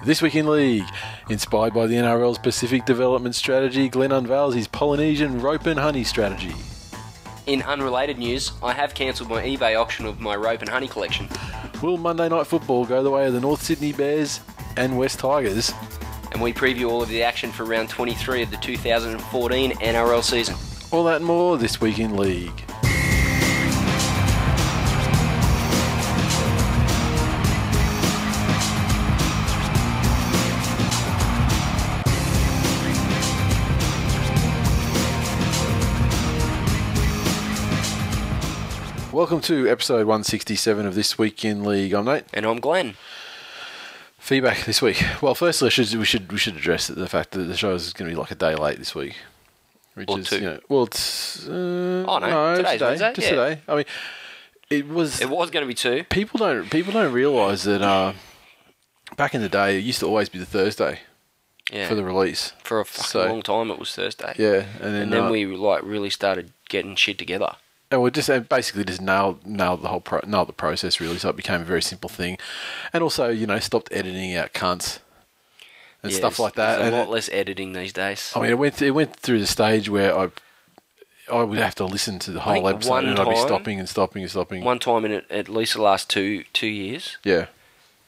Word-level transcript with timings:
This 0.00 0.20
Week 0.20 0.34
in 0.34 0.50
League. 0.50 0.88
Inspired 1.30 1.72
by 1.74 1.86
the 1.86 1.94
NRL's 1.94 2.38
Pacific 2.38 2.84
Development 2.84 3.36
Strategy, 3.36 3.88
Glenn 3.88 4.10
unveils 4.10 4.52
his 4.52 4.66
Polynesian 4.66 5.40
rope 5.40 5.66
and 5.66 5.78
honey 5.78 6.02
strategy. 6.02 6.56
In 7.46 7.62
unrelated 7.62 8.18
news, 8.18 8.50
I 8.64 8.72
have 8.72 8.94
cancelled 8.94 9.28
my 9.28 9.42
eBay 9.42 9.78
auction 9.80 10.04
of 10.06 10.18
my 10.18 10.34
rope 10.34 10.60
and 10.60 10.68
honey 10.68 10.88
collection. 10.88 11.28
Will 11.82 11.98
Monday 11.98 12.28
Night 12.28 12.48
Football 12.48 12.84
go 12.84 13.04
the 13.04 13.12
way 13.12 13.26
of 13.28 13.32
the 13.32 13.40
North 13.40 13.62
Sydney 13.62 13.92
Bears 13.92 14.40
and 14.76 14.98
West 14.98 15.20
Tigers? 15.20 15.72
And 16.32 16.42
we 16.42 16.52
preview 16.52 16.90
all 16.90 17.02
of 17.02 17.08
the 17.08 17.22
action 17.22 17.52
for 17.52 17.64
round 17.64 17.88
23 17.88 18.42
of 18.42 18.50
the 18.50 18.56
2014 18.56 19.70
NRL 19.72 20.24
season. 20.24 20.56
All 20.90 21.04
that 21.04 21.16
and 21.16 21.24
more 21.24 21.56
this 21.56 21.80
week 21.80 22.00
in 22.00 22.16
League. 22.16 22.64
Welcome 39.22 39.40
to 39.42 39.68
episode 39.70 39.98
167 40.08 40.84
of 40.84 40.96
This 40.96 41.16
Week 41.16 41.44
in 41.44 41.62
League. 41.62 41.92
I'm 41.92 42.06
Nate. 42.06 42.24
And 42.34 42.44
I'm 42.44 42.58
Glenn. 42.58 42.96
Feedback 44.18 44.64
this 44.64 44.82
week. 44.82 45.00
Well, 45.22 45.36
firstly, 45.36 45.70
should, 45.70 45.94
we 45.94 46.04
should 46.04 46.32
we 46.32 46.38
should 46.38 46.56
address 46.56 46.88
the 46.88 47.06
fact 47.08 47.30
that 47.30 47.44
the 47.44 47.56
show 47.56 47.72
is 47.72 47.92
going 47.92 48.10
to 48.10 48.16
be 48.16 48.20
like 48.20 48.32
a 48.32 48.34
day 48.34 48.56
late 48.56 48.78
this 48.80 48.96
week. 48.96 49.14
Which 49.94 50.08
Or 50.08 50.18
is, 50.18 50.28
two. 50.28 50.38
You 50.38 50.40
know, 50.42 50.60
well, 50.68 50.82
it's 50.82 51.46
uh, 51.46 52.04
Oh, 52.08 52.18
no, 52.18 52.56
today's 52.56 52.72
today, 52.72 52.84
Wednesday, 52.84 53.12
just 53.14 53.30
yeah. 53.30 53.30
today. 53.30 53.60
I 53.68 53.76
mean, 53.76 53.84
it 54.70 54.88
was. 54.88 55.20
It 55.20 55.30
was 55.30 55.50
going 55.50 55.62
to 55.62 55.68
be 55.68 55.74
two. 55.74 56.02
people 56.10 56.38
don't 56.38 56.68
people 56.68 56.92
don't 56.92 57.12
realise 57.12 57.62
that 57.62 57.80
uh, 57.80 58.14
back 59.16 59.36
in 59.36 59.40
the 59.40 59.48
day 59.48 59.76
it 59.78 59.84
used 59.84 60.00
to 60.00 60.06
always 60.06 60.30
be 60.30 60.40
the 60.40 60.46
Thursday 60.46 60.98
Yeah. 61.72 61.86
for 61.88 61.94
the 61.94 62.02
release. 62.02 62.54
For 62.64 62.80
a 62.80 62.84
fucking 62.84 63.08
So- 63.08 63.26
long 63.28 63.42
time, 63.42 63.70
it 63.70 63.78
was 63.78 63.94
Thursday. 63.94 64.34
Yeah, 64.36 64.64
and 64.80 64.92
then 64.96 65.02
And 65.02 65.12
then 65.12 65.22
uh, 65.26 65.30
we 65.30 65.46
like 65.46 65.84
really 65.84 66.10
started 66.10 66.52
getting 66.68 66.96
shit 66.96 67.18
together. 67.18 67.54
And 67.92 68.02
we 68.02 68.10
just 68.10 68.28
uh, 68.30 68.40
basically 68.40 68.84
just 68.84 69.00
nailed 69.00 69.46
nailed 69.46 69.82
the 69.82 69.88
whole 69.88 70.00
pro- 70.00 70.20
nailed 70.26 70.48
the 70.48 70.52
process 70.52 71.00
really, 71.00 71.18
so 71.18 71.28
it 71.28 71.36
became 71.36 71.60
a 71.60 71.64
very 71.64 71.82
simple 71.82 72.08
thing, 72.08 72.38
and 72.92 73.02
also 73.02 73.28
you 73.28 73.46
know 73.46 73.58
stopped 73.60 73.88
editing 73.92 74.34
out 74.34 74.52
cunts 74.52 74.98
and 76.02 76.10
Yeah, 76.10 76.18
stuff 76.18 76.38
like 76.38 76.54
that. 76.54 76.80
And 76.80 76.94
a 76.94 76.96
it- 76.96 77.00
lot 77.00 77.08
less 77.10 77.28
editing 77.32 77.72
these 77.74 77.92
days. 77.92 78.32
I 78.34 78.40
mean, 78.40 78.50
it 78.50 78.58
went 78.58 78.82
it 78.82 78.90
went 78.92 79.14
through 79.16 79.40
the 79.40 79.46
stage 79.46 79.88
where 79.88 80.16
I 80.18 80.30
I 81.32 81.42
would 81.44 81.58
have 81.58 81.76
to 81.76 81.84
listen 81.84 82.18
to 82.20 82.32
the 82.32 82.40
whole 82.40 82.66
episode 82.68 83.04
and 83.04 83.18
I'd 83.18 83.28
be 83.28 83.36
stopping 83.36 83.78
and 83.78 83.88
stopping 83.88 84.22
and 84.22 84.30
stopping. 84.30 84.64
One 84.64 84.78
time 84.80 85.04
in 85.04 85.12
at- 85.12 85.30
at 85.30 85.48
least 85.48 85.74
the 85.74 85.82
last 85.82 86.10
two 86.10 86.44
two 86.52 86.66
years, 86.66 87.16
Yeah, 87.24 87.46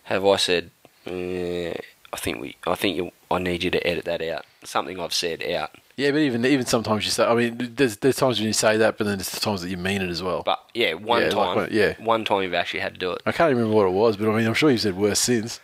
have 0.05 0.27
I 0.27 0.37
said, 0.37 0.71
eh, 1.07 1.75
I 2.13 2.17
think 2.17 2.41
we, 2.41 2.57
I 2.67 2.75
think 2.75 2.97
you, 2.97 3.13
I 3.31 3.39
need 3.39 3.63
you 3.63 3.71
to 3.71 3.87
edit 3.87 4.05
that 4.07 4.21
out. 4.23 4.45
Something 4.65 4.99
I've 5.01 5.15
said 5.15 5.43
out. 5.45 5.71
Yeah, 5.97 6.11
but 6.11 6.19
even 6.19 6.45
even 6.45 6.67
sometimes 6.67 7.05
you 7.05 7.11
say, 7.11 7.25
I 7.25 7.35
mean, 7.35 7.73
there's 7.77 7.97
there's 7.99 8.17
times 8.17 8.39
when 8.39 8.47
you 8.47 8.53
say 8.53 8.77
that, 8.79 8.99
but 8.99 9.05
then 9.05 9.19
there's 9.19 9.31
times 9.31 9.63
that 9.63 9.69
you 9.71 9.77
mean 9.77 10.03
it 10.03 10.11
as 10.11 10.23
well. 10.23 10.43
But 10.45 10.61
yeah, 10.75 10.95
one 10.95 11.23
Yeah, 11.23 11.27
like 11.29 11.35
time, 11.35 11.57
when- 11.57 11.69
yeah. 11.73 11.95
one 11.99 12.25
time 12.25 12.43
you've 12.43 12.55
actually 12.55 12.81
had 12.81 12.95
to 12.95 12.99
do 13.01 13.13
it. 13.13 13.23
I 13.27 13.33
can't 13.33 13.51
even 13.51 13.63
remember 13.63 13.77
what 13.77 13.87
it 13.87 13.93
was, 13.93 14.17
but 14.17 14.29
I 14.29 14.37
mean, 14.37 14.47
I'm 14.47 14.55
sure 14.55 14.71
you've 14.71 14.81
said 14.81 14.97
worse 14.97 15.21
since. 15.21 15.61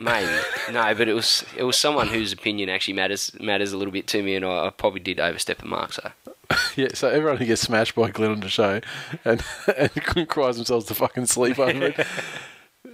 Maybe 0.00 0.30
no, 0.72 0.94
but 0.94 1.08
it 1.08 1.14
was 1.14 1.44
it 1.56 1.64
was 1.64 1.76
someone 1.76 2.08
whose 2.08 2.32
opinion 2.32 2.68
actually 2.68 2.94
matters 2.94 3.32
matters 3.40 3.72
a 3.72 3.76
little 3.76 3.92
bit 3.92 4.06
to 4.08 4.22
me, 4.22 4.36
and 4.36 4.44
I, 4.44 4.66
I 4.66 4.70
probably 4.70 5.00
did 5.00 5.18
overstep 5.18 5.58
the 5.58 5.66
mark. 5.66 5.92
So 5.92 6.12
Yeah, 6.76 6.88
so 6.94 7.08
everyone 7.08 7.38
who 7.38 7.46
gets 7.46 7.62
smashed 7.62 7.94
by 7.96 8.10
Glenn 8.10 8.30
on 8.30 8.40
the 8.40 8.48
show 8.48 8.80
and 9.24 9.42
and 9.76 10.28
cries 10.28 10.56
themselves 10.56 10.86
to 10.86 10.94
fucking 10.94 11.26
sleep 11.26 11.58
over 11.58 11.86
it. 11.86 12.06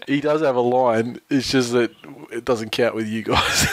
He 0.07 0.21
does 0.21 0.41
have 0.43 0.57
a 0.57 0.61
line. 0.61 1.21
It's 1.31 1.51
just 1.51 1.73
that 1.73 1.91
it 2.33 2.45
doesn't 2.45 2.71
count 2.71 2.95
with 2.95 3.07
you 3.07 3.23
guys. 3.23 3.67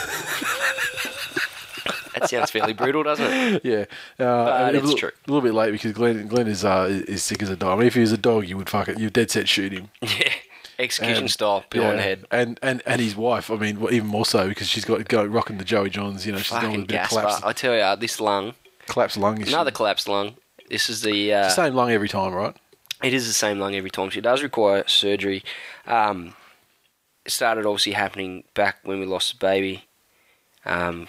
That 2.22 2.30
sounds 2.30 2.50
fairly 2.50 2.72
brutal, 2.72 3.02
doesn't 3.02 3.26
it? 3.26 3.64
yeah, 3.64 3.84
uh, 4.18 4.66
and 4.66 4.76
it's 4.76 4.84
a 4.84 4.86
little, 4.86 4.98
true. 4.98 5.10
A 5.26 5.30
little 5.30 5.42
bit 5.42 5.54
late 5.54 5.72
because 5.72 5.92
Glenn 5.92 6.26
Glenn 6.28 6.46
is 6.48 6.64
uh, 6.64 6.88
is 7.08 7.22
sick 7.22 7.42
as 7.42 7.50
a 7.50 7.56
dog. 7.56 7.76
I 7.76 7.78
mean, 7.80 7.86
if 7.86 7.94
he 7.94 8.00
was 8.00 8.12
a 8.12 8.18
dog, 8.18 8.48
you 8.48 8.56
would 8.56 8.70
fucking 8.70 8.98
you 8.98 9.10
dead 9.10 9.30
set 9.30 9.48
shoot 9.48 9.72
him. 9.72 9.88
Yeah, 10.02 10.32
execution 10.78 11.24
And- 11.24 11.30
style 11.30 11.64
the 11.70 11.78
Yeah, 11.78 12.00
head. 12.00 12.24
and 12.30 12.58
and 12.62 12.82
and 12.86 13.00
his 13.00 13.14
wife. 13.14 13.50
I 13.50 13.56
mean, 13.56 13.78
even 13.90 14.06
more 14.08 14.26
so 14.26 14.48
because 14.48 14.68
she's 14.68 14.84
got 14.84 15.06
go 15.08 15.24
rocking 15.24 15.58
the 15.58 15.64
Joey 15.64 15.90
Johns. 15.90 16.26
You 16.26 16.32
know, 16.32 16.38
she's 16.38 16.50
going 16.50 16.62
Fucking 16.62 16.80
with 16.80 16.84
a 16.90 16.92
bit 16.92 17.00
of 17.02 17.10
gasper. 17.10 17.46
I 17.46 17.52
tell 17.52 17.74
you, 17.76 18.00
this 18.00 18.20
lung, 18.20 18.54
collapsed 18.88 19.16
lung. 19.18 19.40
issue. 19.40 19.50
another 19.50 19.70
collapsed 19.70 20.08
lung. 20.08 20.34
This 20.70 20.88
is 20.88 21.02
the 21.02 21.34
uh, 21.34 21.48
same 21.50 21.74
lung 21.74 21.90
every 21.90 22.08
time, 22.08 22.32
right? 22.32 22.56
It 23.02 23.12
is 23.12 23.26
the 23.26 23.32
same 23.34 23.58
lung 23.58 23.74
every 23.74 23.90
time. 23.90 24.10
She 24.10 24.20
does 24.20 24.42
require 24.42 24.84
surgery. 24.86 25.42
Um, 25.86 26.34
it 27.24 27.30
started 27.32 27.66
obviously 27.66 27.92
happening 27.92 28.44
back 28.54 28.78
when 28.84 28.98
we 29.00 29.06
lost 29.06 29.32
the 29.32 29.38
baby, 29.38 29.84
um, 30.64 31.08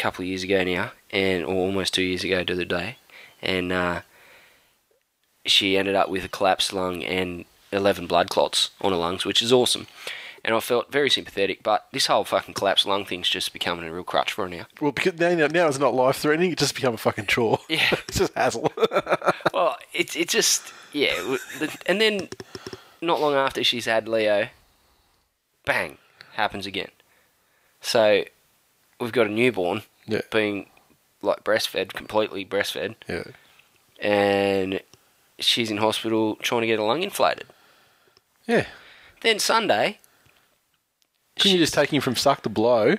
couple 0.00 0.22
of 0.22 0.28
years 0.28 0.42
ago 0.42 0.64
now, 0.64 0.92
and 1.10 1.44
or 1.44 1.54
almost 1.54 1.94
two 1.94 2.02
years 2.02 2.24
ago 2.24 2.42
to 2.42 2.54
the 2.54 2.64
day, 2.64 2.96
and 3.42 3.70
uh, 3.70 4.00
she 5.44 5.76
ended 5.76 5.94
up 5.94 6.08
with 6.08 6.24
a 6.24 6.28
collapsed 6.28 6.72
lung 6.72 7.04
and 7.04 7.44
eleven 7.72 8.06
blood 8.06 8.30
clots 8.30 8.70
on 8.80 8.92
her 8.92 8.98
lungs, 8.98 9.24
which 9.24 9.42
is 9.42 9.52
awesome. 9.52 9.86
And 10.42 10.54
I 10.54 10.60
felt 10.60 10.90
very 10.90 11.10
sympathetic, 11.10 11.62
but 11.62 11.86
this 11.92 12.06
whole 12.06 12.24
fucking 12.24 12.54
collapsed 12.54 12.86
lung 12.86 13.04
thing's 13.04 13.28
just 13.28 13.52
becoming 13.52 13.84
a 13.84 13.92
real 13.92 14.02
crutch 14.02 14.32
for 14.32 14.44
her 14.44 14.48
now. 14.48 14.66
Well, 14.80 14.90
because 14.90 15.18
now, 15.18 15.34
now 15.34 15.46
now 15.48 15.68
it's 15.68 15.78
not 15.78 15.92
life 15.94 16.16
threatening. 16.16 16.52
It 16.52 16.58
just 16.58 16.74
become 16.74 16.94
a 16.94 16.98
fucking 16.98 17.26
chore. 17.26 17.58
Yeah. 17.68 17.94
it's 18.08 18.18
just 18.18 18.34
hassle. 18.34 18.72
Well, 19.52 19.76
it's 19.92 20.16
it 20.16 20.28
just 20.28 20.72
yeah, 20.92 21.36
and 21.86 22.00
then 22.00 22.28
not 23.00 23.20
long 23.20 23.34
after 23.34 23.64
she's 23.64 23.84
had 23.86 24.08
Leo, 24.08 24.48
bang, 25.64 25.98
happens 26.34 26.66
again. 26.66 26.90
So 27.80 28.24
we've 29.00 29.12
got 29.12 29.26
a 29.26 29.30
newborn 29.30 29.82
yeah, 30.06 30.20
being 30.30 30.68
like 31.22 31.44
breastfed, 31.44 31.92
completely 31.92 32.44
breastfed, 32.44 32.96
yeah. 33.08 33.24
and 34.00 34.80
she's 35.38 35.70
in 35.70 35.78
hospital 35.78 36.36
trying 36.36 36.60
to 36.62 36.66
get 36.66 36.78
her 36.78 36.84
lung 36.84 37.02
inflated. 37.02 37.46
Yeah. 38.46 38.66
Then 39.22 39.38
Sunday, 39.38 39.98
Couldn't 41.36 41.52
you 41.52 41.58
just 41.58 41.74
take 41.74 41.92
him 41.92 42.00
from 42.00 42.16
suck 42.16 42.42
to 42.42 42.48
blow 42.48 42.88
and 42.88 42.98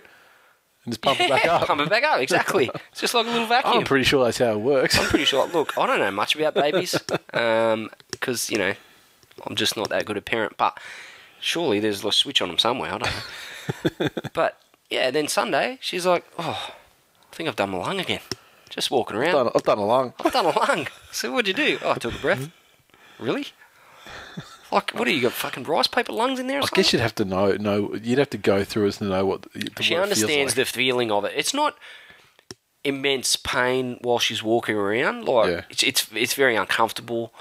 just 0.87 1.01
pump 1.01 1.19
it 1.19 1.29
back 1.29 1.45
up? 1.45 1.67
pump 1.67 1.81
it 1.81 1.89
back 1.89 2.03
up. 2.03 2.19
Exactly, 2.19 2.69
it's 2.91 3.01
just 3.01 3.13
like 3.13 3.25
a 3.25 3.29
little 3.29 3.47
vacuum. 3.47 3.79
I'm 3.79 3.83
pretty 3.83 4.05
sure 4.05 4.23
that's 4.23 4.37
how 4.37 4.51
it 4.51 4.61
works. 4.61 4.97
I'm 4.99 5.07
pretty 5.07 5.25
sure. 5.25 5.47
Look, 5.47 5.77
I 5.77 5.87
don't 5.87 5.99
know 5.99 6.11
much 6.11 6.35
about 6.35 6.53
babies 6.53 6.95
um, 7.33 7.89
because 8.11 8.49
you 8.49 8.57
know 8.57 8.73
I'm 9.45 9.55
just 9.55 9.75
not 9.77 9.89
that 9.89 10.05
good 10.05 10.17
a 10.17 10.21
parent. 10.21 10.57
But 10.57 10.79
surely 11.39 11.79
there's 11.79 12.03
a 12.05 12.11
switch 12.11 12.41
on 12.41 12.49
them 12.49 12.57
somewhere. 12.57 12.93
I 12.93 12.97
don't 12.99 13.99
know. 13.99 14.07
but 14.33 14.59
yeah, 14.91 15.09
then 15.11 15.27
Sunday 15.27 15.77
she's 15.81 16.05
like, 16.05 16.23
"Oh, 16.37 16.71
I 17.31 17.35
think 17.35 17.49
I've 17.49 17.55
done 17.55 17.71
my 17.71 17.77
lung 17.79 17.99
again." 17.99 18.19
Just 18.69 18.91
walking 18.91 19.17
around. 19.17 19.29
I've 19.35 19.43
done, 19.45 19.51
I've 19.55 19.63
done 19.63 19.77
a 19.79 19.85
lung. 19.85 20.13
I've 20.23 20.31
done 20.33 20.45
a 20.45 20.57
lung. 20.57 20.87
So 21.11 21.31
what'd 21.31 21.47
you 21.47 21.53
do? 21.53 21.77
Oh, 21.83 21.91
I 21.91 21.95
took 21.95 22.13
a 22.15 22.19
breath. 22.19 22.39
Mm-hmm. 22.39 23.25
Really? 23.25 23.47
Like, 24.71 24.91
what 24.91 25.03
do 25.05 25.13
you 25.13 25.21
got? 25.21 25.33
Fucking 25.33 25.63
rice 25.65 25.87
paper 25.87 26.13
lungs 26.13 26.39
in 26.39 26.47
there? 26.47 26.59
Or 26.59 26.61
I 26.61 26.63
something? 26.63 26.75
guess 26.83 26.93
you'd 26.93 27.01
have 27.01 27.15
to 27.15 27.25
know. 27.25 27.51
know 27.57 27.93
you'd 27.95 28.19
have 28.19 28.29
to 28.29 28.37
go 28.37 28.63
through 28.63 28.87
it 28.87 28.93
to 28.93 29.03
know 29.03 29.25
what. 29.25 29.41
The, 29.51 29.69
what 29.75 29.83
she 29.83 29.93
feels 29.95 30.03
understands 30.03 30.51
like. 30.51 30.67
the 30.67 30.71
feeling 30.71 31.11
of 31.11 31.25
it. 31.25 31.33
It's 31.35 31.53
not 31.53 31.75
immense 32.83 33.35
pain 33.35 33.97
while 34.01 34.19
she's 34.19 34.41
walking 34.41 34.75
around. 34.77 35.25
Like 35.25 35.49
Yeah. 35.49 35.61
it's, 35.69 35.83
it's 35.83 36.07
it's 36.13 36.33
very 36.33 36.55
uncomfortable. 36.55 37.33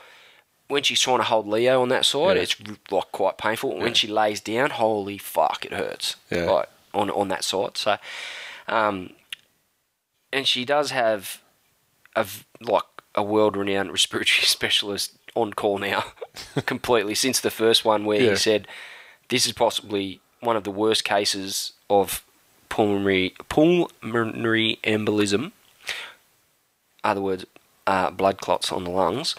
When 0.68 0.82
she's 0.82 1.00
trying 1.00 1.18
to 1.18 1.24
hold 1.24 1.46
Leo 1.48 1.80
on 1.82 1.88
that 1.90 2.04
side, 2.04 2.36
Yeah. 2.36 2.42
it's 2.42 2.56
like 2.90 3.12
quite 3.12 3.38
painful. 3.38 3.78
When 3.78 3.94
she 3.94 4.06
lays 4.08 4.40
down, 4.40 4.70
holy 4.70 5.18
fuck, 5.18 5.64
it 5.64 5.72
hurts. 5.72 6.16
Yeah. 6.30 6.44
Like 6.50 6.68
on 6.94 7.10
on 7.10 7.28
that 7.28 7.44
sort. 7.44 7.76
So, 7.78 7.96
um, 8.68 9.10
and 10.32 10.46
she 10.46 10.64
does 10.64 10.90
have 10.90 11.40
a 12.16 12.26
like 12.60 12.84
a 13.14 13.22
world 13.22 13.56
renowned 13.56 13.90
respiratory 13.92 14.44
specialist 14.46 15.16
on 15.34 15.52
call 15.52 15.78
now, 15.78 16.04
completely 16.66 17.14
since 17.14 17.40
the 17.40 17.50
first 17.50 17.84
one 17.84 18.04
where 18.04 18.20
Yeah. 18.20 18.30
he 18.30 18.36
said 18.36 18.66
this 19.28 19.46
is 19.46 19.52
possibly 19.52 20.20
one 20.40 20.56
of 20.56 20.64
the 20.64 20.70
worst 20.70 21.04
cases 21.04 21.72
of 21.88 22.24
pulmonary 22.68 23.34
pulmonary 23.48 24.78
embolism. 24.84 25.52
Other 27.02 27.20
words, 27.20 27.46
uh, 27.86 28.10
blood 28.10 28.38
clots 28.40 28.70
on 28.72 28.84
the 28.84 28.90
lungs 28.90 29.34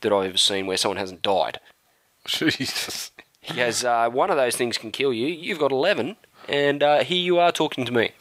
that 0.00 0.12
I've 0.12 0.30
ever 0.30 0.38
seen 0.38 0.66
where 0.66 0.76
someone 0.76 0.96
hasn't 0.96 1.22
died. 1.22 1.60
Jesus. 2.26 3.10
He 3.40 3.54
goes, 3.54 3.84
uh, 3.84 4.08
one 4.08 4.30
of 4.30 4.36
those 4.36 4.56
things 4.56 4.78
can 4.78 4.90
kill 4.92 5.12
you. 5.12 5.26
You've 5.26 5.58
got 5.58 5.72
eleven, 5.72 6.16
and 6.48 6.82
uh, 6.82 7.04
here 7.04 7.18
you 7.18 7.38
are 7.38 7.52
talking 7.52 7.84
to 7.84 7.92
me. 7.92 8.12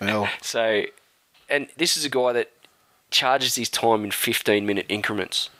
Hell. 0.00 0.28
So, 0.42 0.84
and 1.48 1.68
this 1.76 1.96
is 1.96 2.04
a 2.04 2.08
guy 2.08 2.32
that 2.32 2.50
charges 3.10 3.56
his 3.56 3.68
time 3.68 4.04
in 4.04 4.10
fifteen 4.10 4.66
minute 4.66 4.86
increments. 4.88 5.50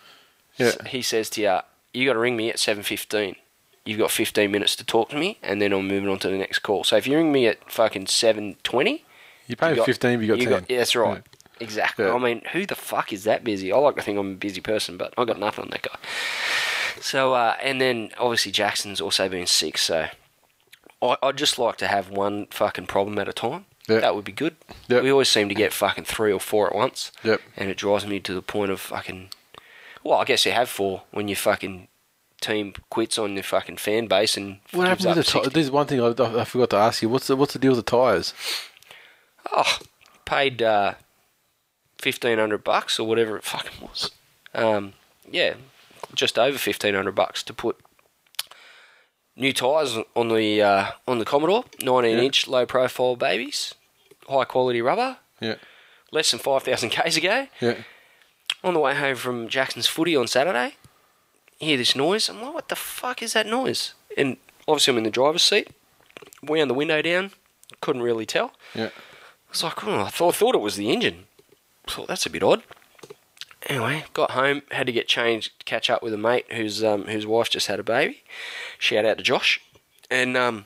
Yeah. 0.56 0.70
So 0.70 0.84
he 0.84 1.02
says 1.02 1.28
to 1.30 1.40
you, 1.42 1.58
"You 1.92 2.06
got 2.08 2.12
to 2.14 2.18
ring 2.18 2.36
me 2.36 2.48
at 2.50 2.58
seven 2.58 2.82
fifteen. 2.82 3.36
You've 3.84 3.98
got 3.98 4.10
fifteen 4.10 4.50
minutes 4.50 4.76
to 4.76 4.84
talk 4.84 5.08
to 5.10 5.16
me, 5.16 5.38
and 5.42 5.60
then 5.60 5.72
I'm 5.72 5.88
moving 5.88 6.08
on 6.08 6.18
to 6.20 6.28
the 6.28 6.38
next 6.38 6.60
call. 6.60 6.84
So 6.84 6.96
if 6.96 7.06
you 7.06 7.16
ring 7.16 7.32
me 7.32 7.46
at 7.48 7.70
fucking 7.70 8.06
seven 8.06 8.56
twenty, 8.62 9.04
You 9.46 9.56
pay 9.56 9.70
you 9.70 9.76
got- 9.76 9.86
fifteen, 9.86 10.18
but 10.18 10.26
you 10.26 10.46
got 10.46 10.60
ten. 10.60 10.66
yeah, 10.68 10.78
that's 10.78 10.94
right. 10.94 11.22
Exactly. 11.58 12.04
Yeah. 12.06 12.14
I 12.14 12.18
mean, 12.18 12.42
who 12.52 12.64
the 12.66 12.74
fuck 12.76 13.12
is 13.12 13.24
that 13.24 13.44
busy? 13.44 13.70
I 13.72 13.76
like 13.76 13.96
to 13.96 14.02
think 14.02 14.18
I'm 14.18 14.32
a 14.32 14.36
busy 14.36 14.60
person, 14.62 14.96
but 14.96 15.12
I 15.18 15.24
got 15.24 15.38
nothing 15.38 15.64
on 15.64 15.70
that 15.70 15.82
guy. 15.82 15.98
So, 17.00 17.34
uh, 17.34 17.56
and 17.62 17.80
then 17.80 18.10
obviously 18.18 18.50
Jackson's 18.52 19.00
also 19.00 19.28
been 19.28 19.46
sick, 19.46 19.76
so 19.76 20.06
I, 21.02 21.16
I'd 21.22 21.36
just 21.36 21.58
like 21.58 21.76
to 21.78 21.86
have 21.88 22.10
one 22.10 22.46
fucking 22.50 22.86
problem 22.86 23.18
at 23.18 23.28
a 23.28 23.32
time. 23.32 23.66
Yeah. 23.88 24.00
That 24.00 24.14
would 24.14 24.24
be 24.24 24.32
good. 24.32 24.56
Yep. 24.88 25.02
We 25.02 25.10
always 25.10 25.28
seem 25.28 25.48
to 25.48 25.54
get 25.54 25.72
fucking 25.72 26.04
three 26.04 26.32
or 26.32 26.38
four 26.40 26.68
at 26.68 26.74
once. 26.76 27.10
Yep. 27.24 27.40
And 27.56 27.70
it 27.70 27.76
drives 27.76 28.06
me 28.06 28.20
to 28.20 28.34
the 28.34 28.42
point 28.42 28.70
of 28.70 28.80
fucking. 28.80 29.30
Well, 30.04 30.18
I 30.18 30.24
guess 30.24 30.46
you 30.46 30.52
have 30.52 30.68
four 30.68 31.02
when 31.10 31.28
your 31.28 31.36
fucking 31.36 31.88
team 32.40 32.72
quits 32.88 33.18
on 33.18 33.34
your 33.34 33.42
fucking 33.42 33.76
fan 33.76 34.06
base 34.06 34.36
and 34.36 34.58
What 34.72 34.86
happened 34.88 35.08
up 35.08 35.16
the? 35.16 35.22
T- 35.24 35.30
60 35.30 35.50
there's 35.50 35.70
one 35.70 35.86
thing 35.86 36.00
I, 36.00 36.08
I 36.40 36.44
forgot 36.44 36.70
to 36.70 36.76
ask 36.76 37.02
you. 37.02 37.08
What's 37.08 37.26
the 37.26 37.36
what's 37.36 37.52
the 37.52 37.58
deal 37.58 37.72
with 37.72 37.84
the 37.84 37.90
tires? 37.90 38.32
Oh, 39.52 39.78
paid 40.24 40.62
uh, 40.62 40.94
fifteen 41.98 42.38
hundred 42.38 42.62
bucks 42.64 42.98
or 42.98 43.06
whatever 43.08 43.36
it 43.36 43.44
fucking 43.44 43.80
was. 43.82 44.10
Um, 44.54 44.92
yeah, 45.30 45.54
just 46.14 46.38
over 46.38 46.58
fifteen 46.58 46.94
hundred 46.94 47.14
bucks 47.14 47.42
to 47.44 47.52
put 47.54 47.76
new 49.40 49.52
tyres 49.52 49.96
on 50.14 50.28
the 50.28 50.62
uh, 50.62 50.90
on 51.08 51.18
the 51.18 51.24
Commodore, 51.24 51.64
nineteen 51.82 52.18
Yeah. 52.18 52.24
inch 52.24 52.46
low 52.46 52.66
profile 52.66 53.16
babies, 53.16 53.74
high 54.28 54.44
quality 54.44 54.80
rubber. 54.82 55.16
Yeah. 55.40 55.56
Less 56.12 56.30
than 56.30 56.40
five 56.40 56.62
thousand 56.62 56.90
k's 56.90 57.16
ago. 57.16 57.48
Yeah. 57.60 57.74
On 58.62 58.74
the 58.74 58.80
way 58.80 58.94
home 58.94 59.16
from 59.16 59.48
Jackson's 59.48 59.86
footy 59.86 60.14
on 60.14 60.26
Saturday, 60.26 60.74
hear 61.58 61.76
this 61.78 61.96
noise. 61.96 62.28
I'm 62.28 62.42
like, 62.42 62.54
what 62.54 62.68
the 62.68 62.76
fuck 62.76 63.22
is 63.22 63.32
that 63.32 63.46
noise? 63.46 63.94
And 64.16 64.36
obviously 64.68 64.92
I'm 64.92 64.98
in 64.98 65.04
the 65.04 65.10
driver's 65.10 65.42
seat. 65.42 65.68
Wound 66.42 66.68
the 66.68 66.74
window 66.74 67.00
down. 67.00 67.30
Couldn't 67.80 68.02
really 68.02 68.26
tell. 68.26 68.52
Yeah. 68.74 68.86
I 68.86 69.50
was 69.50 69.62
like, 69.62 69.82
oh, 69.86 70.00
I 70.02 70.10
thought, 70.10 70.34
thought 70.36 70.54
it 70.54 70.60
was 70.60 70.76
the 70.76 70.90
engine. 70.92 71.24
thought 71.86 72.08
that's 72.08 72.26
a 72.26 72.30
bit 72.30 72.42
odd. 72.42 72.62
Anyway, 73.66 74.04
got 74.14 74.30
home, 74.32 74.62
had 74.70 74.86
to 74.86 74.92
get 74.92 75.06
changed, 75.06 75.52
catch 75.66 75.90
up 75.90 76.02
with 76.02 76.14
a 76.14 76.18
mate 76.18 76.46
whose 76.52 76.82
um, 76.82 77.04
whose 77.04 77.26
wife 77.26 77.50
just 77.50 77.66
had 77.66 77.78
a 77.78 77.82
baby. 77.82 78.22
Shout 78.78 79.04
out 79.04 79.18
to 79.18 79.22
Josh. 79.22 79.60
And 80.10 80.36
um, 80.36 80.64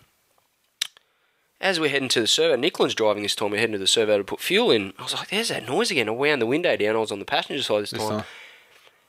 as 1.61 1.81
we're 1.81 1.91
heading 1.91 2.09
to 2.11 2.21
the 2.21 2.27
servo, 2.27 2.57
Nicklin's 2.61 2.95
driving 2.95 3.23
this 3.23 3.35
time. 3.35 3.51
We're 3.51 3.59
heading 3.59 3.73
to 3.73 3.79
the 3.79 3.87
servo 3.87 4.19
to 4.19 4.25
put 4.25 4.41
fuel 4.41 4.71
in. 4.71 4.93
I 4.99 5.03
was 5.03 5.15
like, 5.15 5.29
"There's 5.31 5.49
that 5.49 5.67
noise 5.67 5.91
again." 5.91 6.09
I 6.09 6.13
wound 6.13 6.41
the 6.41 6.47
window 6.47 6.77
down. 6.77 6.97
I 6.97 7.01
was 7.01 7.13
on 7.13 7.19
the 7.19 7.25
passenger 7.25 7.63
side 7.63 7.83
this 7.83 7.91
This 7.91 8.01
time, 8.01 8.11
time. 8.21 8.25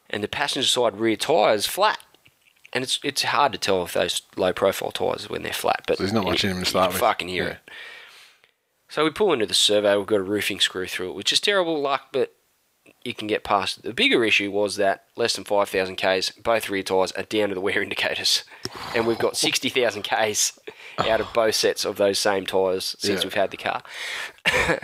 and 0.10 0.24
the 0.24 0.28
passenger 0.28 0.68
side 0.68 0.98
rear 0.98 1.16
tire 1.16 1.54
is 1.54 1.66
flat. 1.68 2.00
And 2.74 2.84
it's 2.84 3.00
it's 3.04 3.24
hard 3.24 3.52
to 3.54 3.58
tell 3.58 3.84
if 3.84 3.94
those 3.94 4.22
low 4.36 4.52
profile 4.52 4.92
tyres 4.92 5.30
when 5.30 5.44
they're 5.44 5.54
flat, 5.54 5.84
but 5.88 5.98
There's 5.98 6.12
not 6.12 6.26
much 6.26 6.44
you, 6.44 6.50
in 6.50 6.56
them 6.58 6.64
to 6.64 6.68
you 6.68 6.70
start 6.72 6.90
can 6.90 6.94
with. 6.96 7.00
fucking 7.02 7.28
hear 7.30 7.44
Yeah. 7.44 7.50
it. 7.52 7.60
So 8.90 9.04
we 9.04 9.10
pull 9.12 9.32
into 9.34 9.46
the 9.46 9.54
servo. 9.54 9.98
We've 9.98 10.08
got 10.08 10.20
a 10.20 10.24
roofing 10.24 10.60
screw 10.60 10.86
through 10.86 11.10
it, 11.12 11.16
which 11.16 11.32
is 11.32 11.40
terrible 11.40 11.80
luck, 11.82 12.08
but 12.12 12.35
you 13.06 13.14
can 13.14 13.28
get 13.28 13.44
past. 13.44 13.78
it. 13.78 13.84
The 13.84 13.94
bigger 13.94 14.24
issue 14.26 14.52
was 14.52 14.76
that 14.78 15.04
less 15.16 15.36
than 15.36 15.44
five 15.46 15.70
thousand 15.70 15.96
k's, 15.98 16.32
both 16.32 16.70
rear 16.70 16.84
tyres 16.84 17.12
are 17.14 17.24
down 17.24 17.50
to 17.50 17.56
the 17.56 17.62
wear 17.62 17.82
indicators, 17.84 18.44
and 18.96 19.06
we've 19.08 19.20
got 19.20 19.38
sixty 19.38 19.70
thousand 19.70 20.02
k's 20.04 20.60
out 21.00 21.20
of 21.22 21.28
both 21.34 21.56
sets 21.56 21.86
of 21.86 21.98
those 21.98 22.18
same 22.20 22.46
tyres 22.46 22.96
since 23.00 23.22
Yeah. 23.22 23.26
we've 23.26 23.34
had 23.34 23.52
the 23.52 23.58
car. 23.58 23.82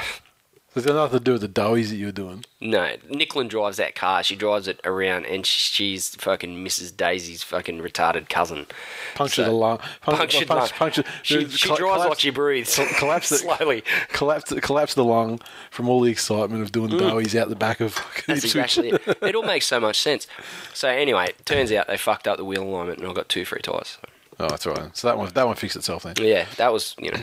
There's 0.73 0.85
got 0.85 0.95
nothing 0.95 1.19
to 1.19 1.23
do 1.25 1.31
with 1.33 1.41
the 1.41 1.49
doughies 1.49 1.89
that 1.89 1.97
you 1.97 2.05
were 2.05 2.11
doing. 2.13 2.45
No, 2.61 2.95
Nicklin 3.09 3.49
drives 3.49 3.75
that 3.75 3.93
car. 3.93 4.23
She 4.23 4.37
drives 4.37 4.69
it 4.69 4.79
around, 4.85 5.25
and 5.25 5.45
she's 5.45 6.15
fucking 6.15 6.63
Mrs. 6.63 6.95
Daisy's 6.95 7.43
fucking 7.43 7.79
retarded 7.79 8.29
cousin. 8.29 8.67
Punctured 9.15 9.45
So- 9.45 9.51
the 9.51 9.51
lung. 9.51 9.79
Punct- 9.99 10.19
Punctured 10.19 10.49
lung. 10.49 10.69
punctured- 10.69 11.05
She, 11.23 11.45
she 11.49 11.67
colla- 11.67 11.77
drives 11.79 12.05
like 12.05 12.19
she 12.19 12.29
breathes. 12.29 12.73
col- 12.75 12.85
collapsed 12.99 13.29
slowly. 13.39 13.83
Collapsed, 14.13 14.61
collapsed 14.61 14.95
the 14.95 15.03
lung 15.03 15.41
from 15.71 15.89
all 15.89 15.99
the 15.99 16.09
excitement 16.11 16.61
of 16.63 16.71
doing 16.71 16.91
doughies 16.91 17.35
out 17.37 17.49
the 17.49 17.55
back 17.57 17.81
of 17.81 17.93
fucking 17.93 18.21
Mm. 18.23 18.25
That's 18.27 18.43
exactly 18.45 18.89
it. 18.91 19.17
It 19.21 19.35
all 19.35 19.43
makes 19.43 19.65
so 19.67 19.79
much 19.81 19.99
sense. 19.99 20.25
So 20.73 20.87
anyway, 20.87 21.33
turns 21.43 21.71
out 21.73 21.87
they 21.87 21.97
fucked 21.97 22.27
up 22.29 22.37
the 22.37 22.45
wheel 22.45 22.63
alignment, 22.63 22.99
and 22.99 23.09
I 23.09 23.13
got 23.13 23.27
two 23.27 23.43
free 23.43 23.61
tyres. 23.61 23.97
Oh, 24.39 24.47
that's 24.47 24.65
all 24.65 24.73
right. 24.73 24.95
So 24.95 25.07
that 25.09 25.17
one, 25.17 25.29
that 25.33 25.45
one 25.45 25.55
fixed 25.57 25.75
itself 25.75 26.03
then. 26.03 26.13
Yeah, 26.17 26.45
that 26.55 26.71
was 26.71 26.95
you 26.97 27.11
know 27.11 27.19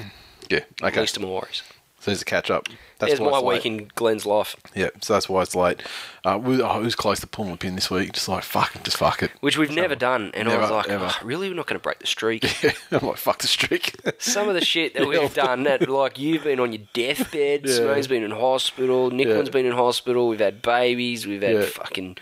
Yeah. 0.51 0.61
Okay. 0.83 1.01
least 1.01 1.17
of 1.17 1.23
my 1.23 1.29
worries. 1.31 1.63
So 2.09 2.11
there's 2.11 2.23
a 2.23 2.25
catch 2.25 2.51
up. 2.51 2.69
That's 2.99 3.11
There's 3.13 3.21
why 3.21 3.31
my 3.31 3.55
it's 3.55 3.65
week 3.65 3.67
in 3.67 3.91
Glenn's 3.95 4.27
life, 4.27 4.57
Yeah. 4.75 4.89
So 5.03 5.13
that's 5.13 5.29
why 5.29 5.43
it's 5.43 5.55
late. 5.55 5.85
Uh, 6.25 6.37
we, 6.43 6.61
oh, 6.61 6.81
it 6.81 6.83
was 6.85 6.97
close 6.97 7.21
to 7.21 7.29
pulling 7.29 7.53
a 7.53 7.57
pin 7.57 7.77
this 7.77 7.93
week. 7.93 8.13
Just 8.13 8.29
like 8.29 8.43
fuck, 8.43 8.73
just 8.83 8.97
fuck 8.97 9.23
it. 9.23 9.31
which 9.41 9.57
we've 9.57 9.71
never 9.71 9.95
done, 9.95 10.33
and 10.35 10.49
I 10.49 10.57
was 10.57 10.69
like, 10.71 10.91
"Oh, 10.91 11.13
really, 11.23 11.49
we're 11.49 11.55
not 11.55 11.69
going 11.69 11.79
to 11.79 11.83
break 11.83 12.01
the 12.01 12.09
streak. 12.09 12.45
I'm 12.91 13.07
like 13.07 13.17
fuck 13.19 13.39
the 13.39 13.47
streak. 13.47 13.95
Some 14.19 14.49
of 14.49 14.55
the 14.57 14.65
shit 14.65 14.95
that 14.95 15.03
Yeah. 15.13 15.21
we've 15.21 15.33
done, 15.35 15.63
that 15.63 15.89
like 15.89 16.19
you've 16.19 16.43
been 16.43 16.59
on 16.59 16.73
your 16.73 16.83
deathbed, 16.93 17.67
Yeah. 17.67 17.73
Simone's 17.77 18.09
been 18.09 18.25
in 18.25 18.33
hospital, 18.33 19.11
Nicklin's 19.13 19.47
Yeah. 19.49 19.53
been 19.53 19.67
in 19.67 19.73
hospital, 19.73 20.27
we've 20.29 20.41
had 20.41 20.61
babies, 20.61 21.25
we've 21.25 21.43
had 21.43 21.55
Yeah. 21.55 21.63
fucking 21.67 22.17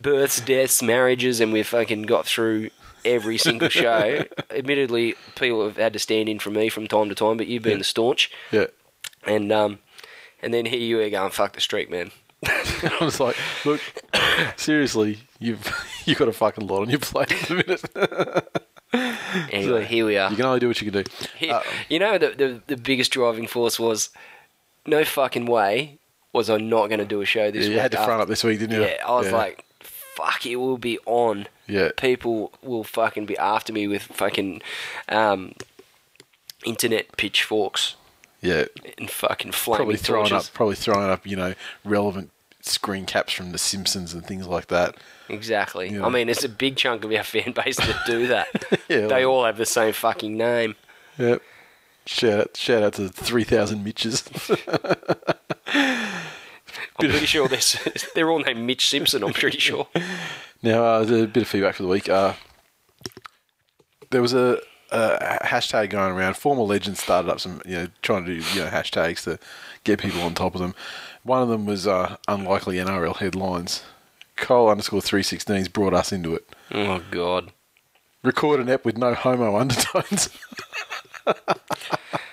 births, 0.00 0.40
deaths, 0.40 0.80
marriages, 0.82 1.40
and 1.40 1.52
we've 1.52 1.66
fucking 1.66 2.02
got 2.02 2.24
through 2.26 2.70
every 3.04 3.38
single 3.38 3.68
show. 3.82 4.24
Admittedly, 4.50 5.14
people 5.36 5.64
have 5.64 5.76
had 5.76 5.92
to 5.94 5.98
stand 5.98 6.28
in 6.28 6.38
for 6.38 6.50
me 6.50 6.68
from 6.68 6.86
time 6.86 7.08
to 7.08 7.14
time, 7.14 7.36
but 7.36 7.46
you've 7.46 7.62
been 7.62 7.72
Yeah. 7.72 7.78
the 7.78 7.84
staunch, 7.84 8.30
yeah. 8.52 8.66
and 9.24 9.50
um, 9.52 9.78
and 10.42 10.52
then 10.54 10.66
here 10.66 10.78
you 10.80 11.00
are 11.00 11.10
going, 11.10 11.30
fuck 11.30 11.52
the 11.54 11.60
streak, 11.60 11.90
man. 11.90 12.10
I 12.44 12.96
was 13.00 13.20
like, 13.20 13.36
look, 13.66 13.80
seriously, 14.56 15.18
you've 15.38 15.70
you 16.06 16.14
got 16.14 16.28
a 16.28 16.32
fucking 16.32 16.66
lot 16.66 16.82
on 16.82 16.90
your 16.90 16.98
plate 17.00 17.32
at 17.32 17.48
the 17.48 17.54
minute. 17.54 18.62
Anyway, 19.52 19.84
here 19.84 20.04
we 20.06 20.16
are. 20.16 20.30
You 20.30 20.36
can 20.36 20.44
only 20.46 20.60
do 20.60 20.68
what 20.68 20.80
you 20.80 20.90
can 20.90 21.02
do. 21.04 21.10
He- 21.36 21.50
Uh, 21.50 21.60
you 21.88 21.98
know, 21.98 22.18
the, 22.18 22.30
the 22.30 22.60
the 22.66 22.76
biggest 22.76 23.12
driving 23.12 23.46
force 23.46 23.78
was 23.78 24.10
no 24.86 25.04
fucking 25.04 25.46
way 25.46 25.98
was 26.32 26.48
I 26.50 26.56
not 26.58 26.88
going 26.88 26.98
to 27.00 27.04
do 27.04 27.20
a 27.20 27.26
show 27.26 27.50
this 27.50 27.64
yeah, 27.64 27.68
week. 27.68 27.74
you 27.74 27.80
had 27.80 27.90
to 27.92 28.04
front 28.04 28.22
up 28.22 28.28
this 28.28 28.42
week, 28.44 28.58
didn't 28.60 28.76
you? 28.76 28.82
Yeah, 28.86 29.02
I 29.06 29.12
was 29.16 29.30
like, 29.32 29.64
fuck, 30.20 30.46
it 30.46 30.56
will 30.56 30.78
be 30.78 30.98
on. 31.06 31.46
yeah, 31.66 31.90
People 31.96 32.52
will 32.62 32.84
fucking 32.84 33.26
be 33.26 33.36
after 33.38 33.72
me 33.72 33.86
with 33.88 34.02
fucking 34.02 34.62
um, 35.08 35.54
internet 36.64 37.16
pitchforks 37.16 37.96
yeah. 38.40 38.64
and 38.98 39.10
fucking 39.10 39.52
flaming 39.52 39.78
Probably 39.78 39.96
throwing 39.96 40.28
torches. 40.28 40.48
up, 40.48 40.54
probably 40.54 40.76
throwing 40.76 41.10
up, 41.10 41.26
you 41.26 41.36
know, 41.36 41.54
relevant 41.84 42.30
screen 42.62 43.06
caps 43.06 43.32
from 43.32 43.52
The 43.52 43.58
Simpsons 43.58 44.12
and 44.12 44.24
things 44.24 44.46
like 44.46 44.66
that. 44.68 44.96
Exactly. 45.28 45.90
Yeah. 45.90 46.04
I 46.04 46.08
mean, 46.10 46.28
it's 46.28 46.44
a 46.44 46.48
big 46.48 46.76
chunk 46.76 47.04
of 47.04 47.12
our 47.12 47.22
fan 47.24 47.52
base 47.52 47.76
that 47.76 47.96
do 48.06 48.26
that. 48.28 48.48
Yeah, 48.88 49.06
they 49.06 49.24
all 49.24 49.44
have 49.44 49.56
the 49.56 49.66
same 49.66 49.92
fucking 49.92 50.36
name. 50.36 50.74
Yep. 51.16 51.42
Shout 52.06 52.40
out, 52.40 52.56
shout 52.56 52.82
out 52.82 52.94
to 52.94 53.02
the 53.02 53.08
three 53.08 53.44
thousand 53.44 53.84
Mitches. 53.84 54.24
I'm 57.04 57.10
pretty 57.10 57.26
sure 57.26 57.48
they're, 57.48 57.60
they're 58.14 58.30
all 58.30 58.40
named 58.40 58.60
Mitch 58.60 58.88
Simpson, 58.88 59.22
I'm 59.22 59.32
pretty 59.32 59.58
sure. 59.58 59.86
Now, 60.62 60.84
uh, 60.84 61.02
a 61.02 61.26
bit 61.26 61.42
of 61.42 61.48
feedback 61.48 61.74
for 61.74 61.82
the 61.82 61.88
week. 61.88 62.08
Uh, 62.08 62.34
there 64.10 64.22
was 64.22 64.34
a, 64.34 64.60
a 64.90 65.38
hashtag 65.42 65.90
going 65.90 66.12
around. 66.12 66.36
Former 66.36 66.62
legends 66.62 67.02
started 67.02 67.30
up 67.30 67.40
some, 67.40 67.62
you 67.64 67.74
know, 67.74 67.86
trying 68.02 68.24
to 68.24 68.34
do 68.34 68.46
you 68.54 68.64
know 68.64 68.68
hashtags 68.68 69.24
to 69.24 69.38
get 69.84 70.00
people 70.00 70.20
on 70.20 70.34
top 70.34 70.54
of 70.54 70.60
them. 70.60 70.74
One 71.22 71.42
of 71.42 71.48
them 71.48 71.66
was 71.66 71.86
uh, 71.86 72.16
unlikely 72.28 72.76
NRL 72.76 73.16
headlines. 73.16 73.82
Cole 74.36 74.70
underscore 74.70 75.02
three 75.02 75.22
sixteens 75.22 75.68
brought 75.68 75.94
us 75.94 76.12
into 76.12 76.34
it. 76.34 76.48
Oh, 76.72 77.02
God. 77.10 77.52
Record 78.22 78.60
an 78.60 78.68
app 78.68 78.84
with 78.84 78.98
no 78.98 79.14
homo 79.14 79.56
undertones. 79.56 80.30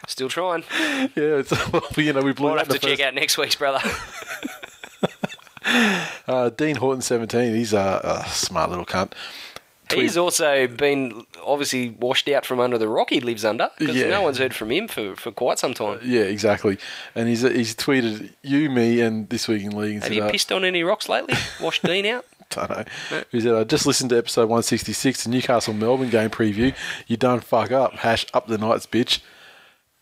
Still 0.08 0.30
trying. 0.30 0.64
yeah, 0.80 1.10
it's, 1.16 1.52
well, 1.72 1.84
you 1.98 2.14
know 2.14 2.22
we 2.22 2.34
blew 2.34 2.50
Might 2.50 2.60
have 2.60 2.70
to 2.70 2.80
check 2.80 3.00
out 3.02 3.14
next 3.14 3.38
week's, 3.38 3.56
brother. 3.56 3.80
Uh, 6.28 6.50
Dean 6.50 6.76
Horton 6.76 7.02
seventeen. 7.02 7.56
He's 7.56 7.72
a, 7.72 8.02
a 8.26 8.30
smart 8.30 8.70
little 8.70 8.86
cunt. 8.86 9.14
He's 9.94 10.18
also 10.18 10.68
been 10.68 11.26
obviously 11.46 11.90
washed 11.92 12.28
out 12.28 12.46
from 12.46 12.60
under 12.60 12.78
the 12.78 12.90
rock 12.90 13.10
he 13.10 13.22
lives 13.22 13.46
under 13.46 13.70
because 13.80 13.96
Yeah. 13.96 14.10
no 14.10 14.22
one's 14.22 14.38
heard 14.38 14.54
from 14.54 14.72
him 14.72 14.88
for, 14.90 15.16
for 15.16 15.32
quite 15.32 15.60
some 15.60 15.74
time. 15.74 16.00
Yeah, 16.04 16.24
exactly. 16.24 16.78
And 17.16 17.30
he's 17.30 17.42
he's 17.42 17.76
tweeted 17.76 18.34
you, 18.42 18.70
me, 18.70 19.00
and 19.00 19.30
this 19.30 19.48
week 19.48 19.64
in 19.64 19.78
league. 19.78 19.96
Have 19.96 20.04
said, 20.04 20.14
you 20.16 20.24
uh, 20.24 20.30
pissed 20.32 20.52
on 20.52 20.66
any 20.66 20.84
rocks 20.84 21.08
lately? 21.08 21.36
Washed 21.62 21.84
Dean 21.84 22.06
out? 22.06 22.26
don't 22.50 22.70
know. 22.70 22.84
He 23.32 23.42
said, 23.42 23.56
I 23.56 23.64
just 23.64 23.86
listened 23.86 24.10
to 24.12 24.18
episode 24.18 24.44
166, 24.50 25.24
the 25.26 25.30
Newcastle 25.30 25.74
Melbourne 25.74 26.10
game 26.10 26.30
preview. 26.30 26.74
You 27.06 27.18
done 27.18 27.40
fuck 27.42 27.72
up. 27.72 27.94
Hash 27.96 28.26
up 28.34 28.48
the 28.48 28.58
Knights, 28.58 28.88
bitch. 28.88 29.20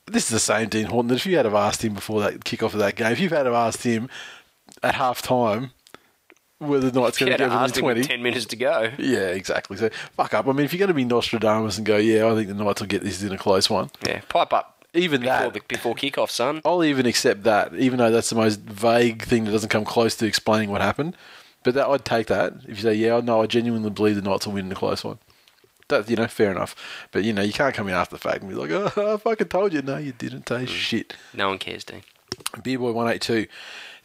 This 0.08 0.26
is 0.26 0.30
the 0.30 0.40
same 0.40 0.70
Dean 0.70 0.86
Horton 0.86 1.08
that 1.10 1.16
if 1.16 1.26
you 1.26 1.36
had 1.36 1.46
have 1.46 1.56
asked 1.56 1.84
him 1.84 1.96
before 1.96 2.22
that 2.22 2.44
kick 2.46 2.62
off 2.62 2.74
of 2.74 2.80
that 2.80 2.96
game, 2.96 3.12
if 3.12 3.20
you've 3.20 3.32
had 3.32 3.48
have 3.48 3.56
asked 3.56 3.82
him 3.84 4.08
at 4.86 4.96
half 4.96 5.22
time 5.22 5.72
whether 6.60 6.90
the 6.90 7.00
Knights 7.00 7.18
going 7.18 7.32
to 7.32 7.38
get 7.38 7.50
within 7.50 7.60
him 7.60 7.64
with 7.64 7.76
20. 7.76 8.04
10 8.04 8.24
minutes 8.24 8.46
to 8.46 8.56
go. 8.56 8.92
Yeah, 8.98 9.28
exactly. 9.28 9.78
So 9.78 9.90
fuck 9.90 10.34
up. 10.34 10.48
I 10.48 10.52
mean, 10.52 10.66
if 10.66 10.74
you're 10.74 10.80
going 10.80 10.88
to 10.88 10.94
be 10.94 11.06
Nostradamus 11.06 11.78
and 11.78 11.86
go, 11.86 11.98
yeah, 11.98 12.28
I 12.32 12.36
think 12.36 12.48
the 12.48 12.54
Knights 12.54 12.82
will 12.82 12.88
get 12.88 13.04
this 13.04 13.22
in 13.22 13.32
a 13.32 13.38
close 13.38 13.70
one. 13.70 13.90
Yeah, 14.06 14.22
pipe 14.30 14.54
up 14.54 14.86
Even 14.94 15.22
before, 15.22 15.34
that, 15.34 15.54
the, 15.54 15.62
before 15.68 15.96
kickoff, 15.96 16.30
son. 16.30 16.62
I'll 16.64 16.84
even 16.84 17.06
accept 17.06 17.44
that, 17.44 17.74
even 17.76 18.00
though 18.00 18.12
that's 18.12 18.30
the 18.30 18.36
most 18.36 18.62
vague 18.62 19.24
thing 19.24 19.46
that 19.46 19.52
doesn't 19.52 19.70
come 19.70 19.86
close 19.86 20.16
to 20.18 20.26
explaining 20.26 20.70
what 20.70 20.82
happened. 20.82 21.16
But 21.64 21.74
that 21.74 21.88
I'd 21.88 22.06
take 22.06 22.28
that 22.28 22.54
if 22.68 22.78
you 22.78 22.84
say, 22.84 22.94
"Yeah, 22.94 23.20
no, 23.22 23.42
I 23.42 23.48
genuinely 23.48 23.90
believe 23.90 24.16
the 24.16 24.22
Knights 24.22 24.46
will 24.46 24.54
win 24.54 24.70
the 24.70 24.76
close 24.76 25.04
one." 25.04 25.18
That 25.88 26.08
you 26.08 26.16
know, 26.16 26.28
fair 26.28 26.52
enough. 26.52 26.76
But 27.12 27.24
you 27.24 27.34
know, 27.34 27.42
you 27.42 27.54
can't 27.54 27.74
come 27.74 27.88
in 27.88 27.96
after 27.96 28.16
the 28.16 28.20
fact 28.20 28.44
and 28.44 28.50
be 28.52 28.56
like, 28.56 28.70
"Oh, 28.98 29.16
I 29.16 29.18
fucking 29.18 29.48
told 29.48 29.74
you." 29.74 29.82
No, 29.82 29.98
you 29.98 30.12
didn't. 30.12 30.46
Taste 30.46 30.72
mm. 30.72 30.76
shit. 30.76 31.16
No 31.34 31.48
one 31.50 31.58
cares, 31.58 31.84
Dean. 31.84 32.04
Beer 32.62 32.78
Boy 32.78 32.92
one 32.92 33.12
eight 33.12 33.22
two. 33.22 33.48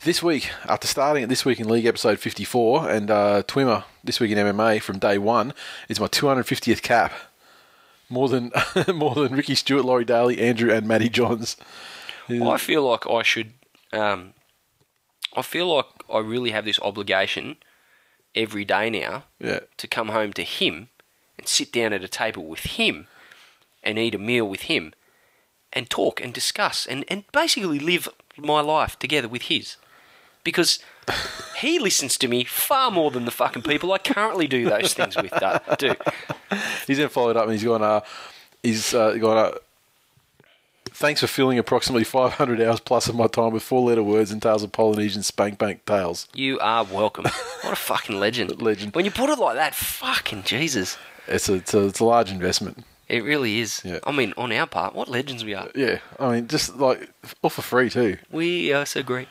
This 0.03 0.23
week, 0.23 0.51
after 0.65 0.89
starting 0.89 1.25
at 1.25 1.29
this 1.29 1.45
week 1.45 1.61
in 1.61 1.69
league 1.69 1.85
episode 1.85 2.19
fifty 2.21 2.45
four, 2.45 2.89
and 2.89 3.11
uh, 3.11 3.43
Twimmer 3.43 3.85
this 4.03 4.19
week 4.19 4.31
in 4.31 4.39
MMA 4.39 4.81
from 4.81 4.99
day 4.99 5.19
one, 5.19 5.53
is 5.91 6.01
my 6.01 6.07
two 6.07 6.27
hundred 6.27 6.45
fiftieth 6.45 6.81
cap. 6.81 7.13
More 8.09 8.31
than 8.31 8.51
more 8.95 9.15
than 9.15 9.35
Ricky 9.35 9.55
Stuart, 9.55 9.85
Laurie 9.85 10.07
Daley, 10.07 10.41
Andrew, 10.41 10.73
and 10.73 10.89
Matty 10.89 11.11
Johns. 11.11 11.59
I 12.31 12.57
feel 12.57 12.83
like 12.83 13.07
I 13.07 13.23
should. 13.23 13.53
Um, 13.93 14.33
I 15.37 15.43
feel 15.43 15.75
like 15.75 15.85
I 16.11 16.21
really 16.21 16.53
have 16.53 16.65
this 16.65 16.81
obligation 16.81 17.57
every 18.35 18.65
day 18.65 18.89
now 18.89 19.25
Yeah, 19.39 19.61
to 19.77 19.87
come 19.87 20.09
home 20.09 20.33
to 20.33 20.45
him 20.45 20.89
and 21.37 21.47
sit 21.47 21.73
down 21.73 21.93
at 21.93 22.03
a 22.03 22.09
table 22.09 22.47
with 22.47 22.61
him 22.61 23.07
and 23.83 23.99
eat 23.99 24.15
a 24.15 24.19
meal 24.19 24.49
with 24.49 24.63
him 24.63 24.95
and 25.73 25.91
talk 25.91 26.23
and 26.23 26.33
discuss 26.33 26.87
and, 26.87 27.05
and 27.09 27.25
basically 27.33 27.79
live 27.79 28.09
my 28.39 28.61
life 28.61 28.99
together 28.99 29.29
with 29.29 29.43
his. 29.43 29.77
Because 30.45 30.79
he 31.57 31.79
listens 31.79 32.17
to 32.19 32.29
me 32.29 32.45
far 32.45 32.91
more 32.91 33.11
than 33.11 33.25
the 33.25 33.31
fucking 33.31 33.63
people 33.63 33.93
I 33.93 33.99
currently 33.99 34.47
do 34.47 34.69
those 34.69 34.95
things 34.95 35.17
with 35.17 35.33
uh, 35.33 35.59
do. 35.77 35.95
he's 36.87 36.99
then 36.99 37.09
followed 37.09 37.37
up 37.37 37.45
and 37.45 37.53
he's 37.53 37.65
gone. 37.65 37.83
Uh, 37.83 38.01
he's 38.63 38.95
uh, 38.95 39.15
gone. 39.17 39.37
Uh, 39.37 39.53
Thanks 40.93 41.23
for 41.23 41.29
filling 41.29 41.59
approximately 41.59 42.05
500 42.05 42.61
hours 42.61 42.79
plus 42.81 43.09
of 43.09 43.15
my 43.15 43.27
time 43.27 43.53
with 43.53 43.63
four-letter 43.63 44.03
words 44.03 44.31
and 44.31 44.43
tales 44.43 44.63
of 44.63 44.73
Polynesian 44.73 45.23
spank 45.23 45.59
bank 45.59 45.87
tales. 45.87 46.29
You 46.35 46.59
are 46.59 46.85
welcome. 46.85 47.25
What 47.25 47.73
a 47.73 47.77
fucking 47.77 48.21
legend. 48.21 48.51
Legend. 48.61 48.95
When 48.95 49.07
you 49.07 49.11
put 49.11 49.31
it 49.31 49.39
like 49.39 49.55
that, 49.55 49.75
fucking 49.75 50.43
Jesus. 50.43 50.99
It's 51.27 51.49
a, 51.49 51.55
it's 51.55 51.73
a, 51.73 51.87
it's 51.87 52.01
a 52.01 52.05
large 52.05 52.31
investment. 52.31 52.85
It 53.09 53.25
really 53.25 53.61
is. 53.61 53.81
Yeah. 53.83 54.01
I 54.05 54.13
mean, 54.13 54.35
on 54.37 54.53
our 54.53 54.67
part, 54.67 54.95
what 54.95 55.09
legends 55.09 55.43
we 55.43 55.55
are. 55.55 55.69
Yeah, 55.75 56.01
I 56.19 56.33
mean, 56.33 56.49
just 56.49 56.77
like 56.77 57.09
all 57.43 57.51
for 57.51 57.63
free 57.63 57.89
too. 57.89 58.19
We 58.31 58.73
are 58.73 58.85
so 58.85 59.03
great. 59.03 59.29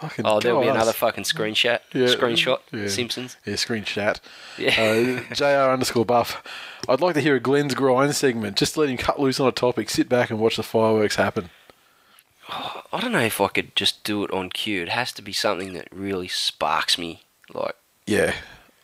Fucking 0.00 0.24
Oh, 0.26 0.38
there'll 0.40 0.60
be 0.62 0.68
another 0.68 0.92
fucking 0.92 1.24
screenshot. 1.24 1.80
Yeah. 1.92 2.06
Screenshot. 2.06 2.58
Yeah. 2.72 2.86
Simpsons. 2.88 3.36
Yeah, 3.44 3.54
screenshot. 3.54 4.20
Yeah. 4.56 5.20
Uh, 5.28 5.34
JR 5.34 5.70
underscore 5.72 6.04
buff. 6.04 6.42
I'd 6.88 7.00
like 7.00 7.14
to 7.14 7.20
hear 7.20 7.34
a 7.36 7.40
Glenn's 7.40 7.74
grind 7.74 8.14
segment. 8.14 8.56
Just 8.56 8.76
let 8.76 8.88
him 8.88 8.96
cut 8.96 9.18
loose 9.20 9.40
on 9.40 9.48
a 9.48 9.52
topic, 9.52 9.90
sit 9.90 10.08
back 10.08 10.30
and 10.30 10.38
watch 10.38 10.56
the 10.56 10.62
fireworks 10.62 11.16
happen. 11.16 11.50
I 12.48 13.00
don't 13.00 13.12
know 13.12 13.20
if 13.20 13.40
I 13.40 13.48
could 13.48 13.74
just 13.76 14.04
do 14.04 14.22
it 14.24 14.30
on 14.30 14.50
cue. 14.50 14.82
It 14.82 14.88
has 14.90 15.12
to 15.12 15.22
be 15.22 15.32
something 15.32 15.72
that 15.74 15.88
really 15.92 16.28
sparks 16.28 16.96
me. 16.96 17.22
Like, 17.52 17.74
Yeah. 18.06 18.34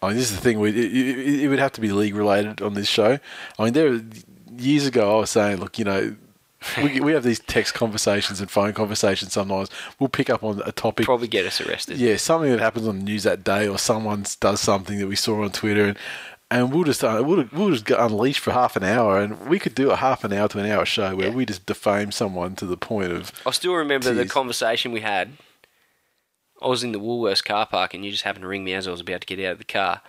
I 0.02 0.08
mean, 0.08 0.16
this 0.16 0.30
is 0.30 0.36
the 0.36 0.42
thing. 0.42 0.58
We, 0.60 0.70
it, 0.70 0.76
it, 0.76 1.42
it 1.44 1.48
would 1.48 1.58
have 1.60 1.72
to 1.72 1.80
be 1.80 1.90
league 1.90 2.14
related 2.14 2.60
on 2.60 2.74
this 2.74 2.88
show. 2.88 3.18
I 3.58 3.64
mean, 3.64 3.72
there 3.72 4.00
years 4.58 4.86
ago, 4.86 5.16
I 5.16 5.20
was 5.20 5.30
saying, 5.30 5.58
look, 5.58 5.78
you 5.78 5.84
know, 5.86 6.16
we, 6.82 7.00
we 7.00 7.12
have 7.12 7.22
these 7.24 7.40
text 7.40 7.74
conversations 7.74 8.40
and 8.40 8.50
phone 8.50 8.72
conversations. 8.72 9.32
Sometimes 9.32 9.70
we'll 9.98 10.08
pick 10.08 10.30
up 10.30 10.42
on 10.42 10.62
a 10.64 10.72
topic. 10.72 11.04
probably 11.06 11.28
get 11.28 11.46
us 11.46 11.60
arrested. 11.60 11.98
Yeah, 11.98 12.16
something 12.16 12.50
that 12.50 12.60
happens 12.60 12.86
on 12.88 12.98
the 12.98 13.04
news 13.04 13.22
that 13.24 13.44
day, 13.44 13.68
or 13.68 13.78
someone 13.78 14.24
does 14.40 14.60
something 14.60 14.98
that 14.98 15.06
we 15.08 15.16
saw 15.16 15.42
on 15.44 15.50
Twitter, 15.52 15.86
and 15.86 15.98
and 16.50 16.72
we'll 16.72 16.84
just 16.84 17.02
uh, 17.02 17.22
we'll, 17.24 17.46
we'll 17.52 17.70
just 17.70 17.84
get 17.86 17.98
unleashed 17.98 18.40
for 18.40 18.52
half 18.52 18.76
an 18.76 18.84
hour, 18.84 19.18
and 19.20 19.48
we 19.48 19.58
could 19.58 19.74
do 19.74 19.90
a 19.90 19.96
half 19.96 20.24
an 20.24 20.32
hour 20.32 20.46
to 20.48 20.58
an 20.58 20.66
hour 20.70 20.84
show 20.84 21.16
where 21.16 21.28
Yeah. 21.28 21.34
we 21.34 21.46
just 21.46 21.66
defame 21.66 22.12
someone 22.12 22.54
to 22.56 22.66
the 22.66 22.76
point 22.76 23.12
of 23.12 23.32
I 23.46 23.50
still 23.50 23.74
remember 23.74 24.12
the 24.12 24.26
conversation 24.26 24.92
we 24.92 25.00
had. 25.00 25.32
I 26.62 26.68
was 26.68 26.84
in 26.84 26.92
the 26.92 27.00
Woolworths 27.00 27.44
car 27.44 27.66
park 27.66 27.92
and 27.94 28.04
you 28.04 28.10
just 28.10 28.22
happened 28.22 28.42
to 28.42 28.48
ring 28.48 28.64
me 28.64 28.72
as 28.74 28.86
I 28.86 28.90
was 28.90 29.00
about 29.00 29.20
to 29.22 29.26
get 29.26 29.44
out 29.44 29.52
of 29.52 29.58
the 29.58 29.64
car. 29.64 30.00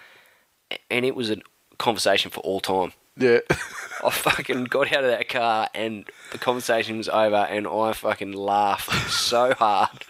And 0.90 1.04
it 1.04 1.16
was 1.16 1.30
a 1.30 1.38
conversation 1.80 2.32
for 2.32 2.40
all 2.42 2.60
time. 2.62 2.94
Yeah, 3.18 3.40
I 3.50 4.10
fucking 4.10 4.66
got 4.66 4.92
out 4.94 5.04
of 5.04 5.12
that 5.12 5.30
car 5.30 5.70
and 5.74 6.10
the 6.32 6.38
conversation 6.38 6.98
was 6.98 7.10
over 7.10 7.36
and 7.36 7.68
I 7.68 7.94
fucking 7.94 8.34
laughed 8.34 9.12
so 9.12 9.54
hard 9.54 10.06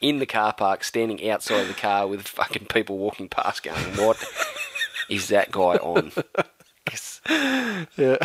in 0.00 0.18
the 0.18 0.26
car 0.26 0.52
park, 0.52 0.84
standing 0.84 1.28
outside 1.30 1.64
the 1.64 1.74
car 1.74 2.06
with 2.06 2.28
fucking 2.28 2.66
people 2.66 2.98
walking 2.98 3.28
past 3.28 3.62
going, 3.62 3.96
What 3.96 4.22
is 5.08 5.28
that 5.28 5.50
guy 5.50 5.76
on? 5.76 6.12
'Cause- 6.86 7.20
yeah, 7.96 8.16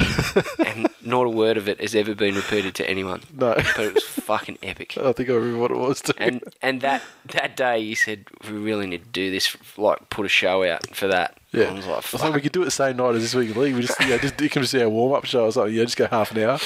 And 0.66 0.90
not 1.02 1.26
a 1.26 1.30
word 1.30 1.56
of 1.56 1.70
it 1.70 1.80
has 1.80 1.96
ever 1.96 2.14
been 2.14 2.36
repeated 2.36 2.76
to 2.76 2.90
anyone. 2.90 3.22
no, 3.34 3.54
But 3.56 3.80
it 3.86 3.94
was 3.94 4.04
fucking 4.04 4.58
epic. 4.62 4.98
I 4.98 5.14
think 5.14 5.30
I 5.30 5.34
remember 5.34 5.60
what 5.60 5.72
it 5.72 5.78
was 5.78 6.02
too. 6.02 6.12
And 6.18 6.44
and 6.62 6.82
that 6.82 7.02
that 7.34 7.56
day 7.56 7.82
he 7.84 7.96
said 7.96 8.26
we 8.46 8.58
really 8.58 8.86
need 8.88 9.04
to 9.06 9.10
do 9.12 9.32
this, 9.32 9.56
like 9.78 10.10
put 10.10 10.26
a 10.26 10.30
show 10.30 10.64
out 10.70 10.94
for 10.94 11.08
that. 11.08 11.38
yeah, 11.54 11.66
I 11.70 11.72
was 11.74 11.86
like, 11.88 11.98
I 11.98 12.02
thought 12.02 12.20
fuck. 12.22 12.36
we 12.36 12.42
could 12.42 12.52
do 12.52 12.62
it 12.62 12.66
the 12.66 12.72
same 12.72 12.98
night 12.98 13.16
as 13.16 13.22
this 13.22 13.34
week 13.34 13.56
in 13.56 13.62
league. 13.62 13.76
We 13.76 13.82
just 13.82 14.00
yeah, 14.02 14.18
just 14.18 14.40
you 14.42 14.50
can 14.50 14.62
just 14.64 14.74
see 14.74 14.82
our 14.82 14.90
warm 14.90 15.14
up 15.14 15.24
show 15.26 15.46
or 15.46 15.52
something. 15.54 15.74
Yeah, 15.74 15.86
just 15.86 15.96
go 15.98 16.08
half 16.08 16.32
an 16.36 16.40
hour. 16.44 16.60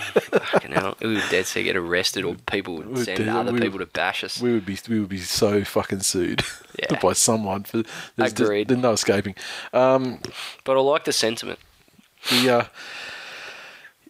Fucking 0.00 0.72
hell. 0.72 0.96
We 1.00 1.14
would 1.14 1.22
dead 1.30 1.46
set 1.46 1.62
get 1.62 1.76
arrested 1.76 2.24
or 2.24 2.34
people 2.46 2.76
would 2.76 2.88
would 2.88 3.04
send 3.04 3.18
dead- 3.18 3.28
other 3.28 3.52
we 3.52 3.60
people 3.60 3.78
would- 3.78 3.86
to 3.86 3.92
bash 3.92 4.24
us. 4.24 4.40
We 4.40 4.52
would 4.52 4.66
be 4.66 4.78
we 4.88 5.00
would 5.00 5.08
be 5.08 5.18
so 5.18 5.64
fucking 5.64 6.00
sued 6.00 6.42
Yeah. 6.78 6.98
by 7.00 7.12
someone 7.14 7.64
for 7.64 7.78
there's, 7.78 7.86
there's, 8.16 8.32
Agreed. 8.40 8.68
there's 8.68 8.80
no 8.80 8.92
escaping. 8.92 9.34
Um, 9.72 10.20
But 10.64 10.76
I 10.76 10.80
like 10.80 11.04
the 11.04 11.12
sentiment. 11.12 11.58
the 12.30 12.50
uh, 12.50 12.64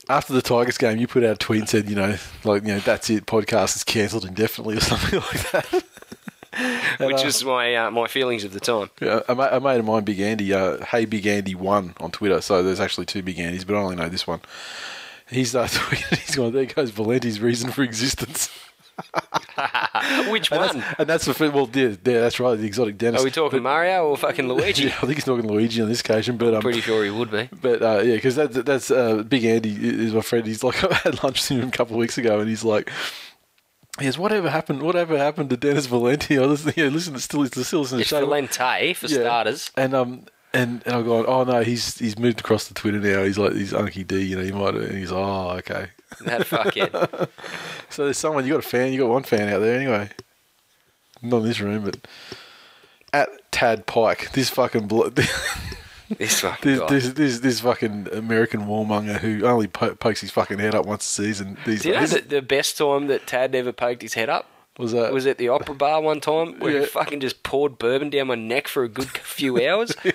after 0.09 0.33
the 0.33 0.43
Tigers 0.43 0.77
game, 0.79 0.99
you 0.99 1.07
put 1.07 1.23
out 1.25 1.35
a 1.35 1.37
tweet 1.37 1.61
and 1.61 1.69
said, 1.69 1.89
you 1.89 1.95
know, 1.95 2.17
like 2.45 2.63
you 2.63 2.69
know, 2.75 2.81
that's 2.81 3.09
it, 3.11 3.27
podcast 3.27 3.77
is 3.77 3.85
cancelled 3.85 4.25
indefinitely 4.25 4.77
or 4.77 4.81
something 4.93 5.21
like 5.21 5.51
that. 5.53 5.85
Which 6.99 7.21
uh, 7.23 7.25
was 7.25 7.45
my 7.45 7.75
uh, 7.77 7.91
my 7.93 8.09
feelings 8.09 8.43
of 8.43 8.53
the 8.53 8.59
time. 8.59 8.91
Yeah, 9.01 9.21
a, 9.29 9.35
ma- 9.37 9.49
a 9.53 9.61
mate 9.61 9.79
of 9.79 9.85
mine, 9.85 10.03
Big 10.03 10.19
Andy, 10.19 10.53
uh, 10.53 10.85
hey 10.85 11.05
Big 11.05 11.25
Andy 11.27 11.55
one 11.55 11.95
on 12.01 12.11
Twitter. 12.11 12.41
So 12.41 12.61
there's 12.65 12.81
actually 12.81 13.07
two 13.07 13.23
Big 13.23 13.37
Andys, 13.37 13.65
but 13.65 13.77
I 13.77 13.79
only 13.79 13.95
know 13.97 14.09
this 14.09 14.27
one. 14.27 14.41
He's 15.31 15.55
uh, 15.55 15.67
he's 16.11 16.35
going, 16.37 16.53
there 16.53 16.67
goes 16.67 16.91
Valenti's 16.91 17.41
reason 17.41 17.71
for 17.71 17.83
existence. 17.83 18.51
Which 20.29 20.51
And 20.53 20.61
one? 20.61 20.79
that's, 20.79 20.99
and 21.01 21.09
that's 21.09 21.25
the 21.25 21.51
well, 21.51 21.69
yeah, 21.73 21.89
yeah, 21.89 22.21
that's 22.21 22.39
right, 22.41 22.57
the 22.57 22.67
exotic 22.67 22.99
dentist. 22.99 23.23
Are 23.23 23.25
we 23.25 23.31
talking 23.31 23.63
Mario 23.63 24.07
or 24.09 24.17
fucking 24.17 24.47
Luigi? 24.53 24.85
Yeah, 24.85 24.97
I 24.97 25.01
think 25.07 25.15
he's 25.15 25.25
talking 25.25 25.47
Luigi 25.47 25.81
on 25.81 25.89
this 25.89 26.01
occasion, 26.01 26.37
but 26.37 26.49
I'm 26.49 26.55
um, 26.57 26.63
Pretty 26.63 26.81
sure 26.81 27.05
he 27.05 27.11
would 27.11 27.31
be. 27.31 27.49
But 27.63 27.83
uh, 27.83 28.01
yeah, 28.03 28.17
because 28.17 28.37
that, 28.37 28.53
that's 28.67 28.91
uh, 28.91 29.23
Big 29.23 29.45
Andy 29.45 29.71
is 30.05 30.13
my 30.13 30.21
friend. 30.21 30.47
He's 30.47 30.63
like 30.65 30.83
I 30.85 30.95
had 30.97 31.23
lunch 31.23 31.49
with 31.49 31.59
him 31.61 31.69
a 31.69 31.73
couple 31.73 31.95
of 31.95 32.01
weeks 32.01 32.19
ago, 32.19 32.41
and 32.41 32.49
he's 32.49 32.65
like, 32.65 32.91
"He 33.99 34.05
goes, 34.05 34.19
whatever 34.19 34.51
happened? 34.51 34.83
Whatever 34.83 35.17
happened 35.17 35.51
to 35.51 35.57
Dennis 35.57 35.87
Valenti? 35.87 36.39
I 36.39 36.43
listen, 36.45 36.73
yeah, 36.77 36.89
listen, 36.89 37.15
to 37.15 37.21
still, 37.21 37.47
still 37.47 37.81
listen 37.81 37.99
to 37.99 38.03
It's 38.03 38.11
show." 38.11 38.27
Valente 38.27 38.95
for 38.97 39.07
Yeah. 39.07 39.21
starters. 39.21 39.71
And 39.77 39.95
um, 39.95 40.27
and 40.53 40.83
and 40.85 40.95
I'm 40.95 41.05
going, 41.05 41.27
"Oh 41.27 41.45
no, 41.45 41.63
he's 41.63 41.99
he's 41.99 42.19
moved 42.19 42.41
across 42.41 42.67
to 42.69 42.75
Twitter 42.75 42.99
now. 42.99 43.23
He's 43.25 43.39
like 43.39 43.53
he's 43.53 43.73
Unky 43.73 44.07
D, 44.07 44.21
you 44.23 44.37
know. 44.37 44.43
He 44.43 44.53
might." 44.53 44.75
And 44.75 44.99
he's, 44.99 45.13
"Oh, 45.13 45.51
okay." 45.59 45.89
That 46.23 46.43
fuckhead. 46.43 47.29
So 47.91 48.05
there's 48.05 48.19
someone 48.19 48.47
you 48.47 48.53
got 48.53 48.65
a 48.65 48.69
fan. 48.69 48.93
You 48.93 49.01
got 49.01 49.09
one 49.09 49.25
fan 49.25 49.49
out 49.53 49.59
there 49.61 49.75
anyway. 49.75 50.11
Not 51.23 51.39
in 51.39 51.43
this 51.45 51.59
room, 51.61 51.85
but 51.85 52.07
at 53.13 53.29
Tad 53.51 53.87
Pike, 53.87 54.31
this 54.33 54.49
fucking. 54.49 54.87
Blo- 54.87 55.09
this 56.19 56.41
fucking 56.41 56.77
This, 56.77 56.89
this, 56.89 57.13
this, 57.15 57.41
this 57.41 57.61
fucking 57.61 58.09
American 58.13 58.63
warmonger 58.63 59.19
who 59.19 59.45
only 59.45 59.67
po- 59.67 59.97
pokes 59.97 60.21
his 60.21 60.31
fucking 60.31 60.61
head 60.61 60.75
up 60.75 60.87
once 60.87 61.05
a 61.05 61.09
season. 61.09 61.59
These 61.67 61.83
Do 61.83 61.89
you 61.89 61.95
know 61.97 62.07
the, 62.07 62.21
the 62.21 62.43
best 62.43 62.79
time 62.79 63.09
that 63.09 63.27
Tad 63.27 63.55
ever 63.57 63.73
poked 63.73 64.03
his 64.03 64.15
head 64.15 64.29
up? 64.29 64.49
Was 64.81 64.93
that? 64.93 65.13
was 65.13 65.27
at 65.27 65.39
the 65.39 65.49
opera 65.49 65.75
bar 65.75 66.01
one 66.01 66.21
time 66.21 66.59
where 66.59 66.73
Yeah. 66.73 66.81
he 66.81 66.87
fucking 66.87 67.21
just 67.21 67.43
poured 67.43 67.79
bourbon 67.79 68.11
down 68.11 68.27
my 68.29 68.35
neck 68.35 68.67
for 68.69 68.83
a 68.85 68.89
good 68.89 69.09
few 69.09 69.57
hours. 69.65 69.95
yeah, 70.05 70.13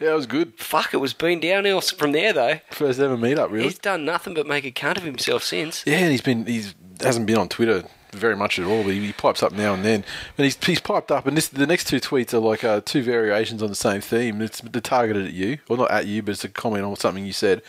it 0.00 0.14
was 0.14 0.26
good. 0.26 0.54
Fuck, 0.56 0.94
it 0.94 0.98
was 0.98 1.12
been 1.14 1.40
downhill 1.40 1.80
from 1.80 2.12
there 2.12 2.32
though. 2.32 2.60
First 2.70 3.00
ever 3.00 3.16
meet 3.16 3.38
up, 3.38 3.50
really. 3.50 3.64
He's 3.64 3.78
done 3.78 4.04
nothing 4.04 4.34
but 4.34 4.46
make 4.46 4.64
a 4.64 4.70
cunt 4.70 4.96
of 4.98 5.02
himself 5.04 5.42
since. 5.42 5.82
yeah, 5.86 5.98
and 5.98 6.10
he's 6.12 6.20
been 6.20 6.46
he's 6.46 6.74
hasn't 7.00 7.26
been 7.26 7.38
on 7.38 7.48
Twitter 7.48 7.84
very 8.12 8.36
much 8.36 8.60
at 8.60 8.64
all. 8.66 8.84
But 8.84 8.92
he, 8.92 9.06
he 9.06 9.12
pipes 9.12 9.42
up 9.42 9.50
now 9.52 9.74
and 9.74 9.84
then. 9.84 10.04
And 10.38 10.44
he's 10.44 10.56
he's 10.64 10.80
piped 10.80 11.10
up, 11.10 11.26
and 11.26 11.36
this 11.36 11.48
the 11.48 11.66
next 11.66 11.88
two 11.88 11.98
tweets 11.98 12.32
are 12.32 12.38
like 12.38 12.62
uh, 12.62 12.80
two 12.84 13.02
variations 13.02 13.62
on 13.62 13.68
the 13.68 13.74
same 13.74 14.00
theme. 14.00 14.40
It's 14.40 14.60
they're 14.60 14.80
targeted 14.80 15.26
at 15.26 15.32
you, 15.32 15.58
well 15.68 15.78
not 15.78 15.90
at 15.90 16.06
you, 16.06 16.22
but 16.22 16.32
it's 16.32 16.44
a 16.44 16.48
comment 16.48 16.84
on 16.84 16.94
something 16.96 17.24
you 17.26 17.32
said. 17.32 17.62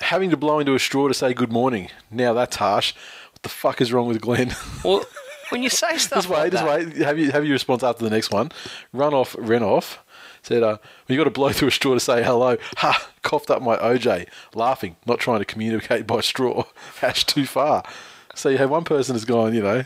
Having 0.00 0.30
to 0.30 0.36
blow 0.36 0.58
into 0.58 0.74
a 0.74 0.78
straw 0.80 1.06
to 1.06 1.14
say 1.14 1.32
good 1.34 1.52
morning. 1.52 1.88
Now 2.10 2.32
that's 2.32 2.56
harsh. 2.56 2.94
What 3.44 3.50
the 3.50 3.58
fuck 3.58 3.80
is 3.82 3.92
wrong 3.92 4.08
with 4.08 4.22
Glenn? 4.22 4.54
Well, 4.84 5.04
when 5.50 5.62
you 5.62 5.68
say 5.68 5.98
stuff 5.98 6.26
Just 6.26 6.28
wait, 6.30 6.38
like 6.38 6.52
just 6.52 6.64
wait. 6.64 6.96
Have 6.96 7.18
you 7.18 7.30
have 7.30 7.44
your 7.44 7.52
response 7.52 7.82
after 7.82 8.02
the 8.02 8.08
next 8.08 8.30
one? 8.30 8.50
Run 8.94 9.12
off, 9.12 9.36
ran 9.38 9.62
off. 9.62 10.02
Said, 10.42 10.62
uh, 10.62 10.78
well, 10.80 10.80
you 11.08 11.16
got 11.18 11.24
to 11.24 11.30
blow 11.30 11.50
through 11.52 11.68
a 11.68 11.70
straw 11.70 11.92
to 11.92 12.00
say 12.00 12.22
hello. 12.22 12.56
Ha! 12.78 13.10
Coughed 13.22 13.50
up 13.50 13.60
my 13.60 13.76
OJ, 13.76 14.26
laughing, 14.54 14.96
not 15.04 15.18
trying 15.18 15.40
to 15.40 15.44
communicate 15.44 16.06
by 16.06 16.20
straw. 16.20 16.64
Hash 17.00 17.24
too 17.24 17.44
far. 17.44 17.82
So 18.34 18.48
you 18.48 18.56
have 18.58 18.70
one 18.70 18.84
person 18.84 19.14
has 19.14 19.26
gone, 19.26 19.52
you 19.54 19.62
know, 19.62 19.84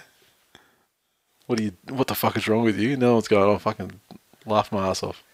what 1.46 1.58
do 1.58 1.64
you? 1.64 1.72
What 1.88 2.06
the 2.06 2.14
fuck 2.14 2.36
is 2.36 2.46
wrong 2.46 2.62
with 2.62 2.78
you? 2.78 2.96
No 2.96 3.14
one's 3.14 3.26
going, 3.26 3.42
oh, 3.42 3.58
fucking 3.58 3.98
laugh 4.46 4.70
my 4.70 4.86
ass 4.86 5.02
off. 5.02 5.24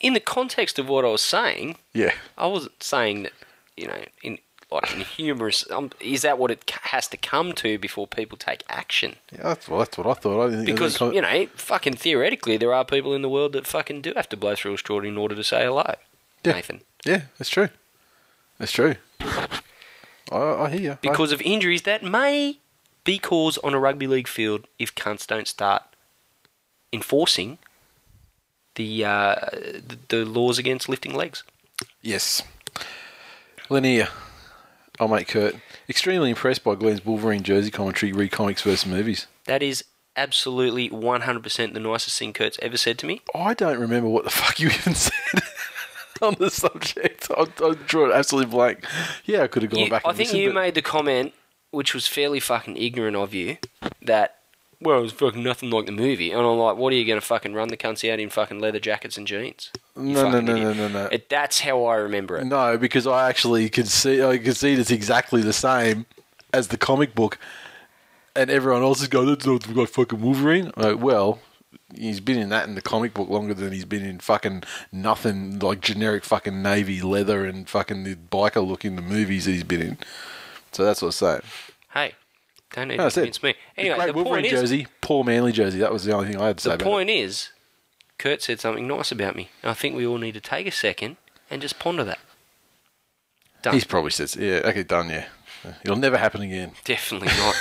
in 0.00 0.12
the 0.12 0.20
context 0.20 0.78
of 0.78 0.86
what 0.88 1.04
I 1.06 1.08
was 1.08 1.22
saying, 1.22 1.76
Yeah, 1.94 2.12
I 2.36 2.46
wasn't 2.46 2.82
saying 2.82 3.22
that, 3.22 3.32
you 3.76 3.86
know, 3.86 4.04
in 4.22 4.38
like 4.70 4.92
in 4.94 5.00
humorous. 5.00 5.68
Um, 5.70 5.90
is 6.00 6.22
that 6.22 6.38
what 6.38 6.50
it 6.50 6.70
has 6.82 7.08
to 7.08 7.16
come 7.16 7.52
to 7.54 7.78
before 7.78 8.06
people 8.06 8.36
take 8.36 8.62
action? 8.68 9.16
yeah, 9.32 9.42
that's, 9.42 9.68
well, 9.68 9.78
that's 9.78 9.96
what 9.96 10.06
I 10.06 10.14
thought. 10.14 10.44
I 10.44 10.50
didn't 10.50 10.66
think 10.66 10.76
Because 10.76 11.00
you 11.00 11.20
know, 11.22 11.46
fucking 11.54 11.94
theoretically, 11.96 12.56
there 12.56 12.72
are 12.74 12.84
people 12.84 13.14
in 13.14 13.22
the 13.22 13.28
world 13.28 13.52
that 13.52 13.66
fucking 13.66 14.02
do 14.02 14.12
have 14.16 14.28
to 14.30 14.36
blow 14.36 14.54
through 14.54 14.74
a 14.74 14.78
straw 14.78 15.00
in 15.00 15.16
order 15.16 15.34
to 15.34 15.44
say 15.44 15.64
hello. 15.64 15.94
Yeah. 16.44 16.52
Nathan, 16.52 16.80
yeah, 17.04 17.22
that's 17.38 17.50
true. 17.50 17.68
That's 18.58 18.72
true. 18.72 18.96
I, 19.20 20.36
I 20.36 20.70
hear 20.70 20.80
you. 20.80 20.98
because 21.00 21.32
of 21.32 21.40
injuries 21.42 21.82
that 21.82 22.02
may 22.02 22.58
be 23.04 23.18
caused 23.18 23.58
on 23.64 23.72
a 23.74 23.78
rugby 23.78 24.06
league 24.06 24.28
field 24.28 24.66
if 24.78 24.94
cunts 24.94 25.26
don't 25.26 25.48
start 25.48 25.82
enforcing 26.92 27.58
the 28.74 29.04
uh, 29.04 29.34
the, 29.52 29.98
the 30.08 30.24
laws 30.24 30.58
against 30.58 30.88
lifting 30.88 31.14
legs. 31.14 31.42
yes. 32.02 32.42
Linear. 33.70 34.08
Oh, 35.00 35.04
I'll 35.04 35.08
make 35.08 35.28
Kurt. 35.28 35.56
Extremely 35.88 36.30
impressed 36.30 36.64
by 36.64 36.74
Glenn's 36.74 37.04
Wolverine 37.04 37.42
jersey 37.42 37.70
commentary, 37.70 38.12
re 38.12 38.28
comics 38.28 38.62
versus 38.62 38.86
movies. 38.86 39.26
That 39.44 39.62
is 39.62 39.84
absolutely 40.16 40.90
100% 40.90 41.72
the 41.74 41.80
nicest 41.80 42.18
thing 42.18 42.32
Kurt's 42.32 42.58
ever 42.60 42.76
said 42.76 42.98
to 42.98 43.06
me. 43.06 43.20
I 43.34 43.54
don't 43.54 43.78
remember 43.78 44.08
what 44.08 44.24
the 44.24 44.30
fuck 44.42 44.58
you 44.58 44.68
even 44.68 44.94
said 44.94 45.42
on 46.22 46.34
the 46.38 46.50
subject. 46.50 47.28
I, 47.36 47.46
I 47.62 47.74
drew 47.86 48.10
it 48.10 48.14
absolutely 48.14 48.50
blank. 48.50 48.84
Yeah, 49.24 49.42
I 49.42 49.46
could 49.46 49.62
have 49.62 49.70
gone 49.70 49.84
You- 49.84 49.90
back. 49.90 50.02
I 50.04 50.08
think 50.08 50.18
listened, 50.30 50.42
you 50.42 50.52
made 50.52 50.74
the 50.74 50.82
comment, 50.82 51.32
which 51.70 51.94
was 51.94 52.06
fairly 52.08 52.40
fucking 52.40 52.76
ignorant 52.76 53.16
of 53.16 53.32
you, 53.32 53.58
that 54.02 54.37
well, 54.80 54.98
it 54.98 55.02
was 55.02 55.12
fucking 55.12 55.42
nothing 55.42 55.70
like 55.70 55.86
the 55.86 55.92
movie. 55.92 56.30
And 56.30 56.40
I'm 56.40 56.58
like, 56.58 56.76
what 56.76 56.92
are 56.92 56.96
you 56.96 57.04
going 57.04 57.20
to 57.20 57.26
fucking 57.26 57.52
run 57.54 57.68
the 57.68 57.76
cunts 57.76 58.08
out 58.10 58.20
in 58.20 58.30
fucking 58.30 58.60
leather 58.60 58.78
jackets 58.80 59.16
and 59.16 59.26
jeans? 59.26 59.70
You 59.96 60.02
No, 60.12 60.30
no, 60.30 60.40
no, 60.40 60.52
idiot. 60.54 60.76
no, 60.76 60.88
no, 60.88 60.88
no. 60.88 61.06
It, 61.06 61.28
that's 61.28 61.60
how 61.60 61.84
I 61.84 61.96
remember 61.96 62.36
it. 62.38 62.44
No, 62.44 62.78
because 62.78 63.06
I 63.06 63.28
actually 63.28 63.68
could 63.70 63.88
see 63.88 64.22
I 64.22 64.38
could 64.38 64.56
see 64.56 64.74
it's 64.74 64.90
exactly 64.90 65.42
the 65.42 65.52
same 65.52 66.06
as 66.52 66.68
the 66.68 66.76
comic 66.78 67.14
book, 67.14 67.38
and 68.36 68.50
everyone 68.50 68.82
else 68.82 69.02
is 69.02 69.08
going, 69.08 69.26
"That's 69.26 69.44
not 69.44 69.68
like 69.74 69.88
fucking 69.88 70.20
Wolverine." 70.20 70.70
Like, 70.76 71.00
well, 71.00 71.40
he's 71.94 72.20
been 72.20 72.38
in 72.38 72.48
that 72.50 72.68
in 72.68 72.74
the 72.76 72.80
comic 72.82 73.12
book 73.14 73.28
longer 73.28 73.54
than 73.54 73.72
he's 73.72 73.84
been 73.84 74.04
in 74.04 74.20
fucking 74.20 74.62
nothing 74.92 75.58
like 75.58 75.80
generic 75.80 76.24
fucking 76.24 76.62
navy 76.62 77.02
leather 77.02 77.44
and 77.44 77.68
fucking 77.68 78.04
the 78.04 78.14
biker 78.14 78.64
look 78.66 78.84
in 78.84 78.94
the 78.96 79.02
movies 79.02 79.44
that 79.46 79.52
he's 79.52 79.64
been 79.64 79.82
in. 79.82 79.98
So 80.72 80.84
that's 80.84 81.02
what 81.02 81.08
I'm 81.08 81.12
saying. 81.12 81.40
Hey, 81.92 82.14
don't 82.72 82.88
need 82.88 82.96
No, 82.96 83.02
to 83.02 83.04
that's 83.04 83.16
it. 83.16 83.20
convince 83.20 83.42
me. 83.42 83.54
Anyway, 83.76 83.96
Great 83.96 84.06
the 84.06 84.12
Wolverine 84.12 84.42
point 84.42 84.46
is, 84.46 84.60
jersey, 84.60 84.86
poor 85.00 85.24
Manly 85.24 85.52
jersey. 85.52 85.78
That 85.78 85.92
was 85.92 86.04
the 86.04 86.12
only 86.12 86.28
thing 86.28 86.40
I 86.40 86.48
had 86.48 86.58
to 86.58 86.64
say 86.64 86.76
the 86.76 86.84
point 86.84 87.10
is, 87.10 87.50
Kurt 88.18 88.42
said 88.42 88.60
something 88.60 88.86
nice 88.86 89.12
about 89.12 89.36
me. 89.36 89.50
And 89.62 89.70
I 89.70 89.74
think 89.74 89.96
we 89.96 90.06
all 90.06 90.18
need 90.18 90.34
to 90.34 90.40
take 90.40 90.66
a 90.66 90.72
second 90.72 91.16
and 91.50 91.62
just 91.62 91.78
ponder 91.78 92.04
that. 92.04 92.18
Done. 93.62 93.74
He's 93.74 93.84
probably 93.84 94.10
said, 94.10 94.34
"Yeah, 94.36 94.60
okay, 94.66 94.84
done. 94.84 95.10
Yeah, 95.10 95.26
it'll 95.82 95.96
never 95.96 96.16
happen 96.16 96.42
again." 96.42 96.72
Definitely 96.84 97.28
not. 97.28 97.54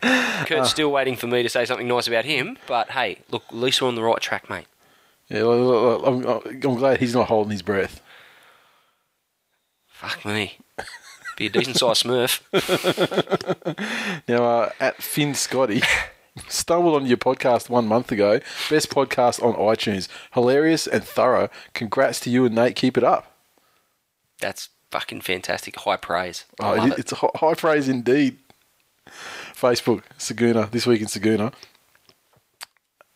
Kurt's 0.46 0.60
ah. 0.60 0.64
still 0.64 0.90
waiting 0.90 1.14
for 1.16 1.26
me 1.26 1.42
to 1.42 1.48
say 1.48 1.64
something 1.66 1.86
nice 1.86 2.08
about 2.08 2.24
him, 2.24 2.56
but 2.66 2.90
hey, 2.92 3.18
look, 3.30 3.44
at 3.50 3.54
least 3.54 3.82
we're 3.82 3.88
on 3.88 3.96
the 3.96 4.02
right 4.02 4.20
track, 4.20 4.48
mate. 4.48 4.66
Yeah, 5.28 5.42
well, 5.42 5.68
well, 5.68 6.06
I'm, 6.06 6.26
uh, 6.26 6.40
I'm 6.44 6.76
glad 6.76 7.00
he's 7.00 7.14
not 7.14 7.28
holding 7.28 7.52
his 7.52 7.60
breath. 7.60 8.00
Fuck 9.88 10.24
me. 10.24 10.58
Be 11.36 11.46
a 11.46 11.50
decent 11.50 11.76
sized 11.76 12.04
smurf. 12.04 12.40
Now, 14.28 14.44
uh, 14.44 14.70
at 14.78 15.02
Finn 15.02 15.34
Scotty, 15.34 15.82
stumbled 16.48 16.94
on 17.00 17.06
your 17.06 17.16
podcast 17.16 17.70
one 17.70 17.86
month 17.86 18.12
ago. 18.12 18.40
Best 18.68 18.90
podcast 18.90 19.42
on 19.42 19.54
iTunes. 19.54 20.08
Hilarious 20.34 20.86
and 20.86 21.02
thorough. 21.02 21.48
Congrats 21.74 22.20
to 22.20 22.30
you 22.30 22.44
and 22.44 22.54
Nate. 22.54 22.76
Keep 22.76 22.98
it 22.98 23.04
up. 23.04 23.34
That's 24.40 24.68
fucking 24.90 25.22
fantastic. 25.22 25.76
High 25.76 25.96
praise. 25.96 26.44
I 26.60 26.64
Oh, 26.78 26.84
it, 26.86 26.92
it. 26.92 26.98
it's 26.98 27.12
hi- 27.12 27.30
high 27.36 27.54
praise 27.54 27.88
indeed. 27.88 28.38
Facebook, 29.54 30.02
Saguna, 30.18 30.70
this 30.70 30.86
week 30.86 31.00
in 31.00 31.06
Saguna. 31.06 31.52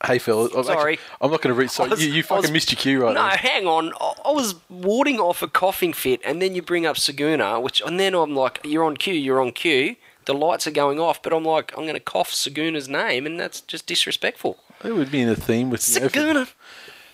Hey, 0.05 0.19
fellas. 0.19 0.53
I'm 0.57 0.65
Sorry. 0.65 0.95
actually- 0.95 1.07
I'm 1.21 1.31
not 1.31 1.43
going 1.43 1.55
to 1.55 1.61
read. 1.61 1.71
So 1.71 1.85
you, 1.95 2.09
you 2.11 2.23
fucking 2.25 2.43
was- 2.43 2.51
missed 2.51 2.73
your 2.73 2.79
cue 2.79 3.03
right 3.03 3.15
No, 3.15 3.23
there. 3.29 3.37
hang 3.37 3.67
on. 3.67 3.93
I 4.01 4.15
I 4.25 4.31
was 4.33 4.55
warding 4.69 5.21
off 5.21 5.43
a 5.43 5.49
coughing 5.49 5.93
fit, 5.93 6.21
and 6.25 6.43
then 6.43 6.55
you 6.57 6.63
bring 6.63 6.87
up 6.87 6.97
Saguna, 6.97 7.63
which, 7.63 7.81
and 7.83 8.01
then 8.01 8.15
I'm 8.15 8.35
like, 8.35 8.59
"You're 8.65 8.83
on 8.85 8.97
cue. 8.97 9.15
You're 9.15 9.41
on 9.41 9.53
cue." 9.53 9.95
The 10.25 10.35
lights 10.35 10.67
are 10.67 10.73
going 10.73 11.01
off, 11.01 11.23
but 11.23 11.33
I'm 11.33 11.45
like, 11.45 11.73
I'm 11.77 11.85
going 11.85 11.95
to 11.95 12.01
cough 12.01 12.31
Saguna's 12.31 12.89
name, 12.89 13.27
and 13.27 13.39
that's 13.41 13.61
just 13.61 13.87
disrespectful. 13.87 14.59
It 14.85 14.95
would 14.95 15.11
be 15.11 15.21
in 15.21 15.29
a 15.29 15.37
theme 15.37 15.71
with 15.71 15.89
you 15.89 16.01
know, 16.01 16.09
Saguna. 16.09 16.49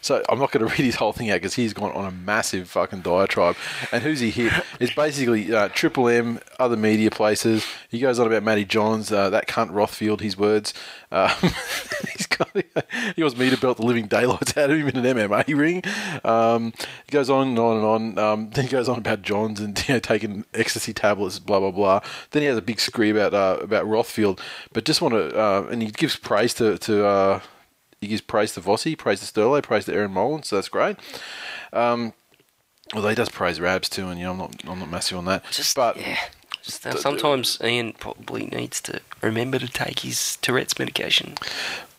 So 0.00 0.22
I'm 0.28 0.38
not 0.38 0.52
going 0.52 0.66
to 0.68 0.72
read 0.72 0.84
his 0.84 0.96
whole 0.96 1.12
thing 1.12 1.30
out 1.30 1.36
because 1.36 1.54
he's 1.54 1.72
gone 1.72 1.92
on 1.92 2.04
a 2.04 2.10
massive 2.10 2.68
fucking 2.68 3.00
diatribe. 3.00 3.56
And 3.92 4.02
who's 4.02 4.20
he 4.20 4.30
hit? 4.30 4.52
It's 4.80 4.94
basically 4.94 5.52
uh, 5.52 5.68
Triple 5.68 6.08
M, 6.08 6.38
other 6.60 6.76
media 6.76 7.10
places. 7.10 7.66
He 7.88 7.98
goes 7.98 8.20
on 8.20 8.28
about 8.28 8.44
Matty 8.44 8.64
Johns, 8.64 9.10
uh, 9.10 9.28
that 9.30 9.48
cunt 9.48 9.70
Rothfield, 9.70 10.20
his 10.20 10.36
words. 10.36 10.72
Um, 11.10 11.30
he's 12.12 12.26
got, 12.26 12.48
he 13.16 13.22
wants 13.22 13.36
me 13.36 13.50
to 13.50 13.56
belt 13.56 13.78
the 13.78 13.86
living 13.86 14.06
daylights 14.06 14.56
out 14.56 14.70
of 14.70 14.78
him 14.78 14.88
in 14.88 15.04
an 15.04 15.16
MMA 15.16 15.56
ring. 15.56 15.82
Um, 16.24 16.72
he 17.06 17.12
goes 17.12 17.28
on 17.28 17.48
and 17.48 17.58
on 17.58 17.76
and 17.78 17.86
on. 17.86 18.18
Um, 18.18 18.50
then 18.50 18.66
he 18.66 18.70
goes 18.70 18.88
on 18.88 18.98
about 18.98 19.22
Johns 19.22 19.58
and 19.58 19.76
you 19.88 19.94
know, 19.94 20.00
taking 20.00 20.44
ecstasy 20.54 20.92
tablets, 20.92 21.38
blah 21.38 21.58
blah 21.58 21.72
blah. 21.72 22.00
Then 22.30 22.42
he 22.42 22.48
has 22.48 22.58
a 22.58 22.62
big 22.62 22.78
scree 22.78 23.10
about 23.10 23.34
uh, 23.34 23.58
about 23.60 23.86
Rothfield, 23.86 24.38
but 24.72 24.84
just 24.84 25.02
want 25.02 25.14
to 25.14 25.36
uh, 25.36 25.66
and 25.70 25.82
he 25.82 25.90
gives 25.90 26.16
praise 26.16 26.54
to 26.54 26.78
to. 26.78 27.42
He 28.00 28.06
gives 28.08 28.20
praise 28.20 28.52
to 28.54 28.60
Vossi, 28.60 28.96
praise 28.96 29.20
to 29.20 29.26
Sterlo, 29.26 29.62
praise 29.62 29.86
to 29.86 29.94
Aaron 29.94 30.12
Molan, 30.12 30.42
so 30.44 30.56
that's 30.56 30.68
great. 30.68 30.96
Um, 31.72 32.12
although 32.94 33.08
he 33.08 33.14
does 33.14 33.28
praise 33.28 33.60
Rabs 33.60 33.88
too, 33.88 34.08
and 34.08 34.18
you 34.18 34.24
know 34.24 34.32
I'm 34.32 34.38
not 34.38 34.54
I'm 34.66 34.78
not 34.78 34.90
massive 34.90 35.18
on 35.18 35.24
that. 35.26 35.44
Just 35.50 35.74
but 35.76 35.96
yeah. 35.96 36.18
Just, 36.62 36.86
uh, 36.86 36.96
sometimes 36.96 37.58
Ian 37.64 37.94
probably 37.94 38.46
needs 38.46 38.80
to 38.82 39.00
remember 39.22 39.58
to 39.58 39.68
take 39.68 40.00
his 40.00 40.36
Tourette's 40.36 40.78
medication. 40.78 41.34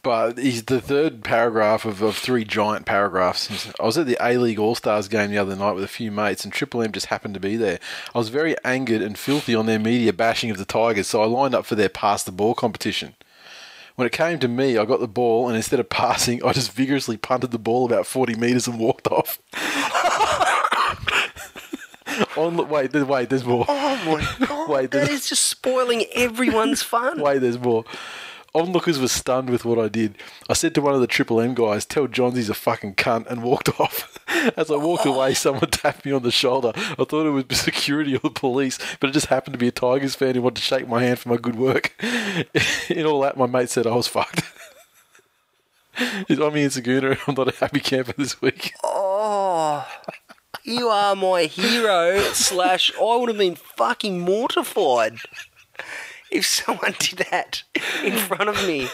but 0.04 0.38
he's 0.38 0.64
the 0.66 0.80
third 0.80 1.24
paragraph 1.24 1.86
of, 1.86 2.02
of 2.02 2.16
three 2.16 2.44
giant 2.46 2.86
paragraphs. 2.86 3.72
I 3.80 3.84
was 3.84 3.98
at 3.98 4.06
the 4.06 4.18
A 4.22 4.38
League 4.38 4.60
All 4.60 4.76
Stars 4.76 5.08
game 5.08 5.32
the 5.32 5.38
other 5.40 5.56
night 5.56 5.74
with 5.74 5.84
a 5.84 5.88
few 5.88 6.12
mates, 6.12 6.44
and 6.44 6.54
Triple 6.54 6.84
M 6.84 6.92
just 6.92 7.08
happened 7.08 7.34
to 7.34 7.40
be 7.40 7.58
there. 7.58 7.80
I 8.14 8.18
was 8.20 8.30
very 8.30 8.56
angered 8.64 9.02
and 9.02 9.18
filthy 9.18 9.56
on 9.56 9.66
their 9.66 9.80
media 9.80 10.14
bashing 10.14 10.52
of 10.52 10.58
the 10.58 10.66
Tigers, 10.66 11.08
so 11.08 11.22
I 11.22 11.26
lined 11.26 11.56
up 11.56 11.66
for 11.66 11.76
their 11.76 11.90
pass 11.90 12.24
the 12.24 12.32
ball 12.32 12.54
competition. 12.54 13.16
When 14.00 14.06
it 14.06 14.14
came 14.14 14.40
to 14.40 14.48
me, 14.48 14.78
I 14.78 14.86
got 14.86 15.02
the 15.02 15.10
ball, 15.10 15.50
and 15.50 15.58
instead 15.58 15.82
of 15.82 15.90
passing, 15.90 16.42
I 16.46 16.54
just 16.54 16.72
vigorously 16.72 17.18
punted 17.18 17.52
the 17.52 17.60
ball 17.60 17.86
about 17.86 18.08
40 18.08 18.36
metres 18.36 18.66
and 18.66 18.80
walked 18.80 19.08
off. 19.08 19.40
On, 22.38 22.56
wait, 22.70 22.94
there- 22.94 23.04
wait, 23.04 23.30
there's 23.30 23.44
more. 23.44 23.66
Oh 23.68 24.02
my 24.06 24.38
god! 24.48 24.70
Wait, 24.70 24.82
that 24.92 24.92
there's- 24.92 25.10
is 25.10 25.28
just 25.28 25.44
spoiling 25.44 26.06
everyone's 26.16 26.82
fun. 26.82 27.20
Wait, 27.22 27.40
there's 27.40 27.60
more. 27.60 27.84
Onlookers 28.54 29.00
were 29.00 29.08
stunned 29.08 29.50
with 29.50 29.64
what 29.66 29.78
I 29.78 29.88
did. 29.90 30.18
I 30.50 30.54
said 30.54 30.74
to 30.76 30.82
one 30.82 30.96
of 30.96 31.02
the 31.02 31.08
Triple 31.08 31.40
M 31.40 31.54
guys, 31.54 31.86
"Tell 31.86 32.08
Johns 32.08 32.36
he's 32.36 32.50
a 32.50 32.54
fucking 32.54 32.96
cunt," 32.96 33.28
and 33.28 33.44
walked 33.44 33.70
off. 33.80 34.18
As 34.58 34.72
I 34.72 34.76
walked 34.76 35.06
away, 35.06 35.34
someone 35.36 35.70
tapped 35.70 36.06
me 36.06 36.12
on 36.12 36.24
the 36.24 36.32
shoulder. 36.32 36.72
I 36.76 37.04
thought 37.04 37.28
it 37.28 37.32
was 37.50 37.60
security 37.60 38.16
or 38.16 38.20
the 38.20 38.30
police, 38.32 38.80
but 39.00 39.10
it 39.10 39.14
just 39.14 39.28
happened 39.28 39.54
to 39.54 39.60
be 39.60 39.68
a 39.68 39.72
Tigers 39.72 40.16
fan 40.16 40.36
who 40.36 40.42
wanted 40.42 40.58
to 40.58 40.62
shake 40.62 40.88
my 40.88 41.04
hand 41.04 41.20
for 41.20 41.30
my 41.30 41.38
good 41.38 41.56
work. 41.56 41.94
In 42.90 43.06
all 43.06 43.22
that, 43.22 43.38
my 43.38 43.46
mate 43.46 43.70
said 43.70 43.86
I 43.88 43.96
was 43.96 44.08
fucked. 44.08 44.42
I'm 45.98 46.26
Ian 46.30 46.70
Saguna, 46.70 47.12
and 47.12 47.20
I'm 47.28 47.36
not 47.36 47.54
a 47.54 47.58
happy 47.58 47.82
camper 47.82 48.14
this 48.14 48.42
week. 48.42 48.74
Oh, 48.84 49.86
you 50.64 50.88
are 50.88 51.16
my 51.16 51.44
hero. 51.44 52.20
Slash, 52.34 52.92
I 52.96 53.16
would 53.18 53.30
have 53.30 53.38
been 53.38 53.56
fucking 53.56 54.22
mortified 54.22 55.18
if 56.32 56.46
someone 56.46 56.96
did 57.00 57.20
that 57.32 57.64
in 58.04 58.18
front 58.18 58.50
of 58.50 58.66
me. 58.68 58.88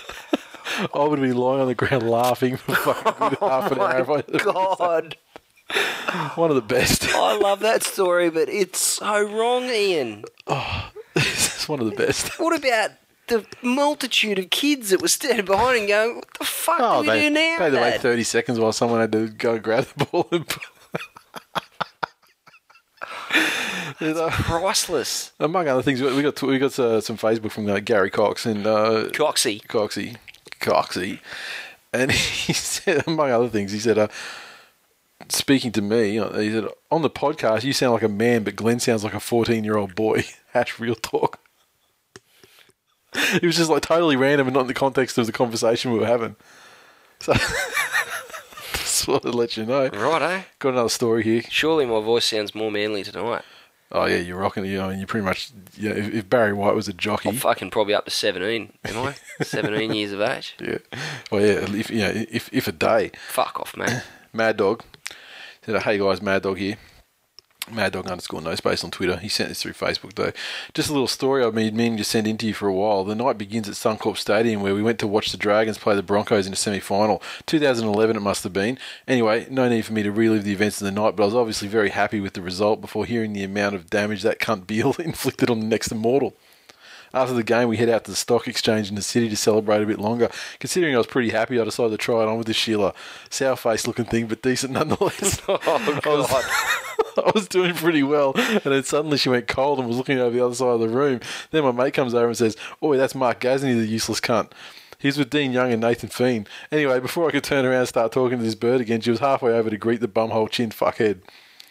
I 0.94 1.04
would 1.04 1.22
be 1.22 1.32
lying 1.34 1.62
on 1.62 1.68
the 1.68 1.76
ground 1.76 2.10
laughing 2.10 2.58
for 2.58 2.74
fucking 2.76 3.30
good 3.30 3.38
oh 3.42 3.50
half 3.50 3.72
an 3.72 3.80
hour. 3.80 4.06
Oh 4.08 4.24
my 4.32 4.38
god, 4.44 5.18
One 6.36 6.50
of 6.50 6.56
the 6.56 6.62
best. 6.62 7.08
I 7.14 7.38
love 7.38 7.60
that 7.60 7.84
story, 7.84 8.30
but 8.30 8.50
it's 8.50 8.80
so 8.80 9.22
wrong, 9.30 9.66
Ian. 9.66 10.24
Oh, 10.48 10.92
this 11.14 11.62
is 11.62 11.70
one 11.70 11.80
of 11.80 11.86
the 11.90 11.96
best. 11.96 12.40
What 12.40 12.58
about 12.60 12.92
the 13.28 13.46
multitude 13.62 14.38
of 14.40 14.50
kids 14.50 14.90
that 14.90 15.02
were 15.02 15.08
standing 15.08 15.46
behind 15.46 15.80
and 15.80 15.88
going, 15.88 16.16
"What 16.18 16.28
the 16.40 16.46
fuck 16.46 16.80
Oh, 16.80 17.04
do 17.04 17.10
we 17.12 17.16
they, 17.16 17.22
do 17.22 17.30
now?" 17.32 17.58
they 17.58 17.64
had 17.66 17.74
to 17.74 17.82
wait 17.82 18.02
30 18.02 18.24
seconds 18.24 18.60
while 18.60 18.72
someone 18.74 19.00
had 19.02 19.12
to 19.14 19.28
go 19.30 19.54
and 19.54 19.64
grab 19.64 19.86
the 19.98 20.06
ball 20.06 20.28
and 20.32 20.46
You 24.02 24.14
know, 24.14 24.28
Priceless, 24.30 25.32
among 25.40 25.70
other 25.70 25.82
things, 25.82 26.02
we 26.02 26.22
got 26.22 26.42
we 26.42 26.58
got 26.60 26.78
uh, 26.78 27.00
some 27.00 27.18
Facebook 27.18 27.52
from 27.52 27.70
uh, 27.70 27.80
Gary 27.80 28.10
Cox 28.10 28.46
and 28.46 28.68
uh, 28.68 29.06
Coxie. 29.14 29.66
Coxie, 29.68 30.18
Coxie, 30.60 31.20
and 31.94 32.12
he 32.12 32.52
said, 32.52 33.08
among 33.08 33.32
other 33.32 33.48
things, 33.48 33.72
he 33.72 33.80
said, 33.80 33.98
uh, 33.98 34.10
speaking 35.30 35.72
to 35.72 35.82
me, 35.82 36.20
uh, 36.20 36.38
he 36.38 36.52
said, 36.52 36.66
on 36.92 37.04
the 37.04 37.10
podcast, 37.10 37.64
you 37.64 37.72
sound 37.72 37.94
like 37.94 38.04
a 38.04 38.10
man, 38.10 38.44
but 38.44 38.58
Glenn 38.58 38.82
sounds 38.82 39.06
like 39.06 39.14
a 39.14 39.20
fourteen-year-old 39.22 39.96
boy. 39.96 40.26
Hash 40.52 40.78
real 40.78 40.96
talk. 40.96 41.40
It 43.14 43.44
was 43.44 43.56
just 43.56 43.70
like 43.70 43.84
totally 43.84 44.18
random 44.18 44.48
and 44.48 44.54
not 44.54 44.62
in 44.62 44.68
the 44.68 44.74
context 44.74 45.18
of 45.18 45.26
the 45.26 45.32
conversation 45.32 45.94
we 45.94 46.00
were 46.00 46.06
having. 46.06 46.36
So, 47.20 47.34
just 49.06 49.08
wanted 49.26 49.32
to 49.32 49.38
let 49.38 49.58
you 49.58 49.66
know. 49.66 49.88
Righto. 49.90 50.26
Eh? 50.26 50.42
Got 50.60 50.70
another 50.74 50.90
story 50.90 51.24
here. 51.24 51.44
Surely 51.50 51.86
my 51.86 52.02
voice 52.02 52.26
sounds 52.26 52.56
more 52.56 52.72
manly 52.72 53.04
tonight. 53.04 53.44
Oh 53.92 54.06
yeah, 54.06 54.18
you're 54.18 54.38
rocking. 54.38 54.66
You 54.66 54.80
know, 54.80 54.90
and 54.90 55.00
you 55.00 55.06
pretty 55.06 55.24
much. 55.26 55.52
Yeah, 55.78 55.92
if, 55.92 56.14
if 56.14 56.30
Barry 56.30 56.54
White 56.54 56.76
was 56.76 56.88
a 56.88 56.94
jockey, 56.94 57.30
I'm 57.30 57.36
fucking 57.36 57.70
probably 57.70 57.94
up 57.94 58.06
to 58.06 58.12
17, 58.12 58.74
am 58.86 58.98
I? 58.98 59.16
17 59.44 59.94
years 59.94 60.12
of 60.12 60.22
age. 60.22 60.56
yeah. 60.60 60.80
Well, 61.32 61.42
yeah. 61.42 61.66
If 61.76 61.90
you 61.92 62.00
know, 62.00 62.12
if 62.30 62.50
if 62.52 62.68
a 62.68 62.72
day, 62.72 63.12
Fuck 63.30 63.60
off, 63.60 63.78
man. 63.78 64.02
Mad 64.34 64.58
Dog 64.58 64.84
said, 65.64 65.82
"Hey 65.84 65.98
guys, 66.00 66.22
Mad 66.22 66.42
Dog 66.42 66.58
here. 66.58 66.78
Mad 67.72 67.94
Dog 67.94 68.08
underscore 68.08 68.42
no 68.42 68.56
space 68.56 68.84
on 68.84 68.92
Twitter. 68.92 69.18
He 69.18 69.28
sent 69.28 69.50
this 69.50 69.62
through 69.62 69.74
Facebook 69.74 70.14
though. 70.14 70.32
Just 70.74 70.90
a 70.90 70.92
little 70.92 71.08
story 71.08 71.44
I've 71.44 71.56
been 71.56 71.76
meaning 71.76 71.98
to 71.98 72.04
send 72.04 72.28
into 72.28 72.48
you 72.48 72.54
for 72.54 72.68
a 72.68 72.74
while. 72.74 73.04
The 73.04 73.16
night 73.16 73.38
begins 73.38 73.68
at 73.68 73.76
Suncorp 73.76 74.18
Stadium 74.18 74.62
where 74.62 74.76
we 74.76 74.84
went 74.84 75.00
to 75.00 75.08
watch 75.08 75.32
the 75.32 75.38
Dragons 75.38 75.78
play 75.78 75.96
the 75.96 76.04
Broncos 76.04 76.48
in 76.48 76.54
a 76.54 76.56
semi 76.56 76.80
final. 76.80 77.22
2011 77.48 78.16
it 78.16 78.20
must 78.20 78.44
have 78.44 78.54
been. 78.54 78.78
Anyway, 79.08 79.48
no 79.50 79.68
need 79.68 79.86
for 79.86 79.94
me 79.94 80.04
to 80.04 80.12
relive 80.12 80.44
the 80.44 80.54
events 80.54 80.80
of 80.82 80.86
the 80.86 80.92
night, 80.92 81.16
but 81.16 81.24
I 81.24 81.28
was 81.28 81.36
obviously 81.36 81.68
very 81.68 81.90
happy 81.90 82.20
with 82.20 82.34
the 82.34 82.42
result 82.42 82.82
before 82.82 83.06
hearing 83.06 83.34
the 83.34 83.44
amount 83.44 83.76
of 83.76 83.90
damage 83.90 84.22
that 84.24 84.40
cunt 84.40 84.68
Beale 84.68 84.96
inflicted 85.00 85.50
on 85.50 85.60
the 85.60 85.66
next 85.68 85.92
immortal. 85.92 86.36
After 87.16 87.34
the 87.34 87.44
game, 87.44 87.70
we 87.70 87.78
head 87.78 87.88
out 87.88 88.04
to 88.04 88.12
the 88.12 88.18
stock 88.18 88.46
exchange 88.46 88.90
in 88.90 88.96
the 88.96 89.02
city 89.02 89.30
to 89.30 89.38
celebrate 89.38 89.82
a 89.82 89.86
bit 89.86 90.00
longer. 90.00 90.30
Considering 90.60 90.96
I 90.96 90.98
was 90.98 91.08
pretty 91.08 91.30
happy, 91.30 91.58
I 91.58 91.64
decided 91.64 91.92
to 91.92 91.98
try 91.98 92.22
it 92.22 92.28
on 92.28 92.38
with 92.38 92.48
the 92.48 92.54
Sheila. 92.54 92.94
Sour 93.30 93.56
face 93.56 93.88
looking 93.88 94.04
thing, 94.04 94.28
but 94.28 94.42
decent 94.42 94.74
nonetheless. 94.74 95.42
Oh, 95.48 95.60
I 95.64 96.10
was, 96.10 96.30
I 97.18 97.32
was 97.34 97.48
doing 97.48 97.74
pretty 97.74 98.04
well, 98.04 98.34
and 98.36 98.62
then 98.62 98.84
suddenly 98.84 99.18
she 99.18 99.30
went 99.30 99.48
cold 99.48 99.80
and 99.80 99.88
was 99.88 99.96
looking 99.98 100.20
over 100.20 100.36
the 100.36 100.46
other 100.46 100.56
side 100.56 100.68
of 100.74 100.80
the 100.82 100.90
room. 100.90 101.22
Then 101.52 101.64
my 101.64 101.72
mate 101.72 101.94
comes 101.94 102.14
over 102.14 102.28
and 102.28 102.38
says, 102.38 102.58
"Oh, 102.82 102.96
that's 102.98 103.16
Mark 103.16 103.40
Gasnier, 103.40 103.78
the 103.78 103.88
useless 103.88 104.20
cunt." 104.20 104.52
He's 105.00 105.18
with 105.18 105.30
Dean 105.30 105.54
Young 105.54 105.72
and 105.72 105.82
Nathan 105.82 106.10
Fien. 106.10 106.48
Anyway, 106.72 107.00
before 107.00 107.28
I 107.28 107.32
could 107.32 107.44
turn 107.44 107.64
around 107.64 107.80
and 107.80 107.88
start 107.88 108.12
talking 108.12 108.40
to 108.40 108.44
this 108.44 108.56
bird 108.56 108.82
again, 108.82 109.02
she 109.02 109.12
was 109.12 109.20
halfway 109.20 109.54
over 109.54 109.70
to 109.70 109.78
greet 109.78 110.02
the 110.02 110.08
bumhole 110.08 110.50
chin 110.50 110.72
fuckhead. 110.72 111.20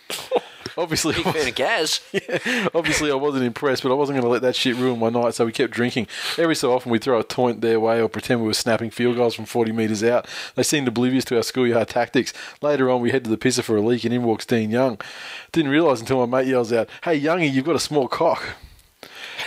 Obviously, 0.78 1.14
Big 1.14 1.24
fan 1.24 1.48
of 1.48 1.54
Gaz. 1.54 2.00
yeah, 2.12 2.68
obviously 2.74 3.10
I 3.10 3.14
wasn't 3.14 3.44
impressed, 3.44 3.82
but 3.82 3.92
I 3.92 3.94
wasn't 3.94 4.16
going 4.16 4.24
to 4.24 4.28
let 4.28 4.42
that 4.42 4.56
shit 4.56 4.76
ruin 4.76 4.98
my 4.98 5.08
night, 5.08 5.34
so 5.34 5.46
we 5.46 5.52
kept 5.52 5.72
drinking. 5.72 6.08
Every 6.37 6.56
so 6.56 6.72
often 6.74 6.90
we'd 6.90 7.02
throw 7.02 7.18
a 7.20 7.24
taunt 7.24 7.60
their 7.60 7.78
way 7.78 8.02
or 8.02 8.08
pretend 8.08 8.40
we 8.40 8.46
were 8.46 8.54
snapping 8.54 8.90
field 8.90 9.16
goals 9.16 9.34
from 9.34 9.44
40 9.44 9.72
metres 9.72 10.02
out. 10.02 10.26
They 10.56 10.62
seemed 10.64 10.88
oblivious 10.88 11.24
to 11.26 11.37
our 11.37 11.42
schoolyard 11.42 11.88
tactics. 11.88 12.32
Later 12.60 12.90
on, 12.90 13.00
we 13.00 13.10
head 13.12 13.24
to 13.24 13.30
the 13.30 13.37
pisser 13.37 13.62
for 13.62 13.76
a 13.76 13.80
leak, 13.80 14.04
and 14.04 14.12
in 14.12 14.24
walks 14.24 14.46
Dean 14.46 14.70
Young. 14.70 15.00
Didn't 15.52 15.70
realise 15.70 16.00
until 16.00 16.26
my 16.26 16.40
mate 16.40 16.48
yells 16.48 16.72
out, 16.72 16.88
Hey, 17.04 17.20
Youngie, 17.20 17.52
you've 17.52 17.66
got 17.66 17.76
a 17.76 17.80
small 17.80 18.08
cock. 18.08 18.42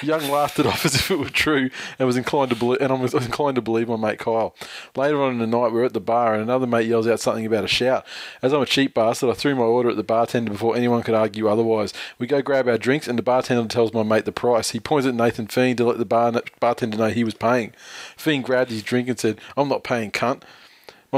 Young 0.01 0.29
laughed 0.29 0.60
it 0.60 0.65
off 0.65 0.86
as 0.86 0.95
if 0.95 1.12
it 1.12 1.19
were 1.19 1.29
true, 1.29 1.69
and 1.97 2.07
was 2.07 2.17
inclined 2.17 2.49
to 2.51 2.55
believe, 2.55 2.81
and 2.81 2.91
I 2.91 2.95
was 2.95 3.13
inclined 3.13 3.55
to 3.55 3.62
believe 3.62 3.88
my 3.88 3.95
mate 3.95 4.19
Kyle. 4.19 4.55
Later 4.95 5.21
on 5.21 5.33
in 5.33 5.39
the 5.39 5.47
night, 5.47 5.71
we 5.71 5.79
we're 5.79 5.86
at 5.86 5.93
the 5.93 5.99
bar, 5.99 6.33
and 6.33 6.43
another 6.43 6.67
mate 6.67 6.88
yells 6.88 7.07
out 7.07 7.19
something 7.19 7.45
about 7.45 7.63
a 7.63 7.67
shout. 7.67 8.05
As 8.41 8.53
I'm 8.53 8.62
a 8.62 8.65
cheap 8.65 8.93
bastard, 8.93 9.29
I 9.29 9.33
threw 9.33 9.55
my 9.55 9.63
order 9.63 9.89
at 9.89 9.95
the 9.95 10.03
bartender 10.03 10.51
before 10.51 10.75
anyone 10.75 11.03
could 11.03 11.15
argue 11.15 11.47
otherwise. 11.47 11.93
We 12.19 12.27
go 12.27 12.41
grab 12.41 12.67
our 12.67 12.77
drinks, 12.77 13.07
and 13.07 13.17
the 13.17 13.23
bartender 13.23 13.67
tells 13.67 13.93
my 13.93 14.03
mate 14.03 14.25
the 14.25 14.31
price. 14.31 14.71
He 14.71 14.79
points 14.79 15.07
at 15.07 15.15
Nathan 15.15 15.47
Fien 15.47 15.75
to 15.77 15.86
let 15.86 15.97
the 15.97 16.05
bar, 16.05 16.33
bartender 16.60 16.97
know 16.97 17.10
he 17.10 17.23
was 17.23 17.33
paying. 17.33 17.73
Fien 18.17 18.43
grabbed 18.43 18.71
his 18.71 18.83
drink 18.83 19.07
and 19.07 19.19
said, 19.19 19.39
"I'm 19.55 19.69
not 19.69 19.83
paying, 19.83 20.12
cunt." 20.12 20.43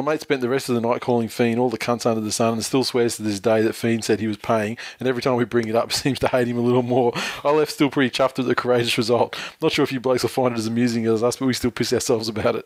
My 0.01 0.13
mate 0.13 0.21
spent 0.21 0.39
the 0.39 0.47
rest 0.47 0.69
of 0.69 0.75
the 0.75 0.81
night 0.81 1.01
calling 1.01 1.27
Fien 1.27 1.59
all 1.59 1.69
the 1.69 1.77
cunts 1.77 2.05
under 2.05 2.21
the 2.21 2.31
sun 2.31 2.53
and 2.53 2.63
still 2.63 2.85
swears 2.85 3.17
to 3.17 3.21
this 3.21 3.41
day 3.41 3.61
that 3.61 3.75
Fien 3.75 4.01
said 4.01 4.21
he 4.21 4.27
was 4.27 4.37
paying, 4.37 4.77
and 4.97 5.09
every 5.09 5.21
time 5.21 5.35
we 5.35 5.43
bring 5.43 5.67
it 5.67 5.75
up, 5.75 5.91
seems 5.91 6.19
to 6.19 6.29
hate 6.29 6.47
him 6.47 6.57
a 6.57 6.61
little 6.61 6.83
more. 6.83 7.11
I 7.43 7.51
left 7.51 7.73
still 7.73 7.89
pretty 7.89 8.09
chuffed 8.09 8.39
at 8.39 8.45
the 8.45 8.55
courageous 8.55 8.97
result. 8.97 9.37
Not 9.61 9.73
sure 9.73 9.83
if 9.83 9.91
you 9.91 9.99
blokes 9.99 10.23
will 10.23 10.29
find 10.29 10.53
it 10.53 10.57
as 10.57 10.67
amusing 10.67 11.05
as 11.05 11.21
us, 11.21 11.35
but 11.35 11.47
we 11.47 11.53
still 11.53 11.71
piss 11.71 11.91
ourselves 11.91 12.29
about 12.29 12.55
it. 12.55 12.65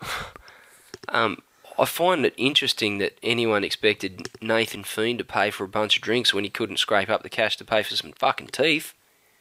Um, 1.10 1.42
I 1.80 1.86
find 1.86 2.24
it 2.24 2.36
interesting 2.38 3.00
that 3.00 3.18
anyone 3.24 3.64
expected 3.64 4.30
Nathan 4.40 4.84
Fien 4.84 5.18
to 5.18 5.24
pay 5.24 5.50
for 5.50 5.64
a 5.64 5.70
bunch 5.70 5.96
of 5.96 6.04
drinks 6.04 6.36
when 6.36 6.44
he 6.44 6.52
couldn't 6.52 6.78
scrape 6.78 7.10
up 7.10 7.24
the 7.24 7.30
cash 7.30 7.58
to 7.58 7.66
pay 7.66 7.82
for 7.82 7.96
some 7.96 8.12
fucking 8.12 8.50
teeth. 8.50 8.94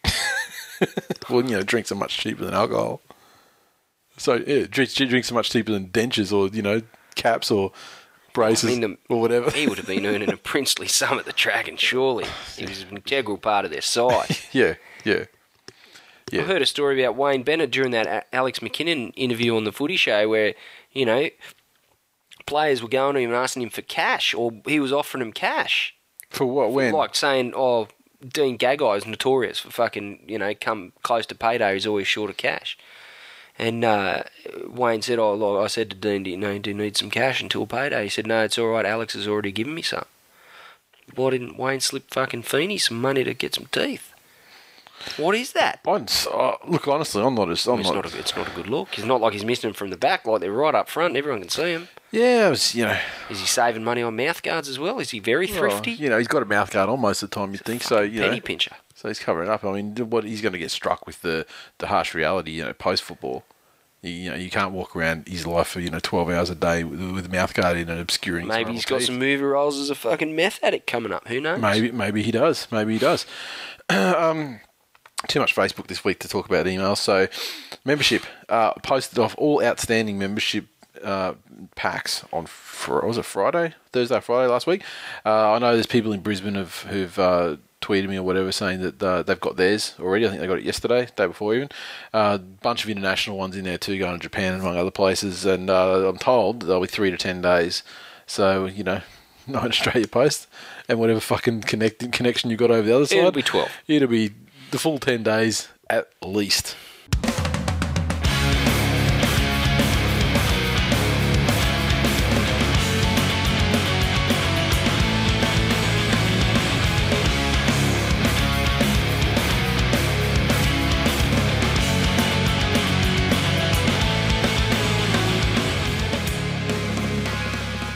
well, 1.28 1.44
you 1.44 1.56
know, 1.56 1.62
drinks 1.62 1.92
are 1.92 1.96
much 1.96 2.16
cheaper 2.16 2.42
than 2.42 2.54
alcohol. 2.54 3.02
So, 4.16 4.42
yeah, 4.46 4.66
drinks, 4.66 4.94
drinks 4.94 5.30
are 5.30 5.34
much 5.34 5.50
cheaper 5.50 5.72
than 5.72 5.90
dentures 5.90 6.32
or, 6.32 6.54
you 6.54 6.62
know, 6.62 6.80
caps 7.14 7.50
or 7.50 7.72
braces 8.32 8.64
I 8.70 8.72
mean, 8.72 8.80
the- 8.80 8.98
or 9.14 9.20
whatever. 9.20 9.50
He 9.50 9.66
would 9.66 9.78
have 9.78 9.86
been 9.86 10.06
earning 10.06 10.30
a 10.32 10.36
princely 10.36 10.88
sum 10.88 11.18
at 11.18 11.24
the 11.26 11.32
Dragon, 11.32 11.76
surely. 11.76 12.26
He 12.56 12.64
was 12.66 12.82
an 12.82 12.96
integral 12.96 13.36
part 13.38 13.64
of 13.64 13.70
their 13.70 13.80
side. 13.82 14.38
yeah, 14.52 14.74
yeah. 15.04 15.24
Yeah. 16.30 16.42
I 16.42 16.44
heard 16.44 16.62
a 16.62 16.66
story 16.66 17.02
about 17.02 17.14
Wayne 17.16 17.42
Bennett 17.42 17.70
during 17.70 17.90
that 17.90 18.26
Alex 18.32 18.60
McKinnon 18.60 19.12
interview 19.16 19.54
on 19.54 19.64
the 19.64 19.72
Footy 19.72 19.96
Show, 19.96 20.28
where 20.30 20.54
you 20.92 21.04
know 21.04 21.28
players 22.46 22.82
were 22.82 22.88
going 22.88 23.14
to 23.14 23.20
him 23.20 23.30
and 23.30 23.36
asking 23.38 23.62
him 23.64 23.70
for 23.70 23.82
cash, 23.82 24.32
or 24.34 24.52
he 24.66 24.80
was 24.80 24.92
offering 24.94 25.20
him 25.22 25.32
cash, 25.32 25.94
For 26.30 26.46
what? 26.46 26.72
When? 26.72 26.92
like 26.94 27.14
saying, 27.14 27.52
"Oh, 27.54 27.88
Dean 28.26 28.56
Gagai 28.56 28.96
is 28.96 29.06
notorious 29.06 29.58
for 29.58 29.70
fucking 29.70 30.24
you 30.26 30.38
know 30.38 30.54
come 30.58 30.92
close 31.02 31.26
to 31.26 31.34
payday, 31.34 31.74
he's 31.74 31.86
always 31.86 32.06
short 32.06 32.30
of 32.30 32.38
cash." 32.38 32.78
And 33.58 33.84
uh, 33.84 34.22
Wayne 34.66 35.02
said, 35.02 35.18
"Oh, 35.18 35.34
look, 35.34 35.62
I 35.62 35.66
said 35.66 35.90
to 35.90 35.96
Dean, 35.96 36.22
do 36.22 36.30
you 36.30 36.36
know, 36.36 36.58
do 36.58 36.70
you 36.70 36.76
need 36.76 36.96
some 36.96 37.10
cash 37.10 37.42
until 37.42 37.66
payday?" 37.66 38.04
He 38.04 38.08
said, 38.08 38.26
"No, 38.26 38.42
it's 38.44 38.58
all 38.58 38.68
right. 38.68 38.86
Alex 38.86 39.14
has 39.14 39.28
already 39.28 39.52
given 39.52 39.74
me 39.74 39.82
some." 39.82 40.04
Why 41.14 41.30
didn't 41.30 41.58
Wayne 41.58 41.80
slip 41.80 42.10
fucking 42.10 42.42
Feeney 42.44 42.78
some 42.78 43.00
money 43.00 43.24
to 43.24 43.34
get 43.34 43.54
some 43.54 43.66
teeth? 43.66 44.08
What 45.16 45.34
is 45.34 45.52
that? 45.52 45.80
I'm 45.86 46.06
uh, 46.32 46.54
look, 46.66 46.86
honestly, 46.86 47.22
I'm 47.22 47.34
not 47.34 47.50
as. 47.50 47.66
I'm 47.66 47.80
It's 47.80 47.88
not. 47.88 48.04
not, 48.04 48.14
a, 48.14 48.18
it's 48.18 48.36
not 48.36 48.48
a 48.48 48.54
good 48.54 48.68
look. 48.68 48.96
It's 48.96 49.06
not 49.06 49.20
like 49.20 49.32
he's 49.32 49.44
missing 49.44 49.68
them 49.68 49.74
from 49.74 49.90
the 49.90 49.96
back, 49.96 50.26
like 50.26 50.40
they're 50.40 50.52
right 50.52 50.74
up 50.74 50.88
front. 50.88 51.16
Everyone 51.16 51.40
can 51.40 51.50
see 51.50 51.72
him. 51.72 51.88
yeah, 52.12 52.46
it 52.46 52.50
was, 52.50 52.74
you 52.74 52.84
know. 52.84 52.98
Is 53.28 53.40
he 53.40 53.46
saving 53.46 53.82
money 53.82 54.00
on 54.02 54.14
mouth 54.16 54.42
guards 54.42 54.68
as 54.68 54.78
well? 54.78 55.00
Is 55.00 55.10
he 55.10 55.18
very 55.18 55.46
well, 55.46 55.56
thrifty? 55.56 55.92
you 55.92 56.08
know, 56.08 56.18
he's 56.18 56.28
got 56.28 56.42
a 56.42 56.46
mouth 56.46 56.70
guard 56.70 56.88
on 56.88 57.00
most 57.00 57.22
of 57.22 57.30
the 57.30 57.34
time, 57.34 57.50
you'd 57.52 57.64
think. 57.64 57.82
So, 57.82 58.00
you 58.00 58.20
Penny 58.20 58.36
know. 58.36 58.42
pincher. 58.42 58.76
So 59.02 59.08
he's 59.08 59.18
covering 59.18 59.50
up. 59.50 59.64
I 59.64 59.72
mean, 59.72 59.96
what 60.10 60.22
he's 60.22 60.40
going 60.40 60.52
to 60.52 60.60
get 60.60 60.70
struck 60.70 61.08
with 61.08 61.22
the, 61.22 61.44
the 61.78 61.88
harsh 61.88 62.14
reality, 62.14 62.52
you 62.52 62.64
know, 62.64 62.72
post 62.72 63.02
football. 63.02 63.42
You, 64.00 64.10
you 64.12 64.30
know, 64.30 64.36
you 64.36 64.48
can't 64.48 64.70
walk 64.70 64.94
around 64.94 65.26
his 65.26 65.44
life 65.44 65.66
for 65.66 65.80
you 65.80 65.90
know 65.90 65.98
twelve 65.98 66.30
hours 66.30 66.50
a 66.50 66.54
day 66.54 66.84
with, 66.84 67.00
with 67.10 67.26
a 67.26 67.28
mouth 67.28 67.52
guard 67.52 67.78
in 67.78 67.88
and 67.88 68.00
obscuring. 68.00 68.46
Maybe 68.46 68.74
he's 68.74 68.84
got 68.84 68.98
teeth. 68.98 69.06
some 69.08 69.18
movie 69.18 69.42
roles 69.42 69.76
as 69.80 69.90
a 69.90 69.96
fucking 69.96 70.36
meth 70.36 70.60
addict 70.62 70.86
coming 70.86 71.12
up. 71.12 71.26
Who 71.26 71.40
knows? 71.40 71.60
Maybe, 71.60 71.90
maybe 71.90 72.22
he 72.22 72.30
does. 72.30 72.68
Maybe 72.70 72.92
he 72.92 73.00
does. 73.00 73.26
um, 73.88 74.60
too 75.26 75.40
much 75.40 75.52
Facebook 75.52 75.88
this 75.88 76.04
week 76.04 76.20
to 76.20 76.28
talk 76.28 76.46
about 76.46 76.66
emails. 76.66 76.98
So, 76.98 77.26
membership 77.84 78.22
uh, 78.48 78.74
posted 78.84 79.18
off 79.18 79.34
all 79.36 79.64
outstanding 79.64 80.16
membership 80.16 80.66
uh, 81.02 81.34
packs 81.74 82.24
on 82.32 82.46
fr- 82.46 83.04
was 83.04 83.18
it 83.18 83.24
Friday, 83.24 83.74
Thursday, 83.90 84.20
Friday 84.20 84.48
last 84.48 84.68
week. 84.68 84.84
Uh, 85.26 85.54
I 85.54 85.58
know 85.58 85.74
there's 85.74 85.86
people 85.88 86.12
in 86.12 86.20
Brisbane 86.20 86.54
have, 86.54 86.82
who've 86.82 87.18
uh, 87.18 87.56
tweeted 87.82 88.08
me 88.08 88.16
or 88.16 88.22
whatever 88.22 88.52
saying 88.52 88.80
that 88.80 89.02
uh, 89.02 89.22
they've 89.22 89.40
got 89.40 89.56
theirs 89.56 89.94
already. 90.00 90.24
I 90.26 90.28
think 90.28 90.40
they 90.40 90.46
got 90.46 90.58
it 90.58 90.64
yesterday, 90.64 91.08
day 91.16 91.26
before 91.26 91.54
even. 91.54 91.68
A 92.14 92.16
uh, 92.16 92.38
bunch 92.38 92.84
of 92.84 92.90
international 92.90 93.36
ones 93.36 93.56
in 93.56 93.64
there 93.64 93.78
too, 93.78 93.98
going 93.98 94.18
to 94.18 94.22
Japan 94.22 94.54
and 94.54 94.62
among 94.62 94.76
other 94.76 94.90
places. 94.90 95.44
And 95.44 95.68
uh, 95.68 96.08
I'm 96.08 96.18
told 96.18 96.62
they'll 96.62 96.80
be 96.80 96.86
three 96.86 97.10
to 97.10 97.16
ten 97.16 97.42
days. 97.42 97.82
So 98.26 98.66
you 98.66 98.84
know, 98.84 99.02
not 99.46 99.64
Australia 99.64 100.08
Post 100.08 100.46
and 100.88 100.98
whatever 100.98 101.20
fucking 101.20 101.62
connect- 101.62 102.12
connection 102.12 102.50
you 102.50 102.56
got 102.56 102.70
over 102.70 102.82
the 102.86 102.94
other 102.94 103.06
side. 103.06 103.18
It'll 103.18 103.32
be 103.32 103.42
12. 103.42 103.70
It'll 103.88 104.08
be 104.08 104.30
the 104.70 104.78
full 104.78 104.98
10 104.98 105.22
days 105.22 105.68
at 105.88 106.08
least. 106.22 106.76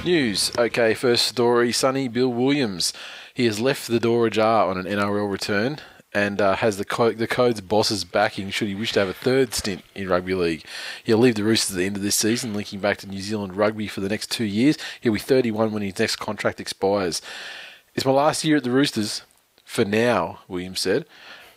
News. 0.07 0.53
Okay, 0.57 0.95
first 0.95 1.27
story. 1.27 1.73
Sonny 1.73 2.07
Bill 2.07 2.29
Williams. 2.29 2.93
He 3.35 3.45
has 3.47 3.59
left 3.59 3.89
the 3.89 3.99
door 3.99 4.29
ajar 4.29 4.69
on 4.71 4.79
an 4.79 4.85
NRL 4.87 5.29
return 5.29 5.81
and 6.15 6.41
uh, 6.41 6.55
has 6.55 6.77
the 6.77 6.85
co- 6.85 7.11
the 7.11 7.27
code's 7.27 7.61
boss's 7.61 8.05
backing 8.05 8.51
should 8.51 8.69
he 8.69 8.77
wish 8.77 8.93
to 8.93 9.01
have 9.01 9.09
a 9.09 9.13
third 9.13 9.53
stint 9.53 9.83
in 9.97 10.09
rugby 10.09 10.33
league. 10.33 10.65
He'll 11.03 11.19
leave 11.19 11.35
the 11.35 11.43
Roosters 11.43 11.75
at 11.75 11.79
the 11.79 11.87
end 11.87 11.97
of 11.97 12.05
this 12.05 12.15
season, 12.15 12.55
linking 12.55 12.79
back 12.79 12.99
to 12.99 13.09
New 13.09 13.21
Zealand 13.21 13.57
rugby 13.57 13.89
for 13.89 14.01
the 14.01 14.09
next 14.09 14.31
two 14.31 14.45
years. 14.45 14.79
He'll 15.01 15.13
be 15.13 15.19
31 15.19 15.73
when 15.73 15.83
his 15.83 15.99
next 15.99 16.17
contract 16.17 16.61
expires. 16.61 17.21
It's 17.97 18.07
my 18.07 18.13
last 18.13 18.45
year 18.45 18.59
at 18.59 18.63
the 18.63 18.71
Roosters, 18.71 19.23
for 19.65 19.85
now, 19.85 20.39
Williams 20.47 20.79
said. 20.79 21.05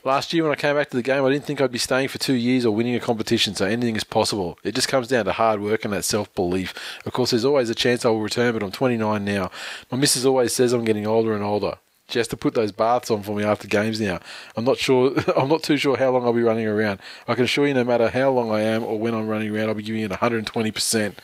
Last 0.05 0.31
year 0.31 0.43
when 0.43 0.53
I 0.53 0.55
came 0.55 0.77
back 0.77 0.89
to 0.91 0.95
the 0.95 1.03
game, 1.03 1.25
I 1.25 1.29
didn't 1.29 1.43
think 1.43 1.59
I'd 1.59 1.73
be 1.73 1.77
staying 1.77 2.07
for 2.07 2.17
two 2.17 2.33
years 2.33 2.65
or 2.65 2.73
winning 2.73 2.95
a 2.95 3.01
competition, 3.01 3.53
so 3.53 3.65
anything 3.65 3.97
is 3.97 4.05
possible. 4.05 4.57
It 4.63 4.73
just 4.73 4.87
comes 4.87 5.09
down 5.09 5.25
to 5.25 5.33
hard 5.33 5.59
work 5.59 5.83
and 5.83 5.93
that 5.93 6.05
self 6.05 6.33
belief. 6.35 6.73
Of 7.05 7.11
course, 7.11 7.31
there's 7.31 7.43
always 7.43 7.69
a 7.69 7.75
chance 7.75 8.05
I 8.05 8.09
will 8.09 8.21
return, 8.21 8.53
but 8.53 8.63
I'm 8.63 8.71
29 8.71 9.25
now. 9.25 9.51
My 9.91 9.97
missus 9.97 10.25
always 10.25 10.53
says 10.53 10.71
I'm 10.71 10.85
getting 10.85 11.05
older 11.05 11.33
and 11.33 11.43
older. 11.43 11.75
She 12.07 12.17
has 12.17 12.29
to 12.29 12.37
put 12.37 12.53
those 12.53 12.71
baths 12.71 13.11
on 13.11 13.23
for 13.23 13.35
me 13.35 13.43
after 13.43 13.67
games 13.67 13.99
now. 13.99 14.21
I'm 14.55 14.63
not 14.63 14.77
sure. 14.77 15.13
I'm 15.37 15.49
not 15.49 15.63
too 15.63 15.75
sure 15.75 15.97
how 15.97 16.11
long 16.11 16.23
I'll 16.23 16.31
be 16.31 16.43
running 16.43 16.65
around. 16.65 17.01
I 17.27 17.35
can 17.35 17.43
assure 17.43 17.67
you, 17.67 17.73
no 17.73 17.83
matter 17.83 18.09
how 18.09 18.31
long 18.31 18.51
I 18.51 18.61
am 18.61 18.85
or 18.85 18.97
when 18.97 19.13
I'm 19.13 19.27
running 19.27 19.53
around, 19.53 19.67
I'll 19.67 19.75
be 19.75 19.83
giving 19.83 20.01
it 20.01 20.11
120 20.11 20.71
percent. 20.71 21.19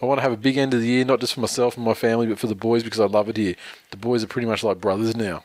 I 0.00 0.06
want 0.06 0.18
to 0.18 0.22
have 0.22 0.32
a 0.32 0.36
big 0.36 0.56
end 0.56 0.72
of 0.72 0.80
the 0.80 0.86
year, 0.86 1.04
not 1.04 1.18
just 1.18 1.34
for 1.34 1.40
myself 1.40 1.76
and 1.76 1.84
my 1.84 1.94
family, 1.94 2.28
but 2.28 2.38
for 2.38 2.46
the 2.46 2.54
boys 2.54 2.84
because 2.84 3.00
I 3.00 3.06
love 3.06 3.28
it 3.28 3.36
here. 3.36 3.56
The 3.90 3.96
boys 3.96 4.22
are 4.22 4.28
pretty 4.28 4.46
much 4.46 4.62
like 4.62 4.80
brothers 4.80 5.16
now. 5.16 5.42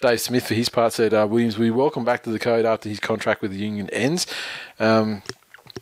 Dave 0.00 0.20
Smith, 0.20 0.46
for 0.46 0.54
his 0.54 0.68
part, 0.68 0.92
said, 0.92 1.12
uh, 1.12 1.26
Williams, 1.28 1.58
we 1.58 1.70
welcome 1.70 2.04
back 2.04 2.22
to 2.22 2.30
the 2.30 2.38
code 2.38 2.64
after 2.64 2.88
his 2.88 3.00
contract 3.00 3.42
with 3.42 3.50
the 3.50 3.58
union 3.58 3.90
ends. 3.90 4.26
Um, 4.78 5.22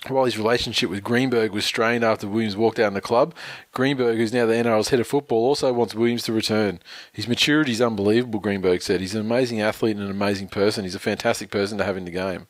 While 0.09 0.25
his 0.25 0.39
relationship 0.39 0.89
with 0.89 1.03
Greenberg 1.03 1.53
was 1.53 1.65
strained 1.65 2.05
after 2.05 2.29
Williams 2.29 2.57
walked 2.57 2.79
out 2.79 2.89
in 2.89 2.95
the 2.95 3.01
club, 3.01 3.35
Greenberg, 3.73 4.17
who's 4.17 4.33
now 4.33 4.47
the 4.47 4.55
NRL's 4.55 4.89
head 4.89 5.01
of 5.01 5.07
football, 5.07 5.45
also 5.45 5.73
wants 5.73 5.95
Williams 5.95 6.23
to 6.25 6.33
return. 6.33 6.81
His 7.13 7.29
maturity 7.29 7.73
is 7.73 7.81
unbelievable, 7.83 8.41
Greenberg 8.41 8.83
said. 8.83 9.01
He's 9.01 9.15
an 9.15 9.21
amazing 9.21 9.61
athlete 9.61 9.97
and 9.97 10.05
an 10.05 10.11
amazing 10.11 10.49
person. 10.49 10.85
He's 10.85 10.95
a 10.95 11.01
fantastic 11.01 11.51
person 11.51 11.77
to 11.79 11.85
have 11.85 11.97
in 11.97 12.05
the 12.05 12.11
game. 12.11 12.47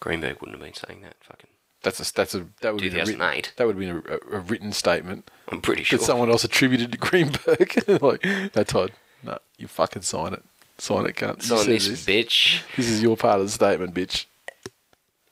Greenberg 0.00 0.40
wouldn't 0.40 0.58
have 0.58 0.64
been 0.64 0.74
saying 0.74 1.00
that. 1.02 1.16
Fucking, 1.22 1.50
That's 1.84 2.00
a 2.00 2.14
that's 2.14 2.34
a 2.34 2.46
that 2.62 2.72
would 2.72 2.80
be 2.80 2.88
a 2.88 2.92
written, 2.92 3.18
2008. 3.18 3.52
that 3.56 3.66
would 3.66 3.78
be 3.78 3.88
a, 3.88 3.96
a, 4.32 4.40
written 4.40 4.72
statement 4.72 5.30
I'm 5.48 5.60
pretty 5.60 5.84
sure. 5.84 5.98
that 5.98 6.04
someone 6.04 6.30
else 6.30 6.42
attributed 6.42 6.90
to 6.92 6.98
Greenberg. 6.98 7.84
like 8.02 8.22
that's 8.54 8.72
Todd. 8.72 8.92
No, 9.22 9.38
you 9.58 9.68
fucking 9.68 10.02
sign 10.02 10.32
it. 10.32 10.42
Sign 10.78 11.04
it, 11.04 11.14
cunt. 11.14 11.42
Sign 11.42 11.66
this, 11.66 11.86
this. 11.86 12.04
bitch. 12.06 12.62
This 12.74 12.88
is 12.88 13.02
your 13.02 13.18
part 13.18 13.38
of 13.38 13.46
the 13.46 13.52
statement, 13.52 13.94
bitch. 13.94 14.24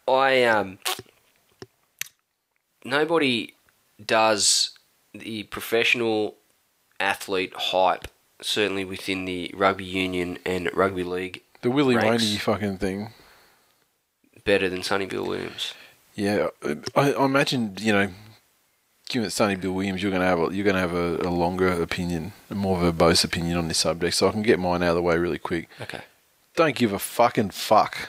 I 0.07 0.45
um. 0.45 0.79
Nobody 2.85 3.55
does 4.05 4.79
the 5.15 5.45
professional 5.45 6.37
athlete 7.01 7.55
hype, 7.57 8.09
certainly 8.43 8.85
within 8.85 9.25
the 9.25 9.51
rugby 9.57 9.85
union 9.85 10.39
and 10.45 10.69
rugby 10.75 11.05
league, 11.05 11.43
The 11.63 11.71
Willie 11.71 11.97
Ranks. 11.97 12.25
Rainey 12.25 12.37
fucking 12.37 12.79
thing. 12.79 13.13
better 14.45 14.69
than 14.69 14.83
Sonny 14.83 15.07
Bill 15.07 15.25
Williams. 15.27 15.75
Yeah, 16.15 16.49
I, 16.95 17.13
I 17.15 17.25
imagine 17.25 17.77
you 17.81 17.93
know, 17.93 18.11
given 19.09 19.27
it's 19.27 19.35
Sonny 19.35 19.57
Bill 19.57 19.73
Williams, 19.73 20.03
you're 20.03 20.11
going 20.11 20.23
to 20.23 20.27
have 20.29 20.39
a, 20.39 20.55
you're 20.55 20.65
going 20.65 20.75
to 20.75 20.81
have 20.81 20.95
a, 20.95 21.17
a 21.27 21.31
longer 21.31 21.69
opinion, 21.69 22.33
a 22.51 22.55
more 22.55 22.79
verbose 22.79 23.25
opinion 23.25 23.57
on 23.57 23.69
this 23.69 23.79
subject. 23.79 24.15
So 24.15 24.29
I 24.29 24.33
can 24.33 24.43
get 24.43 24.59
mine 24.59 24.83
out 24.83 24.91
of 24.91 24.97
the 24.97 25.03
way 25.03 25.17
really 25.17 25.39
quick. 25.39 25.69
Okay. 25.81 26.01
Don't 26.57 26.75
give 26.75 26.93
a 26.93 26.99
fucking 26.99 27.51
fuck. 27.51 28.09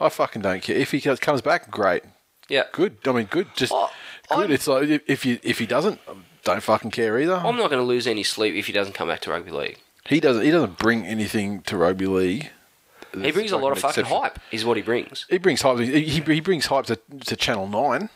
I 0.00 0.08
fucking 0.08 0.42
don't 0.42 0.62
care 0.62 0.76
if 0.76 0.90
he 0.90 1.00
comes 1.00 1.40
back. 1.40 1.70
Great, 1.70 2.02
Yeah. 2.48 2.64
good. 2.72 2.96
I 3.06 3.12
mean, 3.12 3.26
good. 3.26 3.48
Just 3.54 3.72
Oh, 3.74 3.90
good. 4.28 4.38
I'm- 4.38 4.52
It's 4.52 4.66
like 4.66 4.88
if- 4.88 5.02
if 5.06 5.24
you 5.26 5.38
if 5.42 5.58
he 5.58 5.66
doesn't, 5.66 6.00
don't 6.44 6.62
fucking 6.62 6.90
care 6.90 7.18
either. 7.20 7.36
I'm 7.36 7.56
not 7.56 7.70
going 7.70 7.80
to 7.80 7.86
lose 7.86 8.06
any 8.06 8.22
sleep 8.24 8.54
if 8.54 8.66
he 8.66 8.72
doesn't 8.72 8.94
come 8.94 9.08
back 9.08 9.20
to 9.20 9.30
rugby 9.30 9.50
league. 9.50 9.78
he 10.06 10.18
doesn't. 10.20 10.42
He 10.44 10.50
doesn't 10.50 10.78
bring 10.78 11.06
anything 11.06 11.60
to 11.62 11.76
rugby 11.76 12.06
league. 12.06 12.50
He 13.22 13.30
brings 13.32 13.52
a 13.52 13.56
lot 13.56 13.72
of 13.72 13.78
fucking 13.78 14.04
hype. 14.06 14.38
Is 14.50 14.64
what 14.64 14.76
he 14.76 14.82
brings, 14.82 15.26
He 15.30 15.38
brings 15.38 15.62
hype. 15.62 15.78
He, 15.78 16.02
he, 16.04 16.20
he 16.20 16.40
brings 16.40 16.66
hype 16.66 16.86
to, 16.86 16.98
to 17.26 17.36
Channel 17.36 17.68
Nine. 17.68 18.08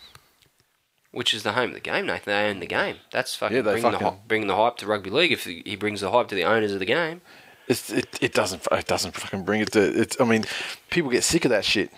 which 1.11 1.33
is 1.35 1.43
the 1.43 1.53
home 1.53 1.71
of 1.71 1.75
the 1.75 1.81
game. 1.81 2.07
Nathan, 2.07 2.33
they 2.33 2.49
own 2.51 2.61
the 2.61 2.67
game. 2.67 2.97
That's 3.11 3.35
fucking, 3.35 3.57
Yeah, 3.57 3.63
they 3.63 3.73
bringing, 3.73 3.93
the, 3.93 3.99
fucking- 3.99 4.07
hy- 4.19 4.23
bringing 4.27 4.49
the 4.49 4.57
hype 4.57 4.77
to 4.79 4.87
rugby 4.87 5.11
league. 5.11 5.33
If 5.33 5.45
he 5.45 5.77
brings 5.77 6.01
the 6.01 6.11
hype 6.11 6.29
to 6.29 6.35
the 6.35 6.45
owners 6.45 6.73
of 6.73 6.79
the 6.79 6.85
game, 6.87 7.21
It's, 7.67 7.91
it, 7.91 8.19
it 8.21 8.33
doesn't 8.35 8.67
it 8.73 8.87
doesn't 8.87 9.15
fucking 9.15 9.45
bring 9.45 9.61
it 9.61 9.73
to 9.73 9.81
it's 10.01 10.19
I 10.21 10.25
mean 10.25 10.45
people 10.91 11.11
get 11.11 11.23
sick 11.25 11.45
of 11.45 11.51
that 11.51 11.65
shit. 11.65 11.91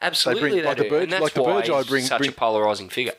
absolutely 0.00 0.40
bring- 0.50 0.56
they, 0.62 0.64
like 0.64 0.76
the 0.78 0.88
bird, 0.88 1.02
and 1.04 1.12
that's 1.12 1.22
like 1.22 1.34
the 1.34 1.42
why 1.42 1.62
Burge 1.66 1.88
bring- 1.88 2.04
such 2.04 2.18
bring- 2.18 2.30
a 2.30 2.32
polarizing 2.34 2.88
figure. 2.88 3.12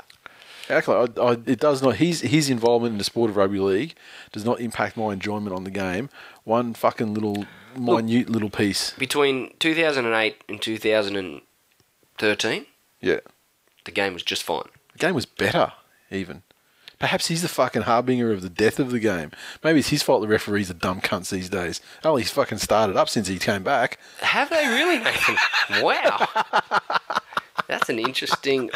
Actually, 0.70 1.10
I, 1.18 1.22
I, 1.22 1.32
it 1.46 1.60
does 1.60 1.82
not. 1.84 1.98
His 1.98 2.22
his 2.22 2.50
involvement 2.50 2.94
in 2.94 2.98
the 2.98 3.04
sport 3.04 3.30
of 3.30 3.36
rugby 3.36 3.60
league 3.60 3.96
does 4.32 4.46
not 4.46 4.62
impact 4.62 4.96
my 4.96 5.12
enjoyment 5.12 5.54
on 5.54 5.66
the 5.66 5.70
game. 5.72 6.10
One 6.46 6.74
fucking 6.74 7.14
little 7.14 7.46
minute 7.78 8.30
little 8.30 8.50
piece. 8.50 8.92
Between 8.92 9.54
2008 9.60 10.44
and 10.50 10.62
2013, 10.62 12.66
Yeah, 13.02 13.20
the 13.86 13.92
game 13.92 14.14
was 14.14 14.24
just 14.24 14.44
fine. 14.44 14.64
the 14.94 15.00
game 15.00 15.16
was 15.16 15.26
better 15.26 15.74
even. 16.12 16.44
Perhaps 17.00 17.28
he's 17.28 17.42
the 17.42 17.50
fucking 17.50 17.82
harbinger 17.82 18.32
of 18.32 18.42
the 18.42 18.50
death 18.50 18.80
of 18.80 18.92
the 18.92 19.00
game. 19.00 19.32
Maybe 19.62 19.80
it's 19.80 19.90
his 19.90 20.02
fault 20.02 20.22
the 20.22 20.28
referees 20.28 20.72
are 20.72 20.76
dumb 20.76 21.02
cunts 21.02 21.32
these 21.32 21.50
days. 21.50 21.82
Oh, 22.04 22.16
he's 22.16 22.32
fucking 22.32 22.60
started 22.60 22.96
up 22.96 23.10
since 23.10 23.28
he 23.28 23.38
came 23.40 23.62
back. 23.64 24.00
Have 24.22 24.50
they 24.50 24.66
really, 24.68 25.00
Nathan? 25.00 25.36
wow. 25.84 26.28
That's 27.68 27.90
an 27.90 28.00
interesting. 28.00 28.70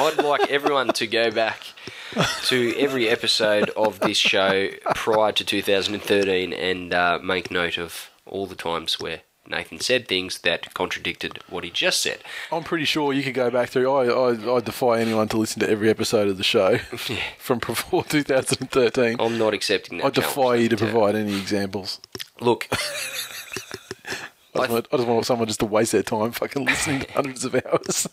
I'd 0.00 0.22
like 0.22 0.50
everyone 0.50 0.88
to 0.88 1.06
go 1.06 1.30
back 1.30 1.62
to 2.44 2.74
every 2.76 3.08
episode 3.08 3.70
of 3.70 4.00
this 4.00 4.18
show 4.18 4.68
prior 4.94 5.32
to 5.32 5.44
2013 5.44 6.52
and 6.52 6.92
uh, 6.92 7.18
make 7.22 7.50
note 7.50 7.78
of 7.78 8.10
all 8.26 8.46
the 8.46 8.54
times 8.54 8.98
where 9.00 9.20
Nathan 9.46 9.80
said 9.80 10.06
things 10.06 10.38
that 10.40 10.72
contradicted 10.74 11.40
what 11.48 11.64
he 11.64 11.70
just 11.70 12.00
said. 12.00 12.22
I'm 12.52 12.62
pretty 12.62 12.84
sure 12.84 13.12
you 13.12 13.22
could 13.22 13.34
go 13.34 13.50
back 13.50 13.70
through. 13.70 13.90
I, 13.90 14.06
I, 14.06 14.56
I 14.56 14.60
defy 14.60 15.00
anyone 15.00 15.28
to 15.28 15.38
listen 15.38 15.60
to 15.60 15.70
every 15.70 15.90
episode 15.90 16.28
of 16.28 16.36
the 16.36 16.44
show 16.44 16.78
from 17.38 17.58
before 17.58 18.04
2013. 18.04 19.16
I'm 19.18 19.38
not 19.38 19.54
accepting 19.54 19.98
that. 19.98 20.06
I 20.06 20.10
defy 20.10 20.56
you 20.56 20.68
to 20.68 20.76
provide 20.76 21.14
any 21.16 21.36
examples. 21.36 22.00
Look, 22.40 22.68
I 22.72 22.76
just, 24.56 24.70
want, 24.70 24.88
I 24.92 24.96
just 24.96 25.08
want 25.08 25.26
someone 25.26 25.48
just 25.48 25.60
to 25.60 25.66
waste 25.66 25.92
their 25.92 26.02
time 26.02 26.32
fucking 26.32 26.64
listening 26.64 27.00
to 27.00 27.12
hundreds 27.12 27.44
of 27.44 27.54
hours. 27.54 28.08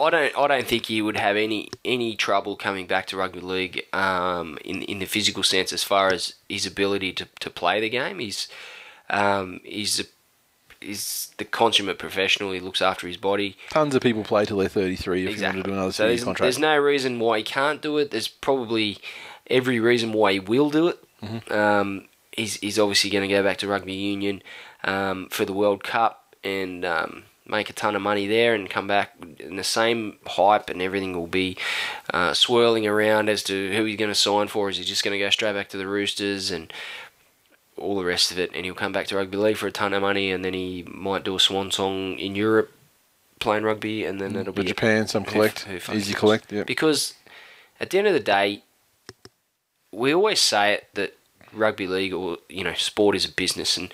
I 0.00 0.10
don't. 0.10 0.38
I 0.38 0.46
don't 0.46 0.66
think 0.66 0.86
he 0.86 1.02
would 1.02 1.16
have 1.16 1.36
any 1.36 1.70
any 1.84 2.16
trouble 2.16 2.56
coming 2.56 2.86
back 2.86 3.06
to 3.08 3.16
rugby 3.16 3.40
league 3.40 3.84
um, 3.92 4.58
in 4.64 4.82
in 4.82 4.98
the 4.98 5.06
physical 5.06 5.42
sense, 5.42 5.72
as 5.72 5.84
far 5.84 6.12
as 6.12 6.34
his 6.48 6.66
ability 6.66 7.12
to, 7.14 7.28
to 7.40 7.50
play 7.50 7.80
the 7.80 7.88
game. 7.88 8.18
He's 8.18 8.48
um, 9.08 9.60
he's 9.64 10.00
a, 10.00 10.04
he's 10.80 11.32
the 11.38 11.44
consummate 11.44 11.98
professional. 11.98 12.52
He 12.52 12.60
looks 12.60 12.80
after 12.80 13.06
his 13.06 13.16
body. 13.16 13.56
Tons 13.70 13.94
of 13.94 14.02
people 14.02 14.24
play 14.24 14.44
till 14.44 14.58
they're 14.58 14.68
33 14.68 15.24
if 15.24 15.30
exactly. 15.30 15.58
you 15.58 15.62
want 15.62 15.64
to 15.64 15.70
do 15.70 15.74
another 15.74 15.92
so 15.92 16.08
there's, 16.08 16.24
contract. 16.24 16.42
there's 16.42 16.58
no 16.58 16.78
reason 16.78 17.18
why 17.18 17.38
he 17.38 17.44
can't 17.44 17.82
do 17.82 17.98
it. 17.98 18.10
There's 18.10 18.28
probably 18.28 18.98
every 19.48 19.80
reason 19.80 20.12
why 20.12 20.32
he 20.32 20.40
will 20.40 20.70
do 20.70 20.88
it. 20.88 21.04
Mm-hmm. 21.22 21.52
Um, 21.52 22.08
he's 22.32 22.56
he's 22.56 22.78
obviously 22.78 23.10
going 23.10 23.28
to 23.28 23.34
go 23.34 23.42
back 23.42 23.58
to 23.58 23.68
rugby 23.68 23.92
union 23.92 24.42
um, 24.84 25.28
for 25.30 25.44
the 25.44 25.52
World 25.52 25.84
Cup 25.84 26.34
and 26.42 26.84
um, 26.84 27.24
make 27.50 27.68
a 27.68 27.72
ton 27.72 27.96
of 27.96 28.02
money 28.02 28.26
there 28.26 28.54
and 28.54 28.70
come 28.70 28.86
back 28.86 29.12
and 29.40 29.58
the 29.58 29.64
same 29.64 30.16
hype 30.26 30.70
and 30.70 30.80
everything 30.80 31.12
will 31.16 31.26
be 31.26 31.56
uh, 32.14 32.32
swirling 32.32 32.86
around 32.86 33.28
as 33.28 33.42
to 33.42 33.74
who 33.76 33.84
he's 33.84 33.98
going 33.98 34.10
to 34.10 34.14
sign 34.14 34.46
for. 34.48 34.70
Is 34.70 34.76
he 34.78 34.84
just 34.84 35.02
going 35.04 35.12
to 35.18 35.24
go 35.24 35.30
straight 35.30 35.52
back 35.54 35.68
to 35.70 35.76
the 35.76 35.86
Roosters 35.88 36.50
and 36.50 36.72
all 37.76 37.96
the 37.96 38.04
rest 38.04 38.30
of 38.30 38.38
it? 38.38 38.50
And 38.54 38.64
he'll 38.64 38.74
come 38.74 38.92
back 38.92 39.08
to 39.08 39.16
rugby 39.16 39.36
league 39.36 39.56
for 39.56 39.66
a 39.66 39.72
ton 39.72 39.92
of 39.92 40.02
money 40.02 40.30
and 40.30 40.44
then 40.44 40.54
he 40.54 40.84
might 40.88 41.24
do 41.24 41.34
a 41.36 41.40
swan 41.40 41.70
song 41.70 42.18
in 42.18 42.34
Europe 42.36 42.70
playing 43.40 43.64
rugby 43.64 44.04
and 44.04 44.20
then 44.20 44.36
it'll 44.36 44.52
But 44.52 44.66
be 44.66 44.68
Japan, 44.68 45.08
some 45.08 45.24
who- 45.24 45.32
collect. 45.32 45.60
who 45.60 45.80
fucking 45.80 46.00
Easy 46.00 46.14
collect, 46.14 46.52
yeah. 46.52 46.62
Because 46.64 47.14
at 47.80 47.90
the 47.90 47.98
end 47.98 48.06
of 48.06 48.12
the 48.12 48.20
day, 48.20 48.62
we 49.92 50.14
always 50.14 50.40
say 50.40 50.74
it 50.74 50.86
that 50.94 51.16
rugby 51.52 51.86
league 51.88 52.12
or 52.12 52.38
you 52.48 52.62
know 52.62 52.74
sport 52.74 53.16
is 53.16 53.24
a 53.24 53.28
business, 53.32 53.76
and 53.76 53.92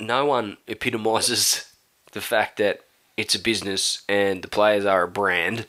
no 0.00 0.24
one 0.26 0.56
epitomises 0.68 1.67
the 2.18 2.22
fact 2.22 2.56
that 2.56 2.80
it's 3.16 3.36
a 3.36 3.38
business 3.38 4.02
and 4.08 4.42
the 4.42 4.48
players 4.48 4.84
are 4.84 5.04
a 5.04 5.08
brand 5.08 5.66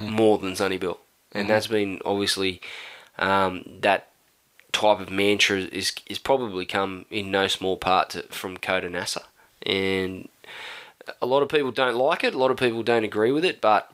more 0.00 0.36
than 0.36 0.56
Sonny 0.56 0.78
Bill, 0.78 0.98
and 1.30 1.48
that's 1.48 1.68
been 1.68 2.00
obviously 2.04 2.60
um, 3.20 3.64
that 3.82 4.08
type 4.72 4.98
of 4.98 5.10
mantra 5.10 5.58
is 5.58 5.92
is 6.06 6.18
probably 6.18 6.66
come 6.66 7.04
in 7.08 7.30
no 7.30 7.46
small 7.46 7.76
part 7.76 8.10
to, 8.10 8.22
from 8.24 8.56
Khoder 8.56 8.90
Nasser, 8.90 9.22
and 9.64 10.28
a 11.20 11.26
lot 11.26 11.44
of 11.44 11.48
people 11.48 11.70
don't 11.70 11.94
like 11.94 12.24
it. 12.24 12.34
A 12.34 12.38
lot 12.38 12.50
of 12.50 12.56
people 12.56 12.82
don't 12.82 13.04
agree 13.04 13.30
with 13.30 13.44
it, 13.44 13.60
but 13.60 13.88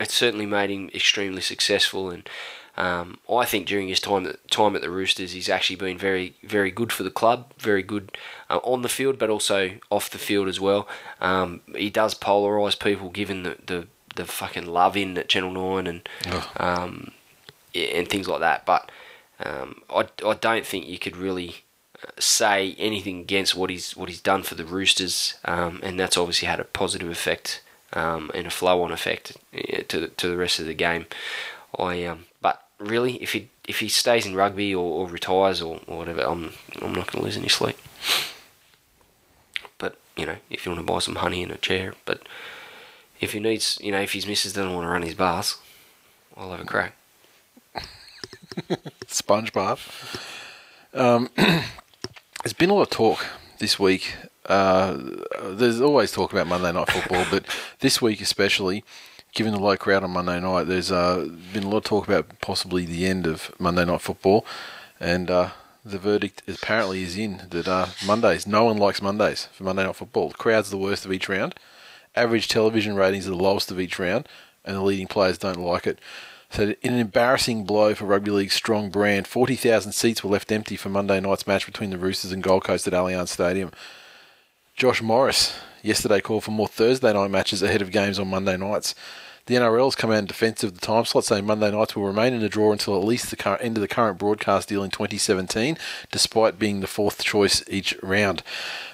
it's 0.00 0.14
certainly 0.14 0.46
made 0.46 0.70
him 0.70 0.90
extremely 0.92 1.42
successful. 1.42 2.10
And 2.10 2.28
um, 2.76 3.18
I 3.30 3.44
think 3.44 3.66
during 3.66 3.88
his 3.88 4.00
time 4.00 4.26
at, 4.26 4.50
time 4.50 4.74
at 4.74 4.82
the 4.82 4.90
Roosters, 4.90 5.32
he's 5.32 5.48
actually 5.48 5.76
been 5.76 5.98
very 5.98 6.34
very 6.42 6.70
good 6.70 6.92
for 6.92 7.02
the 7.04 7.10
club. 7.10 7.52
Very 7.58 7.82
good 7.82 8.16
uh, 8.50 8.58
on 8.64 8.82
the 8.82 8.88
field, 8.88 9.18
but 9.18 9.30
also 9.30 9.78
off 9.90 10.10
the 10.10 10.18
field 10.18 10.48
as 10.48 10.60
well. 10.60 10.88
Um, 11.20 11.60
he 11.74 11.90
does 11.90 12.14
polarise 12.14 12.78
people, 12.78 13.10
given 13.10 13.44
the, 13.44 13.56
the 13.64 13.86
the 14.16 14.24
fucking 14.24 14.66
love 14.66 14.96
in 14.96 15.16
at 15.18 15.28
Channel 15.28 15.52
Nine 15.52 15.86
and 15.86 16.08
um, 16.56 17.12
and 17.74 18.08
things 18.08 18.28
like 18.28 18.40
that. 18.40 18.66
But 18.66 18.90
um, 19.40 19.82
I, 19.90 20.08
I 20.26 20.34
don't 20.34 20.66
think 20.66 20.86
you 20.86 20.98
could 20.98 21.16
really 21.16 21.64
uh, 22.02 22.10
say 22.18 22.74
anything 22.78 23.20
against 23.20 23.54
what 23.54 23.70
he's 23.70 23.96
what 23.96 24.08
he's 24.08 24.20
done 24.20 24.42
for 24.42 24.56
the 24.56 24.64
Roosters, 24.64 25.34
um, 25.44 25.80
and 25.82 25.98
that's 25.98 26.16
obviously 26.16 26.48
had 26.48 26.60
a 26.60 26.64
positive 26.64 27.08
effect 27.08 27.62
um, 27.92 28.30
and 28.34 28.46
a 28.46 28.50
flow-on 28.50 28.90
effect 28.90 29.36
uh, 29.56 29.82
to 29.86 30.00
the, 30.00 30.08
to 30.08 30.28
the 30.28 30.36
rest 30.36 30.58
of 30.58 30.66
the 30.66 30.74
game. 30.74 31.06
I 31.78 32.04
um, 32.04 32.26
really, 32.78 33.22
if 33.22 33.32
he 33.32 33.48
if 33.66 33.80
he 33.80 33.88
stays 33.88 34.26
in 34.26 34.34
rugby 34.34 34.74
or, 34.74 34.84
or 34.84 35.08
retires 35.08 35.62
or, 35.62 35.80
or 35.86 35.98
whatever, 35.98 36.22
I'm 36.22 36.52
I'm 36.82 36.94
not 36.94 37.10
going 37.10 37.20
to 37.20 37.22
lose 37.22 37.36
any 37.36 37.48
sleep. 37.48 37.78
But 39.78 39.98
you 40.16 40.26
know, 40.26 40.36
if 40.50 40.64
you 40.64 40.72
want 40.72 40.86
to 40.86 40.92
buy 40.92 40.98
some 40.98 41.16
honey 41.16 41.42
and 41.42 41.52
a 41.52 41.56
chair, 41.56 41.94
but 42.04 42.22
if 43.20 43.32
he 43.32 43.40
needs, 43.40 43.78
you 43.82 43.92
know, 43.92 44.00
if 44.00 44.12
his 44.12 44.26
missus 44.26 44.52
doesn't 44.52 44.72
want 44.72 44.84
to 44.84 44.90
run 44.90 45.02
his 45.02 45.14
bars, 45.14 45.56
I'll 46.36 46.50
have 46.50 46.60
a 46.60 46.64
crack. 46.64 46.94
SpongeBob. 49.06 49.78
Um, 50.92 51.30
there's 51.36 52.52
been 52.56 52.70
a 52.70 52.74
lot 52.74 52.82
of 52.82 52.90
talk 52.90 53.26
this 53.58 53.78
week. 53.78 54.14
Uh, 54.46 54.98
there's 55.42 55.80
always 55.80 56.12
talk 56.12 56.32
about 56.32 56.46
Monday 56.46 56.70
Night 56.72 56.90
Football, 56.90 57.24
but 57.30 57.46
this 57.80 58.02
week 58.02 58.20
especially, 58.20 58.84
given 59.34 59.52
the 59.52 59.58
low 59.58 59.76
crowd 59.76 60.04
on 60.04 60.12
Monday 60.12 60.40
night, 60.40 60.64
there's 60.64 60.90
uh, 60.92 61.28
been 61.52 61.64
a 61.64 61.68
lot 61.68 61.78
of 61.78 61.84
talk 61.84 62.06
about 62.06 62.40
possibly 62.40 62.86
the 62.86 63.04
end 63.06 63.26
of 63.26 63.52
Monday 63.58 63.84
Night 63.84 64.00
Football, 64.00 64.46
and 65.00 65.30
uh, 65.30 65.50
the 65.84 65.98
verdict 65.98 66.42
apparently 66.48 67.02
is 67.02 67.18
in 67.18 67.42
that 67.50 67.68
uh, 67.68 67.86
Mondays. 68.06 68.46
No 68.46 68.64
one 68.64 68.78
likes 68.78 69.02
Mondays 69.02 69.48
for 69.52 69.64
Monday 69.64 69.84
Night 69.84 69.96
Football. 69.96 70.28
The 70.28 70.36
crowd's 70.36 70.70
the 70.70 70.78
worst 70.78 71.04
of 71.04 71.12
each 71.12 71.28
round. 71.28 71.56
Average 72.14 72.46
television 72.46 72.94
ratings 72.94 73.26
are 73.26 73.30
the 73.30 73.36
lowest 73.36 73.72
of 73.72 73.80
each 73.80 73.98
round, 73.98 74.28
and 74.64 74.76
the 74.76 74.82
leading 74.82 75.08
players 75.08 75.36
don't 75.36 75.58
like 75.58 75.86
it. 75.86 75.98
So, 76.48 76.74
in 76.82 76.92
an 76.94 77.00
embarrassing 77.00 77.64
blow 77.64 77.96
for 77.96 78.04
rugby 78.04 78.30
league's 78.30 78.54
strong 78.54 78.88
brand, 78.88 79.26
40,000 79.26 79.90
seats 79.90 80.22
were 80.22 80.30
left 80.30 80.52
empty 80.52 80.76
for 80.76 80.88
Monday 80.88 81.18
night's 81.18 81.48
match 81.48 81.66
between 81.66 81.90
the 81.90 81.98
Roosters 81.98 82.30
and 82.30 82.42
Gold 82.44 82.62
Coast 82.62 82.86
at 82.86 82.92
Allianz 82.92 83.28
Stadium. 83.28 83.72
Josh 84.76 85.02
Morris 85.02 85.58
yesterday 85.82 86.20
called 86.20 86.44
for 86.44 86.50
more 86.50 86.66
Thursday 86.66 87.12
night 87.12 87.30
matches 87.30 87.62
ahead 87.62 87.82
of 87.82 87.90
games 87.90 88.18
on 88.18 88.28
Monday 88.28 88.56
nights. 88.56 88.94
The 89.46 89.56
NRL's 89.56 89.94
come 89.94 90.10
out 90.10 90.20
in 90.20 90.24
defence 90.24 90.64
of 90.64 90.72
the 90.72 90.80
time 90.80 91.04
slot, 91.04 91.24
saying 91.24 91.44
Monday 91.44 91.70
nights 91.70 91.94
will 91.94 92.04
remain 92.04 92.32
in 92.32 92.40
the 92.40 92.48
draw 92.48 92.72
until 92.72 92.96
at 92.96 93.04
least 93.04 93.30
the 93.30 93.58
end 93.60 93.76
of 93.76 93.82
the 93.82 93.88
current 93.88 94.16
broadcast 94.16 94.70
deal 94.70 94.82
in 94.82 94.90
2017, 94.90 95.76
despite 96.10 96.58
being 96.58 96.80
the 96.80 96.86
fourth 96.86 97.22
choice 97.22 97.62
each 97.68 97.94
round. 98.02 98.42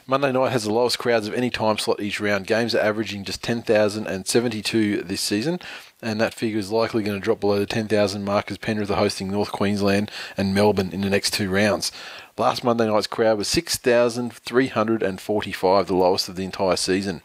Monday 0.08 0.32
night 0.32 0.50
has 0.50 0.64
the 0.64 0.72
lowest 0.72 0.98
crowds 0.98 1.28
of 1.28 1.34
any 1.34 1.50
time 1.50 1.78
slot 1.78 2.00
each 2.00 2.18
round. 2.18 2.48
Games 2.48 2.74
are 2.74 2.80
averaging 2.80 3.22
just 3.22 3.44
10,072 3.44 5.02
this 5.02 5.20
season, 5.20 5.60
and 6.02 6.20
that 6.20 6.34
figure 6.34 6.58
is 6.58 6.72
likely 6.72 7.04
going 7.04 7.16
to 7.16 7.24
drop 7.24 7.38
below 7.38 7.60
the 7.60 7.66
10,000 7.66 8.24
mark 8.24 8.50
as 8.50 8.58
Penrith 8.58 8.90
are 8.90 8.96
hosting 8.96 9.30
North 9.30 9.52
Queensland 9.52 10.10
and 10.36 10.52
Melbourne 10.52 10.90
in 10.92 11.02
the 11.02 11.10
next 11.10 11.32
two 11.32 11.48
rounds. 11.48 11.92
Last 12.36 12.64
Monday 12.64 12.88
night's 12.88 13.06
crowd 13.06 13.38
was 13.38 13.46
6,345, 13.46 15.86
the 15.86 15.94
lowest 15.94 16.28
of 16.28 16.34
the 16.34 16.44
entire 16.44 16.74
season. 16.74 17.22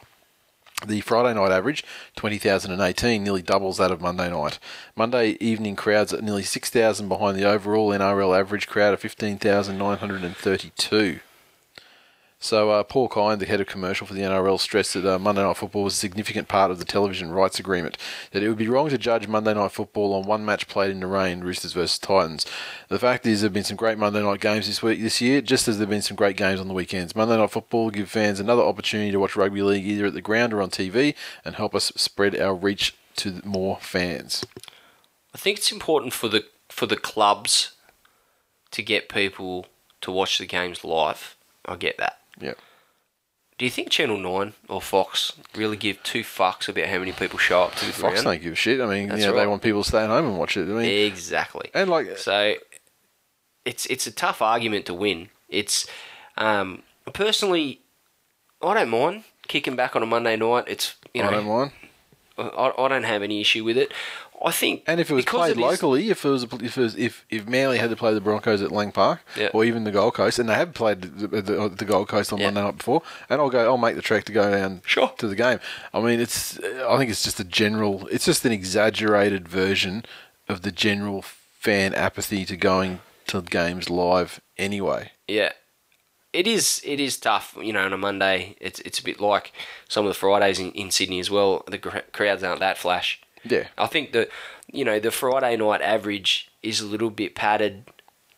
The 0.87 1.01
Friday 1.01 1.33
night 1.33 1.51
average, 1.51 1.83
20,018, 2.15 3.23
nearly 3.23 3.41
doubles 3.41 3.77
that 3.77 3.91
of 3.91 4.01
Monday 4.01 4.29
night. 4.29 4.59
Monday 4.95 5.37
evening 5.39 5.75
crowds 5.75 6.13
at 6.13 6.23
nearly 6.23 6.43
6,000 6.43 7.09
behind 7.09 7.35
the 7.37 7.45
overall 7.45 7.89
NRL 7.89 8.39
average 8.39 8.67
crowd 8.67 8.93
of 8.93 8.99
15,932. 8.99 11.19
So, 12.37 12.69
uh, 12.69 12.83
Paul 12.83 13.07
Kind, 13.07 13.39
the 13.39 13.45
head 13.45 13.61
of 13.61 13.67
commercial 13.67 14.05
for 14.05 14.13
the 14.13 14.21
NRL, 14.21 14.59
stressed 14.59 14.93
that 14.93 15.05
uh, 15.05 15.17
Monday 15.17 15.41
Night 15.41 15.57
Football 15.57 15.83
was 15.83 15.93
a 15.93 15.97
significant 15.97 16.47
part 16.47 16.69
of 16.69 16.77
the 16.77 16.85
television 16.85 17.31
rights 17.31 17.59
agreement. 17.59 17.97
That 18.31 18.43
it 18.43 18.49
would 18.49 18.57
be 18.57 18.67
wrong 18.67 18.89
to 18.89 18.97
judge 18.97 19.27
Monday 19.27 19.53
Night 19.53 19.71
Football 19.71 20.13
on 20.13 20.27
one 20.27 20.45
match 20.45 20.67
played 20.67 20.91
in 20.91 20.99
the 20.99 21.07
rain, 21.07 21.41
Roosters 21.41 21.73
versus 21.73 21.97
Titans. 21.97 22.45
The 22.89 22.99
fact 22.99 23.25
is, 23.25 23.41
there 23.41 23.47
have 23.47 23.53
been 23.53 23.63
some 23.63 23.77
great 23.77 23.97
Monday 23.97 24.21
night 24.21 24.41
games 24.41 24.67
this 24.67 24.83
week, 24.83 25.01
this 25.01 25.21
year, 25.21 25.41
just 25.41 25.67
as 25.67 25.77
there 25.77 25.85
have 25.85 25.89
been 25.89 26.01
some 26.01 26.17
great 26.17 26.37
games 26.37 26.59
on 26.59 26.67
the 26.67 26.73
weekends. 26.73 27.15
Monday 27.15 27.37
Night 27.37 27.51
Football 27.51 27.85
will 27.85 27.91
give 27.91 28.09
fans 28.09 28.39
another 28.39 28.63
opportunity 28.63 29.11
to 29.11 29.19
watch 29.19 29.35
rugby 29.35 29.61
league 29.61 29.85
either 29.85 30.05
at 30.05 30.13
the 30.13 30.21
ground 30.21 30.53
or 30.53 30.61
on 30.61 30.69
TV, 30.69 31.15
and 31.43 31.55
help 31.55 31.73
us 31.73 31.91
spread 31.95 32.39
our 32.39 32.53
reach 32.53 32.95
to 33.15 33.41
more 33.43 33.77
fans. 33.81 34.45
I 35.33 35.37
think 35.37 35.57
it's 35.57 35.71
important 35.71 36.13
for 36.13 36.27
the 36.27 36.45
for 36.69 36.85
the 36.85 36.97
clubs 36.97 37.71
to 38.71 38.83
get 38.83 39.09
people 39.09 39.67
to 40.01 40.11
watch 40.11 40.37
the 40.37 40.45
games 40.45 40.83
live. 40.83 41.35
I 41.65 41.77
get 41.77 41.97
that. 41.97 42.19
Yep. 42.39 42.57
Do 43.57 43.63
you 43.65 43.71
think 43.71 43.89
Channel 43.89 44.17
Nine 44.17 44.53
or 44.67 44.81
Fox 44.81 45.31
really 45.55 45.77
give 45.77 46.03
two 46.03 46.23
fucks 46.23 46.67
about 46.67 46.87
how 46.87 46.99
many 46.99 47.13
people 47.13 47.39
show 47.39 47.63
up 47.63 47.75
to 47.75 47.85
the 47.85 47.93
Fox 47.93 48.21
ground? 48.21 48.25
don't 48.25 48.41
give 48.41 48.53
a 48.53 48.55
shit. 48.55 48.81
I 48.81 48.85
mean, 48.85 49.07
That's 49.07 49.21
you 49.21 49.27
know, 49.27 49.33
they 49.33 49.39
right. 49.39 49.47
want 49.47 49.61
people 49.61 49.81
to 49.81 49.87
stay 49.87 50.03
at 50.03 50.09
home 50.09 50.25
and 50.25 50.37
watch 50.37 50.57
it. 50.57 50.63
I 50.63 50.73
mean, 50.73 51.05
Exactly. 51.07 51.71
and 51.73 51.89
like, 51.89 52.17
So 52.17 52.55
it's 53.63 53.85
it's 53.85 54.07
a 54.07 54.11
tough 54.11 54.41
argument 54.41 54.85
to 54.87 54.93
win. 54.93 55.29
It's 55.47 55.87
um, 56.37 56.83
personally, 57.13 57.79
I 58.61 58.73
don't 58.73 58.89
mind 58.89 59.23
kicking 59.47 59.75
back 59.77 59.95
on 59.95 60.03
a 60.03 60.05
Monday 60.05 60.35
night. 60.35 60.65
It's 60.67 60.95
you 61.13 61.21
know 61.21 61.29
I 61.29 61.31
don't 61.31 61.47
mind. 61.47 61.71
I, 62.37 62.73
I 62.77 62.87
don't 62.89 63.03
have 63.03 63.23
any 63.23 63.39
issue 63.39 63.63
with 63.63 63.77
it. 63.77 63.93
I 64.43 64.51
think 64.51 64.83
And 64.87 64.99
if 64.99 65.09
it 65.09 65.13
was 65.13 65.25
played 65.25 65.57
locally, 65.57 66.09
if 66.09 66.23
it 66.25 66.29
was 66.29 66.43
if 66.43 66.77
it 66.77 66.81
was, 66.81 66.95
if 66.97 67.25
if 67.29 67.47
Manly 67.47 67.77
had 67.77 67.89
to 67.89 67.95
play 67.95 68.13
the 68.13 68.21
Broncos 68.21 68.61
at 68.61 68.71
Lang 68.71 68.91
Park, 68.91 69.21
Yeah. 69.35 69.49
or 69.53 69.63
even 69.65 69.83
the 69.85 69.91
Gold 69.91 70.13
Coast, 70.15 70.39
and 70.39 70.47
they 70.49 70.53
have 70.55 70.73
played 70.73 71.01
the, 71.01 71.41
the, 71.41 71.69
the 71.69 71.85
Gold 71.85 72.07
Coast 72.09 72.31
on 72.33 72.39
Yeah. 72.39 72.47
Monday 72.47 72.61
night 72.63 72.77
before, 72.77 73.01
and 73.29 73.41
I'll 73.41 73.49
go, 73.49 73.65
I'll 73.65 73.77
make 73.77 73.95
the 73.95 74.01
trek 74.01 74.25
to 74.25 74.31
go 74.31 74.51
down 74.51 74.81
Sure. 74.85 75.11
to 75.17 75.27
the 75.27 75.35
game. 75.35 75.59
I 75.93 75.99
mean, 76.01 76.19
it's 76.19 76.59
I 76.59 76.97
think 76.97 77.09
it's 77.09 77.23
just 77.23 77.39
a 77.39 77.43
general, 77.43 78.07
it's 78.07 78.25
just 78.25 78.45
an 78.45 78.51
exaggerated 78.51 79.47
version 79.47 80.05
of 80.47 80.61
the 80.61 80.71
general 80.71 81.21
fan 81.21 81.93
apathy 81.93 82.45
to 82.45 82.55
going 82.57 82.99
to 83.27 83.41
games 83.41 83.89
live 83.89 84.39
anyway. 84.57 85.11
Yeah, 85.27 85.53
it 86.33 86.45
is. 86.45 86.81
It 86.85 86.99
is 86.99 87.17
tough. 87.17 87.57
You 87.59 87.73
know, 87.73 87.85
on 87.85 87.93
a 87.93 87.97
Monday, 87.97 88.55
it's 88.59 88.79
it's 88.81 88.99
a 88.99 89.03
bit 89.03 89.19
like 89.19 89.51
some 89.89 90.05
of 90.05 90.09
the 90.09 90.13
Fridays 90.19 90.59
in, 90.59 90.71
in 90.73 90.91
Sydney 90.91 91.19
as 91.19 91.31
well. 91.31 91.63
The 91.67 91.79
cr- 91.79 91.97
crowds 92.11 92.43
aren't 92.43 92.59
that 92.59 92.77
flash. 92.77 93.19
Yeah, 93.45 93.67
I 93.77 93.87
think 93.87 94.11
that 94.13 94.29
you 94.71 94.83
know 94.85 94.99
the 94.99 95.11
Friday 95.11 95.55
night 95.57 95.81
average 95.81 96.49
is 96.63 96.81
a 96.81 96.85
little 96.85 97.09
bit 97.11 97.35
padded, 97.35 97.85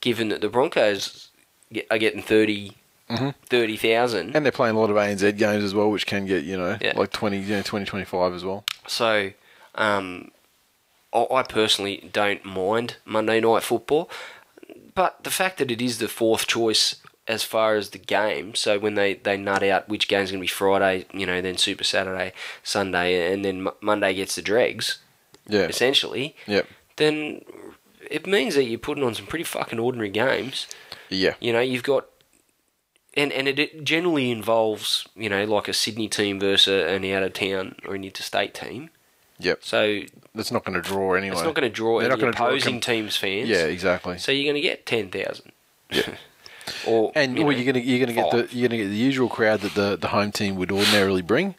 given 0.02 0.30
that 0.30 0.42
the 0.42 0.50
Broncos 0.50 1.30
get, 1.72 1.88
are 1.90 1.98
getting 1.98 2.22
30 2.22 2.74
Mhm. 3.10 3.34
30,000. 3.46 4.36
and 4.36 4.44
they're 4.46 4.52
playing 4.52 4.76
a 4.76 4.80
lot 4.80 4.90
of 4.90 4.98
ANZ 4.98 5.38
games 5.38 5.64
as 5.64 5.74
well, 5.74 5.90
which 5.90 6.06
can 6.06 6.26
get 6.26 6.44
you 6.44 6.58
know 6.58 6.78
Yeah. 6.82 6.92
like 6.98 7.12
20, 7.12 7.38
you 7.40 7.56
know, 7.56 7.62
20, 7.62 7.86
25 7.86 8.34
as 8.34 8.44
well. 8.44 8.66
So, 8.86 9.32
um, 9.76 10.32
I, 11.14 11.26
I 11.32 11.44
personally 11.44 12.10
don't 12.12 12.44
mind 12.44 12.98
Monday 13.06 13.40
night 13.40 13.64
football, 13.64 14.10
but 14.94 15.24
the 15.24 15.30
fact 15.32 15.58
that 15.60 15.72
it 15.72 15.82
is 15.82 16.00
the 16.00 16.10
fourth 16.10 16.48
choice 16.48 16.96
as 17.28 17.44
far 17.44 17.76
as 17.76 17.90
the 17.90 17.98
game, 17.98 18.56
so 18.56 18.80
when 18.80 18.94
they, 18.96 19.16
they 19.16 19.36
nut 19.38 19.62
out 19.64 19.90
which 19.90 20.08
game's 20.08 20.32
going 20.32 20.40
to 20.40 20.44
be 20.44 20.48
Friday, 20.48 21.06
you 21.14 21.26
know, 21.26 21.42
then 21.42 21.58
Super 21.58 21.84
Saturday, 21.84 22.32
Sunday, 22.64 23.32
and 23.34 23.44
then 23.44 23.64
Mo- 23.64 23.76
Monday 23.82 24.14
gets 24.14 24.36
the 24.36 24.42
dregs, 24.42 25.00
Yeah, 25.48 25.64
essentially, 25.64 26.36
Yep. 26.48 26.68
then 26.96 27.42
it 28.10 28.26
means 28.26 28.56
that 28.56 28.64
you're 28.64 28.80
putting 28.80 29.04
on 29.04 29.14
some 29.14 29.26
pretty 29.26 29.44
fucking 29.44 29.78
ordinary 29.80 30.10
games. 30.10 30.68
yeah, 31.10 31.34
You 31.42 31.52
know, 31.54 31.60
you've 31.62 31.84
got. 31.84 32.06
And, 33.16 33.34
and 33.34 33.48
it 33.48 33.84
generally 33.84 34.30
involves, 34.30 35.08
you 35.16 35.28
know, 35.28 35.44
like 35.46 35.68
a 35.68 35.74
Sydney 35.74 36.08
team 36.08 36.40
versus 36.40 36.90
an 36.92 37.04
out 37.12 37.24
of 37.24 37.34
town 37.34 37.76
or 37.88 37.96
an 37.96 38.04
interstate 38.04 38.54
team. 38.54 38.92
yep. 39.40 39.64
So 39.64 40.02
That's 40.36 40.52
not 40.52 40.64
going 40.64 40.80
to 40.80 40.88
draw 40.88 41.16
anyway. 41.16 41.34
it's 41.36 41.44
not 41.44 41.56
going 41.56 41.68
to 41.68 41.74
draw 41.76 42.00
They're 42.00 42.12
any 42.12 42.16
not 42.16 42.20
gonna 42.20 42.32
draw 42.34 42.48
opposing 42.50 42.76
com- 42.76 42.82
teams' 42.82 43.18
fans. 43.18 43.50
Yeah, 43.50 43.66
exactly. 43.66 44.20
So 44.20 44.32
you're 44.32 44.44
going 44.52 44.62
to 44.62 44.68
get 44.68 44.86
ten 44.86 45.10
thousand. 45.10 45.52
Yeah. 45.92 46.16
or 46.86 47.12
And 47.16 47.38
you 47.38 47.44
well, 47.44 47.52
know, 47.54 47.58
you're 47.58 47.74
gonna 47.74 47.84
you're 47.86 48.00
gonna 48.00 48.14
get 48.14 48.32
the 48.32 48.56
you're 48.56 48.70
gonna 48.70 48.82
get 48.82 48.90
the 48.90 48.96
usual 48.96 49.30
crowd 49.30 49.62
that 49.62 49.74
the, 49.74 49.96
the 49.96 50.10
home 50.10 50.32
team 50.32 50.56
would 50.56 50.72
ordinarily 50.72 51.22
bring, 51.22 51.56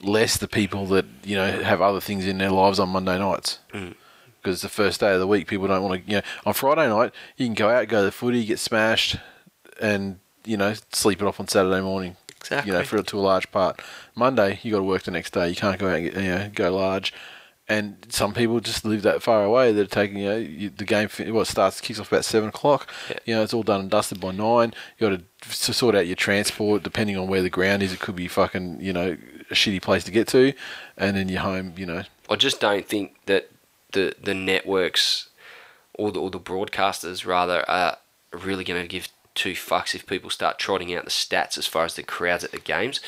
less 0.00 0.36
the 0.36 0.48
people 0.48 0.86
that 0.86 1.04
you 1.24 1.36
know 1.36 1.62
have 1.62 1.80
other 1.80 2.00
things 2.00 2.26
in 2.26 2.38
their 2.38 2.50
lives 2.50 2.78
on 2.78 2.88
Monday 2.90 3.18
nights. 3.18 3.58
Mm. 3.72 3.94
Because 4.40 4.56
it's 4.56 4.62
the 4.62 4.68
first 4.68 5.00
day 5.00 5.12
of 5.12 5.18
the 5.18 5.26
week, 5.26 5.48
people 5.48 5.66
don't 5.66 5.82
want 5.82 6.04
to. 6.04 6.10
You 6.10 6.18
know, 6.18 6.22
on 6.44 6.54
Friday 6.54 6.88
night 6.88 7.12
you 7.36 7.46
can 7.46 7.54
go 7.54 7.68
out, 7.68 7.88
go 7.88 8.00
to 8.00 8.04
the 8.06 8.12
footy, 8.12 8.44
get 8.44 8.58
smashed, 8.58 9.16
and 9.80 10.18
you 10.44 10.56
know 10.56 10.74
sleep 10.92 11.20
it 11.20 11.26
off 11.26 11.40
on 11.40 11.48
Saturday 11.48 11.80
morning. 11.82 12.16
exactly. 12.40 12.70
You 12.70 12.78
know, 12.78 12.84
for 12.84 13.02
to 13.02 13.18
a 13.18 13.20
large 13.20 13.50
part. 13.50 13.80
Monday 14.14 14.60
you 14.62 14.70
got 14.70 14.78
to 14.78 14.84
work 14.84 15.02
the 15.02 15.10
next 15.10 15.32
day. 15.32 15.48
You 15.48 15.56
can't 15.56 15.78
go 15.78 15.88
out 15.88 15.96
and 15.96 16.04
get, 16.04 16.22
you 16.22 16.28
know 16.30 16.50
go 16.54 16.74
large. 16.76 17.12
And 17.68 18.06
some 18.10 18.32
people 18.32 18.60
just 18.60 18.84
live 18.84 19.02
that 19.02 19.22
far 19.22 19.42
away. 19.42 19.72
They're 19.72 19.86
taking 19.86 20.18
you 20.18 20.24
know 20.26 20.36
you, 20.36 20.70
the 20.70 20.84
game. 20.84 21.08
What 21.34 21.48
starts 21.48 21.80
kicks 21.80 21.98
off 21.98 22.08
about 22.08 22.24
seven 22.24 22.50
o'clock. 22.50 22.88
Yeah. 23.10 23.18
You 23.24 23.34
know 23.34 23.42
it's 23.42 23.52
all 23.52 23.64
done 23.64 23.80
and 23.80 23.90
dusted 23.90 24.20
by 24.20 24.30
nine. 24.30 24.72
You 24.98 25.10
got 25.10 25.20
to 25.42 25.72
sort 25.72 25.96
out 25.96 26.06
your 26.06 26.16
transport 26.16 26.84
depending 26.84 27.16
on 27.16 27.26
where 27.26 27.42
the 27.42 27.50
ground 27.50 27.82
is. 27.82 27.92
It 27.92 27.98
could 27.98 28.16
be 28.16 28.28
fucking 28.28 28.80
you 28.80 28.92
know 28.92 29.16
a 29.50 29.54
shitty 29.54 29.82
place 29.82 30.04
to 30.04 30.12
get 30.12 30.28
to, 30.28 30.52
and 30.96 31.16
then 31.16 31.28
you're 31.28 31.40
home. 31.40 31.74
You 31.76 31.86
know 31.86 32.02
I 32.28 32.36
just 32.36 32.60
don't 32.60 32.86
think 32.86 33.16
that 33.26 33.50
the 33.92 34.14
the 34.22 34.34
networks 34.34 35.28
or 35.94 36.12
the 36.12 36.20
or 36.20 36.30
the 36.30 36.40
broadcasters 36.40 37.26
rather 37.26 37.68
are 37.68 37.98
really 38.32 38.64
going 38.64 38.80
to 38.80 38.88
give 38.88 39.08
two 39.34 39.52
fucks 39.52 39.94
if 39.94 40.06
people 40.06 40.30
start 40.30 40.58
trotting 40.58 40.94
out 40.94 41.04
the 41.04 41.10
stats 41.10 41.58
as 41.58 41.66
far 41.66 41.84
as 41.84 41.94
the 41.94 42.02
crowds 42.02 42.42
at 42.42 42.52
the 42.52 42.58
games, 42.58 43.00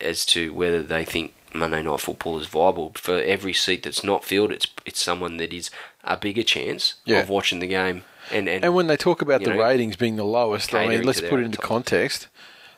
as 0.00 0.26
to 0.26 0.52
whether 0.52 0.82
they 0.82 1.04
think 1.04 1.34
Monday 1.54 1.82
night 1.82 2.00
football 2.00 2.38
is 2.38 2.46
viable. 2.46 2.92
For 2.94 3.20
every 3.20 3.52
seat 3.52 3.82
that's 3.82 4.04
not 4.04 4.24
filled, 4.24 4.52
it's 4.52 4.66
it's 4.86 5.00
someone 5.02 5.36
that 5.38 5.52
is 5.52 5.70
a 6.04 6.16
bigger 6.16 6.42
chance 6.42 6.94
Yeah. 7.04 7.20
of 7.20 7.28
watching 7.28 7.58
the 7.60 7.66
game. 7.66 8.02
And 8.30 8.48
and, 8.48 8.64
And 8.64 8.74
when 8.74 8.86
they 8.86 8.96
talk 8.96 9.22
about 9.22 9.42
the 9.42 9.50
know, 9.50 9.60
ratings 9.60 9.96
being 9.96 10.16
the 10.16 10.24
lowest, 10.24 10.74
I 10.74 10.86
mean, 10.86 11.02
let's 11.02 11.20
put 11.20 11.40
it 11.40 11.44
into 11.44 11.58
context. 11.58 12.28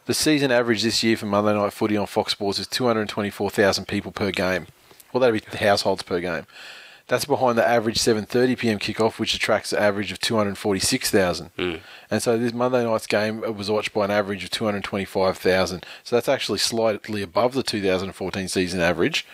The 0.06 0.14
season 0.14 0.50
average 0.50 0.82
this 0.82 1.02
year 1.04 1.16
for 1.16 1.26
Monday 1.26 1.54
Night 1.54 1.72
Footy 1.72 1.96
on 1.96 2.06
Fox 2.06 2.32
Sports 2.32 2.58
is 2.58 2.66
224,000 2.66 3.86
people 3.86 4.10
per 4.10 4.30
game. 4.32 4.66
Well, 5.12 5.20
that'd 5.20 5.44
be 5.50 5.56
households 5.58 6.02
per 6.02 6.18
game. 6.20 6.46
That's 7.12 7.26
behind 7.26 7.58
the 7.58 7.68
average 7.68 7.98
7:30 7.98 8.56
p.m. 8.58 8.78
kickoff, 8.78 9.18
which 9.18 9.34
attracts 9.34 9.74
an 9.74 9.80
average 9.82 10.12
of 10.12 10.18
246,000. 10.20 11.50
Mm. 11.58 11.80
And 12.10 12.22
so 12.22 12.38
this 12.38 12.54
Monday 12.54 12.82
night's 12.84 13.06
game 13.06 13.42
was 13.54 13.70
watched 13.70 13.92
by 13.92 14.06
an 14.06 14.10
average 14.10 14.44
of 14.44 14.48
225,000. 14.50 15.84
So 16.04 16.16
that's 16.16 16.26
actually 16.28 16.58
slightly 16.58 17.20
above 17.20 17.52
the 17.52 17.62
2014 17.62 18.48
season 18.48 18.80
average, 18.80 19.26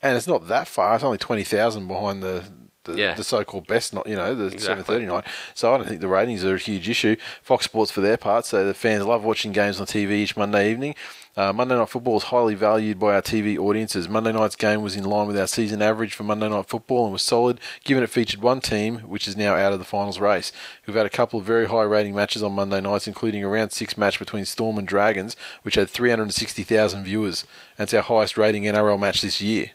and 0.00 0.16
it's 0.16 0.28
not 0.28 0.46
that 0.46 0.68
far. 0.68 0.94
It's 0.94 1.02
only 1.02 1.18
20,000 1.18 1.88
behind 1.88 2.22
the 2.22 2.44
the, 2.84 2.94
Yeah. 2.96 3.14
the 3.14 3.24
so-called 3.24 3.66
best 3.66 3.94
night, 3.94 4.06
you 4.06 4.14
know, 4.14 4.34
the 4.34 4.44
Exactly. 4.44 4.66
seven 4.66 4.84
thirty 4.84 5.06
night. 5.06 5.24
So 5.54 5.74
I 5.74 5.78
don't 5.78 5.88
think 5.88 6.02
the 6.02 6.06
ratings 6.06 6.44
are 6.44 6.54
a 6.54 6.58
huge 6.58 6.88
issue. 6.88 7.16
Fox 7.42 7.64
Sports, 7.64 7.90
for 7.90 8.02
their 8.02 8.18
part, 8.18 8.44
say 8.44 8.62
the 8.62 8.74
fans 8.74 9.04
love 9.06 9.24
watching 9.24 9.52
games 9.52 9.80
on 9.80 9.86
TV 9.86 10.10
each 10.12 10.36
Monday 10.36 10.70
evening. 10.70 10.94
Uh, 11.36 11.52
Monday 11.52 11.74
Night 11.76 11.88
Football 11.88 12.18
is 12.18 12.24
highly 12.24 12.54
valued 12.54 13.00
by 13.00 13.14
our 13.14 13.22
TV 13.22 13.58
audiences. 13.58 14.08
Monday 14.08 14.30
night's 14.30 14.54
game 14.54 14.82
was 14.82 14.94
in 14.94 15.02
line 15.02 15.26
with 15.26 15.36
our 15.36 15.48
season 15.48 15.82
average 15.82 16.14
for 16.14 16.22
Monday 16.22 16.48
Night 16.48 16.68
Football 16.68 17.04
and 17.04 17.12
was 17.12 17.22
solid, 17.22 17.58
given 17.82 18.04
it 18.04 18.10
featured 18.10 18.40
one 18.40 18.60
team 18.60 18.98
which 18.98 19.26
is 19.26 19.36
now 19.36 19.56
out 19.56 19.72
of 19.72 19.80
the 19.80 19.84
finals 19.84 20.20
race. 20.20 20.52
We've 20.86 20.96
had 20.96 21.06
a 21.06 21.10
couple 21.10 21.40
of 21.40 21.44
very 21.44 21.66
high 21.66 21.82
rating 21.82 22.14
matches 22.14 22.44
on 22.44 22.52
Monday 22.52 22.80
nights, 22.80 23.08
including 23.08 23.42
a 23.42 23.48
round 23.48 23.72
six 23.72 23.98
match 23.98 24.20
between 24.20 24.44
Storm 24.44 24.78
and 24.78 24.86
Dragons, 24.86 25.36
which 25.62 25.74
had 25.74 25.90
360,000 25.90 27.02
viewers. 27.02 27.44
That's 27.76 27.94
our 27.94 28.02
highest 28.02 28.38
rating 28.38 28.62
NRL 28.62 29.00
match 29.00 29.20
this 29.20 29.40
year. 29.40 29.72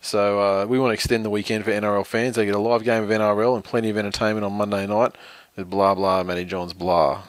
So 0.00 0.40
uh, 0.40 0.66
we 0.66 0.78
want 0.78 0.90
to 0.90 0.94
extend 0.94 1.26
the 1.26 1.30
weekend 1.30 1.64
for 1.64 1.72
NRL 1.72 2.06
fans. 2.06 2.36
They 2.36 2.46
get 2.46 2.54
a 2.54 2.58
live 2.58 2.84
game 2.84 3.02
of 3.02 3.10
NRL 3.10 3.54
and 3.54 3.62
plenty 3.62 3.90
of 3.90 3.98
entertainment 3.98 4.46
on 4.46 4.54
Monday 4.54 4.86
night. 4.86 5.14
Blah 5.56 5.94
blah, 5.94 6.22
Matty 6.22 6.46
Johns 6.46 6.72
blah. 6.72 7.24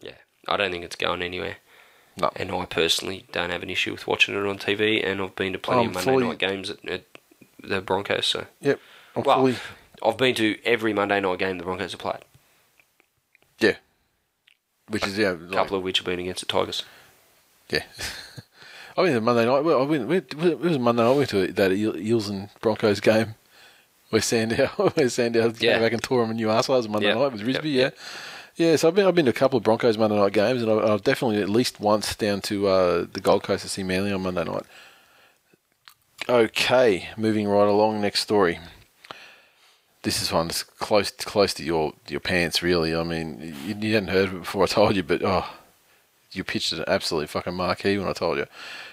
Yeah, 0.00 0.12
I 0.46 0.56
don't 0.56 0.70
think 0.70 0.84
it's 0.84 0.94
going 0.94 1.22
anywhere. 1.22 1.56
No. 2.20 2.30
And 2.36 2.50
I 2.52 2.66
personally 2.66 3.24
don't 3.32 3.50
have 3.50 3.62
an 3.62 3.70
issue 3.70 3.92
with 3.92 4.06
watching 4.06 4.34
it 4.34 4.46
on 4.46 4.58
TV, 4.58 5.04
and 5.06 5.20
I've 5.22 5.34
been 5.34 5.52
to 5.54 5.58
plenty 5.58 5.82
I'm 5.84 5.88
of 5.88 5.94
Monday 5.94 6.10
fully- 6.10 6.26
night 6.28 6.38
games 6.38 6.68
at, 6.70 6.84
at 6.88 7.04
the 7.62 7.80
Broncos. 7.80 8.26
So, 8.26 8.46
Yep. 8.60 8.80
I'm 9.16 9.22
well, 9.22 9.36
fully 9.38 9.56
I've 10.04 10.16
been 10.18 10.34
to 10.36 10.58
every 10.64 10.92
Monday 10.92 11.20
night 11.20 11.38
game 11.38 11.58
the 11.58 11.64
Broncos 11.64 11.92
have 11.92 12.00
played. 12.00 12.24
yeah. 13.60 13.76
Which 14.88 15.06
is 15.06 15.16
yeah, 15.16 15.30
A 15.30 15.34
like, 15.34 15.52
couple 15.52 15.76
of 15.78 15.82
which 15.82 15.98
have 15.98 16.06
been 16.06 16.18
against 16.18 16.40
the 16.40 16.46
Tigers. 16.46 16.82
yeah. 17.70 17.84
I 18.96 19.04
mean 19.04 19.14
the 19.14 19.20
Monday 19.22 19.46
night. 19.46 19.60
Well, 19.64 19.80
I 19.80 19.84
went, 19.84 20.06
we, 20.06 20.18
it 20.18 20.34
was 20.60 20.78
Monday 20.78 21.02
night. 21.02 21.12
We 21.12 21.16
went 21.18 21.30
to 21.30 21.46
that 21.52 21.72
Eel- 21.72 21.96
Eels 21.96 22.28
and 22.28 22.50
Broncos 22.60 23.00
game. 23.00 23.36
Where 24.10 24.20
Sandow, 24.20 24.66
where 24.94 25.08
Sandow 25.08 25.46
Yeah. 25.58 25.72
came 25.74 25.80
back 25.82 25.92
and 25.94 26.02
tore 26.02 26.22
him 26.24 26.30
a 26.32 26.34
new 26.34 26.48
arsehole. 26.48 26.74
It 26.74 26.78
was 26.78 26.88
Monday 26.90 27.06
Yeah. 27.08 27.14
night 27.14 27.32
with 27.32 27.40
Risby. 27.40 27.72
Yep. 27.72 27.94
Yeah. 27.94 28.00
Yeah, 28.56 28.76
so 28.76 28.88
I've 28.88 28.94
been 28.94 29.06
I've 29.06 29.14
been 29.14 29.24
to 29.24 29.30
a 29.30 29.34
couple 29.34 29.56
of 29.56 29.62
Broncos 29.62 29.96
Monday 29.96 30.16
night 30.16 30.32
games, 30.34 30.62
and 30.62 30.70
I've, 30.70 30.84
I've 30.84 31.04
definitely 31.04 31.40
at 31.40 31.48
least 31.48 31.80
once 31.80 32.14
down 32.14 32.42
to 32.42 32.66
uh, 32.66 33.06
the 33.10 33.20
Gold 33.20 33.42
Coast 33.42 33.62
to 33.62 33.68
see 33.68 33.82
Manly 33.82 34.12
on 34.12 34.22
Monday 34.22 34.44
night. 34.44 34.64
Okay, 36.28 37.08
moving 37.16 37.48
right 37.48 37.66
along. 37.66 38.00
Next 38.00 38.20
story. 38.20 38.60
This 40.02 40.20
is 40.20 40.32
one 40.32 40.48
that's 40.48 40.62
close 40.62 41.10
close 41.10 41.54
to 41.54 41.64
your 41.64 41.94
your 42.08 42.20
pants, 42.20 42.62
really. 42.62 42.94
I 42.94 43.04
mean, 43.04 43.54
you, 43.64 43.74
you 43.74 43.94
hadn't 43.94 44.10
heard 44.10 44.28
of 44.28 44.34
it 44.34 44.40
before 44.40 44.64
I 44.64 44.66
told 44.66 44.96
you, 44.96 45.02
but 45.02 45.22
oh, 45.24 45.46
you 46.32 46.44
pitched 46.44 46.72
an 46.72 46.84
absolute 46.86 47.30
fucking 47.30 47.54
marquee 47.54 47.96
when 47.96 48.08
I 48.08 48.12
told 48.12 48.36
you. 48.36 48.46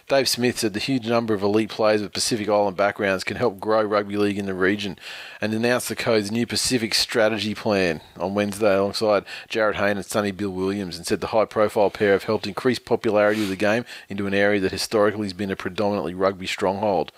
Dave 0.10 0.28
Smith 0.28 0.57
said 0.57 0.74
the 0.74 0.80
huge 0.80 1.07
number 1.07 1.36
of 1.36 1.43
elite 1.43 1.70
players 1.70 2.01
with 2.01 2.14
Pacific 2.14 2.49
Island 2.49 2.76
backgrounds 2.76 3.24
can 3.24 3.38
help 3.38 3.60
grow 3.60 3.84
rugby 3.84 4.18
league 4.18 4.39
in 4.39 4.47
the 4.47 4.55
region 4.55 4.97
and 5.39 5.53
announced 5.53 5.88
the 5.88 5.95
code's 5.95 6.32
new 6.32 6.47
Pacific 6.47 6.95
strategy 6.95 7.53
plan 7.53 8.01
on 8.18 8.34
Wednesday 8.34 8.76
alongside 8.76 9.24
Jarryd 9.49 9.76
Hayne 9.76 9.97
and 9.97 10.05
Sonny 10.05 10.32
Bill 10.32 10.49
Williams 10.49 10.97
and 10.97 11.05
said 11.05 11.22
the 11.22 11.28
high 11.28 11.45
profile 11.45 11.91
pair 11.91 12.14
have 12.14 12.24
helped 12.24 12.47
increase 12.47 12.80
popularity 12.80 13.43
of 13.43 13.49
the 13.49 13.55
game 13.55 13.86
into 14.10 14.26
an 14.26 14.34
area 14.34 14.60
that 14.62 14.72
historically 14.72 15.28
has 15.28 15.34
been 15.34 15.51
a 15.51 15.55
predominantly 15.55 16.16
rugby 16.16 16.47
stronghold. 16.47 17.12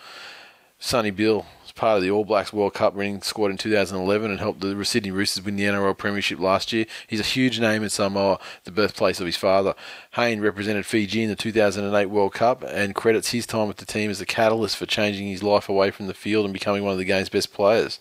Sonny 0.78 1.12
Bill 1.12 1.46
part 1.82 1.98
of 1.98 2.04
the 2.04 2.12
All 2.12 2.26
Blacks 2.26 2.54
World 2.54 2.76
Cup 2.76 2.94
winning 2.94 3.24
squad 3.24 3.50
in 3.50 3.58
2011 3.58 4.30
and 4.30 4.40
helped 4.40 4.60
the 4.60 4.86
Sydney 4.86 5.10
Roosters 5.10 5.44
win 5.44 5.56
the 5.56 5.64
NRL 5.64 5.98
Premiership 5.98 6.40
last 6.40 6.72
year. 6.72 6.86
He's 7.08 7.20
a 7.20 7.24
huge 7.24 7.60
name 7.60 7.82
in 7.82 7.90
Samoa, 7.90 8.38
the 8.66 8.72
birthplace 8.72 9.20
of 9.20 9.26
his 9.26 9.36
father. 9.36 9.74
Hayne 10.12 10.42
represented 10.42 10.86
Fiji 10.86 11.24
in 11.24 11.30
the 11.30 11.36
2008 11.36 12.06
World 12.06 12.36
Cup 12.36 12.64
and 12.68 12.94
credits 12.94 13.32
his 13.32 13.48
time 13.48 13.68
with 13.68 13.78
the 13.78 13.88
team 13.88 14.12
as 14.12 14.20
the 14.20 14.28
catalyst 14.28 14.78
for 14.78 14.86
changing 14.86 15.28
his 15.28 15.42
life 15.42 15.70
away 15.70 15.90
from 15.90 16.06
the 16.06 16.14
field 16.14 16.46
and 16.46 16.54
becoming 16.54 16.84
one 16.84 16.92
of 16.92 17.00
the 17.00 17.04
game's 17.04 17.30
best 17.30 17.52
players. 17.52 18.00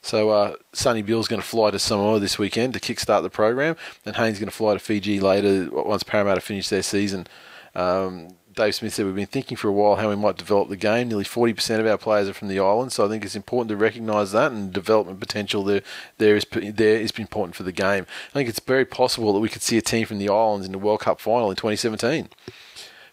So 0.00 0.30
uh, 0.30 0.54
Sonny 0.72 1.02
Bill's 1.02 1.28
going 1.28 1.42
to 1.42 1.46
fly 1.46 1.72
to 1.72 1.78
Samoa 1.78 2.20
this 2.20 2.38
weekend 2.38 2.72
to 2.72 2.80
kickstart 2.80 3.20
the 3.20 3.28
program, 3.28 3.76
and 4.06 4.16
Hayne's 4.16 4.38
going 4.38 4.48
to 4.48 4.56
fly 4.56 4.72
to 4.72 4.80
Fiji 4.80 5.20
later 5.20 5.68
once 5.70 6.04
Parramatta 6.04 6.40
finish 6.40 6.70
their 6.70 6.82
season. 6.82 7.26
Um, 7.74 8.28
Dave 8.60 8.74
Smith 8.74 8.92
said 8.92 9.06
we've 9.06 9.14
been 9.14 9.24
thinking 9.24 9.56
for 9.56 9.68
a 9.68 9.72
while 9.72 9.96
how 9.96 10.10
we 10.10 10.16
might 10.16 10.36
develop 10.36 10.68
the 10.68 10.76
game. 10.76 11.08
Nearly 11.08 11.24
40% 11.24 11.80
of 11.80 11.86
our 11.86 11.96
players 11.96 12.28
are 12.28 12.34
from 12.34 12.48
the 12.48 12.60
island, 12.60 12.92
so 12.92 13.06
I 13.06 13.08
think 13.08 13.24
it's 13.24 13.34
important 13.34 13.70
to 13.70 13.76
recognise 13.76 14.32
that 14.32 14.52
and 14.52 14.70
development 14.70 15.18
potential 15.18 15.64
there 15.64 15.80
there 16.18 16.36
is 16.36 16.44
there 16.52 17.00
is 17.00 17.10
important 17.12 17.56
for 17.56 17.62
the 17.62 17.72
game. 17.72 18.04
I 18.28 18.32
think 18.34 18.50
it's 18.50 18.60
very 18.60 18.84
possible 18.84 19.32
that 19.32 19.38
we 19.38 19.48
could 19.48 19.62
see 19.62 19.78
a 19.78 19.80
team 19.80 20.04
from 20.04 20.18
the 20.18 20.28
islands 20.28 20.66
in 20.66 20.72
the 20.72 20.78
World 20.78 21.00
Cup 21.00 21.20
final 21.20 21.48
in 21.48 21.56
2017. 21.56 22.28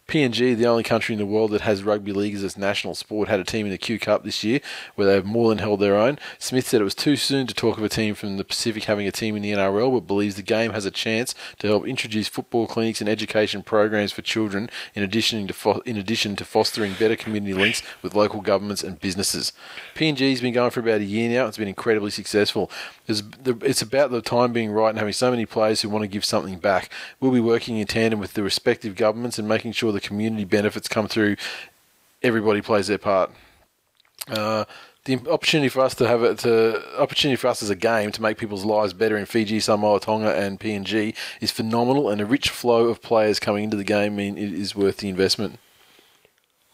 PNG, 0.08 0.56
the 0.56 0.66
only 0.66 0.84
country 0.84 1.12
in 1.12 1.20
the 1.20 1.26
world 1.26 1.52
that 1.52 1.62
has 1.62 1.84
rugby 1.84 2.14
league 2.14 2.34
as 2.34 2.42
its 2.42 2.58
national 2.58 2.96
sport, 2.96 3.28
had 3.28 3.42
a 3.42 3.44
team 3.44 3.66
in 3.66 3.72
the 3.74 3.78
Q 3.78 4.00
Cup 4.00 4.24
this 4.24 4.42
year 4.42 4.62
where 4.96 5.06
they 5.06 5.16
have 5.16 5.26
more 5.26 5.50
than 5.50 5.58
held 5.58 5.82
their 5.82 5.98
own. 5.98 6.18
Smith 6.40 6.66
said 6.66 6.80
it 6.80 6.86
was 6.86 6.96
too 6.96 7.18
soon 7.18 7.46
to 7.46 7.54
talk 7.54 7.78
of 7.78 7.84
a 7.84 7.90
team 7.90 8.16
from 8.16 8.38
the 8.38 8.46
Pacific 8.46 8.86
having 8.86 9.06
a 9.06 9.12
team 9.12 9.36
in 9.36 9.42
the 9.42 9.52
NRL, 9.52 9.92
but 9.92 10.08
believes 10.08 10.36
the 10.36 10.44
game 10.44 10.72
has 10.72 10.86
a 10.86 10.92
chance 10.92 11.36
to 11.60 11.68
help 11.68 11.86
introduce 11.86 12.30
football 12.30 12.68
clinics 12.68 13.02
and 13.02 13.10
education 13.10 13.64
programs 13.64 14.14
for 14.14 14.22
children, 14.22 14.70
in 14.96 15.04
addition 15.04 15.46
to 15.46 15.54
fo- 15.54 15.82
in 15.82 15.98
addition 15.98 16.38
to 16.38 16.46
fostering 16.46 16.94
better 16.94 17.18
community 17.18 17.54
links 17.54 17.84
with 18.02 18.16
local 18.16 18.40
governments 18.40 18.84
and 18.84 19.02
businesses. 19.02 19.52
PNG's 19.94 20.40
been 20.40 20.54
going 20.54 20.72
for 20.72 20.80
about 20.80 21.02
a 21.02 21.06
year 21.06 21.30
now. 21.30 21.48
It's 21.48 21.58
been 21.58 21.68
incredibly 21.68 22.12
successful. 22.12 22.72
It's, 23.08 23.24
it's 23.46 23.82
about 23.82 24.12
the 24.12 24.22
time 24.22 24.52
being 24.54 24.72
right 24.72 24.90
and 24.90 24.98
having 24.98 25.14
so 25.14 25.32
many 25.32 25.46
players 25.46 25.82
who 25.82 25.90
want 25.90 26.04
to 26.04 26.08
give 26.08 26.26
something 26.26 26.60
back. 26.60 26.90
We'll 27.20 27.32
be 27.32 27.40
working 27.40 27.78
in 27.78 27.88
tandem 27.88 28.20
with 28.20 28.34
the 28.34 28.44
respective 28.44 28.96
governments 28.96 29.40
and 29.40 29.48
making 29.48 29.72
sure 29.72 29.92
the 29.92 30.02
community 30.02 30.44
benefits 30.44 30.88
come 30.88 31.08
through. 31.08 31.38
Everybody 32.22 32.62
plays 32.62 32.88
their 32.88 32.98
part. 32.98 33.32
Uh, 34.28 34.66
the 35.08 35.16
opportunity 35.30 35.70
for 35.70 35.80
us 35.80 35.96
to 35.96 36.08
have 36.08 36.22
it 36.22 36.40
to 36.40 37.00
opportunity 37.00 37.38
for 37.38 37.48
us 37.48 37.64
as 37.64 37.70
a 37.70 37.76
game 37.76 38.12
to 38.12 38.22
make 38.22 38.38
people's 38.38 38.66
lives 38.66 38.92
better 38.92 39.18
in 39.18 39.26
Fiji, 39.26 39.62
Samoa, 39.62 40.02
Tonga, 40.02 40.36
and 40.36 40.60
PNG 40.60 41.16
is 41.40 41.50
phenomenal, 41.50 42.10
and 42.10 42.20
a 42.20 42.26
rich 42.26 42.50
flow 42.50 42.90
of 42.90 43.02
players 43.02 43.40
coming 43.40 43.64
into 43.64 43.78
the 43.78 43.86
game 43.86 44.18
mean 44.18 44.38
it 44.38 44.52
is 44.52 44.76
worth 44.76 44.98
the 44.98 45.08
investment. 45.08 45.60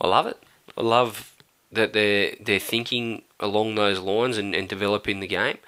I 0.01 0.07
love 0.07 0.25
it. 0.25 0.41
I 0.75 0.81
love 0.81 1.35
that 1.71 1.93
they're 1.93 2.35
they're 2.41 2.59
thinking 2.59 3.21
along 3.39 3.75
those 3.75 3.99
lines 3.99 4.37
and, 4.37 4.55
and 4.55 4.67
developing 4.67 5.19
the 5.19 5.27
game. 5.27 5.59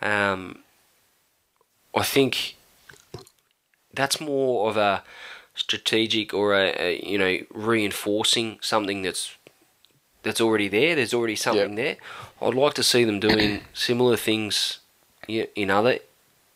Um, 0.00 0.60
I 1.94 2.02
think 2.02 2.56
that's 3.92 4.20
more 4.20 4.70
of 4.70 4.76
a 4.76 5.02
strategic 5.54 6.32
or 6.32 6.54
a, 6.54 6.74
a 6.78 7.00
you 7.04 7.18
know 7.18 7.38
reinforcing 7.52 8.58
something 8.60 9.02
that's 9.02 9.36
that's 10.22 10.40
already 10.40 10.68
there. 10.68 10.94
There's 10.94 11.14
already 11.14 11.36
something 11.36 11.74
there. 11.74 11.96
I'd 12.40 12.54
like 12.54 12.74
to 12.74 12.82
see 12.82 13.04
them 13.04 13.20
doing 13.20 13.62
similar 13.72 14.16
things 14.16 14.80
in 15.26 15.70
other 15.70 15.98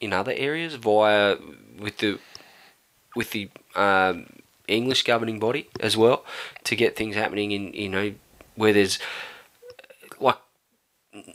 in 0.01 0.13
other 0.13 0.33
areas 0.33 0.75
via 0.75 1.37
with 1.79 1.99
the 1.99 2.19
with 3.15 3.31
the 3.31 3.51
um, 3.75 4.27
English 4.69 5.03
governing 5.05 5.39
body 5.39 5.69
as 5.81 5.97
well 5.97 6.25
to 6.65 6.77
get 6.77 6.97
things 6.97 7.15
happening 7.17 7.53
in 7.53 7.73
you 7.73 7.89
know 7.89 8.15
where 8.55 8.73
there's 8.73 8.99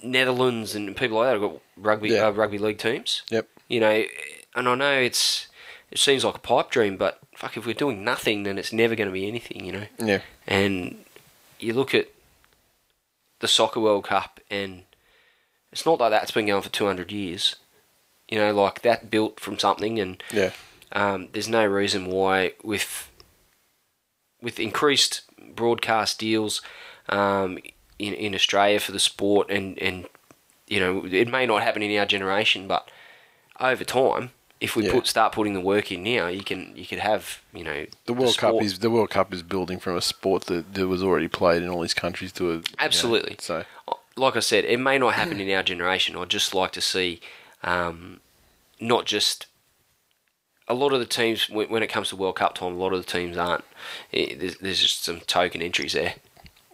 Netherlands 0.04 0.74
and 0.76 0.96
people 0.96 1.18
like 1.18 1.28
that 1.28 1.34
have 1.34 1.52
got 1.52 1.62
rugby 1.78 2.10
Yeah. 2.10 2.28
uh, 2.28 2.32
rugby 2.32 2.58
league 2.58 2.80
teams. 2.80 3.22
Yep. 3.30 3.48
You 3.68 3.80
know, 3.80 4.04
and 4.56 4.68
I 4.70 4.76
know 4.76 4.94
it's 5.00 5.48
it 5.92 6.00
seems 6.00 6.24
like 6.26 6.36
a 6.36 6.40
pipe 6.40 6.70
dream, 6.72 6.98
but 6.98 7.20
fuck, 7.36 7.56
if 7.58 7.66
we're 7.66 7.74
doing 7.74 8.04
nothing, 8.04 8.44
then 8.44 8.58
it's 8.58 8.74
never 8.74 8.96
going 8.96 9.08
to 9.10 9.14
be 9.14 9.28
anything. 9.28 9.66
You 9.66 9.72
know. 9.72 9.86
Yeah. 10.00 10.22
And 10.48 11.04
you 11.60 11.74
look 11.74 11.94
at 11.94 12.08
the 13.40 13.48
Soccer 13.48 13.80
World 13.80 14.06
Cup, 14.06 14.40
and 14.50 14.84
it's 15.72 15.86
not 15.86 16.00
like 16.00 16.12
that's 16.12 16.32
been 16.32 16.48
going 16.48 16.62
for 16.64 16.70
200 16.70 17.12
years. 17.12 17.56
You 18.30 18.40
know, 18.40 18.54
like 18.54 18.82
that 18.82 19.10
built 19.12 19.40
from 19.40 19.58
something, 19.60 20.00
and 20.00 20.22
Yeah. 20.34 20.52
um, 20.92 21.30
there's 21.32 21.48
no 21.48 21.66
reason 21.66 22.08
why, 22.08 22.54
with 22.64 23.10
with 24.42 24.60
increased 24.60 25.22
broadcast 25.56 26.20
deals 26.20 26.62
um, 27.10 27.58
in 28.00 28.14
in 28.14 28.36
Australia 28.36 28.80
for 28.80 28.92
the 28.92 29.00
sport, 29.00 29.50
and 29.50 29.78
and 29.80 30.08
you 30.68 30.80
know, 30.80 31.06
it 31.06 31.28
may 31.28 31.46
not 31.46 31.64
happen 31.64 31.82
in 31.82 31.98
our 31.98 32.06
generation, 32.06 32.68
but 32.68 32.90
over 33.60 33.84
time, 33.86 34.32
if 34.60 34.76
we 34.76 34.86
Yeah. 34.86 34.92
put 34.92 35.08
start 35.08 35.32
putting 35.34 35.54
the 35.54 35.62
work 35.62 35.92
in 35.92 36.04
now, 36.04 36.28
you 36.28 36.44
can 36.44 36.74
you 36.76 36.86
could 36.86 37.00
have 37.00 37.42
you 37.54 37.64
know 37.64 37.86
The 38.06 38.14
World 38.14 38.38
Cup 38.38 38.50
sport- 38.52 38.64
is 38.66 38.80
the 38.80 38.90
World 38.90 39.10
Cup 39.10 39.34
is 39.34 39.44
building 39.44 39.80
from 39.80 39.96
a 39.96 40.02
sport 40.02 40.46
that, 40.46 40.74
that 40.74 40.88
was 40.88 41.02
already 41.02 41.28
played 41.28 41.64
in 41.64 41.70
all 41.70 41.82
these 41.82 41.94
countries 41.94 42.32
to 42.34 42.50
a 42.52 42.54
you 42.54 42.60
know, 42.60 42.64
Absolutely. 42.80 43.36
so 43.40 43.64
like 44.16 44.36
I 44.36 44.40
said, 44.40 44.66
it 44.66 44.80
may 44.80 44.98
not 44.98 45.14
happen 45.14 45.40
in 45.40 45.50
our 45.56 45.62
generation. 45.64 46.16
I'd 46.16 46.30
just 46.30 46.56
like 46.56 46.72
to 46.72 46.82
see, 46.82 47.20
um, 47.64 48.20
not 48.80 49.06
just 49.06 49.46
a 50.68 50.74
lot 50.74 50.92
of 50.92 51.00
the 51.00 51.06
teams 51.06 51.48
when, 51.50 51.84
it 51.84 51.88
comes 51.88 52.10
to 52.10 52.16
World 52.16 52.36
Cup 52.38 52.56
time. 52.56 52.74
A 52.74 52.78
lot 52.78 52.94
of 52.94 53.06
the 53.06 53.12
teams 53.12 53.38
aren't. 53.38 53.64
eh, 54.12 54.34
there's, 54.36 54.58
there's 54.58 54.82
just 54.82 55.04
some 55.04 55.20
token 55.22 55.62
entries 55.62 55.94
there. 55.94 56.16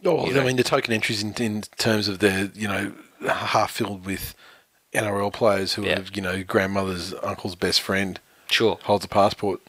Oh, 0.06 0.28
you 0.30 0.40
I 0.40 0.44
mean 0.44 0.56
the 0.58 0.64
token 0.64 0.94
entries 0.94 1.24
in, 1.24 1.34
in 1.36 1.62
terms 1.78 2.08
of 2.08 2.20
their 2.20 2.52
you 2.54 2.68
know 2.68 2.94
half 3.28 3.72
filled 3.72 4.06
with 4.06 4.36
NRL 4.94 5.32
players 5.32 5.74
who 5.76 5.84
Yeah. 5.86 5.96
have 5.96 6.16
you 6.16 6.22
know 6.22 6.44
grandmother's 6.44 7.14
uncle's 7.24 7.56
best 7.56 7.82
friend 7.82 8.20
Sure, 8.50 8.78
holds 8.84 9.06
a 9.06 9.08
passport. 9.08 9.62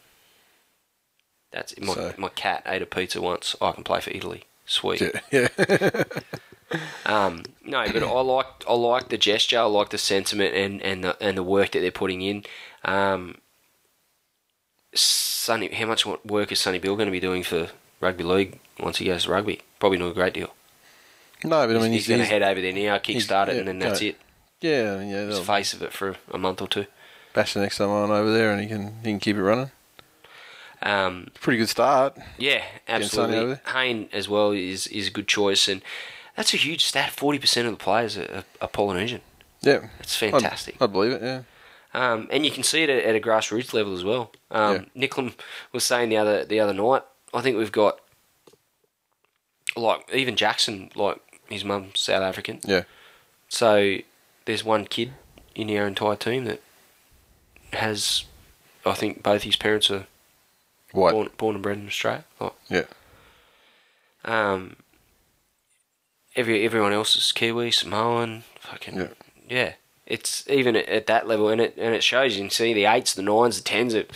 that's 1.51 1.79
my 1.79 1.93
So- 1.93 2.13
my 2.17 2.29
cat 2.29 2.63
ate 2.65 2.81
a 2.81 2.85
pizza 2.85 3.21
once. 3.21 3.55
I 3.61 3.71
can 3.71 3.83
play 3.83 4.01
for 4.01 4.11
Italy. 4.11 4.43
Sweet. 4.65 5.01
Yeah, 5.31 5.47
yeah. 5.59 6.03
Um, 7.05 7.43
no, 7.63 7.85
but 7.93 8.01
I 8.03 8.21
like 8.21 8.47
I 8.67 8.73
like 8.73 9.09
the 9.09 9.19
gesture, 9.19 9.59
I 9.59 9.63
like 9.65 9.89
the 9.89 9.99
sentiment, 9.99 10.55
and, 10.55 10.81
and 10.81 11.03
the 11.03 11.23
and 11.23 11.37
the 11.37 11.43
work 11.43 11.71
that 11.71 11.81
they're 11.81 11.91
putting 11.91 12.23
in. 12.23 12.43
Um, 12.83 13.37
Sonny, 14.93 15.71
how 15.73 15.85
much 15.85 16.05
work 16.05 16.51
is 16.51 16.59
Sonny 16.59 16.79
Bill 16.79 16.95
going 16.95 17.05
to 17.07 17.11
be 17.11 17.19
doing 17.19 17.43
for 17.43 17.69
rugby 18.01 18.23
league 18.23 18.59
once 18.79 18.97
he 18.97 19.05
goes 19.05 19.23
to 19.23 19.31
rugby? 19.31 19.61
Probably 19.79 19.97
not 19.97 20.11
a 20.11 20.13
great 20.13 20.33
deal. 20.33 20.53
No, 21.43 21.67
but 21.67 21.75
I 21.75 21.79
mean, 21.79 21.91
he's, 21.91 22.05
he's, 22.05 22.07
going 22.07 22.21
to 22.21 22.25
head 22.25 22.41
over 22.41 22.59
there 22.61 22.73
now, 22.73 22.97
kickstart 22.97 23.49
it, 23.49 23.53
yeah, 23.53 23.59
and 23.59 23.67
then 23.67 23.79
that's 23.79 24.01
it. 24.01 24.17
yeah, 24.61 25.01
yeah, 25.01 25.25
He's 25.25 25.35
they'll 25.35 25.43
face 25.43 25.73
of 25.73 25.81
it 25.83 25.93
for 25.93 26.15
a 26.31 26.37
month 26.37 26.61
or 26.61 26.67
two. 26.67 26.85
bash 27.33 27.53
the 27.53 27.59
next 27.59 27.77
time 27.77 27.89
on 27.89 28.09
over 28.09 28.31
there, 28.33 28.51
and 28.51 28.61
he 28.61 28.67
can 28.67 28.95
he 29.03 29.09
can 29.11 29.19
keep 29.19 29.35
it 29.35 29.43
running. 29.43 29.71
Um, 30.81 31.27
Pretty 31.41 31.57
good 31.57 31.69
start. 31.69 32.17
Yeah, 32.37 32.63
absolutely. 32.87 33.57
Hayne 33.73 34.09
as 34.11 34.27
well 34.29 34.51
is 34.51 34.87
is 34.87 35.07
a 35.07 35.11
good 35.11 35.27
choice, 35.27 35.67
and 35.67 35.81
that's 36.35 36.53
a 36.53 36.57
huge 36.57 36.85
stat. 36.85 37.11
Forty 37.11 37.39
percent 37.39 37.67
of 37.67 37.73
the 37.77 37.83
players 37.83 38.17
are, 38.17 38.43
are 38.61 38.67
Polynesian. 38.67 39.21
Yeah, 39.61 39.87
It's 39.99 40.15
fantastic. 40.15 40.75
I 40.79 40.85
believe 40.85 41.13
it. 41.13 41.21
Yeah, 41.23 41.41
Um, 41.93 42.27
and 42.31 42.45
you 42.45 42.51
can 42.51 42.61
see 42.61 42.83
it 42.83 42.89
at, 42.89 43.03
at 43.03 43.15
a 43.15 43.19
grassroots 43.19 43.73
level 43.73 43.93
as 43.93 44.03
well. 44.03 44.31
Um, 44.51 44.87
Nicklum 44.95 45.33
was 45.71 45.83
saying 45.83 46.09
the 46.09 46.17
other 46.17 46.45
the 46.45 46.59
other 46.59 46.73
night. 46.73 47.01
I 47.33 47.41
think 47.41 47.57
we've 47.57 47.71
got 47.71 47.99
like 49.75 50.07
even 50.13 50.35
Jackson, 50.35 50.89
like 50.95 51.19
his 51.49 51.63
mum's 51.65 51.99
South 51.99 52.21
African. 52.23 52.59
yeah, 52.63 52.83
So 53.49 53.97
there's 54.45 54.63
one 54.63 54.85
kid 54.85 55.13
in 55.53 55.69
our 55.77 55.87
entire 55.87 56.15
team 56.15 56.45
that 56.45 56.61
has, 57.73 58.25
I 58.85 58.93
think 58.93 59.21
both 59.23 59.43
his 59.43 59.55
parents 59.55 59.89
are 59.91 60.07
white. 60.91 61.11
born, 61.11 61.29
born 61.37 61.55
and 61.55 61.63
bred 61.63 61.77
in 61.77 61.87
Australia. 61.87 62.23
Like, 62.39 62.53
Yeah, 62.69 62.83
Um, 64.23 64.77
every 66.35 66.65
everyone 66.65 66.93
else 66.93 67.15
is 67.15 67.31
Kiwi, 67.31 67.71
Samoan, 67.71 68.43
fucking 68.59 68.97
Yeah. 68.97 69.07
yeah. 69.49 69.73
It's 70.05 70.47
even 70.49 70.75
at, 70.75 70.87
at 70.87 71.07
that 71.07 71.27
level, 71.27 71.49
and 71.49 71.59
it 71.59 71.75
and 71.77 71.95
it 71.95 72.03
shows. 72.03 72.35
You 72.35 72.43
can 72.43 72.49
see 72.51 72.73
the 72.73 72.85
eights, 72.85 73.13
the 73.15 73.23
nines, 73.23 73.57
the 73.57 73.63
tens. 73.63 73.93
It, 73.95 74.11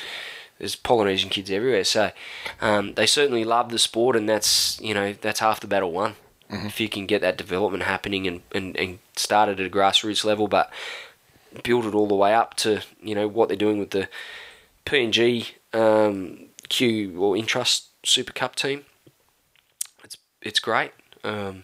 there's 0.60 0.76
Polynesian 0.76 1.30
kids 1.30 1.50
everywhere, 1.50 1.86
so 1.86 2.12
um, 2.62 2.94
they 2.94 3.06
certainly 3.06 3.46
love 3.46 3.72
the 3.72 3.80
sport, 3.80 4.16
and 4.16 4.30
that's 4.30 4.80
you 4.82 4.94
know 4.94 5.14
that's 5.14 5.40
half 5.40 5.60
the 5.60 5.68
battle 5.68 5.92
won. 5.92 6.16
If 6.52 6.80
you 6.80 6.90
can 6.90 7.06
get 7.06 7.22
that 7.22 7.38
development 7.38 7.84
happening 7.84 8.26
and, 8.26 8.42
and, 8.56 8.76
and 8.76 8.98
start 9.16 9.50
it 9.50 9.60
at 9.60 9.68
a 9.68 9.70
grassroots 9.70 10.26
level, 10.26 10.48
but 10.48 10.72
build 11.64 11.86
it 11.86 11.94
all 11.94 12.08
the 12.08 12.16
way 12.16 12.34
up 12.34 12.56
to 12.56 12.82
you 13.02 13.16
know 13.16 13.28
what 13.28 13.48
they're 13.48 13.58
doing 13.58 13.80
with 13.80 13.92
the 13.92 14.10
PNG 14.86 15.52
um, 15.74 16.48
Q 16.68 17.22
or 17.24 17.36
Intrust 17.36 17.88
Super 18.04 18.34
Cup 18.34 18.56
team. 18.56 18.86
It's 20.04 20.18
it's 20.42 20.60
great. 20.60 20.92
Um, 21.24 21.64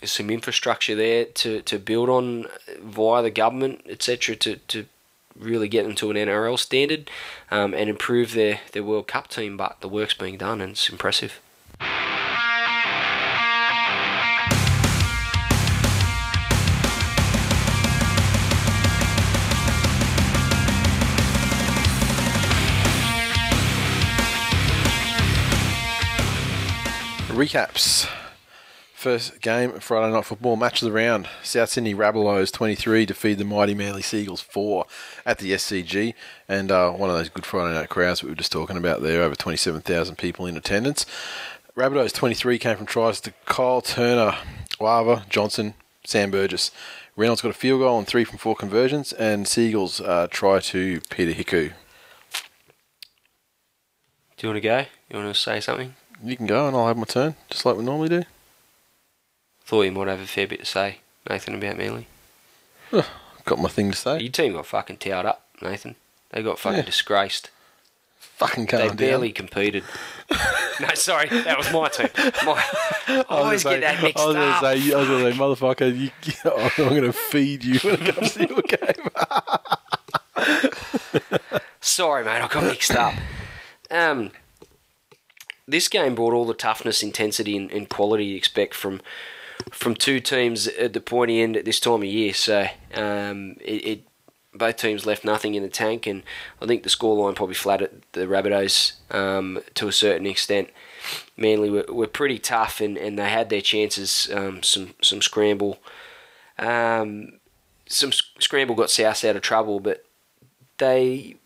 there's 0.00 0.12
some 0.12 0.30
infrastructure 0.30 0.96
there 0.96 1.24
to, 1.24 1.62
to 1.62 1.78
build 1.78 2.08
on 2.08 2.46
via 2.82 3.22
the 3.22 3.30
government, 3.30 3.82
etc. 3.88 4.34
To, 4.34 4.56
to 4.56 4.86
really 5.38 5.68
get 5.68 5.84
them 5.84 5.94
to 5.96 6.10
an 6.10 6.16
NRL 6.16 6.58
standard 6.58 7.10
um, 7.50 7.74
and 7.74 7.88
improve 7.88 8.32
their, 8.32 8.60
their 8.72 8.84
World 8.84 9.08
Cup 9.08 9.28
team. 9.28 9.56
But 9.56 9.80
the 9.80 9.88
work's 9.88 10.14
being 10.14 10.38
done 10.38 10.60
and 10.60 10.72
it's 10.72 10.88
impressive. 10.88 11.40
recaps. 27.42 28.08
First 29.02 29.40
game, 29.40 29.72
of 29.72 29.82
Friday 29.82 30.12
night 30.12 30.24
football 30.24 30.54
match 30.54 30.80
of 30.80 30.86
the 30.86 30.92
round. 30.92 31.28
South 31.42 31.70
Sydney 31.70 31.92
Rabbitohs 31.92 32.52
23 32.52 33.04
defeat 33.04 33.34
the 33.34 33.44
mighty 33.44 33.74
Manly 33.74 34.00
Sea 34.00 34.20
Eagles 34.20 34.42
4 34.42 34.86
at 35.26 35.38
the 35.38 35.50
SCG, 35.50 36.14
and 36.48 36.70
uh, 36.70 36.92
one 36.92 37.10
of 37.10 37.16
those 37.16 37.28
good 37.28 37.44
Friday 37.44 37.74
night 37.74 37.88
crowds 37.88 38.22
we 38.22 38.28
were 38.28 38.36
just 38.36 38.52
talking 38.52 38.76
about 38.76 39.02
there. 39.02 39.24
Over 39.24 39.34
27,000 39.34 40.18
people 40.18 40.46
in 40.46 40.56
attendance. 40.56 41.04
Rabbitohs 41.76 42.12
23 42.12 42.60
came 42.60 42.76
from 42.76 42.86
tries 42.86 43.20
to 43.22 43.32
Kyle 43.44 43.80
Turner, 43.80 44.36
Wava, 44.80 45.28
Johnson, 45.28 45.74
Sam 46.04 46.30
Burgess. 46.30 46.70
Reynolds 47.16 47.42
got 47.42 47.48
a 47.48 47.54
field 47.54 47.80
goal 47.80 47.98
and 47.98 48.06
three 48.06 48.22
from 48.22 48.38
four 48.38 48.54
conversions, 48.54 49.12
and 49.12 49.48
Sea 49.48 49.70
Eagles 49.70 50.00
uh, 50.00 50.28
try 50.30 50.60
to 50.60 51.00
Peter 51.10 51.32
Hiku. 51.32 51.72
Do 54.36 54.46
you 54.46 54.48
want 54.48 54.58
to 54.58 54.60
go? 54.60 54.84
You 55.10 55.16
want 55.16 55.34
to 55.34 55.40
say 55.40 55.58
something? 55.58 55.96
You 56.22 56.36
can 56.36 56.46
go, 56.46 56.68
and 56.68 56.76
I'll 56.76 56.86
have 56.86 56.96
my 56.96 57.02
turn, 57.02 57.34
just 57.50 57.66
like 57.66 57.76
we 57.76 57.82
normally 57.82 58.08
do. 58.08 58.22
Thought 59.64 59.82
you 59.82 59.92
might 59.92 60.08
have 60.08 60.20
a 60.20 60.26
fair 60.26 60.46
bit 60.46 60.60
to 60.60 60.66
say, 60.66 60.98
Nathan, 61.28 61.54
about 61.54 61.76
Manly. 61.78 62.06
Got 63.44 63.58
my 63.58 63.68
thing 63.68 63.90
to 63.90 63.96
say. 63.96 64.20
Your 64.20 64.30
team 64.32 64.52
got 64.52 64.66
fucking 64.66 64.98
towed 64.98 65.24
up, 65.26 65.46
Nathan. 65.62 65.96
They 66.30 66.42
got 66.42 66.58
fucking 66.58 66.78
Yeah. 66.80 66.84
disgraced. 66.84 67.50
Fucking 68.18 68.66
They 68.66 68.88
down. 68.88 68.96
barely 68.96 69.32
competed. 69.32 69.84
no, 70.80 70.88
sorry, 70.94 71.28
that 71.28 71.56
was 71.58 71.72
my 71.72 71.88
team. 71.88 72.08
My, 72.44 72.52
I 73.08 73.14
I 73.14 73.16
was 73.18 73.24
always 73.28 73.64
gonna 73.64 73.80
get 73.80 73.82
that 73.82 73.96
say- 73.98 74.02
mixed 74.02 74.22
I 74.22 74.26
was 74.26 74.36
up. 74.36 74.60
gonna 74.62 74.80
say, 74.80 74.92
I 74.94 74.98
was 74.98 75.08
gonna 75.08 75.32
say, 75.32 75.38
motherfucker, 75.38 75.98
you, 75.98 76.10
I'm 76.88 76.94
gonna 76.94 77.12
feed 77.12 77.64
you 77.64 77.78
when 77.80 77.94
it 78.02 78.14
comes 78.14 78.34
to 78.34 78.46
your 78.48 78.62
game. 78.62 79.10
Sorry, 81.80 82.24
mate, 82.24 82.40
I 82.42 82.48
got 82.48 82.64
mixed 82.64 82.92
up. 82.92 83.14
Um, 83.90 84.30
this 85.66 85.88
game 85.88 86.14
brought 86.14 86.32
all 86.32 86.46
the 86.46 86.54
toughness, 86.54 87.02
intensity, 87.02 87.56
and, 87.56 87.70
and 87.70 87.88
quality 87.88 88.24
you 88.26 88.36
expect 88.36 88.74
from 88.74 89.00
from 89.70 89.94
two 89.94 90.20
teams 90.20 90.66
at 90.68 90.92
the 90.92 91.00
pointy 91.00 91.40
end 91.40 91.56
at 91.56 91.64
this 91.64 91.80
time 91.80 92.02
of 92.02 92.04
year. 92.04 92.34
So 92.34 92.68
um, 92.94 93.56
it, 93.60 93.86
it 93.86 94.02
both 94.54 94.76
teams 94.76 95.06
left 95.06 95.24
nothing 95.24 95.54
in 95.54 95.62
the 95.62 95.68
tank, 95.68 96.06
and 96.06 96.22
I 96.60 96.66
think 96.66 96.82
the 96.82 96.90
scoreline 96.90 97.34
probably 97.34 97.54
flattered 97.54 98.02
the 98.12 98.26
Rabbitohs 98.26 98.92
um, 99.10 99.60
to 99.74 99.88
a 99.88 99.92
certain 99.92 100.26
extent. 100.26 100.68
Manly 101.36 101.70
were, 101.70 101.86
were 101.88 102.06
pretty 102.06 102.38
tough, 102.38 102.80
and, 102.80 102.96
and 102.98 103.18
they 103.18 103.30
had 103.30 103.48
their 103.48 103.60
chances. 103.60 104.30
Um, 104.32 104.62
some 104.62 104.94
some 105.00 105.22
scramble, 105.22 105.78
um, 106.58 107.40
some 107.86 108.12
scramble 108.12 108.74
got 108.74 108.90
South 108.90 109.24
out 109.24 109.36
of 109.36 109.42
trouble, 109.42 109.80
but 109.80 110.04
they 110.78 111.36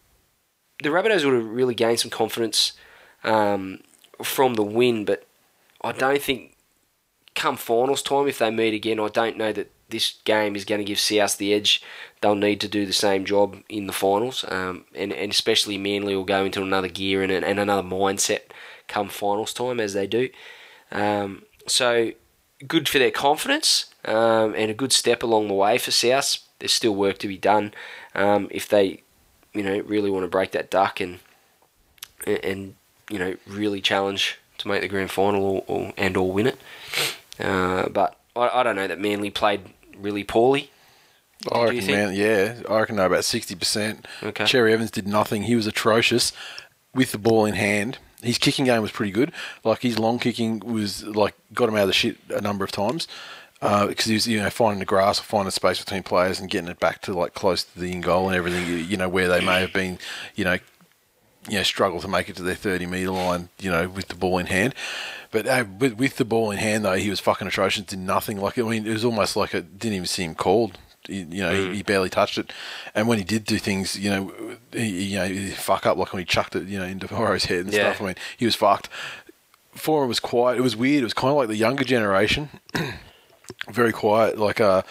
the 0.83 0.89
Rabbitohs 0.89 1.25
would 1.25 1.35
have 1.35 1.47
really 1.47 1.75
gained 1.75 2.01
some 2.01 2.11
confidence 2.11 2.73
um, 3.25 3.81
from 4.23 4.55
the 4.55 4.63
win, 4.63 5.05
but 5.05 5.25
I 5.83 5.93
don't 5.93 6.23
think 6.23 6.56
come 7.37 7.57
finals 7.57 8.03
time, 8.03 8.27
if 8.27 8.39
they 8.39 8.51
meet 8.51 8.75
again, 8.75 8.99
I 8.99 9.09
don't 9.09 9.37
know 9.37 9.53
that 9.53 9.71
this 9.89 10.15
game 10.25 10.57
is 10.57 10.65
going 10.65 10.81
to 10.81 10.85
give 10.85 10.99
South 10.99 11.39
the 11.39 11.55
edge. 11.55 11.83
They'll 12.21 12.35
need 12.35 12.61
to 12.63 12.69
do 12.69 12.87
the 12.87 12.93
same 12.93 13.25
job 13.25 13.59
in 13.69 13.87
the 13.87 13.93
finals, 13.93 14.45
um, 14.49 14.85
and, 14.95 15.13
and 15.13 15.31
especially 15.31 15.79
Manly 15.79 16.17
will 16.17 16.25
go 16.25 16.45
into 16.45 16.63
another 16.63 16.89
gear 16.89 17.23
and, 17.23 17.31
and 17.31 17.61
another 17.61 17.87
mindset 17.87 18.41
come 18.89 19.09
finals 19.09 19.53
time 19.53 19.79
as 19.79 19.93
they 19.93 20.07
do. 20.07 20.29
Um, 20.91 21.43
so 21.67 22.13
good 22.67 22.89
for 22.89 22.99
their 22.99 23.11
confidence 23.11 23.95
um, 24.05 24.55
and 24.57 24.71
a 24.71 24.75
good 24.75 24.93
step 24.93 25.23
along 25.23 25.49
the 25.49 25.55
way 25.55 25.79
for 25.79 25.91
South. 25.91 26.39
There's 26.59 26.73
still 26.73 26.95
work 26.95 27.19
to 27.19 27.29
be 27.29 27.37
done 27.37 27.75
um, 28.15 28.49
if 28.51 28.69
they, 28.69 29.03
you 29.53 29.63
know, 29.63 29.81
really 29.81 30.11
want 30.11 30.25
to 30.25 30.29
break 30.29 30.53
that 30.53 30.71
duck 30.71 31.01
and 31.01 31.21
and 32.27 32.75
you 33.11 33.19
know 33.19 33.37
really 33.47 33.81
challenge 33.81 34.39
to 34.59 34.69
make 34.69 34.81
the 34.81 34.89
grand 34.89 35.11
final 35.11 35.45
or, 35.45 35.65
or 35.67 35.93
and 35.97 36.17
or 36.17 36.33
win 36.33 36.47
it. 36.47 36.59
Uh, 37.39 37.89
but 37.89 38.19
I, 38.35 38.61
I 38.61 38.63
don't 38.63 38.77
know 38.77 38.87
that 38.87 38.99
Manly 39.01 39.31
played 39.31 39.63
really 39.99 40.25
poorly. 40.25 40.71
I 41.53 41.65
reckon, 41.65 41.87
man, 41.87 42.15
yeah, 42.15 42.63
I 42.69 42.81
reckon 42.81 42.99
about 42.99 43.25
sixty 43.25 43.55
percent. 43.55 44.07
Okay. 44.23 44.47
Cherry 44.47 44.73
Evans 44.73 44.91
did 44.91 45.07
nothing. 45.07 45.43
He 45.43 45.55
was 45.55 45.67
atrocious 45.67 46.33
with 46.95 47.13
the 47.13 47.19
ball 47.19 47.45
in 47.45 47.55
hand. 47.55 47.99
His 48.23 48.39
kicking 48.39 48.65
game 48.65 48.83
was 48.83 48.91
pretty 48.91 49.13
good. 49.13 49.33
Like 49.63 49.83
his 49.83 49.99
long 49.99 50.19
kicking 50.19 50.61
was 50.61 51.05
like 51.05 51.35
got 51.53 51.69
him 51.69 51.77
out 51.77 51.83
of 51.83 51.89
the 51.89 51.93
shit 51.93 52.17
a 52.31 52.41
number 52.41 52.65
of 52.65 52.73
times 52.73 53.07
because 53.61 54.05
he 54.07 54.15
was 54.15 54.27
you 54.27 54.41
know 54.41 54.51
finding 54.51 54.79
the 54.79 54.85
grass 54.85 55.21
or 55.21 55.25
finding 55.25 55.51
space 55.51 55.79
between 55.79 56.03
players 56.03 56.41
and 56.41 56.51
getting 56.51 56.71
it 56.71 56.81
back 56.81 57.03
to 57.03 57.13
like 57.13 57.35
close 57.35 57.65
to 57.65 57.79
the 57.79 57.93
in 57.93 58.01
goal 58.01 58.29
and 58.29 58.37
everything. 58.37 58.89
You 58.89 58.97
know 58.97 59.09
where 59.09 59.29
they 59.29 59.45
may 59.45 59.61
have 59.61 59.73
been, 59.73 59.99
you 60.35 60.45
know, 60.45 60.59
you 61.49 61.57
know, 61.59 61.63
struggle 61.63 62.01
to 62.01 62.09
make 62.09 62.29
it 62.29 62.37
to 62.37 62.43
their 62.43 62.55
30 62.55 62.87
metre 62.87 63.11
line, 63.11 63.49
you 63.59 63.71
know, 63.71 63.89
with 63.89 64.09
the 64.09 64.15
ball 64.17 64.39
in 64.39 64.47
hand. 64.47 64.75
But 65.31 65.47
uh, 65.47 65.65
with, 65.79 65.95
with 65.95 66.17
the 66.17 66.25
ball 66.25 66.51
in 66.51 66.59
hand, 66.59 66.85
though, 66.85 66.95
he 66.95 67.11
was 67.11 67.21
fucking 67.21 67.47
atrocious, 67.47 67.85
did 67.85 67.99
nothing. 67.99 68.39
Like, 68.41 68.59
I 68.59 68.63
mean, 68.63 68.87
it 68.87 68.93
was 68.93 69.05
almost 69.05 69.37
like 69.37 69.55
it 69.55 69.79
didn't 69.79 69.95
even 69.95 70.07
see 70.07 70.25
him 70.25 70.35
called. 70.35 70.79
You, 71.09 71.27
you 71.31 71.43
know, 71.43 71.53
he, 71.55 71.77
he 71.77 71.83
barely 71.83 72.09
touched 72.09 72.37
it. 72.39 72.53
And 72.95 73.07
when 73.07 73.19
he 73.19 73.25
did 73.25 73.45
do 73.45 73.59
things, 73.59 73.97
you 73.99 74.11
know, 74.11 74.33
he, 74.73 75.05
you 75.11 75.19
know, 75.19 75.27
he'd 75.27 75.53
fuck 75.55 75.87
up, 75.87 75.97
like 75.99 76.13
when 76.13 76.21
he 76.21 76.25
chucked 76.25 76.57
it, 76.57 76.67
you 76.69 76.79
know, 76.79 76.85
into 76.85 77.07
Horo's 77.15 77.45
head 77.45 77.61
and 77.67 77.73
Yeah. 77.73 77.93
stuff. 77.93 78.03
I 78.03 78.07
mean, 78.07 78.15
he 78.37 78.45
was 78.45 78.55
fucked. 78.55 78.89
Foran 79.77 80.09
was 80.09 80.21
quiet. 80.21 80.59
It 80.59 80.63
was 80.63 80.75
weird. 80.77 81.03
It 81.03 81.05
was 81.05 81.15
kind 81.15 81.31
of 81.33 81.37
like 81.37 81.49
the 81.49 81.57
younger 81.57 81.85
generation. 81.85 82.49
Very 83.71 83.93
quiet. 83.93 84.39
Like, 84.39 84.61
uh, 84.61 84.83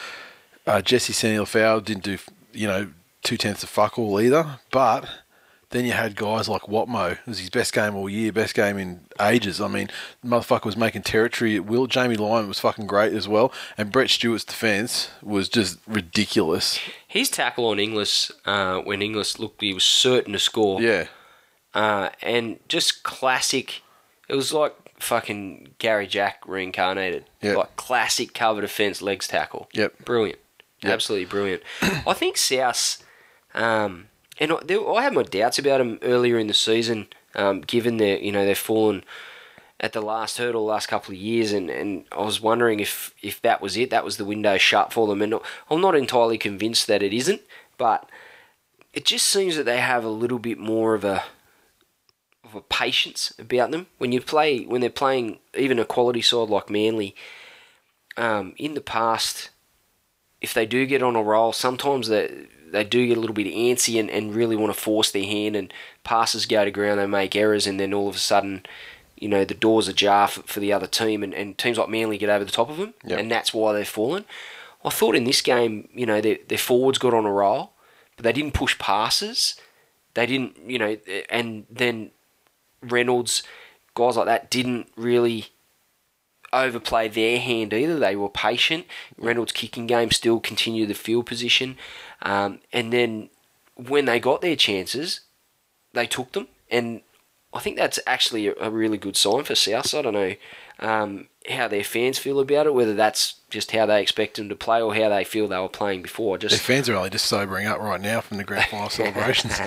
uh, 0.68 0.82
Jesse 0.82 1.14
Sene-Lefao 1.14 1.84
didn't 1.84 2.04
do, 2.04 2.18
you 2.54 2.68
know, 2.68 2.90
two 3.24 3.38
tenths 3.38 3.64
of 3.64 3.70
fuck 3.70 3.98
all 3.98 4.20
either. 4.22 4.60
But 4.72 5.08
Then 5.70 5.86
you 5.86 5.92
had 5.94 6.16
guys 6.16 6.48
like 6.48 6.64
Watmough. 6.64 7.14
It 7.14 7.28
was 7.28 7.40
his 7.40 7.50
best 7.50 7.74
game 7.74 7.96
all 7.96 8.10
year, 8.10 8.32
best 8.32 8.54
game 8.54 8.78
in 8.78 9.02
ages. 9.20 9.60
I 9.60 9.68
mean, 9.68 9.90
the 10.24 10.30
motherfucker 10.30 10.66
was 10.66 10.78
making 10.78 11.04
territory 11.04 11.56
at 11.56 11.66
will. 11.66 11.88
Jamie 11.88 12.16
Lyon 12.16 12.48
was 12.48 12.60
fucking 12.60 12.88
great 12.88 13.14
as 13.14 13.28
well. 13.28 13.52
And 13.78 13.92
Brett 13.92 14.10
Stewart's 14.10 14.44
defence 14.46 15.10
was 15.22 15.50
just 15.50 15.80
ridiculous. 15.88 16.80
His 17.08 17.30
tackle 17.30 17.66
on 17.68 17.80
Inglis, 17.80 18.32
uh, 18.46 18.80
when 18.80 19.02
Inglis 19.02 19.40
looked, 19.40 19.62
he 19.62 19.74
was 19.74 19.84
certain 19.84 20.34
to 20.34 20.40
score. 20.40 20.82
Yeah. 20.82 21.08
Uh, 21.74 22.10
and 22.22 22.60
just 22.68 23.04
classic. 23.04 23.82
It 24.30 24.36
was 24.36 24.54
like 24.54 24.76
fucking 25.00 25.76
Gary 25.78 26.08
Jack 26.08 26.44
reincarnated. 26.48 27.26
Yep. 27.42 27.58
Like 27.58 27.76
classic 27.76 28.34
cover 28.34 28.62
defence 28.62 29.02
legs 29.02 29.28
tackle. 29.28 29.70
Yep. 29.74 30.06
Brilliant. 30.06 30.40
Yep. 30.84 30.94
Absolutely 30.94 31.26
brilliant. 31.26 31.64
I 31.82 32.14
think 32.14 32.38
South, 32.38 33.04
um, 33.54 34.08
and 34.40 34.52
I, 34.52 34.60
there, 34.64 34.88
I 34.90 35.04
had 35.04 35.14
my 35.14 35.24
doubts 35.24 35.60
about 35.60 35.80
them 35.80 36.00
earlier 36.02 36.38
in 36.38 36.48
the 36.48 36.54
season, 36.54 37.08
um, 37.36 37.62
given 37.62 37.98
their 37.98 38.18
you 38.18 38.32
know 38.32 38.46
they've 38.46 38.58
fallen 38.58 39.04
at 39.80 39.94
the 39.94 40.02
last 40.02 40.38
hurdle 40.38 40.66
the 40.66 40.72
last 40.72 40.88
couple 40.88 41.14
of 41.14 41.20
years, 41.20 41.52
and, 41.52 41.70
and 41.70 42.06
I 42.12 42.22
was 42.22 42.42
wondering 42.42 42.80
if 42.80 43.14
if 43.22 43.42
that 43.42 43.62
was 43.62 43.78
it, 43.78 43.90
that 43.90 44.06
was 44.06 44.18
the 44.18 44.26
window 44.26 44.58
shut 44.58 44.94
for 44.94 45.08
them, 45.08 45.22
and 45.22 45.36
I'm 45.70 45.82
not 45.82 45.96
entirely 45.96 46.38
convinced 46.38 46.88
that 46.88 47.04
it 47.04 47.14
isn't, 47.14 47.42
but 47.78 48.10
it 48.94 49.06
just 49.06 49.28
seems 49.28 49.58
that 49.58 49.66
they 49.66 49.80
have 49.80 50.04
a 50.04 50.10
little 50.10 50.40
bit 50.40 50.58
more 50.58 50.96
of 50.96 51.04
a 51.04 51.24
of 52.44 52.56
a 52.56 52.62
patience 52.62 53.34
about 53.38 53.72
them 53.72 53.88
when 53.98 54.12
you 54.12 54.22
play 54.22 54.64
when 54.64 54.82
they're 54.82 54.90
playing 54.90 55.40
even 55.56 55.80
a 55.80 55.86
quality 55.86 56.22
side 56.22 56.50
like 56.50 56.70
Manly. 56.70 57.16
Um, 58.18 58.54
in 58.58 58.76
the 58.76 58.82
past, 58.82 59.50
if 60.42 60.54
they 60.54 60.66
do 60.66 60.86
get 60.86 61.02
on 61.04 61.16
a 61.16 61.24
roll, 61.24 61.54
sometimes 61.54 62.08
they 62.08 62.48
they 62.72 62.84
do 62.84 63.08
get 63.08 63.18
a 63.18 63.20
little 63.22 63.34
bit 63.34 63.48
antsy 63.48 64.00
and, 64.00 64.10
and 64.10 64.36
really 64.36 64.56
want 64.56 64.74
to 64.74 64.80
force 64.80 65.12
their 65.12 65.24
hand 65.24 65.56
and 65.56 65.72
passes 66.04 66.46
go 66.46 66.66
to 66.66 66.72
ground, 66.72 67.00
they 67.00 67.06
make 67.06 67.36
errors, 67.36 67.68
and 67.68 67.80
then 67.80 67.94
all 67.94 68.10
of 68.10 68.16
a 68.16 68.20
sudden, 68.20 68.66
you 69.16 69.30
know, 69.30 69.46
the 69.46 69.54
doors 69.54 69.88
ajar 69.88 70.28
for, 70.28 70.42
for 70.42 70.60
the 70.60 70.74
other 70.74 70.88
team, 70.88 71.24
and, 71.24 71.34
and 71.34 71.58
teams 71.58 71.78
like 71.78 71.88
Manly 71.90 72.18
get 72.18 72.30
over 72.30 72.44
the 72.44 72.52
top 72.52 72.70
of 72.70 72.78
them, 72.78 72.94
Yep. 73.06 73.20
and 73.20 73.32
that's 73.32 73.54
why 73.54 73.72
they've 73.72 73.88
fallen. 73.88 74.26
I 74.84 74.90
thought 74.90 75.16
in 75.16 75.24
this 75.24 75.42
game, 75.42 75.88
you 75.94 76.06
know, 76.06 76.20
their, 76.20 76.38
their 76.48 76.58
forwards 76.58 76.98
got 76.98 77.14
on 77.14 77.26
a 77.26 77.32
roll, 77.32 77.72
but 78.18 78.24
they 78.24 78.34
didn't 78.34 78.54
push 78.54 78.78
passes. 78.78 79.56
They 80.14 80.26
didn't, 80.26 80.58
you 80.66 80.78
know, 80.78 80.98
and 81.30 81.66
then 81.70 82.12
Reynolds, 82.82 83.44
guys 83.94 84.18
like 84.18 84.26
that, 84.26 84.52
didn't 84.52 84.90
really 84.98 85.48
overplay 86.56 87.08
their 87.08 87.40
hand 87.40 87.74
either. 87.74 88.00
They 88.00 88.16
were 88.16 88.30
patient. 88.30 88.86
Reynolds' 89.18 89.52
kicking 89.52 89.88
game 89.88 90.12
still 90.12 90.40
continued 90.40 90.90
the 90.90 90.94
field 90.96 91.26
position. 91.26 91.78
Um, 92.22 92.60
and 92.72 92.92
then 92.94 93.30
when 93.76 94.06
they 94.06 94.20
got 94.20 94.42
their 94.42 94.56
chances, 94.56 95.22
they 95.94 96.06
took 96.08 96.32
them. 96.32 96.48
And 96.72 97.02
I 97.54 97.60
think 97.60 97.78
that's 97.78 98.00
actually 98.08 98.48
a, 98.48 98.70
really 98.70 98.98
good 98.98 99.16
sign 99.18 99.44
for 99.44 99.56
South. 99.56 99.94
I 99.94 100.02
don't 100.02 100.14
know 100.14 100.36
um, 100.80 101.28
how 101.50 101.68
their 101.68 101.84
fans 101.84 102.18
feel 102.18 102.40
about 102.40 102.66
it, 102.66 102.74
whether 102.74 102.94
that's 102.94 103.36
just 103.50 103.72
how 103.72 103.86
they 103.86 104.02
expect 104.02 104.36
them 104.38 104.50
to 104.50 104.56
play 104.56 104.82
or 104.82 104.94
how 104.96 105.10
they 105.10 105.24
feel 105.24 105.48
they 105.48 105.60
were 105.60 105.70
playing 105.70 106.02
before. 106.02 106.38
Their 106.38 106.50
Just 106.50 106.64
fans 106.64 106.90
are 106.90 106.96
only 106.96 107.10
just 107.12 107.26
sobering 107.26 107.68
up 107.68 107.80
right 107.80 108.02
now 108.02 108.22
from 108.22 108.38
the 108.38 108.44
grand 108.44 108.70
final 108.70 108.90
celebrations. 108.90 109.58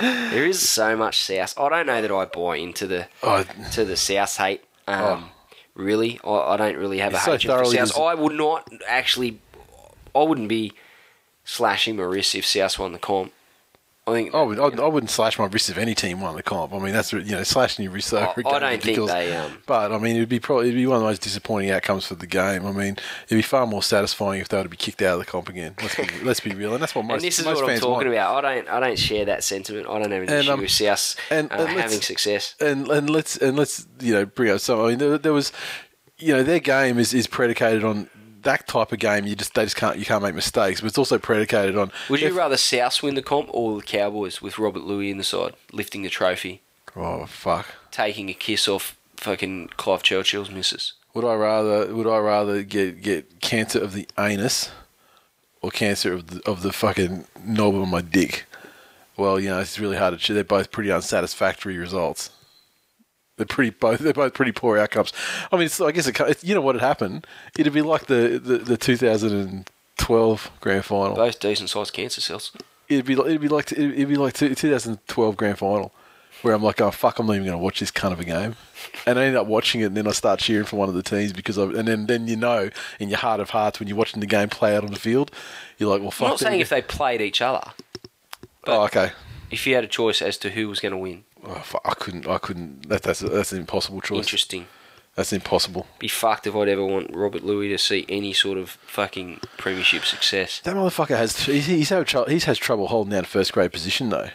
there 0.00 0.46
is 0.46 0.68
so 0.68 0.96
much 0.96 1.20
South. 1.22 1.58
I 1.58 1.68
don't 1.68 1.86
know 1.86 2.02
that 2.02 2.12
I 2.12 2.24
buy 2.26 2.56
into 2.56 2.86
the 2.86 3.08
Oh, 3.22 3.44
to 3.72 3.84
the 3.84 3.96
South 3.96 4.36
hate. 4.36 4.62
Um, 4.86 5.30
Really, 5.76 6.18
I, 6.24 6.30
I 6.30 6.56
don't 6.56 6.76
really 6.76 6.98
have 6.98 7.12
It's 7.12 7.22
a 7.22 7.24
so 7.24 7.32
hatred 7.32 7.58
for 7.58 7.64
South. 7.86 7.98
I 7.98 8.14
would 8.14 8.32
not 8.32 8.68
actually. 8.88 9.40
I 10.14 10.22
wouldn't 10.22 10.48
be 10.48 10.72
slashing 11.44 11.96
my 11.96 12.02
wrists 12.02 12.34
if 12.34 12.46
South 12.46 12.78
won 12.78 12.92
the 12.92 12.98
comp. 12.98 13.32
I 14.08 14.12
think. 14.12 14.34
I, 14.34 14.42
would, 14.42 14.60
I, 14.60 14.64
I 14.84 14.86
wouldn't 14.88 15.10
slash 15.10 15.36
my 15.38 15.46
wrist 15.46 15.68
if 15.68 15.76
any 15.78 15.94
team 15.94 16.20
won 16.20 16.36
the 16.36 16.42
comp. 16.42 16.72
I 16.72 16.78
mean, 16.78 16.92
that's 16.92 17.12
you 17.12 17.22
know 17.24 17.42
slashing 17.42 17.82
your 17.82 17.92
wrist. 17.92 18.14
I- 18.14 18.32
I 18.46 18.58
don't 18.60 18.80
think 18.82 19.06
they, 19.08 19.34
um, 19.34 19.58
But 19.66 19.90
I 19.92 19.98
mean, 19.98 20.14
it'd 20.16 20.28
be 20.28 20.38
probably 20.38 20.68
it'd 20.68 20.76
be 20.78 20.86
one 20.86 20.96
of 20.96 21.02
the 21.02 21.08
most 21.08 21.22
disappointing 21.22 21.70
outcomes 21.72 22.06
for 22.06 22.14
the 22.14 22.26
game. 22.26 22.64
I 22.64 22.70
mean, 22.72 22.96
it'd 23.26 23.38
be 23.38 23.42
far 23.42 23.66
more 23.66 23.82
satisfying 23.82 24.40
if 24.40 24.48
they 24.48 24.56
were 24.58 24.62
to 24.62 24.68
be 24.68 24.76
kicked 24.76 25.02
out 25.02 25.14
of 25.14 25.18
the 25.20 25.24
comp 25.26 25.48
again. 25.48 25.74
Let's 25.82 25.96
be, 25.96 26.08
let's 26.22 26.40
be 26.40 26.54
real, 26.54 26.72
and 26.74 26.82
that's 26.82 26.94
what 26.94 27.04
most 27.04 27.14
and 27.16 27.24
this 27.24 27.38
is 27.40 27.46
what 27.46 27.58
I'm 27.68 27.78
talking 27.80 27.90
want. 27.90 28.06
about. 28.08 28.44
I 28.44 28.54
don't. 28.54 28.68
I 28.68 28.80
don't 28.80 28.98
share 28.98 29.24
that 29.24 29.42
sentiment. 29.42 29.88
I 29.88 29.98
don't 29.98 30.12
have 30.12 30.22
an 30.22 30.28
And, 30.30 30.38
issue 30.40 30.52
um, 30.52 30.60
with 30.60 30.70
South 30.70 31.16
and- 31.30 31.50
uh, 31.50 31.56
and 31.56 31.68
having 31.80 32.00
success. 32.00 32.54
and 32.60 32.88
and 32.88 33.10
let's 33.10 33.36
and 33.36 33.56
let's 33.56 33.86
you 34.00 34.12
know 34.14 34.24
bring 34.24 34.50
up 34.52 34.60
some. 34.60 34.80
I 34.80 34.88
mean, 34.90 34.98
there, 34.98 35.18
there 35.18 35.32
was, 35.32 35.50
you 36.18 36.32
know, 36.32 36.42
their 36.44 36.60
game 36.60 36.98
is, 37.00 37.12
is 37.12 37.26
predicated 37.26 37.82
on 37.82 38.08
that 38.46 38.66
type 38.66 38.90
of 38.92 38.98
game. 38.98 39.26
You 39.26 39.36
just 39.36 39.54
they 39.54 39.64
just 39.64 39.76
can't 39.76 39.98
you 39.98 40.04
can't 40.04 40.22
make 40.22 40.34
mistakes, 40.34 40.80
but 40.80 40.88
it's 40.88 40.98
also 40.98 41.18
predicated 41.18 41.76
on. 41.76 41.92
Would 42.08 42.20
you 42.20 42.28
if- 42.28 42.36
rather 42.36 42.56
South 42.56 43.02
win 43.02 43.14
the 43.14 43.22
comp 43.22 43.48
or 43.52 43.76
the 43.76 43.82
Cowboys 43.86 44.40
with 44.42 44.58
Robert 44.58 44.82
Lui 44.82 45.10
in 45.10 45.18
the 45.18 45.24
side, 45.24 45.52
lifting 45.72 46.02
the 46.02 46.08
trophy, 46.08 46.62
Oh 46.96 47.26
fuck! 47.26 47.66
taking 47.90 48.28
a 48.30 48.34
kiss 48.34 48.66
off 48.66 48.96
fucking 49.16 49.68
Clive 49.76 50.02
Churchill's 50.02 50.50
missus? 50.50 50.94
Would 51.14 51.24
I 51.24 51.34
rather 51.34 51.94
would 51.94 52.06
I 52.06 52.18
rather 52.18 52.62
get 52.62 53.02
get 53.02 53.40
cancer 53.40 53.78
of 53.80 53.92
the 53.92 54.06
anus 54.18 54.70
or 55.62 55.70
cancer 55.70 56.12
of 56.12 56.26
the 56.28 56.50
of 56.50 56.62
the 56.62 56.72
fucking 56.72 57.26
knob 57.44 57.74
on 57.74 57.88
my 57.90 58.00
dick? 58.02 58.46
Well, 59.16 59.40
you 59.40 59.48
know, 59.48 59.60
it's 59.60 59.78
really 59.78 59.96
hard 59.96 60.12
to 60.12 60.18
choose. 60.18 60.34
They're 60.34 60.44
both 60.44 60.70
pretty 60.70 60.90
unsatisfactory 60.92 61.78
results. 61.78 62.30
They're 63.38 63.46
pretty 63.46 63.70
both. 63.70 64.00
They're 64.00 64.12
both 64.12 64.32
pretty 64.34 64.52
poor 64.52 64.78
outcomes. 64.78 65.12
I 65.52 65.56
mean, 65.56 65.66
it's, 65.66 65.80
I 65.80 65.92
guess 65.92 66.06
it, 66.08 66.42
you 66.44 66.54
know 66.54 66.60
what 66.62 66.74
had 66.74 66.82
happened. 66.82 67.26
It'd 67.58 67.72
be 67.72 67.82
like 67.82 68.06
the 68.06 68.40
the, 68.42 68.58
the 68.58 68.76
2012 68.76 70.50
grand 70.60 70.84
final. 70.84 71.16
Both 71.16 71.40
decent 71.40 71.70
sized 71.70 71.92
cancer 71.92 72.20
cells. 72.20 72.52
It'd 72.88 73.04
be 73.04 73.16
like- 73.16 73.26
it'd 73.26 73.40
be 73.40 73.48
like 73.48 73.72
it'd 73.72 74.08
be 74.08 74.16
like 74.16 74.34
2012 74.34 75.36
grand 75.36 75.58
final, 75.58 75.92
where 76.42 76.54
I'm 76.54 76.62
like, 76.62 76.80
oh 76.80 76.90
fuck, 76.90 77.18
I'm 77.18 77.26
not 77.26 77.32
even 77.34 77.46
going 77.46 77.58
to 77.58 77.62
watch 77.62 77.80
this 77.80 77.90
kind 77.90 78.14
of 78.14 78.20
a 78.20 78.24
game, 78.24 78.54
and 79.06 79.18
I 79.18 79.24
end 79.24 79.36
up 79.36 79.46
watching 79.48 79.80
it, 79.80 79.86
and 79.86 79.96
then 79.96 80.06
I 80.06 80.12
start 80.12 80.38
cheering 80.38 80.64
for 80.66 80.76
one 80.76 80.88
of 80.88 80.94
the 80.94 81.02
teams 81.02 81.32
because 81.32 81.56
of, 81.56 81.74
and 81.74 81.88
then 81.88 82.06
then 82.06 82.28
you 82.28 82.36
know 82.36 82.70
in 83.00 83.08
your 83.08 83.18
heart 83.18 83.40
of 83.40 83.50
hearts 83.50 83.80
when 83.80 83.88
you're 83.88 83.96
watching 83.98 84.20
the 84.20 84.26
game 84.26 84.48
play 84.48 84.76
out 84.76 84.84
on 84.84 84.92
the 84.92 84.98
field, 85.00 85.30
you're 85.78 85.90
like, 85.90 86.00
well 86.00 86.10
fuck. 86.12 86.26
I'm 86.26 86.30
not 86.32 86.38
saying 86.38 86.60
if 86.60 86.68
they 86.68 86.80
played 86.82 87.20
each 87.20 87.42
other. 87.42 87.72
oh 88.68 88.84
okay. 88.84 89.10
If 89.50 89.66
you 89.66 89.74
had 89.74 89.84
a 89.84 89.88
choice 89.88 90.22
as 90.22 90.36
to 90.38 90.50
who 90.50 90.68
was 90.68 90.78
going 90.80 90.92
to 90.92 90.98
win, 90.98 91.24
Oh, 91.46 91.54
fuck, 91.54 91.82
I 91.84 91.94
couldn't. 91.94 92.26
I 92.26 92.38
couldn't. 92.38 92.88
That, 92.88 93.02
that's 93.02 93.20
that's 93.20 93.52
an 93.52 93.60
impossible 93.60 94.00
choice. 94.00 94.18
interesting. 94.18 94.66
That's 95.14 95.32
impossible. 95.32 95.86
Be 95.98 96.08
fucked 96.08 96.46
if 96.46 96.54
I'd 96.54 96.68
ever 96.68 96.84
want 96.84 97.14
Robert 97.14 97.42
Lui 97.42 97.68
to 97.68 97.78
see 97.78 98.04
any 98.08 98.34
sort 98.34 98.58
of 98.58 98.70
fucking 98.86 99.40
premiership 99.56 100.04
success. 100.04 100.60
That 100.60 100.76
motherfucker 100.76 101.16
has 101.16 101.38
he's, 101.40 101.66
he's 101.66 101.88
had 101.88 102.06
trouble. 102.06 102.30
He's 102.30 102.44
has 102.44 102.58
trouble 102.58 102.88
holding 102.88 103.12
down 103.12 103.24
a 103.24 103.26
first 103.26 103.52
grade 103.52 103.72
position 103.72 104.10
though. 104.10 104.28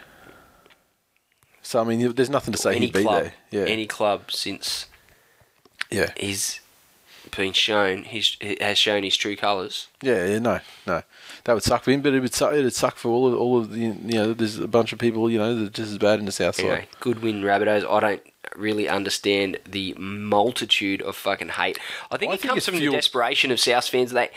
So 1.62 1.80
I 1.80 1.84
mean, 1.84 2.12
there's 2.14 2.30
nothing 2.30 2.52
to 2.52 2.58
say 2.58 2.74
any 2.74 2.86
he'd 2.86 2.94
be 2.94 3.02
club, 3.02 3.22
there. 3.22 3.34
Yeah, 3.50 3.72
any 3.72 3.86
club 3.86 4.32
since 4.32 4.86
yeah, 5.88 6.12
he's 6.16 6.60
been 7.36 7.52
shown, 7.52 8.04
he's 8.04 8.36
he 8.40 8.56
has 8.60 8.78
shown 8.78 9.02
his 9.02 9.16
true 9.16 9.36
colours. 9.36 9.88
yeah, 10.02 10.26
yeah. 10.26 10.38
No, 10.38 10.60
no, 10.86 11.02
that 11.44 11.52
would 11.54 11.62
suck 11.62 11.84
for 11.84 11.90
him, 11.90 12.00
but 12.02 12.14
it 12.14 12.20
would 12.20 12.34
suck. 12.34 12.54
It'd 12.54 12.72
suck 12.74 12.96
for 12.96 13.08
all 13.08 13.26
of 13.26 13.34
all 13.38 13.58
of 13.58 13.70
the 13.70 13.78
you 13.80 13.94
know. 13.94 14.32
There's 14.32 14.58
a 14.58 14.68
bunch 14.68 14.92
of 14.92 14.98
people 14.98 15.30
you 15.30 15.38
know 15.38 15.54
that 15.54 15.66
are 15.66 15.70
just 15.70 15.92
as 15.92 15.98
bad 15.98 16.18
in 16.18 16.26
the 16.26 16.32
south 16.32 16.56
side. 16.56 16.64
Anyway, 16.66 16.88
good 17.00 17.22
win, 17.22 17.42
Rabbitohs. 17.42 17.88
I 17.90 18.00
don't 18.00 18.22
really 18.56 18.88
understand 18.88 19.58
the 19.66 19.94
multitude 19.98 21.02
of 21.02 21.16
fucking 21.16 21.50
hate. 21.50 21.78
I 22.10 22.16
think 22.16 22.30
I 22.30 22.34
it 22.34 22.40
think 22.40 22.50
comes 22.50 22.66
from 22.66 22.76
the 22.76 22.90
desperation 22.90 23.50
of 23.50 23.58
South 23.58 23.88
fans. 23.88 24.12
They, 24.12 24.30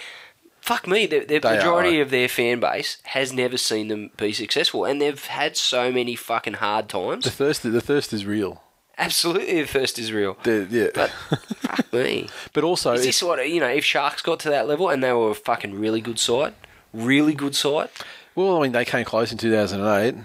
fuck 0.62 0.88
me, 0.88 1.06
the, 1.06 1.20
the 1.20 1.39
They 1.39 1.50
are, 1.50 1.56
majority 1.56 2.00
of 2.00 2.12
their 2.12 2.30
fan 2.30 2.60
base 2.60 2.98
has 3.04 3.34
never 3.34 3.58
seen 3.58 3.88
them 3.89 4.12
be 4.18 4.32
successful, 4.32 4.86
and 4.86 5.02
they've 5.02 5.24
had 5.26 5.58
so 5.58 5.91
many 5.91 6.16
fucking 6.16 6.56
hard 6.56 6.88
times. 6.88 7.26
The 7.26 7.32
thirst, 7.32 7.64
the 7.64 7.82
thirst 7.82 8.14
is 8.14 8.26
real. 8.26 8.64
Absolutely, 8.98 9.62
the 9.62 9.68
first 9.68 10.00
is 10.00 10.12
real. 10.12 10.38
The, 10.43 10.68
yeah, 10.70 10.88
But 10.93 11.10
fuck 11.10 11.93
me. 11.93 12.30
but 12.54 12.64
also 12.64 12.93
Is 12.93 13.04
this 13.04 13.22
what 13.22 13.48
you 13.50 13.60
know? 13.60 13.68
If 13.68 13.84
Sharks 13.84 14.22
got 14.22 14.39
to 14.41 14.50
that 14.50 14.68
level 14.68 14.89
and 14.89 15.04
they 15.04 15.12
were 15.12 15.32
a 15.32 15.36
fucking 15.36 15.78
really 15.80 16.02
good 16.02 16.20
side, 16.20 16.54
really 16.93 17.34
good 17.34 17.56
side, 17.56 17.89
well, 18.36 18.58
I 18.58 18.62
mean, 18.64 18.72
they 18.72 18.86
came 18.86 19.06
close 19.06 19.32
in 19.32 19.38
2008 19.38 20.16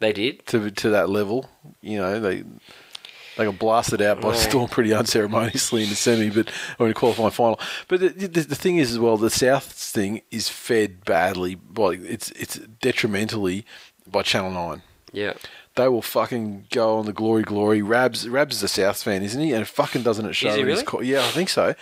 they 0.00 0.12
did. 0.12 0.46
to 0.46 0.70
to 0.70 0.90
that 0.90 1.08
level. 1.08 1.48
You 1.80 1.98
know, 1.98 2.20
they 2.20 2.44
they 3.36 3.44
got 3.44 3.58
blasted 3.58 4.02
out 4.02 4.20
by 4.20 4.30
Right. 4.30 4.38
Storm 4.38 4.68
pretty 4.68 4.92
unceremoniously 4.92 5.84
in 5.84 5.88
the 5.88 5.94
semi, 5.94 6.28
but 6.28 6.50
or 6.78 6.86
in 6.86 6.90
the 6.90 6.94
qualifying 6.94 7.30
final. 7.30 7.58
But 7.88 8.00
the, 8.00 8.08
the, 8.08 8.40
the 8.42 8.54
thing 8.54 8.76
is, 8.76 8.90
as 8.90 8.98
well, 8.98 9.16
the 9.16 9.30
South 9.30 9.64
thing 9.64 10.22
is 10.30 10.48
fed 10.48 11.04
badly. 11.04 11.54
By, 11.54 11.92
it's 11.94 12.30
it's 12.32 12.58
detrimentally 12.80 13.64
by 14.06 14.22
Channel 14.22 14.50
Nine. 14.50 14.82
Yeah. 15.12 15.34
They 15.74 15.88
will 15.88 16.02
fucking 16.02 16.66
go 16.70 16.98
on 16.98 17.06
the 17.06 17.12
glory, 17.14 17.42
glory. 17.42 17.80
Rabs, 17.80 18.28
Rabs 18.28 18.56
is 18.56 18.62
a 18.62 18.68
South 18.68 19.02
fan, 19.02 19.22
isn't 19.22 19.40
he? 19.40 19.52
And 19.52 19.66
fucking 19.66 20.02
doesn't 20.02 20.26
it 20.26 20.34
show? 20.34 20.48
Is 20.48 20.56
he 20.56 20.60
in 20.60 20.68
his 20.68 20.76
really? 20.78 20.86
co- 20.86 21.00
yeah, 21.00 21.20
I 21.20 21.28
think 21.30 21.48
so. 21.48 21.74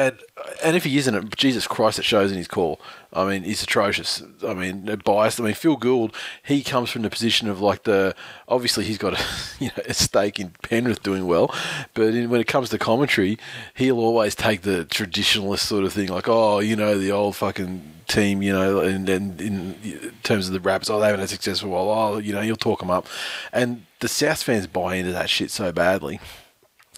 And 0.00 0.18
and 0.64 0.76
if 0.76 0.84
he 0.84 0.96
isn't, 0.96 1.14
it, 1.14 1.36
Jesus 1.36 1.66
Christ, 1.66 1.98
it 1.98 2.04
shows 2.06 2.30
in 2.32 2.38
his 2.38 2.48
call. 2.48 2.80
I 3.12 3.26
mean, 3.26 3.42
he's 3.42 3.62
atrocious. 3.62 4.22
I 4.46 4.54
mean, 4.54 5.00
biased. 5.04 5.38
I 5.38 5.44
mean, 5.44 5.54
Phil 5.54 5.76
Gould, 5.76 6.14
he 6.42 6.62
comes 6.62 6.90
from 6.90 7.02
the 7.02 7.10
position 7.10 7.48
of 7.48 7.60
like 7.60 7.82
the 7.82 8.14
obviously 8.48 8.84
he's 8.84 8.96
got 8.96 9.20
a 9.20 9.24
you 9.60 9.68
know 9.68 9.82
a 9.86 9.92
stake 9.92 10.40
in 10.40 10.52
Penrith 10.62 11.02
doing 11.02 11.26
well, 11.26 11.54
but 11.92 12.14
in, 12.14 12.30
when 12.30 12.40
it 12.40 12.46
comes 12.46 12.70
to 12.70 12.78
commentary, 12.78 13.38
he'll 13.74 13.98
always 13.98 14.34
take 14.34 14.62
the 14.62 14.86
traditionalist 14.86 15.60
sort 15.60 15.84
of 15.84 15.92
thing, 15.92 16.08
like 16.08 16.28
oh, 16.28 16.60
you 16.60 16.76
know, 16.76 16.98
the 16.98 17.12
old 17.12 17.36
fucking 17.36 17.82
team, 18.08 18.42
you 18.42 18.52
know, 18.52 18.80
and, 18.80 19.08
in 19.08 20.14
terms 20.22 20.46
of 20.46 20.54
the 20.54 20.60
Raps, 20.60 20.88
oh, 20.88 20.98
they 20.98 21.06
haven't 21.06 21.20
had 21.20 21.28
success 21.28 21.60
for 21.60 21.66
a 21.66 21.70
while. 21.70 21.90
Oh, 21.90 22.18
you 22.18 22.32
know, 22.32 22.40
you'll 22.40 22.56
talk 22.56 22.80
them 22.80 22.90
up, 22.90 23.06
and 23.52 23.84
the 23.98 24.08
South 24.08 24.42
fans 24.42 24.66
buy 24.66 24.94
into 24.94 25.12
that 25.12 25.28
shit 25.28 25.50
so 25.50 25.72
badly 25.72 26.20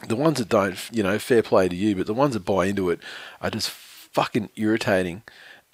the 0.09 0.17
ones 0.17 0.39
that 0.39 0.49
don't, 0.49 0.77
you 0.93 1.03
know, 1.03 1.19
fair 1.19 1.43
play 1.43 1.69
to 1.69 1.77
you, 1.77 1.95
but 1.97 2.07
the 2.07 2.15
ones 2.15 2.35
that 2.35 2.45
buy 2.45 2.67
into 2.67 2.91
it 2.91 3.01
are 3.41 3.51
just 3.51 3.71
fucking 3.71 4.51
irritating. 4.57 5.23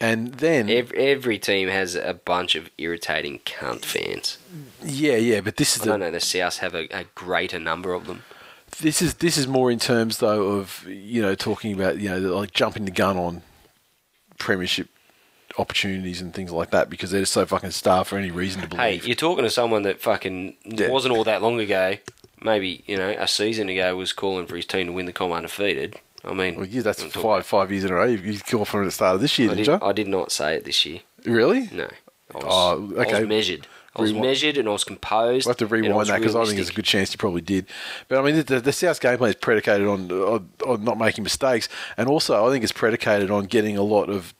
And 0.00 0.34
then 0.34 0.70
every, 0.70 0.96
every 0.98 1.38
team 1.38 1.68
has 1.68 1.96
a 1.96 2.14
bunch 2.14 2.54
of 2.54 2.70
irritating 2.78 3.40
cunt 3.40 3.84
fans. 3.84 4.38
Yeah, 4.84 5.16
yeah, 5.16 5.40
but 5.40 5.56
this 5.56 5.74
is 5.76 5.82
I 5.82 5.84
the, 5.86 5.90
don't 5.92 6.00
know 6.00 6.10
the 6.12 6.20
South 6.20 6.58
have 6.58 6.74
a, 6.74 6.86
a 6.96 7.04
greater 7.16 7.58
number 7.58 7.92
of 7.92 8.06
them. 8.06 8.22
This 8.80 9.02
is 9.02 9.14
this 9.14 9.36
is 9.36 9.48
more 9.48 9.72
in 9.72 9.78
terms 9.80 10.18
though 10.18 10.42
of 10.58 10.84
you 10.86 11.20
know 11.20 11.34
talking 11.34 11.72
about 11.72 11.98
you 11.98 12.08
know 12.10 12.18
like 12.36 12.52
jumping 12.52 12.84
the 12.84 12.90
gun 12.92 13.16
on 13.16 13.42
premiership 14.38 14.88
opportunities 15.58 16.20
and 16.20 16.32
things 16.32 16.52
like 16.52 16.70
that 16.70 16.88
because 16.88 17.10
they're 17.10 17.22
just 17.22 17.32
so 17.32 17.44
fucking 17.44 17.70
starved 17.72 18.08
for 18.10 18.18
any 18.18 18.30
reason 18.30 18.60
to 18.62 18.68
believe. 18.68 19.02
Hey, 19.02 19.06
you're 19.08 19.16
talking 19.16 19.42
to 19.44 19.50
someone 19.50 19.82
that 19.82 20.00
fucking 20.00 20.56
Yeah. 20.64 20.90
wasn't 20.90 21.16
all 21.16 21.24
that 21.24 21.42
long 21.42 21.58
ago. 21.58 21.96
Maybe 22.42 22.82
you 22.86 22.96
know 22.96 23.10
a 23.10 23.26
season 23.28 23.68
ago 23.68 23.96
was 23.96 24.12
calling 24.12 24.46
for 24.46 24.56
his 24.56 24.66
team 24.66 24.86
to 24.86 24.92
win 24.92 25.06
the 25.06 25.12
comp 25.12 25.32
undefeated. 25.32 26.00
I 26.24 26.34
mean, 26.34 26.56
well, 26.56 26.66
yeah, 26.66 26.82
that's 26.82 27.02
I'm 27.02 27.10
talking- 27.10 27.22
five 27.22 27.46
five 27.46 27.70
years 27.72 27.84
in 27.84 27.90
a 27.90 27.94
row. 27.94 28.04
You, 28.06 28.18
you 28.18 28.38
called 28.40 28.68
for 28.68 28.80
it 28.80 28.84
at 28.84 28.88
the 28.88 28.92
start 28.92 29.14
of 29.16 29.20
this 29.20 29.38
year, 29.38 29.50
I 29.50 29.54
didn't 29.54 29.66
did, 29.66 29.80
you? 29.82 29.88
I 29.88 29.92
did 29.92 30.08
not 30.08 30.32
say 30.32 30.54
it 30.56 30.64
this 30.64 30.84
year. 30.84 31.00
really? 31.24 31.68
No. 31.72 31.88
I 32.34 32.36
was, 32.36 32.44
Oh, 32.46 32.92
I 32.98 33.00
okay. 33.02 33.20
was 33.20 33.28
measured. 33.28 33.66
I 33.96 34.02
was 34.02 34.12
measured 34.12 34.58
and 34.58 34.68
I 34.68 34.72
was 34.72 34.84
composed. 34.84 35.46
We'll 35.46 35.52
have 35.52 35.56
to 35.58 35.66
rewind 35.66 36.08
that 36.08 36.18
because 36.20 36.36
I 36.36 36.44
think 36.44 36.56
there's 36.56 36.68
a 36.70 36.74
good 36.74 36.84
chance 36.84 37.10
you 37.12 37.18
probably 37.18 37.40
did. 37.40 37.66
But 38.06 38.18
I 38.18 38.22
mean, 38.22 38.44
the, 38.44 38.60
the 38.60 38.72
South's 38.72 38.98
game 39.00 39.16
plan 39.18 39.30
is 39.30 39.36
predicated 39.36 39.86
on, 39.88 40.12
on 40.12 40.48
on 40.64 40.84
not 40.84 40.98
making 40.98 41.24
mistakes, 41.24 41.68
and 41.96 42.08
also 42.08 42.46
I 42.46 42.52
think 42.52 42.62
it's 42.62 42.72
predicated 42.72 43.30
on 43.30 43.46
getting 43.46 43.76
a 43.76 43.82
lot 43.82 44.08
of 44.10 44.34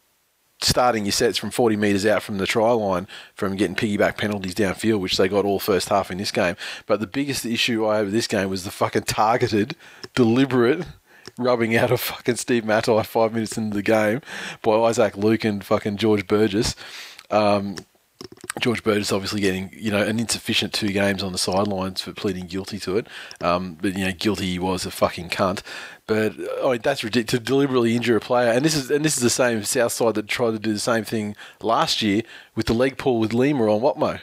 starting 0.60 1.04
your 1.04 1.12
sets 1.12 1.38
from 1.38 1.50
40 1.50 1.76
metres 1.76 2.04
out 2.04 2.22
from 2.22 2.38
the 2.38 2.46
try 2.46 2.70
line 2.70 3.06
from 3.34 3.56
getting 3.56 3.76
piggyback 3.76 4.16
penalties 4.16 4.54
downfield, 4.54 5.00
which 5.00 5.16
they 5.16 5.28
got 5.28 5.44
all 5.44 5.60
first 5.60 5.88
half 5.88 6.10
in 6.10 6.18
this 6.18 6.32
game. 6.32 6.56
But 6.86 7.00
the 7.00 7.06
biggest 7.06 7.46
issue 7.46 7.86
I 7.86 7.98
had 7.98 8.06
with 8.06 8.14
this 8.14 8.26
game 8.26 8.50
was 8.50 8.64
the 8.64 8.70
fucking 8.70 9.04
targeted, 9.04 9.76
deliberate 10.14 10.86
rubbing 11.38 11.76
out 11.76 11.90
of 11.90 12.00
fucking 12.00 12.36
Steve 12.36 12.64
Matai 12.64 13.02
five 13.02 13.32
minutes 13.32 13.56
into 13.56 13.74
the 13.74 13.82
game 13.82 14.20
by 14.62 14.72
Isaac 14.72 15.16
Luke 15.16 15.44
and 15.44 15.64
fucking 15.64 15.96
George 15.96 16.26
Burgess. 16.26 16.74
Um, 17.30 17.76
George 18.60 18.82
Bird 18.82 18.98
is 18.98 19.12
obviously 19.12 19.40
getting 19.40 19.70
you 19.72 19.90
know 19.90 20.02
an 20.02 20.18
insufficient 20.18 20.72
two 20.72 20.88
games 20.88 21.22
on 21.22 21.32
the 21.32 21.38
sidelines 21.38 22.00
for 22.00 22.12
pleading 22.12 22.46
guilty 22.46 22.78
to 22.80 22.96
it, 22.96 23.06
um, 23.40 23.76
but 23.80 23.96
you 23.96 24.04
know 24.04 24.12
guilty 24.12 24.46
he 24.46 24.58
was 24.58 24.84
a 24.84 24.90
fucking 24.90 25.28
cunt. 25.28 25.62
But 26.06 26.34
oh, 26.60 26.76
that's 26.76 27.04
ridiculous 27.04 27.30
to 27.30 27.38
deliberately 27.38 27.94
injure 27.94 28.16
a 28.16 28.20
player, 28.20 28.50
and 28.50 28.64
this 28.64 28.74
is 28.74 28.90
and 28.90 29.04
this 29.04 29.16
is 29.16 29.22
the 29.22 29.30
same 29.30 29.62
South 29.62 29.92
side 29.92 30.14
that 30.14 30.26
tried 30.26 30.52
to 30.52 30.58
do 30.58 30.72
the 30.72 30.78
same 30.78 31.04
thing 31.04 31.36
last 31.62 32.02
year 32.02 32.22
with 32.56 32.66
the 32.66 32.74
leg 32.74 32.98
pull 32.98 33.20
with 33.20 33.32
Lima 33.32 33.64
on 33.72 33.80
Watmough. 33.80 34.20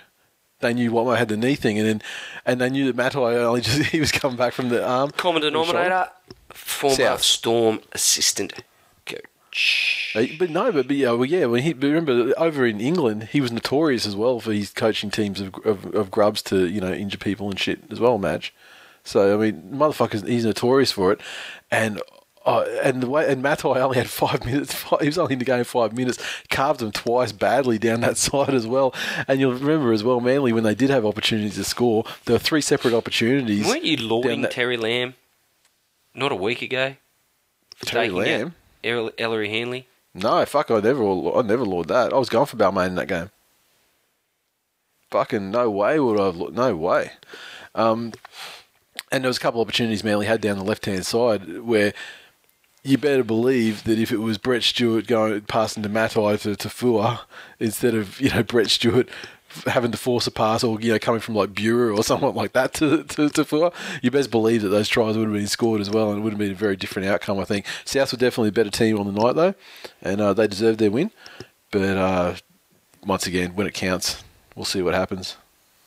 They 0.60 0.74
knew 0.74 0.92
Watmough 0.92 1.18
had 1.18 1.30
the 1.30 1.38
knee 1.38 1.56
thing, 1.56 1.80
and 1.80 1.88
then 1.88 2.02
and 2.46 2.60
they 2.60 2.70
knew 2.70 2.86
that 2.92 2.96
Matai 2.96 3.36
only 3.38 3.62
just 3.62 3.82
he 3.92 4.00
was 4.00 4.12
coming 4.12 4.38
back 4.38 4.54
from 4.54 4.70
the 4.70 4.86
arm. 4.86 5.12
Common 5.12 5.44
from 5.44 5.54
the 5.54 5.58
shoulder. 5.58 5.72
denominator, 5.72 6.12
former 6.50 6.96
South. 6.96 7.24
Storm 7.24 7.80
assistant 7.94 8.54
coach. 9.56 10.14
Uh, 10.16 10.26
But 10.38 10.50
no, 10.50 10.72
but, 10.72 10.88
but 10.88 10.96
yeah, 10.96 11.12
well, 11.12 11.26
yeah. 11.26 11.46
When 11.46 11.64
he 11.64 11.74
but 11.74 11.88
remember 11.88 12.34
over 12.38 12.66
in 12.66 12.80
England, 12.80 13.30
he 13.32 13.42
was 13.42 13.52
notorious 13.52 14.06
as 14.06 14.16
well 14.16 14.40
for 14.40 14.54
his 14.54 14.72
coaching 14.72 15.10
teams 15.12 15.42
of, 15.42 15.56
of, 15.66 15.94
of 15.94 16.12
grubs 16.12 16.42
to 16.44 16.68
you 16.68 16.82
know 16.82 16.94
injure 16.94 17.18
people 17.18 17.50
and 17.50 17.60
shit 17.60 17.80
as 17.90 18.00
well. 18.00 18.18
Match. 18.18 18.54
So 19.04 19.34
I 19.34 19.52
mean, 19.52 19.70
motherfuckers, 19.72 20.28
he's 20.28 20.46
notorious 20.46 20.92
for 20.92 21.12
it, 21.12 21.22
and. 21.72 22.02
Uh, 22.48 22.64
and 22.84 23.02
the 23.02 23.10
way 23.10 23.28
and 23.28 23.42
Matai 23.42 23.70
only 23.82 23.98
had 23.98 24.08
five 24.08 24.46
minutes. 24.46 24.72
Five, 24.72 25.00
he 25.02 25.08
was 25.08 25.18
only 25.18 25.34
in 25.34 25.40
the 25.40 25.46
game 25.46 25.64
five 25.64 25.94
minutes. 25.94 26.20
Carved 26.52 26.80
them 26.80 26.92
twice 26.92 27.32
badly 27.32 27.80
down 27.80 28.02
that 28.02 28.18
side 28.20 28.54
as 28.54 28.68
well. 28.68 28.94
And 29.28 29.40
you'll 29.40 29.54
remember 29.56 29.92
as 29.92 30.04
well, 30.04 30.20
Manly 30.20 30.54
when 30.54 30.64
they 30.64 30.76
did 30.76 30.92
have 30.92 31.08
opportunities 31.08 31.56
to 31.56 31.64
score, 31.64 32.04
there 32.26 32.36
were 32.36 32.40
three 32.40 32.62
separate 32.62 32.94
opportunities. 32.94 33.66
Weren't 33.66 33.84
you 33.84 33.98
lauding 33.98 34.46
Terry 34.52 34.78
Lamb 34.78 35.16
not 36.14 36.32
a 36.32 36.36
week 36.36 36.62
ago? 36.62 36.98
Terry 37.84 38.10
Lamb? 38.10 38.54
Ellery 38.86 39.50
Hanley. 39.50 39.88
No, 40.14 40.46
fuck, 40.46 40.72
I 40.72 40.80
never, 40.80 41.04
I 41.04 41.42
never 41.42 41.66
lord 41.66 41.90
that. 41.90 42.14
I 42.14 42.18
was 42.18 42.30
going 42.30 42.46
for 42.46 42.58
Balmain 42.58 42.88
in 42.88 42.96
that 42.96 43.08
game. 43.08 43.32
Fucking 45.12 45.52
no 45.52 45.70
way 45.70 46.00
would 46.00 46.20
I 46.20 46.26
have, 46.26 46.54
no 46.54 46.76
way. 46.76 47.12
Um, 47.74 48.14
and 49.12 49.24
there 49.24 49.30
was 49.30 49.38
a 49.38 49.42
couple 49.42 49.62
of 49.62 49.68
opportunities 49.68 50.04
Manly 50.04 50.26
had 50.26 50.42
down 50.42 50.58
the 50.58 50.64
left 50.64 50.86
hand 50.86 51.06
side 51.06 51.60
where 51.60 51.94
you 52.84 52.98
better 52.98 53.24
believe 53.24 53.84
that 53.84 54.00
if 54.00 54.12
it 54.12 54.18
was 54.18 54.38
Brett 54.38 54.64
Stewart 54.64 55.08
going 55.08 55.42
passing 55.42 55.84
to 55.84 55.90
Matai 55.90 56.38
to, 56.38 56.56
to 56.56 56.68
Fua 56.70 57.22
instead 57.60 57.96
of 57.96 58.22
you 58.22 58.30
know 58.30 58.44
Brett 58.44 58.70
Stewart 58.70 59.10
having 59.66 59.92
to 59.92 59.98
force 59.98 60.28
a 60.28 60.32
pass 60.32 60.64
or 60.64 60.80
you 60.82 60.92
know 60.92 61.00
coming 61.00 61.22
from 61.22 61.36
like 61.36 61.54
Bureau 61.54 61.96
or 61.96 62.04
someone 62.04 62.36
like 62.36 62.54
that 62.54 62.74
to 62.76 63.04
to, 63.04 63.30
to 63.30 63.44
Fua, 63.44 63.74
you 64.02 64.12
best 64.12 64.32
believe 64.32 64.62
that 64.62 64.70
those 64.70 64.88
tries 64.88 65.18
would 65.18 65.26
have 65.26 65.34
been 65.34 65.48
scored 65.48 65.82
as 65.82 65.90
well 65.90 66.12
and 66.12 66.20
it 66.20 66.22
would 66.22 66.34
have 66.34 66.40
been 66.40 66.52
a 66.52 66.56
very 66.56 66.76
different 66.76 67.08
outcome. 67.08 67.40
I 67.40 67.46
think 67.46 67.66
South 67.86 68.12
were 68.12 68.18
definitely 68.18 68.50
a 68.50 68.54
better 68.54 68.70
team 68.70 69.00
on 69.00 69.14
the 69.14 69.22
night 69.22 69.36
though, 69.36 69.56
and 70.02 70.22
uh, 70.22 70.34
they 70.34 70.48
deserved 70.48 70.80
their 70.80 70.92
win. 70.92 71.12
But 71.72 71.98
uh, 71.98 72.36
once 73.06 73.28
again, 73.28 73.56
when 73.56 73.68
it 73.68 73.74
counts, 73.74 74.24
we'll 74.56 74.66
see 74.66 74.82
what 74.82 74.94
happens, 74.94 75.38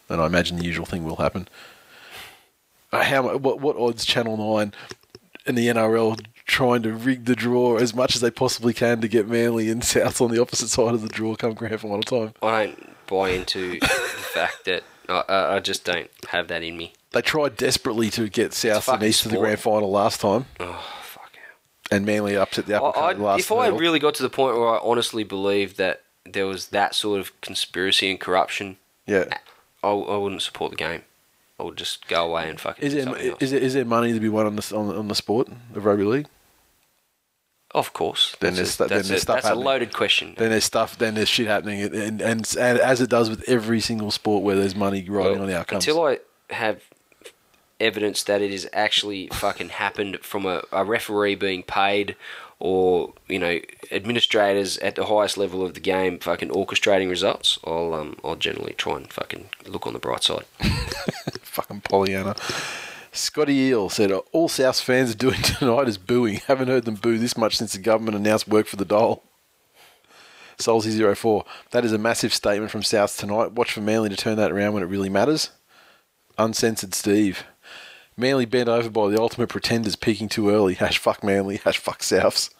and 0.09 0.21
I 0.21 0.27
imagine 0.27 0.59
the 0.59 0.65
usual 0.65 0.87
thing 0.87 1.05
will 1.05 1.17
happen. 1.17 1.49
Uh, 2.93 3.05
how 3.05 3.37
what 3.37 3.61
what 3.61 3.77
odds 3.77 4.05
Channel 4.05 4.37
Nine 4.37 4.73
and 5.47 5.57
the 5.57 5.69
NRL 5.69 6.21
trying 6.49 6.83
to 6.83 6.93
rig 6.93 7.27
the 7.27 7.37
draw 7.37 7.77
as 7.77 7.95
much 7.95 8.15
as 8.15 8.21
they 8.21 8.31
possibly 8.31 8.73
can 8.73 9.01
to 9.01 9.09
get 9.09 9.29
Manly 9.29 9.69
and 9.71 9.85
South 9.85 10.21
on 10.21 10.31
the 10.31 10.41
opposite 10.41 10.69
side 10.69 10.95
of 10.95 11.03
the 11.03 11.09
draw 11.09 11.37
come 11.37 11.55
grand 11.55 11.81
final 11.81 12.03
time. 12.03 12.33
I 12.43 12.67
don't 12.67 12.98
buy 13.09 13.31
into 13.31 13.81
the 13.81 13.87
fact 13.87 14.65
that 14.67 14.85
I, 15.09 15.57
I 15.57 15.61
just 15.61 15.85
don't 15.85 16.11
have 16.29 16.49
that 16.49 16.63
in 16.63 16.77
me. 16.77 16.93
They 17.13 17.23
tried 17.23 17.57
desperately 17.57 18.11
to 18.11 18.29
get 18.29 18.53
South 18.53 18.89
and 18.89 19.03
East 19.03 19.23
to 19.23 19.29
the 19.31 19.39
grand 19.39 19.61
final 19.61 19.91
last 19.91 20.21
time, 20.21 20.47
Oh 20.61 20.85
fuck. 21.03 21.31
Yeah. 21.35 21.97
And 21.97 22.07
Manly 22.07 22.37
upset 22.37 22.67
the 22.67 22.75
apple 22.75 22.93
I, 22.97 23.13
last 23.13 23.41
if 23.41 23.51
I 23.51 23.69
really 23.69 23.99
got 23.99 24.15
to 24.17 24.23
the 24.23 24.31
point 24.31 24.57
where 24.57 24.69
I 24.69 24.79
honestly 24.83 25.25
believed 25.25 25.79
that 25.79 26.03
there 26.25 26.47
was 26.47 26.69
that 26.69 26.95
sort 26.95 27.21
of 27.21 27.41
conspiracy 27.41 28.11
and 28.11 28.21
corruption, 28.21 28.77
yeah. 29.07 29.25
I, 29.83 29.89
I 29.89 30.17
wouldn't 30.17 30.43
support 30.43 30.71
the 30.71 30.77
game. 30.77 31.03
I 31.59 31.65
would 31.65 31.77
just 31.77 32.07
go 32.07 32.27
away 32.27 32.49
and 32.49 32.61
fucking 32.61 32.85
Is 32.85 32.95
there, 32.95 33.17
is, 33.17 33.51
there, 33.51 33.61
is 33.61 33.75
there 33.75 33.85
money 33.85 34.13
to 34.13 34.21
be 34.21 34.29
won 34.29 34.47
on 34.47 34.57
the, 34.57 34.77
on 34.77 34.89
the, 34.89 34.95
on 34.95 35.09
the 35.09 35.15
sport 35.15 35.49
of 35.75 35.85
rugby 35.85 36.05
league? 36.05 36.27
Of 37.79 37.93
course. 37.93 38.35
Then 38.41 38.55
That's 38.55 38.77
there's 38.77 38.81
a, 38.81 38.89
then 38.89 38.89
there's 38.89 39.11
a, 39.11 39.19
stuff 39.21 39.37
that's 39.37 39.45
a 39.47 39.49
happening. 39.51 39.65
loaded 39.65 39.93
question. 39.95 40.35
Then 40.37 40.51
there's 40.51 40.65
stuff. 40.65 40.99
Then 40.99 41.15
there's 41.15 41.29
shit 41.29 41.47
happening, 41.47 41.81
and 41.83 41.95
and, 41.95 42.21
and, 42.21 42.57
and 42.59 42.79
as 42.81 43.01
it 43.01 43.09
does 43.09 43.31
with 43.31 43.49
every 43.49 43.81
single 43.81 44.11
sport 44.11 44.43
where 44.43 44.57
there's 44.57 44.75
money 44.75 45.09
riding 45.09 45.33
Well, 45.35 45.43
on 45.43 45.49
the 45.49 45.57
outcomes. 45.57 45.87
Until 45.87 46.05
I 46.05 46.19
have 46.51 46.83
evidence 47.79 48.25
that 48.25 48.43
it 48.43 48.51
has 48.51 48.67
actually 48.73 49.29
fucking 49.29 49.69
happened 49.69 50.19
from 50.23 50.45
a, 50.45 50.63
a 50.73 50.85
referee 50.85 51.37
being 51.37 51.63
paid 51.63 52.17
or, 52.59 53.13
you 53.29 53.39
know, 53.39 53.61
administrators 53.93 54.79
at 54.79 54.97
the 54.97 55.05
highest 55.07 55.39
level 55.39 55.65
of 55.65 55.75
the 55.75 55.81
game 55.81 56.19
fucking 56.19 56.49
orchestrating 56.49 57.09
results, 57.09 57.57
I'll 57.65 57.95
um 57.95 58.17
I'll 58.25 58.35
generally 58.35 58.73
try 58.75 58.97
and 58.97 59.13
fucking 59.13 59.51
look 59.67 59.87
on 59.87 59.93
the 59.93 60.01
bright 60.01 60.25
side. 60.25 60.45
Fucking 61.43 61.83
Pollyanna. 61.83 62.35
Scotty 63.19 63.55
Eel 63.55 63.89
said, 63.89 64.11
All 64.33 64.49
South 64.49 64.81
fans 64.81 65.13
are 65.13 65.17
doing 65.17 65.43
tonight 65.43 65.89
is 65.89 65.99
booing. 65.99 66.41
Haven't 66.47 66.69
heard 66.69 66.85
them 66.85 66.95
boo 66.95 67.19
this 67.19 67.37
much 67.37 67.57
since 67.57 67.73
the 67.73 67.79
government 67.79 68.17
announced 68.17 68.49
work 68.49 68.67
for 68.67 68.77
the 68.77 68.85
dole. 68.85 69.23
Solzy04. 70.59 71.45
That 71.71 71.85
is 71.85 71.93
a 71.93 71.99
massive 71.99 72.35
statement 72.35 72.71
from 72.71 72.83
South 72.83 73.17
tonight. 73.17 73.53
Watch 73.53 73.73
for 73.73 73.81
Manly 73.81 74.09
to 74.09 74.17
turn 74.17 74.37
that 74.37 74.51
around 74.51 74.75
when 74.75 74.83
it 74.83 74.87
really 74.87 75.09
matters. 75.09 75.51
Uncensored 76.37 76.95
Steve. 76.95 77.45
Manly 78.17 78.45
bent 78.45 78.69
over 78.69 78.91
by 78.91 79.09
the 79.09 79.21
ultimate 79.21 79.49
pretenders 79.49 79.95
peaking 79.95 80.29
too 80.29 80.51
early. 80.51 80.75
Hash 80.75 80.99
fuck 80.99 81.23
Manly. 81.23 81.59
Hash 81.59 81.79
fuck 81.79 82.01
Souths. 82.01 82.51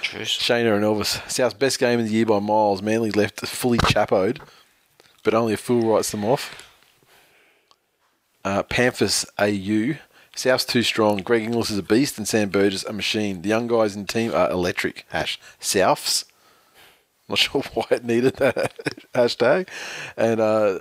Cheers. 0.00 0.28
Shayna 0.28 0.74
and 0.74 0.84
Elvis. 0.84 1.30
South's 1.30 1.54
best 1.54 1.78
game 1.78 2.00
of 2.00 2.06
the 2.06 2.12
year 2.12 2.26
by 2.26 2.38
miles. 2.38 2.80
Manly 2.80 3.10
left 3.10 3.46
fully 3.46 3.78
chapoed, 3.78 4.40
but 5.22 5.34
only 5.34 5.52
a 5.52 5.58
fool 5.58 5.92
writes 5.92 6.10
them 6.10 6.24
off. 6.24 6.71
Uh, 8.44 8.62
AU. 9.38 9.94
South's 10.34 10.64
too 10.64 10.82
strong. 10.82 11.18
Greg 11.18 11.42
Inglis 11.42 11.70
is 11.70 11.78
a 11.78 11.82
beast 11.82 12.16
and 12.18 12.26
Sam 12.26 12.48
Burgess 12.48 12.84
a 12.84 12.92
machine. 12.92 13.42
The 13.42 13.48
young 13.48 13.66
guys 13.66 13.94
in 13.94 14.06
team 14.06 14.34
are 14.34 14.50
electric. 14.50 15.04
Hash. 15.10 15.38
Souths. 15.60 16.24
Not 17.28 17.38
sure 17.38 17.62
why 17.74 17.86
it 17.90 18.04
needed 18.04 18.36
that 18.36 18.72
hashtag. 19.14 19.68
And 20.16 20.40
uh, 20.40 20.78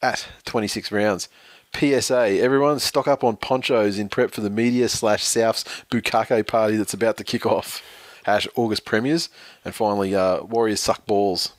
at 0.00 0.26
26 0.44 0.92
rounds. 0.92 1.28
PSA, 1.74 2.38
everyone 2.38 2.78
stock 2.80 3.08
up 3.08 3.24
on 3.24 3.36
ponchos 3.36 3.98
in 3.98 4.10
prep 4.10 4.30
for 4.30 4.42
the 4.42 4.50
media 4.50 4.88
slash 4.88 5.24
South's 5.24 5.64
Bukake 5.90 6.46
party 6.46 6.76
that's 6.76 6.92
about 6.92 7.16
to 7.16 7.24
kick 7.24 7.46
off. 7.46 7.82
Hash 8.24 8.46
August 8.54 8.84
premiers, 8.84 9.30
and 9.64 9.74
finally 9.74 10.14
uh, 10.14 10.42
Warriors 10.42 10.80
suck 10.80 11.06
balls. 11.06 11.54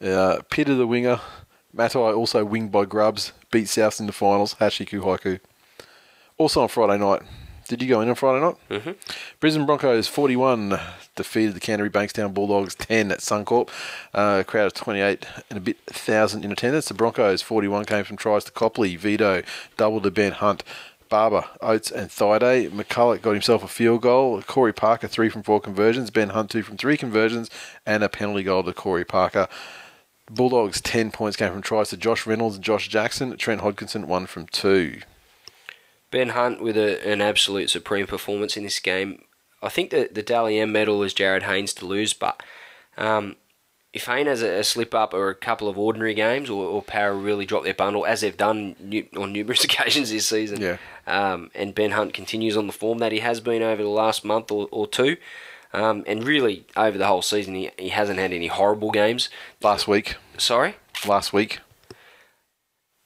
Uh, 0.00 0.40
of 0.40 0.78
the 0.78 0.86
winger. 0.86 1.20
Matai 1.72 1.98
also 1.98 2.44
winged 2.44 2.70
by 2.70 2.84
Grubs 2.84 3.32
beat 3.54 3.68
South 3.68 4.00
in 4.00 4.06
the 4.06 4.12
finals. 4.12 4.56
Hashiku 4.56 5.00
Haiku. 5.00 5.38
Also 6.38 6.62
on 6.62 6.68
Friday 6.68 6.98
night. 6.98 7.22
Did 7.68 7.80
you 7.80 7.88
go 7.88 8.00
in 8.00 8.08
on 8.08 8.16
Friday 8.16 8.44
night? 8.44 8.56
Mm-hmm. 8.68 8.90
Brisbane 9.38 9.64
Broncos 9.64 10.08
41 10.08 10.78
defeated 11.14 11.54
the 11.54 11.60
Canterbury 11.60 11.88
Bankstown 11.88 12.34
Bulldogs 12.34 12.74
10 12.74 13.12
at 13.12 13.20
Suncorp. 13.20 13.68
Uh, 14.12 14.38
a 14.40 14.44
crowd 14.44 14.66
of 14.66 14.74
28 14.74 15.24
and 15.48 15.56
a 15.56 15.60
bit 15.60 15.78
thousand 15.86 16.44
in 16.44 16.50
attendance. 16.50 16.88
The 16.88 16.94
Broncos 16.94 17.42
41 17.42 17.84
came 17.84 18.02
from 18.04 18.16
tries 18.16 18.42
to 18.44 18.50
Copley, 18.50 18.96
Vito, 18.96 19.42
double 19.76 20.00
to 20.00 20.10
Ben 20.10 20.32
Hunt. 20.32 20.64
Barba, 21.08 21.48
Oates, 21.60 21.92
and 21.92 22.10
Thaiday. 22.10 22.68
McCullough 22.70 23.22
got 23.22 23.32
himself 23.32 23.62
a 23.62 23.68
field 23.68 24.02
goal. 24.02 24.42
Corey 24.42 24.72
Parker, 24.72 25.06
three 25.06 25.28
from 25.28 25.44
four 25.44 25.60
conversions. 25.60 26.10
Ben 26.10 26.30
Hunt, 26.30 26.50
two 26.50 26.64
from 26.64 26.76
three 26.76 26.96
conversions. 26.96 27.50
And 27.86 28.02
a 28.02 28.08
penalty 28.08 28.42
goal 28.42 28.64
to 28.64 28.72
Corey 28.72 29.04
Parker. 29.04 29.46
Bulldogs, 30.30 30.80
10 30.80 31.10
points 31.10 31.36
came 31.36 31.52
from 31.52 31.62
tries 31.62 31.90
to 31.90 31.96
Josh 31.96 32.26
Reynolds 32.26 32.56
and 32.56 32.64
Josh 32.64 32.88
Jackson. 32.88 33.36
Trent 33.36 33.60
Hodkinson, 33.60 34.06
one 34.06 34.26
from 34.26 34.46
two. 34.46 35.00
Ben 36.10 36.30
Hunt 36.30 36.62
with 36.62 36.76
a, 36.76 37.06
an 37.06 37.20
absolute 37.20 37.70
supreme 37.70 38.06
performance 38.06 38.56
in 38.56 38.62
this 38.64 38.78
game. 38.80 39.22
I 39.62 39.68
think 39.68 39.90
that 39.90 40.14
the 40.14 40.22
Dally 40.22 40.58
M 40.58 40.72
medal 40.72 41.02
is 41.02 41.14
Jarryd 41.14 41.42
Haynes 41.42 41.74
to 41.74 41.86
lose, 41.86 42.12
but 42.12 42.42
um, 42.96 43.36
if 43.92 44.06
Hayne 44.06 44.26
has 44.26 44.42
a, 44.42 44.58
a, 44.60 44.64
slip 44.64 44.94
up 44.94 45.12
or 45.14 45.28
a 45.30 45.34
couple 45.34 45.68
of 45.68 45.78
ordinary 45.78 46.14
games, 46.14 46.48
or, 46.50 46.64
or 46.66 46.82
Para 46.82 47.14
really 47.14 47.46
drop 47.46 47.64
their 47.64 47.74
bundle, 47.74 48.04
as 48.06 48.20
they've 48.20 48.36
done 48.36 48.76
nu- 48.80 49.06
on 49.16 49.32
numerous 49.32 49.64
occasions 49.64 50.10
this 50.10 50.26
season, 50.26 50.60
Yeah. 50.60 50.76
um, 51.06 51.50
and 51.54 51.74
Ben 51.74 51.92
Hunt 51.92 52.12
continues 52.14 52.56
on 52.56 52.66
the 52.66 52.72
form 52.72 52.98
that 52.98 53.12
he 53.12 53.20
has 53.20 53.40
been 53.40 53.62
over 53.62 53.82
the 53.82 53.88
last 53.88 54.24
month 54.24 54.50
or, 54.50 54.68
or 54.70 54.86
two, 54.86 55.16
um, 55.74 56.04
and 56.06 56.24
really 56.24 56.64
over 56.76 56.96
the 56.96 57.06
whole 57.06 57.22
season, 57.22 57.54
he, 57.54 57.70
he 57.78 57.88
hasn't 57.90 58.18
had 58.18 58.32
any 58.32 58.46
horrible 58.46 58.90
games. 58.90 59.28
Last 59.62 59.86
week. 59.88 60.16
Sorry? 60.38 60.76
Last 61.06 61.32
week. 61.32 61.60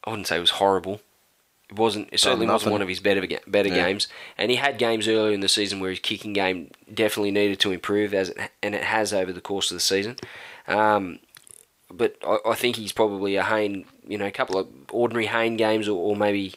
I 0.04 0.10
wouldn't 0.10 0.26
say 0.28 0.36
it 0.36 0.40
was 0.40 0.50
horrible. 0.50 1.00
It 1.70 1.76
wasn't. 1.76 2.08
It 2.12 2.20
certainly 2.20 2.46
wasn't 2.46 2.72
one 2.72 2.80
of 2.82 2.88
his 2.88 3.00
better 3.00 3.26
better 3.46 3.68
Yeah. 3.68 3.74
games. 3.86 4.08
And 4.38 4.50
he 4.50 4.56
had 4.56 4.78
games 4.78 5.06
earlier 5.06 5.32
in 5.34 5.40
the 5.40 5.48
season 5.48 5.80
where 5.80 5.90
his 5.90 5.98
kicking 5.98 6.32
game 6.32 6.70
definitely 6.92 7.30
needed 7.30 7.60
to 7.60 7.72
improve, 7.72 8.14
as 8.14 8.30
it, 8.30 8.38
and 8.62 8.74
it 8.74 8.84
has 8.84 9.12
over 9.12 9.32
the 9.32 9.40
course 9.42 9.70
of 9.70 9.76
the 9.76 9.80
season. 9.80 10.16
Um, 10.66 11.18
but 11.90 12.16
I, 12.26 12.38
I 12.50 12.54
think 12.54 12.76
he's 12.76 12.92
probably 12.92 13.36
a 13.36 13.42
Hayne, 13.44 13.84
You 14.06 14.16
know, 14.18 14.26
a 14.26 14.30
couple 14.30 14.58
of 14.58 14.66
ordinary 14.90 15.26
Hayne 15.26 15.56
games, 15.58 15.88
or, 15.88 15.98
or 15.98 16.16
maybe 16.16 16.54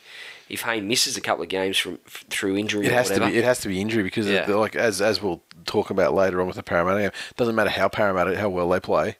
if 0.47 0.61
Hayne 0.61 0.87
misses 0.87 1.17
a 1.17 1.21
couple 1.21 1.43
of 1.43 1.49
games 1.49 1.77
from 1.77 1.99
f- 2.05 2.25
through 2.29 2.55
injury 2.57 2.85
It 2.85 2.91
or 2.91 2.95
has 2.95 3.09
whatever. 3.09 3.25
to 3.27 3.31
be. 3.33 3.37
It 3.37 3.43
has 3.43 3.59
to 3.61 3.67
be 3.67 3.81
injury 3.81 4.03
because, 4.03 4.27
Yeah. 4.29 4.45
the- 4.45 4.57
like 4.57 4.75
as 4.77 5.01
as 5.01 5.21
we'll 5.21 5.41
talk 5.65 5.89
about 5.89 6.13
later 6.13 6.41
on 6.41 6.47
with 6.47 6.55
the 6.55 6.63
Parramatta 6.63 6.99
game, 7.01 7.11
doesn't 7.37 7.55
matter 7.55 7.69
how 7.69 7.87
Parramatta 7.89 8.39
how 8.39 8.49
well 8.49 8.69
they 8.69 8.79
play. 8.79 9.17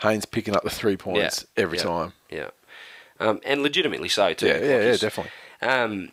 Haynes 0.00 0.24
picking 0.24 0.56
up 0.56 0.64
the 0.64 0.70
three 0.70 0.96
points 0.96 1.46
every 1.56 1.78
Yeah. 1.78 1.84
time. 1.84 2.12
yeah, 2.30 2.50
um, 3.20 3.40
and 3.44 3.62
legitimately 3.62 4.08
so 4.08 4.32
too. 4.34 4.46
Yeah, 4.48 4.58
yeah, 4.58 4.80
yeah, 4.90 4.96
definitely. 4.96 5.30
Um, 5.62 6.12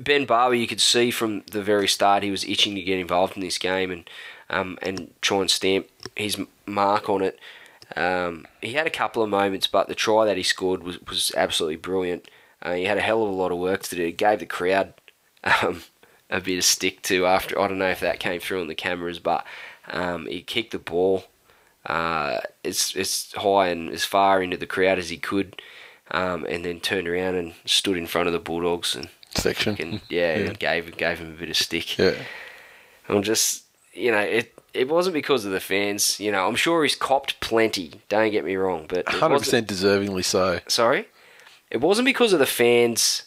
ben 0.00 0.24
Barba, 0.24 0.56
you 0.56 0.66
could 0.66 0.80
see 0.80 1.10
from 1.10 1.42
the 1.50 1.62
very 1.62 1.88
start 1.88 2.22
he 2.22 2.30
was 2.30 2.44
itching 2.44 2.74
to 2.74 2.82
get 2.82 2.98
involved 2.98 3.36
in 3.36 3.42
this 3.42 3.58
game 3.58 3.90
and 3.90 4.08
um, 4.48 4.78
and 4.82 5.12
try 5.20 5.38
and 5.40 5.50
stamp 5.50 5.86
his 6.16 6.36
mark 6.66 7.08
on 7.08 7.22
it. 7.22 7.38
Um, 7.96 8.46
he 8.62 8.72
had 8.72 8.86
a 8.86 8.90
couple 8.90 9.22
of 9.22 9.28
moments, 9.28 9.66
but 9.66 9.88
the 9.88 9.94
try 9.94 10.24
that 10.24 10.36
he 10.36 10.42
scored 10.42 10.82
was, 10.82 11.00
was 11.02 11.32
absolutely 11.36 11.76
brilliant. 11.76 12.28
Uh, 12.62 12.72
he 12.74 12.84
had 12.84 12.98
a 12.98 13.02
hell 13.02 13.22
of 13.22 13.28
a 13.28 13.32
lot 13.32 13.52
of 13.52 13.58
work 13.58 13.82
to 13.84 13.96
do. 13.96 14.04
He 14.04 14.12
gave 14.12 14.38
the 14.40 14.46
crowd 14.46 14.94
um, 15.62 15.82
a 16.30 16.40
bit 16.40 16.58
of 16.58 16.64
stick 16.64 17.02
to 17.02 17.26
after. 17.26 17.58
I 17.60 17.68
don't 17.68 17.78
know 17.78 17.90
if 17.90 18.00
that 18.00 18.20
came 18.20 18.40
through 18.40 18.60
on 18.60 18.68
the 18.68 18.74
cameras, 18.74 19.18
but 19.18 19.44
um, 19.88 20.26
he 20.26 20.40
kicked 20.42 20.70
the 20.72 20.78
ball 20.78 21.24
uh, 21.86 22.38
as, 22.64 22.94
as 22.96 23.32
high 23.36 23.68
and 23.68 23.90
as 23.90 24.04
far 24.04 24.42
into 24.42 24.56
the 24.56 24.66
crowd 24.66 24.98
as 24.98 25.10
he 25.10 25.16
could, 25.16 25.60
um, 26.10 26.44
and 26.48 26.64
then 26.64 26.80
turned 26.80 27.08
around 27.08 27.34
and 27.34 27.54
stood 27.64 27.96
in 27.96 28.06
front 28.06 28.26
of 28.28 28.32
the 28.32 28.38
Bulldogs 28.38 28.94
and, 28.94 29.08
Section. 29.34 29.76
and 29.80 30.00
yeah, 30.08 30.36
Yeah. 30.36 30.44
and 30.46 30.58
gave 30.58 30.96
gave 30.96 31.18
him 31.18 31.30
a 31.34 31.36
bit 31.38 31.50
of 31.50 31.56
stick. 31.56 31.98
Yeah. 31.98 32.14
I'm 33.08 33.22
just, 33.22 33.64
you 33.92 34.12
know, 34.12 34.20
it 34.20 34.54
it 34.72 34.88
wasn't 34.88 35.14
because 35.14 35.44
of 35.44 35.50
the 35.50 35.58
fans. 35.60 36.20
You 36.20 36.30
know, 36.30 36.46
I'm 36.46 36.54
sure 36.54 36.82
he's 36.84 36.94
copped 36.94 37.40
plenty. 37.40 38.00
Don't 38.08 38.30
get 38.30 38.44
me 38.44 38.54
wrong, 38.54 38.86
but 38.88 39.06
100 39.06 39.38
percent 39.40 39.66
deservingly 39.68 40.24
so. 40.24 40.60
Sorry, 40.68 41.06
it 41.70 41.80
wasn't 41.80 42.06
because 42.06 42.32
of 42.32 42.38
the 42.38 42.46
fans 42.46 43.24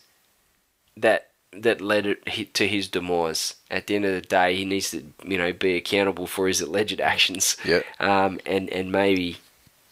that 0.96 1.30
that 1.56 1.82
led 1.82 2.06
it 2.06 2.54
to 2.54 2.68
his 2.68 2.88
demise. 2.88 3.56
At 3.70 3.88
the 3.88 3.96
end 3.96 4.06
of 4.06 4.14
the 4.14 4.22
day, 4.22 4.56
he 4.56 4.66
needs 4.66 4.92
to, 4.92 5.04
you 5.24 5.38
know, 5.38 5.54
be 5.54 5.76
accountable 5.76 6.28
for 6.28 6.48
his 6.48 6.62
alleged 6.62 7.00
actions. 7.14 7.58
Yep. 7.66 7.86
Um, 8.00 8.40
and 8.46 8.70
and 8.70 8.92
maybe, 8.92 9.38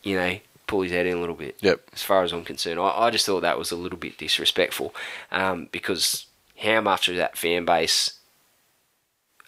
you 0.04 0.16
know, 0.16 0.40
pull 0.68 0.82
his 0.82 0.92
head 0.92 1.06
in 1.06 1.18
a 1.18 1.20
little 1.20 1.36
bit. 1.36 1.58
Yep. 1.62 1.82
As 1.94 2.04
far 2.04 2.24
as 2.24 2.32
I'm 2.32 2.44
concerned, 2.44 2.80
I, 2.80 2.88
I 2.88 3.10
just 3.10 3.26
thought 3.26 3.42
that 3.42 3.58
was 3.58 3.72
a 3.72 3.76
little 3.76 4.00
bit 4.00 4.18
disrespectful, 4.18 4.94
um, 5.32 5.68
because 5.72 6.26
how 6.58 6.82
much 6.82 7.10
of 7.10 7.16
that 7.18 7.38
fan 7.38 7.66
base 7.66 8.20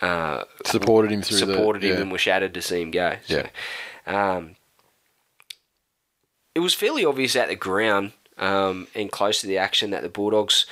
uh, 0.02 0.44
Supported 0.66 1.12
him 1.12 1.22
through 1.22 1.38
supported 1.38 1.82
the, 1.82 1.88
him 1.88 1.96
yeah. 1.96 2.02
and 2.02 2.12
were 2.12 2.18
shattered 2.18 2.54
to 2.56 2.62
see 2.62 2.82
him 2.82 2.92
go. 2.92 3.16
So, 3.26 3.48
um, 4.06 4.58
it 6.54 6.60
was 6.60 6.74
fairly 6.74 7.06
obvious 7.06 7.38
at 7.38 7.48
the 7.48 7.56
ground 7.56 8.12
um, 8.38 8.88
and 8.94 9.10
close 9.10 9.40
to 9.42 9.48
the 9.48 9.58
action 9.58 9.92
that 9.92 10.04
the 10.04 10.10
Bulldogs 10.10 10.66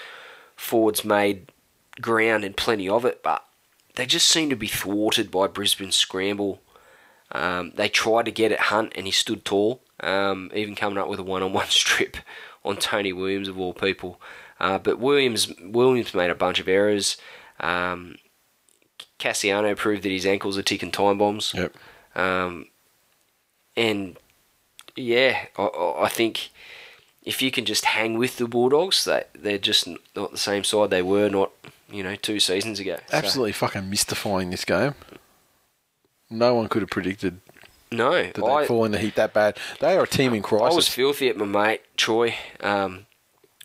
forwards 0.62 1.04
made 1.04 1.52
ground 2.00 2.44
and 2.44 2.56
plenty 2.56 2.88
of 2.88 3.04
it, 3.06 3.22
but 3.24 3.44
they 3.96 4.06
just 4.06 4.28
seem 4.28 4.50
to 4.50 4.56
be 4.56 4.68
thwarted 4.68 5.32
by 5.32 5.48
Brisbane's 5.48 5.96
scramble. 5.96 6.62
Um, 7.32 7.72
they 7.76 7.90
tried 7.90 8.26
to 8.26 8.32
get 8.32 8.52
at 8.52 8.60
Hunt 8.72 8.94
and 8.96 9.06
he 9.06 9.12
stood 9.12 9.44
tall, 9.44 9.82
um, 10.02 10.52
even 10.54 10.76
coming 10.76 10.98
up 10.98 11.08
with 11.08 11.20
a 11.20 11.24
one-on-one 11.24 11.66
strip 11.70 12.18
on 12.64 12.78
Tony 12.78 13.12
Williams 13.12 13.48
of 13.48 13.60
all 13.60 13.74
people. 13.74 14.22
Uh, 14.60 14.78
but 14.78 15.00
Williams 15.00 15.52
Williams 15.62 16.14
made 16.14 16.30
a 16.30 16.36
bunch 16.36 16.60
of 16.60 16.68
errors. 16.68 17.18
Um, 17.60 18.16
Kasiano 19.20 19.76
proved 19.76 20.04
that 20.04 20.12
his 20.12 20.26
ankles 20.26 20.58
are 20.58 20.64
ticking 20.64 20.92
time 20.92 21.18
bombs. 21.18 21.54
Yep. 21.56 21.76
Um, 22.16 22.68
and 23.76 24.18
yeah, 24.96 25.46
I- 25.58 25.64
I, 25.64 26.04
I 26.06 26.10
think 26.10 26.50
if 27.24 27.42
you 27.42 27.52
can 27.52 27.66
just 27.66 27.86
hang 27.86 28.18
with 28.18 28.38
the 28.38 28.48
Bulldogs, 28.48 29.06
they 29.06 29.24
they're 29.34 29.58
just 29.58 29.88
not 30.16 30.32
the 30.32 30.38
same 30.38 30.64
side 30.64 30.90
they 30.90 31.02
were 31.02 31.30
not 31.30 31.52
you 31.92 32.04
know 32.04 32.16
two 32.16 32.40
seasons 32.40 32.80
ago. 32.80 32.98
So- 33.08 33.18
Absolutely 33.18 33.54
fucking 33.54 33.90
mystifying 33.90 34.50
this 34.50 34.66
game. 34.66 34.96
No 36.30 36.56
one 36.56 36.70
could 36.70 36.82
have 36.82 36.90
predicted 36.90 37.42
no, 37.92 38.24
that 38.24 38.36
they'd 38.36 38.68
fall 38.68 38.86
in 38.86 38.94
the 38.94 39.00
heat 39.00 39.16
that 39.16 39.34
bad. 39.34 39.58
They 39.82 39.98
are 39.98 40.04
a 40.04 40.08
team 40.08 40.34
in 40.34 40.42
crisis. 40.42 40.72
I 40.72 40.76
was 40.76 40.88
filthy 40.88 41.28
at 41.28 41.36
my 41.36 41.46
mate 41.46 41.82
Troy, 41.98 42.36
um, 42.62 43.06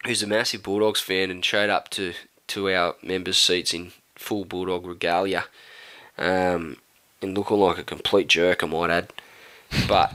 who's 0.05 0.23
a 0.23 0.27
massive 0.27 0.65
Bulldogs 0.65 1.01
fan 1.01 1.31
and 1.31 1.45
showed 1.45 1.71
up 1.71 1.89
to 1.91 2.13
to 2.49 2.69
our 2.71 2.97
members' 3.03 3.39
seats 3.39 3.73
in 3.73 3.93
full 4.17 4.45
Bulldog 4.45 4.85
regalia, 4.85 5.45
um, 6.19 6.79
and 7.23 7.37
looking 7.37 7.59
like 7.59 7.79
a 7.79 7.85
complete 7.85 8.29
jerk, 8.29 8.65
I 8.65 8.67
might 8.67 8.91
add. 8.91 9.13
But 9.89 10.15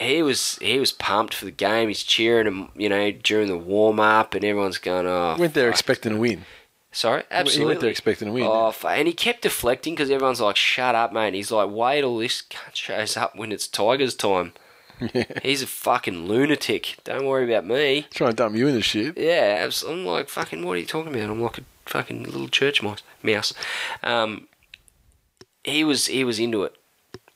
he 0.00 0.22
was 0.22 0.56
he 0.56 0.78
was 0.78 0.92
pumped 0.92 1.34
for 1.34 1.44
the 1.44 1.50
game. 1.50 1.88
He's 1.88 2.02
cheering 2.02 2.46
him, 2.46 2.68
you 2.76 2.88
know, 2.88 3.10
during 3.10 3.48
the 3.48 3.56
warm 3.56 4.00
up, 4.00 4.34
and 4.34 4.44
everyone's 4.44 4.78
going, 4.78 5.06
"Oh, 5.06 5.36
went 5.38 5.54
there 5.54 5.70
expecting 5.70 6.14
to 6.14 6.18
win. 6.18 6.44
Sorry, 6.92 7.24
absolutely. 7.30 7.60
He 7.60 7.66
went 7.66 7.80
there 7.80 7.90
expecting 7.90 8.28
to 8.28 8.32
win. 8.32 8.44
Oh, 8.46 8.74
and 8.88 9.06
he 9.06 9.12
kept 9.12 9.42
deflecting 9.42 9.94
because 9.94 10.10
everyone's 10.10 10.40
like, 10.40 10.56
"Shut 10.56 10.94
up, 10.94 11.12
mate." 11.12 11.34
He's 11.34 11.50
like, 11.50 11.70
"Wait 11.70 12.00
till 12.00 12.16
this 12.18 12.42
cunt 12.42 12.74
shows 12.74 13.16
up 13.16 13.36
when 13.36 13.52
it's 13.52 13.68
Tigers 13.68 14.14
time." 14.14 14.52
He's 15.42 15.62
a 15.62 15.66
fucking 15.66 16.26
lunatic. 16.26 16.96
Don't 17.04 17.26
worry 17.26 17.52
about 17.52 17.66
me. 17.66 18.06
Trying 18.14 18.30
to 18.30 18.36
dump 18.36 18.56
you 18.56 18.66
in 18.66 18.74
the 18.74 18.80
shit. 18.80 19.18
Yeah, 19.18 19.68
I'm 19.86 20.06
like, 20.06 20.30
fucking, 20.30 20.64
what 20.64 20.72
are 20.72 20.80
you 20.80 20.86
talking 20.86 21.14
about? 21.14 21.28
I'm 21.28 21.42
like 21.42 21.58
a 21.58 21.64
fucking 21.84 22.22
little 22.24 22.48
church 22.48 22.82
mouse. 22.82 23.02
mouse. 23.22 23.52
Um, 24.02 24.48
he 25.64 25.84
was 25.84 26.06
he 26.06 26.24
was 26.24 26.38
into 26.38 26.62
it 26.62 26.74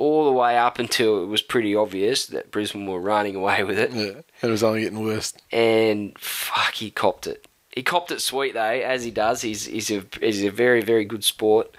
all 0.01 0.25
the 0.25 0.33
way 0.33 0.57
up 0.57 0.79
until 0.79 1.23
it 1.23 1.27
was 1.27 1.43
pretty 1.43 1.77
obvious 1.77 2.27
that 2.27 2.51
Brisbane 2.51 2.87
were 2.87 2.99
running 3.01 3.37
away 3.37 3.63
with 3.69 3.79
it, 3.79 3.91
Yeah. 3.93 4.23
And 4.43 4.49
it 4.49 4.51
was 4.51 4.63
only 4.63 4.81
getting 4.81 5.05
worse. 5.05 5.35
and 5.53 6.19
fuck, 6.19 6.75
he 6.75 6.91
copped 6.91 7.27
it. 7.27 7.47
He 7.71 7.83
copped 7.83 8.11
it 8.11 8.21
sweet 8.21 8.55
though, 8.55 8.61
as 8.63 9.05
he 9.05 9.11
does. 9.13 9.43
He's 9.43 9.67
he's 9.67 9.91
a 9.91 10.03
he's 10.21 10.43
a 10.43 10.51
very 10.51 10.81
very 10.83 11.05
good 11.05 11.23
sport, 11.23 11.77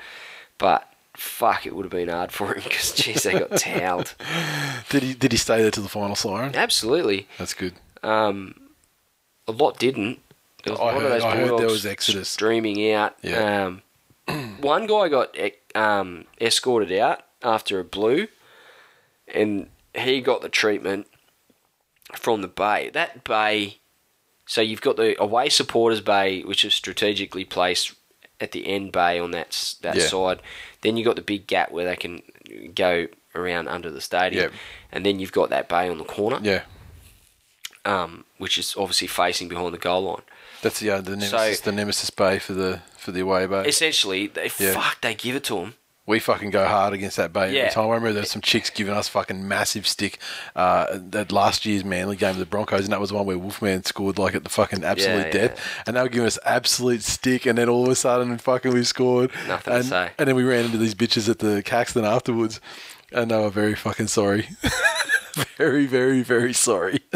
but 0.58 0.88
fuck, 1.18 1.66
it 1.66 1.76
would 1.76 1.84
have 1.86 1.92
been 1.92 2.08
hard 2.10 2.32
for 2.32 2.54
him 2.54 2.62
because 2.64 2.94
jeez, 2.94 3.24
they 3.24 3.38
got 3.38 3.58
towed. 3.58 4.12
Did 4.90 5.04
he 5.04 5.14
did 5.14 5.32
he 5.34 5.38
stay 5.38 5.62
there 5.62 5.72
till 5.72 5.84
the 5.84 5.90
final 5.90 6.16
siren? 6.16 6.56
Absolutely. 6.56 7.28
That's 7.38 7.54
good. 7.54 7.74
Um, 8.04 8.56
a 9.48 9.52
lot 9.52 9.78
didn't. 9.80 10.20
There 10.64 10.74
was 10.74 10.80
a 10.80 10.84
I 10.84 10.86
lot 10.86 10.94
heard- 10.94 11.04
of 11.04 11.10
those 11.12 11.24
I 11.24 11.36
heard 11.36 11.60
there 11.60 11.68
was 11.68 11.86
exodus. 11.86 12.30
streaming 12.30 12.92
out. 12.94 13.16
Yeah. 13.22 13.66
Um, 14.28 14.58
one 14.62 14.86
guy 14.88 15.10
got 15.10 15.36
um, 15.76 16.26
escorted 16.40 16.92
out 17.00 17.24
after 17.44 17.80
a 17.80 17.84
blue, 17.84 18.28
and 19.34 19.70
he 19.96 20.22
got 20.22 20.42
the 20.42 20.50
treatment 20.50 21.08
from 22.16 22.42
the 22.42 22.48
bay. 22.48 22.90
That 22.94 23.24
bay. 23.24 23.78
So 24.46 24.60
you've 24.62 24.82
got 24.82 24.98
the 24.98 25.22
away 25.22 25.50
supporters 25.50 26.02
bay, 26.02 26.42
which 26.44 26.66
is 26.66 26.74
strategically 26.74 27.46
placed 27.46 27.94
at 28.40 28.52
the 28.52 28.68
end 28.68 28.92
bay 28.92 29.20
on 29.20 29.32
that 29.32 29.76
that 29.82 29.96
Yeah. 29.96 30.08
side. 30.08 30.42
Then 30.82 30.98
you've 30.98 31.06
got 31.06 31.16
the 31.16 31.22
big 31.22 31.48
gap 31.48 31.72
where 31.72 31.86
they 31.86 31.96
can 31.96 32.22
go 32.76 33.08
around 33.36 33.68
under 33.70 33.90
the 33.90 34.02
stadium, 34.02 34.52
Yeah. 34.52 34.60
and 34.92 35.06
then 35.06 35.20
you've 35.20 35.32
got 35.32 35.50
that 35.52 35.70
bay 35.70 35.88
on 35.88 36.00
the 36.00 36.04
corner, 36.04 36.40
Yeah, 36.42 36.64
um, 37.86 38.26
which 38.38 38.58
is 38.58 38.76
obviously 38.78 39.08
facing 39.08 39.48
behind 39.48 39.74
the 39.74 39.78
goal 39.78 40.02
line. 40.04 40.22
that's 40.62 40.80
the 40.80 40.90
uh, 40.92 41.02
the 41.02 41.16
nemesis, 41.16 41.62
the 41.62 41.72
nemesis 41.72 42.10
bay 42.10 42.38
for 42.40 42.54
the 42.54 42.82
for 42.98 43.12
the 43.12 43.22
away 43.22 43.46
bay. 43.46 43.64
Essentially, 43.68 44.28
they 44.28 44.52
Yeah. 44.60 44.74
fuck 44.74 45.00
they 45.02 45.16
give 45.16 45.36
it 45.36 45.44
to 45.46 45.56
them. 45.56 45.76
We 46.08 46.20
fucking 46.20 46.50
go 46.50 46.66
hard 46.68 46.94
against 46.94 47.18
that 47.18 47.32
bay 47.32 47.54
Yeah. 47.54 47.62
every 47.62 47.72
time. 47.74 47.84
I 47.86 47.88
remember 47.90 48.14
there 48.14 48.22
was 48.22 48.32
some 48.32 48.42
chicks 48.42 48.70
giving 48.70 48.94
us 48.94 49.08
fucking 49.08 49.48
massive 49.48 49.88
stick 49.88 50.18
uh, 50.56 51.00
at 51.14 51.32
last 51.32 51.66
year's 51.66 51.86
Manly 51.86 52.16
game 52.16 52.32
of 52.32 52.38
the 52.40 52.46
Broncos, 52.46 52.84
and 52.86 52.92
that 52.92 53.00
was 53.00 53.10
the 53.12 53.16
one 53.16 53.26
where 53.26 53.38
Wolfman 53.38 53.84
scored 53.84 54.18
like 54.18 54.34
at 54.36 54.44
the 54.44 54.50
fucking 54.50 54.84
absolute 54.84 55.28
Yeah, 55.28 55.32
death, 55.32 55.84
and 55.86 55.96
they 55.96 56.02
were 56.02 56.10
giving 56.10 56.28
us 56.28 56.40
absolute 56.46 57.04
stick, 57.04 57.46
and 57.46 57.58
then 57.58 57.70
all 57.70 57.84
of 57.86 57.90
a 57.92 57.96
sudden, 57.96 58.38
fucking 58.38 58.74
we 58.74 58.84
scored. 58.84 59.32
Nothing 59.48 59.72
to 59.74 59.78
and, 59.80 59.86
say. 59.86 60.12
And 60.18 60.28
then 60.28 60.36
we 60.36 60.44
ran 60.44 60.66
into 60.66 60.78
these 60.78 60.96
bitches 60.96 61.30
at 61.30 61.40
the 61.40 61.62
Caxton 61.64 62.04
afterwards, 62.04 62.60
and 63.12 63.30
they 63.32 63.38
were 63.38 63.50
very 63.50 63.76
fucking 63.76 64.08
sorry. 64.08 64.50
very, 65.58 65.86
very, 65.86 66.24
very 66.24 66.54
sorry. 66.54 67.00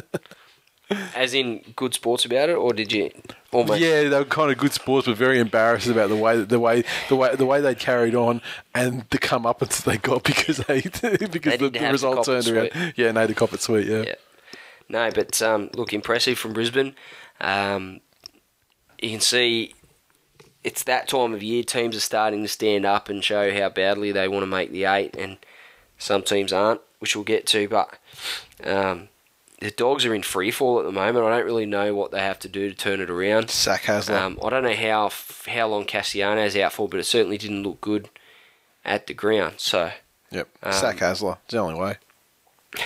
As 1.16 1.34
in 1.34 1.62
good 1.76 1.94
sports 1.94 2.26
about 2.26 2.50
it, 2.50 2.54
or 2.54 2.72
did 2.72 2.92
you 2.92 3.10
almost? 3.52 3.80
Yeah, 3.80 4.08
they 4.10 4.18
were 4.20 4.26
kind 4.26 4.52
of 4.52 4.58
good 4.58 4.74
sports, 4.74 5.08
but 5.08 5.18
very 5.18 5.40
embarrassed 5.40 5.88
about 5.88 6.10
the 6.10 6.16
way 6.16 6.42
the 6.44 6.60
way 6.60 6.84
the 7.10 7.16
way 7.16 7.36
the 7.36 7.46
way 7.46 7.60
they 7.60 7.74
carried 7.74 8.14
on 8.14 8.42
and 8.76 9.06
the 9.10 9.18
comeuppance 9.18 9.84
they 9.84 9.98
got 9.98 10.24
because 10.24 10.58
they 10.58 10.82
because 10.82 11.02
the, 11.22 11.70
didn't 11.70 11.74
the 11.74 11.92
result 11.92 12.26
the 12.26 12.34
cop 12.34 12.44
turned 12.44 12.48
around. 12.58 12.94
Yeah, 12.96 13.12
no, 13.12 13.26
the 13.26 13.34
cop 13.34 13.54
it 13.54 13.62
sweet. 13.62 13.88
Yeah. 13.88 14.04
Yeah. 14.04 14.16
No, 14.88 15.10
but 15.12 15.42
um, 15.42 15.70
look, 15.74 15.94
impressive 15.94 16.38
from 16.38 16.54
Brisbane. 16.54 16.96
Um, 17.42 18.02
you 19.02 19.10
can 19.10 19.20
see 19.20 19.74
it's 20.64 20.84
that 20.84 21.08
time 21.08 21.34
of 21.34 21.42
year. 21.42 21.64
Teams 21.64 21.96
are 21.96 22.02
starting 22.02 22.44
to 22.44 22.48
stand 22.48 22.86
up 22.86 23.10
and 23.10 23.24
show 23.24 23.52
how 23.54 23.70
badly 23.70 24.12
they 24.12 24.28
want 24.28 24.44
to 24.44 24.48
make 24.48 24.72
the 24.72 24.86
eight, 24.86 25.16
and 25.16 25.38
some 25.98 26.22
teams 26.22 26.54
aren't, 26.54 26.82
which 27.00 27.16
we'll 27.16 27.26
get 27.26 27.48
to. 27.48 27.68
But 27.68 27.98
um, 28.64 29.10
the 29.66 29.72
Dogs 29.72 30.06
are 30.06 30.14
in 30.14 30.22
free 30.22 30.52
fall 30.52 30.80
at 30.80 30.86
the 30.86 30.92
moment. 30.92 31.26
I 31.26 31.30
don't 31.32 31.46
really 31.46 31.66
know 31.66 31.96
what 31.96 32.12
they 32.12 32.20
have 32.20 32.38
to 32.40 32.48
do 32.48 32.70
to 32.70 32.76
turn 32.76 33.02
it 33.02 33.10
around. 33.10 33.50
Sack 33.50 33.84
Hasler. 33.84 34.22
Um, 34.22 34.40
I 34.44 34.50
don't 34.52 34.64
know 34.64 34.76
how 34.76 35.10
how 35.48 35.68
long 35.68 35.86
Kasiano's 35.86 36.56
out 36.56 36.74
for, 36.74 36.88
but 36.88 37.00
it 37.00 37.06
certainly 37.06 37.40
didn't 37.40 37.64
look 37.64 37.82
good 37.82 38.10
at 38.86 39.08
the 39.08 39.16
ground. 39.16 39.56
So 39.58 39.92
yep. 40.30 40.48
um, 40.62 40.72
Sack 40.72 40.98
Hasler. 40.98 41.38
It's 41.46 41.54
the 41.54 41.58
only 41.58 41.80
way. 41.80 41.98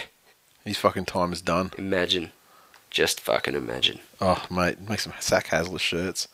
His 0.64 0.78
fucking 0.78 1.06
time 1.06 1.34
is 1.34 1.42
done. 1.42 1.72
imagine, 1.78 2.32
just 2.90 3.20
fucking 3.20 3.56
imagine. 3.56 4.00
Oh, 4.22 4.46
mate, 4.50 4.80
make 4.88 5.02
some 5.02 5.14
Sack 5.20 5.48
Hasler 5.48 5.80
shirts. 5.80 6.30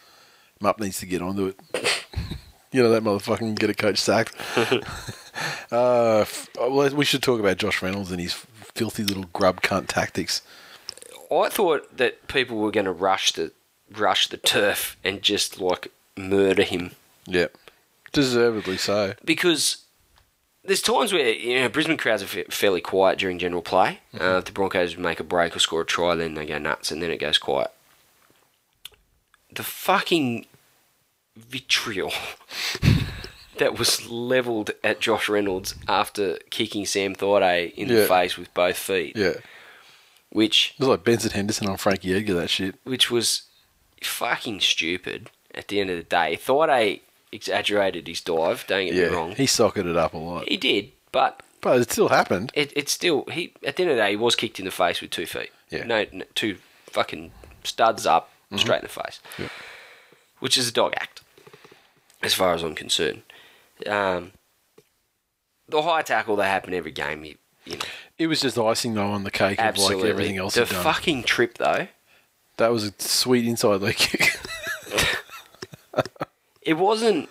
Mup 0.60 0.80
needs 0.80 1.00
to 1.00 1.08
get 1.08 1.24
onto 1.24 1.48
it. 1.48 1.60
you 2.72 2.84
know 2.84 2.92
that 2.92 3.04
motherfucker 3.04 3.40
can 3.40 3.56
get 3.56 3.70
a 3.72 3.74
coach 3.74 3.98
sacked. 3.98 4.36
uh, 5.72 6.20
f- 6.20 6.50
well, 6.60 6.94
we 6.94 7.06
should 7.06 7.24
talk 7.24 7.40
about 7.40 7.58
Josh 7.58 7.82
Reynolds 7.82 8.12
and 8.12 8.22
his 8.22 8.46
filthy 8.76 9.04
little 9.04 9.26
grub 9.34 9.62
cunt 9.62 9.88
tactics. 9.88 10.42
I 11.32 11.50
thought 11.50 11.98
that 11.98 12.28
people 12.28 12.58
were 12.58 12.72
going 12.72 12.86
to 12.86 12.92
rush 12.92 13.32
the 13.32 13.52
rush 13.96 14.28
the 14.28 14.38
turf 14.38 14.98
and 15.04 15.22
just 15.22 15.60
like 15.60 15.92
murder 16.18 16.64
him 16.64 16.92
Yep. 17.28 17.56
Deservedly 18.12 18.78
so. 18.78 19.14
because 19.24 19.78
there's 20.64 20.82
times 20.82 21.14
where 21.14 21.30
you 21.30 21.60
know 21.60 21.70
Brisbane 21.70 21.98
crowds 21.98 22.24
are 22.24 22.28
fa- 22.28 22.46
fairly 22.50 22.82
quiet 22.82 23.20
during 23.20 23.38
general 23.40 23.62
play. 23.62 24.00
Uh, 24.20 24.38
if 24.38 24.46
the 24.46 24.52
Broncos 24.52 24.98
make 24.98 25.20
a 25.20 25.24
break 25.24 25.56
or 25.56 25.60
score 25.60 25.82
a 25.82 25.86
try, 25.86 26.16
then 26.16 26.34
they 26.36 26.46
go 26.46 26.58
nuts, 26.58 26.92
and 26.92 27.02
then 27.02 27.12
it 27.12 27.20
goes 27.20 27.38
quiet. 27.38 27.72
The 29.54 29.64
fucking 29.64 30.46
vitriol 31.36 32.12
that 33.60 33.78
was 33.78 34.10
levelled 34.10 34.72
at 34.84 35.00
Josh 35.00 35.28
Reynolds 35.30 35.76
after 35.88 36.38
kicking 36.50 36.86
Sam 36.86 37.16
Thaiday 37.16 37.74
in 37.76 37.90
Yeah. 37.90 38.02
the 38.02 38.08
face 38.08 38.38
with 38.38 38.54
both 38.54 38.78
feet, 38.78 39.16
Yeah. 39.16 39.34
which 40.30 40.74
It 40.78 40.80
was 40.82 40.90
like 40.90 41.04
Benson 41.04 41.32
Henderson 41.32 41.68
on 41.68 41.78
Frankie 41.78 42.14
Edgar, 42.14 42.34
that 42.36 42.50
shit. 42.50 42.76
which 42.84 43.10
was 43.12 43.44
fucking 44.04 44.60
stupid 44.62 45.30
at 45.54 45.68
the 45.70 45.80
end 45.80 45.90
of 45.90 45.98
the 45.98 46.04
day. 46.04 46.38
Thaiday 46.44 47.02
exaggerated 47.32 48.08
his 48.08 48.22
dive, 48.22 48.66
don't 48.68 48.86
get 48.86 48.96
Yeah. 48.96 49.10
me 49.10 49.16
wrong. 49.16 49.36
He 49.36 49.46
socketed 49.48 49.92
it 49.92 49.98
up 49.98 50.14
a 50.14 50.18
lot. 50.18 50.48
He 50.48 50.58
did, 50.58 50.92
but 51.12 51.42
But 51.62 51.82
it 51.82 51.92
still 51.92 52.10
happened. 52.10 52.52
it, 52.54 52.72
it's 52.76 52.92
still 52.92 53.26
he 53.32 53.54
at 53.66 53.76
the 53.76 53.84
end 53.84 53.92
of 53.92 53.98
the 53.98 54.04
day 54.04 54.12
he 54.12 54.16
was 54.16 54.36
kicked 54.36 54.60
in 54.60 54.66
the 54.66 54.72
face 54.72 55.02
with 55.02 55.12
two 55.12 55.26
feet. 55.26 55.52
Yeah. 55.70 55.80
Mm-hmm. 55.86 56.18
No, 56.20 56.26
two 56.36 56.58
fucking 56.88 57.32
studs 57.64 58.06
up 58.06 58.32
straight 58.56 58.78
in 58.78 58.84
the 58.84 58.90
face. 58.90 59.20
Yeah. 59.38 59.50
Which 60.40 60.58
is 60.58 60.68
a 60.68 60.72
dog 60.72 60.94
act, 60.98 61.22
as 62.22 62.34
far 62.34 62.54
as 62.54 62.62
I'm 62.64 62.76
concerned. 62.76 63.24
Um, 63.86 64.32
the 65.68 65.82
high 65.82 66.02
tackle 66.04 66.36
that 66.38 66.46
happened 66.48 66.76
every 66.76 66.92
game, 66.92 67.24
you, 67.26 67.36
you 67.66 67.78
know, 67.78 67.84
It 68.18 68.28
was 68.28 68.40
just 68.42 68.58
icing 68.58 68.94
though 68.94 69.12
on 69.12 69.24
the 69.24 69.32
cake 69.32 69.60
of 69.60 69.78
like 69.78 70.04
everything 70.04 70.38
else 70.38 70.56
the 70.56 70.66
fucking 70.66 71.24
trip 71.24 71.58
though, 71.58 71.88
that 72.58 72.72
was 72.72 72.86
a 72.88 72.94
sweet 73.00 73.46
inside 73.48 73.82
leg 73.82 73.96
kick. 73.96 74.38
it 76.62 76.76
wasn't. 76.76 77.30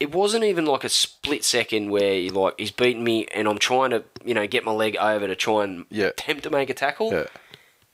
It 0.00 0.12
wasn't 0.12 0.42
even 0.42 0.64
like 0.66 0.82
a 0.82 0.88
split 0.88 1.44
second 1.44 1.90
where 1.90 2.14
you 2.14 2.30
like 2.30 2.54
he's 2.58 2.72
beating 2.72 3.04
me 3.04 3.26
and 3.32 3.46
I'm 3.46 3.58
trying 3.58 3.90
to 3.90 4.02
you 4.24 4.34
know 4.34 4.46
get 4.48 4.64
my 4.64 4.72
leg 4.72 4.96
over 4.96 5.28
to 5.28 5.36
try 5.36 5.62
and 5.64 5.86
Yeah. 5.90 6.06
attempt 6.06 6.42
to 6.42 6.50
make 6.50 6.70
a 6.70 6.74
tackle. 6.74 7.12
yeah. 7.12 7.26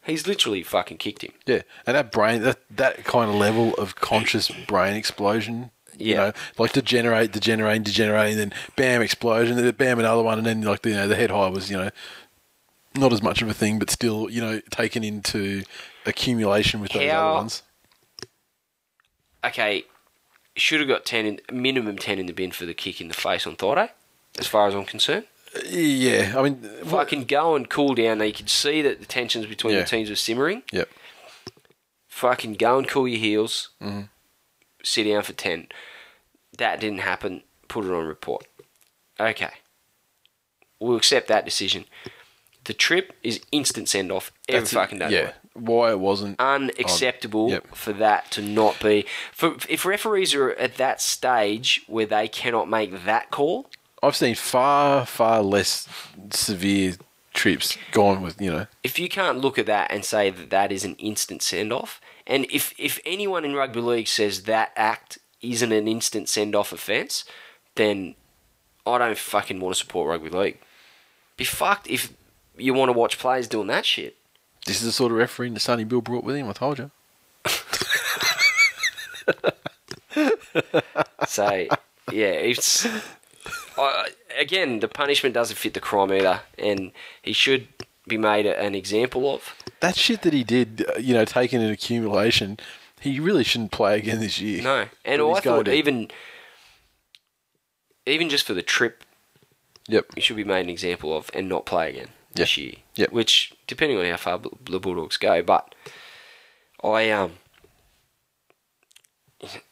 He's 0.05 0.26
literally 0.26 0.62
fucking 0.62 0.97
kicked 0.97 1.22
him. 1.22 1.32
Yeah. 1.45 1.62
And 1.86 1.95
that 1.97 2.11
brain 2.11 2.41
that 2.43 2.61
that 2.70 3.05
kind 3.05 3.28
of 3.28 3.36
level 3.36 3.74
of 3.74 3.95
conscious 3.97 4.49
brain 4.49 4.95
explosion. 4.97 5.70
You 5.99 6.14
Yeah. 6.14 6.16
know, 6.16 6.32
like 6.59 6.72
degenerate, 6.72 7.32
degenerate, 7.32 7.82
degenerate, 7.84 8.30
and 8.32 8.38
then 8.40 8.53
bam, 8.76 9.03
explosion, 9.03 9.57
then 9.57 9.70
bam, 9.74 9.99
another 9.99 10.22
one, 10.22 10.38
and 10.38 10.46
then 10.46 10.62
like 10.62 10.82
the, 10.82 10.90
you 10.90 10.94
know 10.96 11.09
the 11.09 11.16
head 11.16 11.30
high 11.30 11.49
was 11.49 11.70
you 11.70 11.76
know 11.76 11.90
not 12.96 13.12
as 13.12 13.22
much 13.22 13.42
of 13.42 13.49
a 13.49 13.55
thing, 13.55 13.78
but 13.78 13.90
still 13.90 14.30
you 14.30 14.40
know 14.40 14.61
taken 14.70 15.03
into 15.05 15.64
accumulation 16.07 16.80
with 16.80 16.92
those 16.92 17.11
How- 17.11 17.28
other 17.30 17.34
ones. 17.36 17.62
okay, 19.44 19.84
should 20.57 20.80
have 20.80 20.88
got 20.88 21.05
ten 21.05 21.26
in 21.26 21.40
minimum 21.53 21.99
ten 21.99 22.18
in 22.18 22.26
the 22.26 22.32
bin 22.32 22.51
for 22.53 22.66
the 22.66 22.74
kick 22.74 23.01
in 23.01 23.09
the 23.09 23.14
face 23.14 23.46
on 23.46 23.57
Thaiday, 23.57 23.90
as 24.38 24.46
far 24.46 24.68
as 24.68 24.74
I'm 24.74 24.84
concerned. 24.84 25.24
Yeah, 25.66 26.34
I 26.36 26.42
mean, 26.42 26.57
what- 26.84 27.09
can 27.09 27.24
go 27.24 27.57
and 27.57 27.68
cool 27.68 27.94
down. 27.94 28.18
Now 28.18 28.24
you 28.24 28.32
could 28.34 28.51
see 28.51 28.82
that 28.82 29.01
the 29.01 29.07
tensions 29.07 29.46
between 29.46 29.74
Yeah. 29.74 29.80
the 29.82 29.86
teams 29.88 30.11
were 30.11 30.16
simmering. 30.16 30.62
Yep. 30.72 30.88
Fucking 32.09 32.55
go 32.55 32.78
and 32.78 32.86
cool 32.88 33.09
your 33.09 33.18
heels. 33.20 33.70
Mm-hmm. 33.80 34.03
Sit 34.82 35.05
down 35.05 35.22
for 35.22 35.32
ten. 35.32 35.68
That 36.59 36.78
didn't 36.80 36.98
happen. 37.00 37.42
Put 37.68 37.84
it 37.84 37.90
on 37.92 38.06
report. 38.06 38.46
Okay. 39.18 39.50
We'll 40.80 40.96
accept 40.96 41.26
that 41.28 41.44
decision. 41.44 41.86
The 42.64 42.72
trip 42.74 43.14
is 43.22 43.40
instant 43.50 43.88
send 43.88 44.12
off 44.12 44.30
every 44.48 44.61
That's 44.61 44.72
fucking 44.74 44.98
day. 44.98 45.11
Yeah, 45.11 45.32
why 45.54 45.90
it 45.90 45.98
wasn't? 46.00 46.38
unacceptable 46.38 47.48
Yep. 47.50 47.74
for 47.74 47.92
that 47.94 48.30
to 48.32 48.42
not 48.42 48.78
be. 48.80 49.06
For 49.32 49.56
if 49.68 49.84
referees 49.86 50.34
are 50.34 50.50
at 50.52 50.76
that 50.76 51.00
stage 51.00 51.82
where 51.86 52.06
they 52.06 52.28
cannot 52.28 52.68
make 52.68 53.04
that 53.04 53.30
call, 53.30 53.70
I've 54.02 54.14
seen 54.16 54.34
far, 54.34 55.06
far 55.06 55.42
less 55.42 55.88
severe 56.30 56.96
trips 57.32 57.76
gone 57.92 58.20
with 58.20 58.40
you 58.40 58.50
know. 58.52 58.66
if 58.82 58.98
you 58.98 59.09
can't 59.09 59.38
look 59.40 59.59
at 59.59 59.66
that 59.66 59.90
and 59.90 60.04
say 60.04 60.28
that 60.30 60.50
that 60.50 60.70
is 60.72 60.84
an 60.84 60.94
instant 60.96 61.42
send 61.42 61.72
off, 61.72 62.00
and 62.26 62.46
if 62.50 62.74
if 62.78 63.00
anyone 63.06 63.44
in 63.46 63.54
rugby 63.54 63.80
league 63.80 64.09
says 64.09 64.42
that 64.42 64.72
act 64.76 65.18
isn't 65.41 65.72
an 65.72 65.89
instant 65.89 66.28
send 66.28 66.55
off 66.55 66.72
offence, 66.72 67.24
then 67.74 68.14
I 68.86 68.99
don't 68.99 69.18
fucking 69.18 69.61
want 69.61 69.76
to 69.76 69.80
support 69.80 70.09
rugby 70.09 70.30
league. 70.30 70.59
Be 71.36 71.45
fucked 71.45 71.89
if 71.89 72.12
you 72.57 72.74
want 72.74 72.89
to 72.89 72.99
watch 72.99 73.18
players 73.18 73.47
doing 73.47 73.68
that 73.68 73.86
shit. 73.86 74.16
This 74.66 74.80
is 74.80 74.86
the 74.86 74.93
sort 74.93 75.12
of 75.12 75.18
refereeing 75.18 75.55
the 75.55 75.61
Sonny 75.61 75.84
Bill 75.84 76.01
brought 76.01 76.24
with 76.24 76.36
him. 76.36 76.49
I 76.49 76.53
told 76.53 76.78
you. 76.78 76.91
So 81.26 81.66
yeah, 82.11 82.26
it's 82.26 82.86
I 83.76 84.09
again 84.39 84.80
the 84.80 84.89
punishment 84.89 85.34
doesn't 85.34 85.57
fit 85.57 85.74
the 85.74 85.80
crime 85.80 86.12
either, 86.12 86.41
and 86.59 86.93
he 87.22 87.32
should 87.32 87.68
be 88.07 88.16
made 88.16 88.47
an 88.47 88.74
example 88.74 89.32
of. 89.32 89.55
That 89.80 89.97
shit 89.97 90.22
that 90.22 90.32
he 90.32 90.43
did, 90.43 90.84
uh, 90.89 90.99
you 90.99 91.14
know, 91.14 91.24
taken 91.24 91.61
an 91.61 91.70
accumulation, 91.70 92.59
he 93.01 93.20
really 93.20 93.44
shouldn't 93.44 93.72
play 93.72 93.96
again 93.99 94.20
this 94.20 94.40
year. 94.40 94.62
No, 94.62 94.86
and 95.05 95.22
I 95.22 95.40
thought 95.40 95.64
to. 95.66 95.72
even 95.72 96.11
even 98.07 98.28
just 98.28 98.46
for 98.46 98.55
the 98.55 98.62
trip, 98.62 99.05
Yep. 99.88 100.07
he 100.14 100.20
should 100.20 100.36
be 100.36 100.44
made 100.44 100.61
an 100.62 100.70
example 100.70 101.16
of 101.16 101.30
and 101.34 101.49
not 101.49 101.66
play 101.66 101.90
again 101.90 102.09
this 102.34 102.57
year. 102.57 102.74
Yep. 102.96 103.12
Which, 103.12 103.53
depending 103.66 103.99
on 103.99 104.05
how 104.07 104.16
far 104.16 104.38
the 104.38 104.78
Bulldogs 104.80 105.16
go, 105.16 105.42
but 105.42 105.74
I 106.82 107.11
um. 107.11 107.34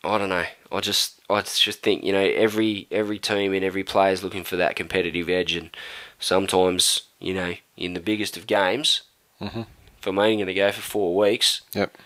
I 0.05 0.17
don't 0.19 0.29
know. 0.29 0.45
I 0.71 0.81
just, 0.81 1.21
I 1.29 1.41
just 1.41 1.83
think 1.83 2.05
you 2.05 2.13
know 2.13 2.21
every 2.21 2.87
every 2.93 3.19
team 3.19 3.53
and 3.53 3.65
every 3.65 3.83
player 3.83 4.13
is 4.13 4.23
looking 4.23 4.45
for 4.45 4.55
that 4.57 4.77
competitive 4.77 5.29
edge, 5.29 5.57
and 5.57 5.77
sometimes 6.21 7.03
you 7.19 7.35
know 7.35 7.55
in 7.77 7.95
the 7.95 8.01
biggest 8.01 8.37
of 8.37 8.47
games, 8.47 9.03
Mhm. 9.41 9.67
if 9.99 10.07
I'm 10.07 10.19
only 10.21 10.37
going 10.37 10.47
to 10.47 10.55
go 10.55 10.71
for 10.71 10.81
four 10.83 11.17
weeks, 11.17 11.63
Yep. 11.75 11.99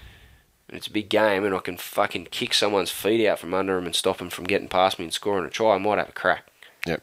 And 0.71 0.77
it's 0.79 0.87
a 0.87 0.93
big 0.93 1.09
game, 1.11 1.45
and 1.45 1.53
I 1.55 1.59
can 1.59 1.77
fucking 1.77 2.27
kick 2.31 2.55
someone's 2.55 2.91
feet 2.93 3.27
out 3.27 3.41
from 3.41 3.53
under 3.53 3.75
them 3.75 3.87
and 3.87 3.95
stop 3.95 4.19
them 4.19 4.31
from 4.31 4.45
getting 4.45 4.69
past 4.69 4.99
me 5.01 5.05
and 5.05 5.13
scoring 5.13 5.45
a 5.45 5.51
try, 5.51 5.75
I 5.75 5.79
might 5.79 5.99
have 5.99 6.09
a 6.11 6.13
crack. 6.13 6.45
Yep. 6.87 7.03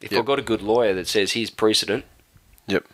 If 0.00 0.12
Yep. 0.12 0.18
I've 0.18 0.26
got 0.26 0.38
a 0.38 0.42
good 0.42 0.62
lawyer 0.62 0.94
that 0.94 1.08
says 1.08 1.32
here's 1.32 1.50
precedent, 1.50 2.04
Yep. 2.66 2.86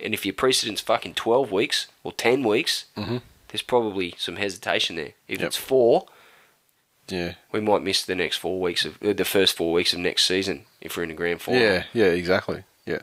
and 0.00 0.14
if 0.14 0.24
your 0.26 0.32
precedent's 0.34 0.80
fucking 0.80 1.14
12 1.14 1.52
weeks 1.52 1.86
or 2.02 2.12
10 2.12 2.42
weeks, 2.42 2.86
Mhm. 2.96 3.22
there's 3.48 3.62
probably 3.62 4.14
some 4.18 4.36
hesitation 4.36 4.96
there. 4.96 5.12
If 5.28 5.38
Yep. 5.40 5.46
it's 5.46 5.56
four, 5.56 6.06
Yeah. 7.08 7.34
we 7.52 7.60
might 7.60 7.82
miss 7.82 8.02
the 8.02 8.14
next 8.14 8.36
four 8.36 8.60
weeks 8.60 8.84
of 8.84 9.02
uh, 9.02 9.12
the 9.12 9.24
first 9.24 9.56
four 9.56 9.72
weeks 9.72 9.92
of 9.92 9.98
next 10.00 10.24
season 10.24 10.66
if 10.80 10.96
we're 10.96 11.02
in 11.04 11.08
the 11.10 11.14
grand 11.14 11.42
final. 11.42 11.60
Yeah. 11.60 11.84
Yeah. 11.92 12.06
Exactly. 12.06 12.64
Yeah. 12.86 13.00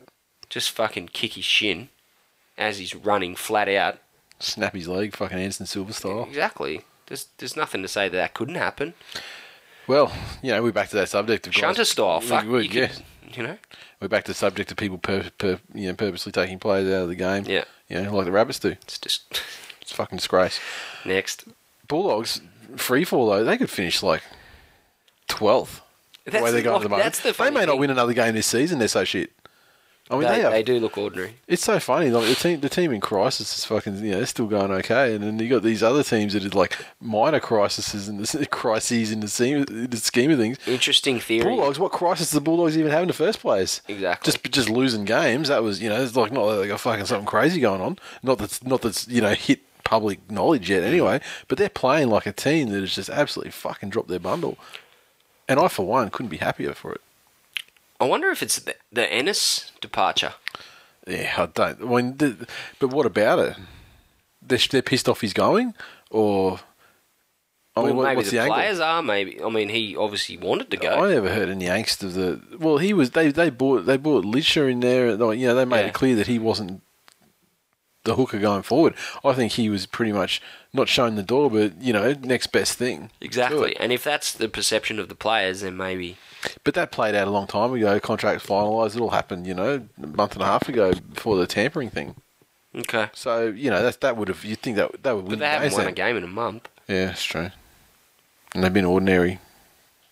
Just 0.50 0.72
fucking 0.72 1.10
kick 1.10 1.34
his 1.34 1.46
shin 1.46 1.90
as 2.58 2.78
he's 2.80 2.96
running 2.96 3.36
flat 3.36 3.68
out. 3.70 4.00
Snap 4.40 4.76
his 4.76 4.88
leg, 4.88 5.16
fucking 5.16 5.38
Anderson 5.38 5.66
Silva 5.66 5.94
style. 5.94 6.24
Exactly. 6.26 6.82
There's 7.08 7.28
there's 7.38 7.56
nothing 7.56 7.82
to 7.82 7.88
say 7.88 8.08
that 8.10 8.18
that 8.18 8.34
couldn't 8.34 8.56
happen. 8.56 8.94
Well, 9.88 10.12
you 10.44 10.52
know, 10.52 10.62
we're 10.62 10.72
back 10.74 10.90
to 10.90 10.96
that 10.98 11.10
subject 11.10 11.48
of 11.48 11.54
guys- 11.54 11.60
Shunter 11.62 11.86
style. 11.86 12.20
we- 12.20 12.26
Fuck. 12.28 12.46
we- 12.46 12.68
you, 12.68 12.82
yeah. 12.82 12.88
could, 12.88 13.04
you 13.38 13.44
know. 13.44 13.58
We're 14.02 14.10
back 14.10 14.26
to 14.26 14.32
the 14.32 14.36
subject 14.36 14.70
of 14.70 14.78
people 14.78 14.98
per, 14.98 15.30
per, 15.38 15.60
you 15.74 15.88
know, 15.88 15.94
purposely 15.96 16.32
taking 16.32 16.60
players 16.60 16.88
out 16.94 17.04
of 17.04 17.10
the 17.10 17.16
game. 17.16 17.46
Yeah. 17.48 17.64
You 17.88 18.02
know, 18.04 18.16
like 18.16 18.26
the 18.26 18.32
Rabbits 18.32 18.60
do. 18.60 18.70
It's 18.72 19.00
just 19.00 19.42
It's 19.82 19.92
fucking 19.94 20.18
disgrace. 20.18 20.60
next. 21.06 21.46
Bulldogs, 21.88 22.42
free 22.76 23.06
fall 23.06 23.30
though, 23.30 23.44
they 23.46 23.58
could 23.58 23.70
finish 23.70 24.04
like 24.04 24.22
12th. 25.30 25.80
the 26.26 26.32
way 26.42 26.52
they're 26.52 26.52
the- 26.52 26.62
going 26.64 26.76
at 26.78 26.84
the 26.84 26.90
moment. 26.90 27.14
the 27.16 27.32
they 27.32 27.50
may 27.52 27.66
not 27.66 27.80
win 27.80 27.90
another 27.90 28.14
game 28.14 28.36
this 28.36 28.48
season, 28.48 28.80
they're 28.80 28.88
so 28.90 29.04
shit. 29.06 29.32
I 30.10 30.16
mean, 30.16 30.28
they, 30.28 30.42
they, 30.42 30.50
they 30.50 30.64
do 30.64 30.80
look 30.80 30.98
ordinary. 30.98 31.36
It's 31.48 31.64
so 31.64 31.80
funny. 31.80 32.10
Like 32.10 32.28
the 32.28 32.36
team, 32.36 32.60
the 32.62 32.70
team 32.70 32.92
in 32.92 33.02
crisis 33.02 33.58
is 33.58 33.66
fucking. 33.66 33.98
You 33.98 34.12
know, 34.12 34.18
they're 34.18 34.26
still 34.26 34.48
going 34.48 34.72
okay, 34.72 35.16
and 35.16 35.24
then 35.24 35.40
you 35.40 35.50
got 35.50 35.64
these 35.64 35.84
other 35.84 36.04
teams 36.04 36.34
that 36.34 36.46
are 36.46 36.58
like 36.58 36.78
minor 37.02 37.40
crises 37.40 38.08
in 38.08 38.18
the 38.18 38.48
crises 38.52 39.12
in 39.12 39.20
the 39.20 39.28
scheme, 39.28 39.66
in 39.68 39.90
the 39.90 39.98
scheme 39.98 40.32
of 40.32 40.40
things. 40.40 40.58
Interesting 40.66 41.20
theory. 41.20 41.44
Bulldogs, 41.44 41.80
what 41.80 41.92
crisis 41.92 42.32
the 42.32 42.42
Bulldogs 42.42 42.78
even 42.78 42.92
have 42.92 43.02
in 43.02 43.08
the 43.08 43.14
first 43.14 43.40
place? 43.40 43.82
Exactly. 43.88 44.32
Just 44.32 44.52
just 44.52 44.70
losing 44.70 45.04
games. 45.04 45.50
That 45.50 45.64
was 45.64 45.82
you 45.82 45.90
know, 45.90 46.02
it's 46.02 46.16
like 46.16 46.32
not 46.32 46.50
that 46.50 46.58
they 46.58 46.68
got 46.68 46.80
fucking 46.80 47.06
something 47.06 47.28
crazy 47.28 47.60
going 47.60 47.82
on. 47.82 48.00
Not 48.24 48.38
that's 48.38 48.64
not 48.64 48.82
that's 48.82 49.08
you 49.08 49.22
know 49.22 49.34
hit 49.34 49.62
public 49.84 50.30
knowledge 50.30 50.70
yet 50.70 50.84
anyway. 50.84 51.20
But 51.48 51.58
they're 51.58 51.70
playing 51.70 52.10
like 52.10 52.26
a 52.26 52.34
team 52.34 52.70
that 52.70 52.80
has 52.80 52.96
just 52.96 53.10
absolutely 53.10 53.52
fucking 53.52 53.90
dropped 53.90 54.10
their 54.10 54.20
bundle. 54.20 54.58
And 55.50 55.60
I, 55.60 55.70
for 55.70 55.86
one, 55.86 56.10
couldn't 56.10 56.30
be 56.30 56.38
happier 56.38 56.74
for 56.74 56.92
it. 56.92 57.02
I 58.00 58.06
wonder 58.06 58.30
if 58.30 58.44
it's 58.44 58.60
the, 58.60 58.76
the 58.92 59.12
Ennis 59.12 59.72
departure. 59.82 60.34
Yeah, 61.08 61.34
I 61.38 61.46
don't. 61.48 61.82
I 61.82 61.86
mean, 61.86 62.18
the, 62.18 62.48
but 62.80 62.90
what 62.90 63.06
about 63.06 63.40
it? 63.40 63.56
They're, 64.42 64.60
they're 64.72 64.82
pissed 64.82 65.10
off 65.10 65.22
he's 65.22 65.34
going, 65.34 65.74
or 66.12 66.60
I 67.76 67.82
mean, 67.82 67.96
well, 67.96 68.06
what- 68.06 68.16
maybe 68.16 68.24
the, 68.30 68.38
the, 68.38 68.48
players 68.48 68.80
are. 68.80 69.02
Maybe. 69.02 69.42
I 69.42 69.50
mean, 69.50 69.70
he 69.70 69.96
obviously 69.96 70.38
wanted 70.38 70.70
to 70.72 70.78
go. 70.78 70.90
I 70.90 71.10
never 71.14 71.34
heard 71.34 71.50
any 71.50 71.66
angst 71.66 72.04
of 72.04 72.14
the. 72.14 72.42
Well, 72.60 72.78
he 72.78 72.94
was. 72.94 73.12
They 73.12 73.32
they 73.32 73.50
bought 73.50 73.86
they 73.86 73.98
bought 73.98 74.26
Lichaa 74.26 74.70
in 74.72 74.80
there. 74.82 75.08
and, 75.10 75.20
You 75.40 75.48
know, 75.48 75.56
they 75.56 75.66
made 75.66 75.82
Yeah. 75.82 75.88
it 75.88 75.94
clear 75.94 76.16
that 76.16 76.28
he 76.28 76.40
wasn't 76.40 76.82
the 78.08 78.16
hooker 78.16 78.40
going 78.40 78.64
forward. 78.64 78.96
I 79.24 79.34
think 79.34 79.52
he 79.52 79.70
was 79.70 79.86
pretty 79.86 80.12
much 80.12 80.42
not 80.74 80.88
shown 80.88 81.16
the 81.16 81.22
door, 81.24 81.52
but 81.52 81.80
you 81.82 81.94
know, 81.94 82.14
next 82.24 82.48
best 82.48 82.78
thing. 82.78 83.12
exactly. 83.22 83.76
And 83.78 83.92
if 83.92 84.04
that's 84.04 84.34
the 84.34 84.50
perception 84.50 84.98
of 85.00 85.10
the 85.10 85.16
players, 85.16 85.62
then 85.62 85.78
maybe. 85.78 86.18
But 86.64 86.74
that 86.76 86.92
played 86.92 87.14
out 87.16 87.28
a 87.28 87.32
long 87.32 87.46
time 87.48 87.74
ago. 87.74 88.00
Contract 88.00 88.46
finalised. 88.46 88.96
It 88.96 89.02
all 89.02 89.10
happened, 89.12 89.46
you 89.46 89.54
know, 89.54 89.88
a 90.02 90.08
month 90.08 90.34
and 90.34 90.42
a 90.42 90.46
half 90.46 90.68
ago 90.70 90.94
before 90.94 91.36
the 91.38 91.46
tampering 91.48 91.90
thing. 91.90 92.16
Okay. 92.76 93.10
So 93.14 93.48
you 93.48 93.70
know 93.70 93.82
that 93.84 94.02
that 94.02 94.18
would 94.18 94.28
have. 94.28 94.44
You 94.46 94.56
think 94.56 94.78
that 94.78 95.04
that 95.04 95.16
would 95.16 95.26
But 95.26 95.30
win 95.32 95.40
they 95.40 95.46
haven't 95.48 95.74
won 95.74 95.82
then. 95.82 95.90
a 95.90 95.96
game 95.96 96.16
in 96.18 96.24
a 96.24 96.28
month. 96.28 96.68
Yeah, 96.88 97.12
it's 97.12 97.24
true. 97.24 97.50
And 98.56 98.64
they've 98.64 98.74
been 98.74 98.86
ordinary 98.86 99.40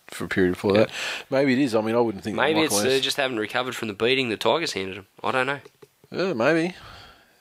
for 0.08 0.24
a 0.24 0.28
period 0.28 0.52
before 0.54 0.72
that. 0.74 0.90
Maybe 1.30 1.52
it 1.52 1.58
is. 1.58 1.74
I 1.74 1.80
mean, 1.80 1.94
I 1.94 2.00
wouldn't 2.00 2.22
think. 2.24 2.36
Maybe 2.36 2.60
it's 2.60 2.76
uh, 2.78 2.82
Ennis- 2.82 3.00
just 3.02 3.16
haven't 3.16 3.38
recovered 3.38 3.74
from 3.76 3.88
the 3.88 3.94
beating 3.94 4.28
the 4.28 4.36
Tigers 4.36 4.72
handed 4.72 4.96
them. 4.98 5.06
I 5.22 5.30
don't 5.32 5.46
know. 5.46 5.60
Yeah, 6.10 6.32
maybe. 6.34 6.74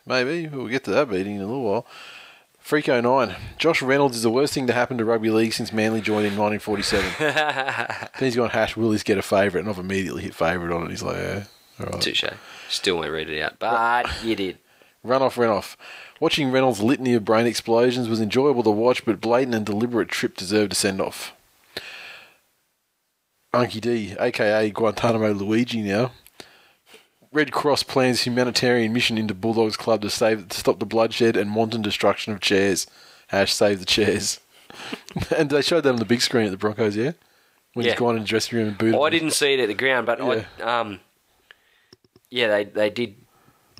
Maybe. 0.05 0.47
We'll 0.47 0.67
get 0.67 0.83
to 0.85 0.91
that 0.91 1.09
beating 1.09 1.35
in 1.35 1.41
a 1.41 1.47
little 1.47 1.63
while. 1.63 1.85
Freako 2.63 3.01
9. 3.03 3.35
Josh 3.59 3.81
Reynolds 3.83 4.17
is 4.17 4.23
the 4.23 4.31
worst 4.31 4.53
thing 4.53 4.65
to 4.65 4.73
happen 4.73 4.97
to 4.97 5.05
rugby 5.05 5.29
league 5.29 5.53
since 5.53 5.71
Manly 5.71 6.01
joined 6.01 6.25
in 6.25 6.35
1947. 6.35 7.11
then 7.19 8.09
he's 8.17 8.35
gone, 8.35 8.49
hash, 8.49 8.75
will 8.75 8.91
he 8.91 8.97
get 8.99 9.19
a 9.19 9.21
favourite? 9.21 9.61
And 9.61 9.69
I've 9.69 9.77
immediately 9.77 10.23
hit 10.23 10.33
favourite 10.33 10.75
on 10.75 10.85
it. 10.85 10.89
He's 10.89 11.03
like, 11.03 11.17
yeah, 11.17 11.43
all 11.79 11.85
right. 11.85 12.01
Touche. 12.01 12.23
Still 12.67 12.97
won't 12.97 13.11
read 13.11 13.29
it 13.29 13.39
out, 13.39 13.59
but 13.59 14.07
you 14.23 14.35
did. 14.35 14.57
Run 15.03 15.21
off, 15.21 15.37
run 15.37 15.51
off. 15.51 15.77
Watching 16.19 16.51
Reynolds' 16.51 16.81
litany 16.81 17.13
of 17.13 17.23
brain 17.23 17.45
explosions 17.45 18.09
was 18.09 18.19
enjoyable 18.19 18.63
to 18.63 18.71
watch, 18.71 19.05
but 19.05 19.21
blatant 19.21 19.53
and 19.53 19.65
deliberate 19.65 20.09
trip 20.09 20.35
deserved 20.35 20.71
a 20.71 20.75
send 20.75 20.99
off. 20.99 21.33
Unky 23.53 23.79
D, 23.79 24.15
aka 24.19 24.71
Guantanamo 24.71 25.33
Luigi 25.33 25.83
now. 25.83 26.11
Red 27.35 27.51
Cross 27.51 27.83
plans 27.83 28.21
humanitarian 28.21 28.93
mission 28.93 29.17
into 29.17 29.33
Bulldogs 29.33 29.75
Club 29.75 30.01
to 30.03 30.09
save 30.09 30.47
to 30.47 30.57
stop 30.57 30.79
the 30.79 30.85
bloodshed 30.85 31.35
and 31.35 31.53
wanton 31.53 31.81
destruction 31.81 32.31
of 32.31 32.39
chairs. 32.39 32.87
Hash 33.27 33.53
save 33.53 33.79
the 33.79 33.85
chairs. 33.85 34.39
and 35.35 35.49
they 35.49 35.61
showed 35.61 35.81
that 35.81 35.89
on 35.89 35.97
the 35.97 36.05
big 36.05 36.21
screen 36.21 36.45
at 36.45 36.51
the 36.51 36.57
Broncos, 36.57 36.95
yeah? 36.95 37.11
When 37.73 37.85
Yeah. 37.85 37.91
he's 37.91 37.99
gone 37.99 38.15
in 38.15 38.21
the 38.21 38.27
dressing 38.27 38.57
room 38.57 38.69
and 38.69 38.77
booted. 38.77 38.99
I 38.99 39.09
didn't 39.09 39.31
see 39.31 39.53
it 39.53 39.59
at 39.59 39.67
the 39.67 39.73
ground, 39.73 40.05
but 40.05 40.21
I, 40.21 40.45
um, 40.63 41.01
yeah, 42.29 42.47
they 42.47 42.63
they 42.63 42.89
did 42.89 43.15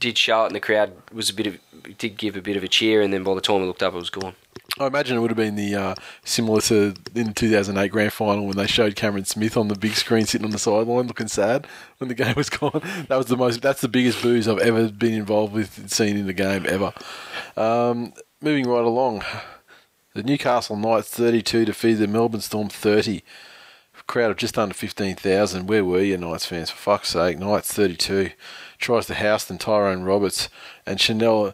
did 0.01 0.17
show 0.17 0.43
it, 0.43 0.47
and 0.47 0.55
the 0.55 0.59
crowd 0.59 0.91
was 1.13 1.29
a 1.29 1.33
bit 1.33 1.47
of 1.47 1.57
did 1.97 2.17
give 2.17 2.35
a 2.35 2.41
bit 2.41 2.57
of 2.57 2.63
a 2.63 2.67
cheer, 2.67 3.01
and 3.01 3.13
then 3.13 3.23
by 3.23 3.33
the 3.35 3.41
time 3.41 3.61
I 3.61 3.65
looked 3.65 3.83
up, 3.83 3.93
it 3.93 3.97
was 3.97 4.09
gone. 4.09 4.35
I 4.77 4.87
imagine 4.87 5.15
it 5.15 5.21
would 5.21 5.31
have 5.31 5.37
been 5.37 5.55
the 5.55 5.73
uh, 5.73 5.95
similar 6.25 6.59
to 6.61 6.93
in 7.15 7.27
the 7.27 7.33
2008 7.33 7.87
grand 7.89 8.11
final 8.11 8.45
when 8.45 8.57
they 8.57 8.67
showed 8.67 8.97
Cameron 8.97 9.23
Smith 9.23 9.55
on 9.55 9.69
the 9.69 9.75
big 9.75 9.93
screen 9.93 10.25
sitting 10.25 10.43
on 10.43 10.51
the 10.51 10.59
sideline 10.59 11.07
looking 11.07 11.29
sad 11.29 11.65
when 11.97 12.09
the 12.09 12.13
game 12.23 12.33
was 12.35 12.49
gone. 12.49 12.81
That 13.07 13.17
was 13.17 13.27
the 13.27 13.37
most. 13.37 13.61
That's 13.61 13.81
the 13.81 13.87
biggest 13.87 14.21
booze 14.21 14.47
I've 14.47 14.59
ever 14.59 14.89
been 14.89 15.13
involved 15.13 15.53
with 15.53 15.89
seen 15.89 16.17
in 16.17 16.27
the 16.27 16.33
game 16.33 16.65
ever. 16.67 16.93
Um, 17.55 18.13
moving 18.41 18.67
right 18.67 18.83
along, 18.83 19.23
the 20.13 20.23
Newcastle 20.23 20.75
Knights 20.75 21.09
32 21.09 21.65
defeated 21.65 21.99
the 21.99 22.07
Melbourne 22.07 22.41
Storm 22.41 22.67
30. 22.67 23.23
Crowd 24.07 24.29
of 24.29 24.37
just 24.37 24.57
under 24.57 24.73
15,000. 24.73 25.65
Where 25.65 25.83
were 25.83 26.01
you, 26.01 26.17
Knights 26.17 26.45
fans? 26.45 26.69
For 26.69 26.77
fuck's 26.77 27.09
sake, 27.09 27.39
Knights 27.39 27.73
32 27.73 28.31
tries 28.77 29.07
to 29.07 29.15
Houston, 29.15 29.57
Tyrone 29.57 30.03
Roberts, 30.03 30.47
and 30.85 31.01
Chanel 31.01 31.53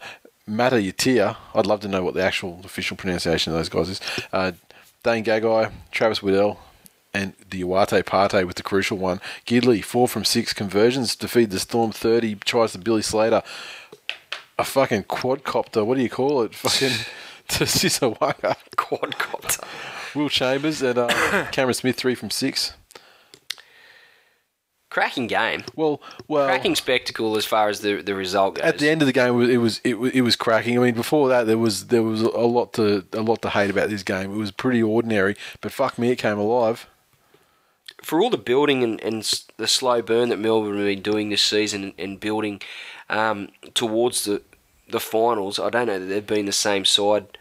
Matayatia. 0.52 1.38
I'd 1.56 1.66
love 1.66 1.80
to 1.82 1.88
know 1.88 2.04
what 2.04 2.14
the 2.14 2.24
actual 2.24 2.60
official 2.64 2.98
pronunciation 2.98 3.54
of 3.54 3.60
those 3.60 3.70
guys 3.70 3.90
is. 3.90 4.02
Uh, 4.34 4.52
Dane 5.04 5.24
Gagai, 5.24 5.72
Travis 5.92 6.22
Waddell, 6.22 6.60
and 7.14 7.34
the 7.50 7.64
Uate 7.64 8.06
Parte 8.06 8.44
with 8.44 8.56
the 8.56 8.64
crucial 8.64 8.98
one. 8.98 9.20
Gidley, 9.46 9.84
four 9.84 10.08
from 10.08 10.24
six 10.24 10.54
conversions, 10.54 11.16
to 11.16 11.28
feed 11.28 11.52
the 11.52 11.60
Storm 11.60 11.92
30, 11.92 12.36
tries 12.36 12.74
to 12.74 12.78
Billy 12.78 13.02
Slater. 13.02 13.42
A 14.60 14.64
fucking 14.64 15.04
quadcopter, 15.04 15.86
what 15.86 15.96
do 15.98 16.04
you 16.04 16.10
call 16.10 16.44
it? 16.44 16.54
Fucking 16.54 17.06
to 17.48 17.66
Sisa 17.66 18.12
Waqa. 18.12 18.56
Quadcopter. 18.78 19.64
Will 20.16 20.30
Chambers 20.30 20.82
and 20.82 21.00
uh, 21.00 21.48
Cameron 21.52 21.74
Smith, 21.74 21.96
three 21.96 22.16
from 22.16 22.30
six. 22.30 22.74
Cracking 24.92 25.28
game. 25.28 25.64
Well, 25.76 26.02
well, 26.28 26.46
Cracking 26.48 26.76
spectacle 26.76 27.38
as 27.38 27.46
far 27.46 27.70
as 27.70 27.80
the 27.80 28.02
the 28.02 28.14
result 28.14 28.56
goes. 28.56 28.66
at 28.66 28.78
the 28.78 28.90
end 28.90 29.02
of 29.02 29.06
the 29.06 29.14
game, 29.14 29.42
it 29.50 29.58
was 29.58 29.80
it 29.86 29.98
was 29.98 30.12
it 30.12 30.22
was 30.22 30.36
cracking. 30.36 30.78
I 30.78 30.82
mean, 30.82 30.94
before 30.96 31.30
that, 31.30 31.48
there 31.48 31.58
was 31.58 31.88
there 31.88 32.04
was 32.04 32.22
a 32.22 32.28
lot 32.28 32.74
to 32.74 33.06
a 33.14 33.22
lot 33.22 33.42
to 33.44 33.50
hate 33.50 33.70
about 33.70 33.90
this 33.90 34.04
game. 34.04 34.34
It 34.34 34.38
was 34.38 34.52
pretty 34.52 34.84
ordinary, 34.84 35.38
but 35.62 35.72
fuck 35.72 35.98
me, 35.98 36.12
it 36.12 36.18
came 36.18 36.38
alive. 36.38 36.88
for 38.04 38.22
all 38.22 38.30
the 38.30 38.38
building 38.38 38.84
and, 38.84 39.00
and 39.02 39.24
the 39.58 39.68
slow 39.68 40.02
burn 40.02 40.28
that 40.30 40.40
Melbourne 40.40 40.76
have 40.78 40.86
been 40.86 41.02
doing 41.02 41.30
this 41.30 41.42
season 41.42 41.94
and, 41.98 42.20
building 42.20 42.62
um, 43.10 43.48
towards 43.74 44.26
the 44.26 44.42
the 44.90 45.00
finals, 45.00 45.58
I 45.58 45.70
don't 45.70 45.88
know 45.88 46.00
that 46.00 46.06
they've 46.06 46.28
been 46.28 46.48
the 46.48 46.52
same 46.52 46.84
side 46.84 47.38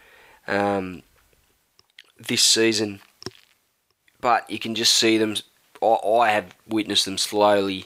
um, 0.47 1.03
this 2.17 2.43
season, 2.43 3.01
but 4.21 4.49
you 4.49 4.57
can 4.57 4.73
just 4.73 4.93
see 4.93 5.17
them. 5.17 5.35
I, 5.81 5.85
I 5.85 6.29
have 6.31 6.55
witnessed 6.67 7.05
them 7.05 7.17
slowly 7.17 7.85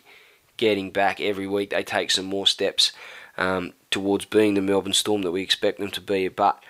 getting 0.57 0.91
back 0.91 1.19
every 1.19 1.47
week. 1.47 1.69
They 1.71 1.83
take 1.83 2.11
some 2.11 2.25
more 2.25 2.47
steps 2.47 2.91
um, 3.37 3.73
towards 3.91 4.25
being 4.25 4.53
the 4.53 4.61
Melbourne 4.61 4.93
Storm 4.93 5.21
that 5.23 5.31
we 5.31 5.41
expect 5.41 5.79
them 5.79 5.91
to 5.91 6.01
be, 6.01 6.27
but 6.27 6.61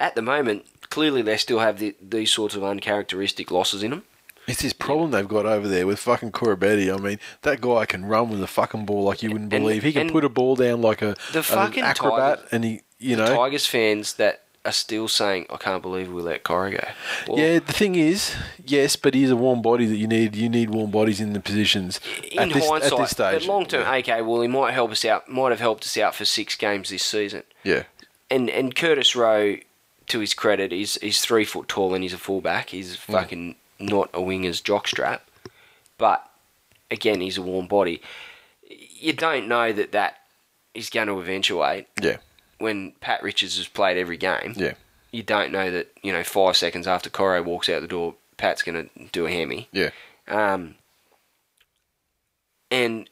at 0.00 0.14
the 0.14 0.22
moment, 0.22 0.64
clearly 0.90 1.22
they 1.22 1.36
still 1.36 1.58
have 1.58 1.78
the, 1.78 1.94
these 2.00 2.32
sorts 2.32 2.54
of 2.54 2.62
uncharacteristic 2.64 3.50
losses 3.50 3.82
in 3.82 3.90
them. 3.90 4.04
It's 4.46 4.62
this 4.62 4.72
problem 4.72 5.10
they've 5.10 5.28
got 5.28 5.44
over 5.44 5.68
there 5.68 5.86
with 5.86 5.98
fucking 5.98 6.32
Koroibete. 6.32 6.90
I 6.92 6.96
mean, 6.98 7.18
that 7.42 7.60
guy 7.60 7.84
can 7.84 8.06
run 8.06 8.30
with 8.30 8.42
a 8.42 8.46
fucking 8.46 8.86
ball 8.86 9.02
like 9.04 9.22
you 9.22 9.30
wouldn't 9.30 9.52
And- 9.52 9.62
believe. 9.62 9.82
He 9.82 9.92
can 9.92 10.08
put 10.08 10.24
a 10.24 10.30
ball 10.30 10.56
down 10.56 10.80
like 10.80 11.02
a 11.02 11.16
the 11.32 11.40
an 11.40 11.42
fucking 11.44 11.82
acrobat, 11.84 12.38
Tiger- 12.38 12.48
and 12.52 12.64
he, 12.64 12.80
you 12.98 13.16
the 13.16 13.26
know, 13.26 13.36
Tigers 13.36 13.66
fans 13.66 14.14
that 14.14 14.44
are 14.64 14.72
still 14.72 15.08
saying, 15.08 15.46
"I 15.50 15.56
can't 15.56 15.82
believe 15.82 16.12
we 16.12 16.22
let 16.22 16.44
Corrie 16.44 16.72
go." 16.72 16.88
Well, 17.26 17.38
yeah. 17.38 17.58
The 17.58 17.72
thing 17.72 17.94
is, 17.94 18.34
yes, 18.64 18.96
but 18.96 19.14
he's 19.14 19.30
a 19.30 19.36
warm 19.36 19.62
body 19.62 19.86
that 19.86 19.96
you 19.96 20.06
need. 20.06 20.36
You 20.36 20.48
need 20.48 20.70
warm 20.70 20.90
bodies 20.90 21.20
in 21.20 21.32
the 21.32 21.40
positions 21.40 22.00
in 22.30 22.38
at 22.38 22.52
this, 22.52 22.68
hindsight, 22.68 22.92
at 22.92 22.98
this 22.98 23.10
stage. 23.10 23.46
but 23.46 23.52
long 23.52 23.66
term, 23.66 23.86
okay, 23.86 24.22
well, 24.22 24.40
he 24.40 24.48
might 24.48 24.72
help 24.72 24.90
us 24.90 25.04
out. 25.04 25.28
Might 25.28 25.50
have 25.50 25.60
helped 25.60 25.84
us 25.84 25.96
out 25.96 26.14
for 26.14 26.24
six 26.24 26.56
games 26.56 26.90
this 26.90 27.02
season. 27.02 27.44
Yeah, 27.64 27.84
and 28.30 28.50
and 28.50 28.74
Curtis 28.74 29.14
Rowe, 29.16 29.56
to 30.08 30.18
his 30.18 30.34
credit, 30.34 30.72
he's 30.72 30.94
he's 30.96 31.20
three 31.20 31.44
foot 31.44 31.68
tall 31.68 31.94
and 31.94 32.02
he's 32.02 32.12
a 32.14 32.18
fullback. 32.18 32.70
He's 32.70 32.96
mm. 32.96 33.00
fucking 33.00 33.56
not 33.78 34.10
a 34.12 34.20
winger's 34.20 34.60
jockstrap, 34.60 35.20
but 35.96 36.28
again, 36.90 37.20
he's 37.20 37.38
a 37.38 37.42
warm 37.42 37.66
body. 37.66 38.02
You 38.68 39.12
don't 39.12 39.48
know 39.48 39.72
that 39.72 39.92
that 39.92 40.18
is 40.74 40.90
going 40.90 41.08
to 41.08 41.20
eventuate 41.20 41.86
Yeah, 42.00 42.18
when 42.58 42.92
Pat 43.00 43.22
Richards 43.22 43.56
has 43.58 43.68
played 43.68 43.96
every 43.96 44.16
game. 44.16 44.54
yeah, 44.56 44.74
You 45.12 45.22
don't 45.22 45.52
know 45.52 45.70
that 45.70 45.88
you 46.02 46.12
know 46.12 46.22
five 46.24 46.56
seconds 46.56 46.86
after 46.86 47.08
Coro 47.10 47.42
walks 47.42 47.68
out 47.68 47.80
the 47.82 47.88
door, 47.88 48.14
Pat's 48.36 48.62
going 48.62 48.88
to 48.88 49.04
do 49.12 49.26
a 49.26 49.30
hammy. 49.30 49.68
yeah. 49.72 49.90
Um, 50.26 50.74
and 52.70 53.08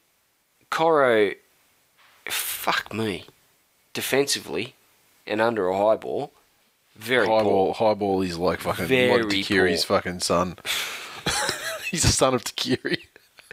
Coro, 0.70 1.32
fuck 2.28 2.92
me, 2.92 3.24
defensively 3.94 4.74
and 5.26 5.40
under 5.40 5.68
a 5.68 5.76
high 5.76 5.96
ball, 5.96 6.32
very 6.94 7.26
High 7.26 7.42
poor. 7.42 7.44
ball, 7.44 7.72
high 7.74 7.94
ball 7.94 8.22
is 8.22 8.36
like 8.38 8.60
fucking 8.60 8.86
Very 8.86 9.22
like 9.22 9.32
Tuqiri's 9.32 9.84
poor. 9.84 9.96
fucking 9.98 10.20
son. 10.20 10.56
He's 11.90 12.02
the 12.02 12.08
son 12.08 12.34
of 12.34 12.44
Takiri. 12.44 12.98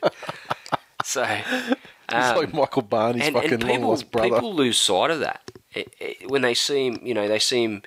So, 1.05 1.25
He's 1.25 1.75
um, 2.09 2.37
like 2.37 2.53
Michael 2.53 2.81
Barney's 2.81 3.25
and, 3.25 3.33
fucking 3.35 3.53
and 3.55 3.63
long 3.65 3.81
lost 3.83 4.09
brother. 4.09 4.29
people 4.29 4.53
lose 4.55 4.77
sight 4.77 5.11
of 5.11 5.19
that 5.19 5.51
It- 5.73 5.93
it- 5.99 6.29
when 6.29 6.41
they 6.41 6.53
see 6.53 6.87
him. 6.87 6.99
You 7.03 7.13
know, 7.13 7.27
they 7.27 7.39
see 7.39 7.63
him 7.63 7.83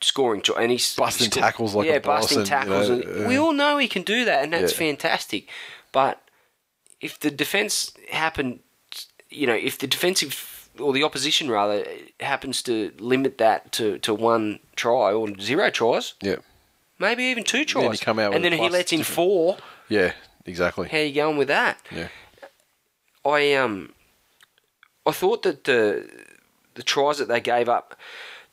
scoring 0.00 0.42
and 0.56 0.70
he's 0.72 0.96
Busting 0.96 1.26
he's 1.26 1.34
tackles 1.34 1.74
like 1.74 1.86
yeah, 1.86 1.98
busting 2.00 2.38
and, 2.38 2.46
you 2.46 2.50
tackles. 2.50 2.88
know, 2.88 2.94
and 2.94 3.24
uh, 3.24 3.28
we 3.28 3.36
all 3.38 3.52
know 3.52 3.78
he 3.78 3.86
can 3.88 4.02
do 4.02 4.24
that, 4.24 4.42
and 4.42 4.52
that's 4.52 4.72
Yeah. 4.72 4.78
fantastic. 4.78 5.48
But 5.92 6.20
if 7.00 7.18
the 7.20 7.30
defense 7.30 7.92
happen, 8.10 8.60
you 9.30 9.46
know, 9.46 9.54
if 9.54 9.78
the 9.78 9.86
defensive 9.86 10.68
or 10.80 10.92
the 10.92 11.02
opposition 11.04 11.50
rather 11.50 11.84
happens 12.20 12.62
to 12.62 12.92
limit 12.98 13.38
that 13.38 13.70
to, 13.72 13.98
to 13.98 14.12
one 14.14 14.58
try 14.74 15.12
or 15.12 15.28
zero 15.38 15.70
tries, 15.70 16.14
yeah, 16.20 16.36
maybe 16.98 17.24
even 17.24 17.44
two 17.44 17.58
Then 17.58 17.66
tries, 17.66 18.00
you 18.00 18.04
come 18.04 18.18
out 18.18 18.34
and 18.34 18.44
then 18.44 18.52
he 18.52 18.68
lets 18.68 18.90
in 18.92 18.98
different- 19.00 19.14
four. 19.14 19.56
yeah, 19.88 20.12
exactly. 20.46 20.88
How 20.88 20.98
are 20.98 21.02
you 21.02 21.14
going 21.14 21.36
with 21.36 21.48
that? 21.48 21.78
Yeah, 21.92 22.08
I 23.24 23.54
um, 23.54 23.92
I 25.06 25.12
thought 25.12 25.42
that 25.42 25.64
the 25.64 26.08
the 26.74 26.82
tries 26.82 27.18
that 27.18 27.28
they 27.28 27.40
gave 27.40 27.68
up 27.68 27.96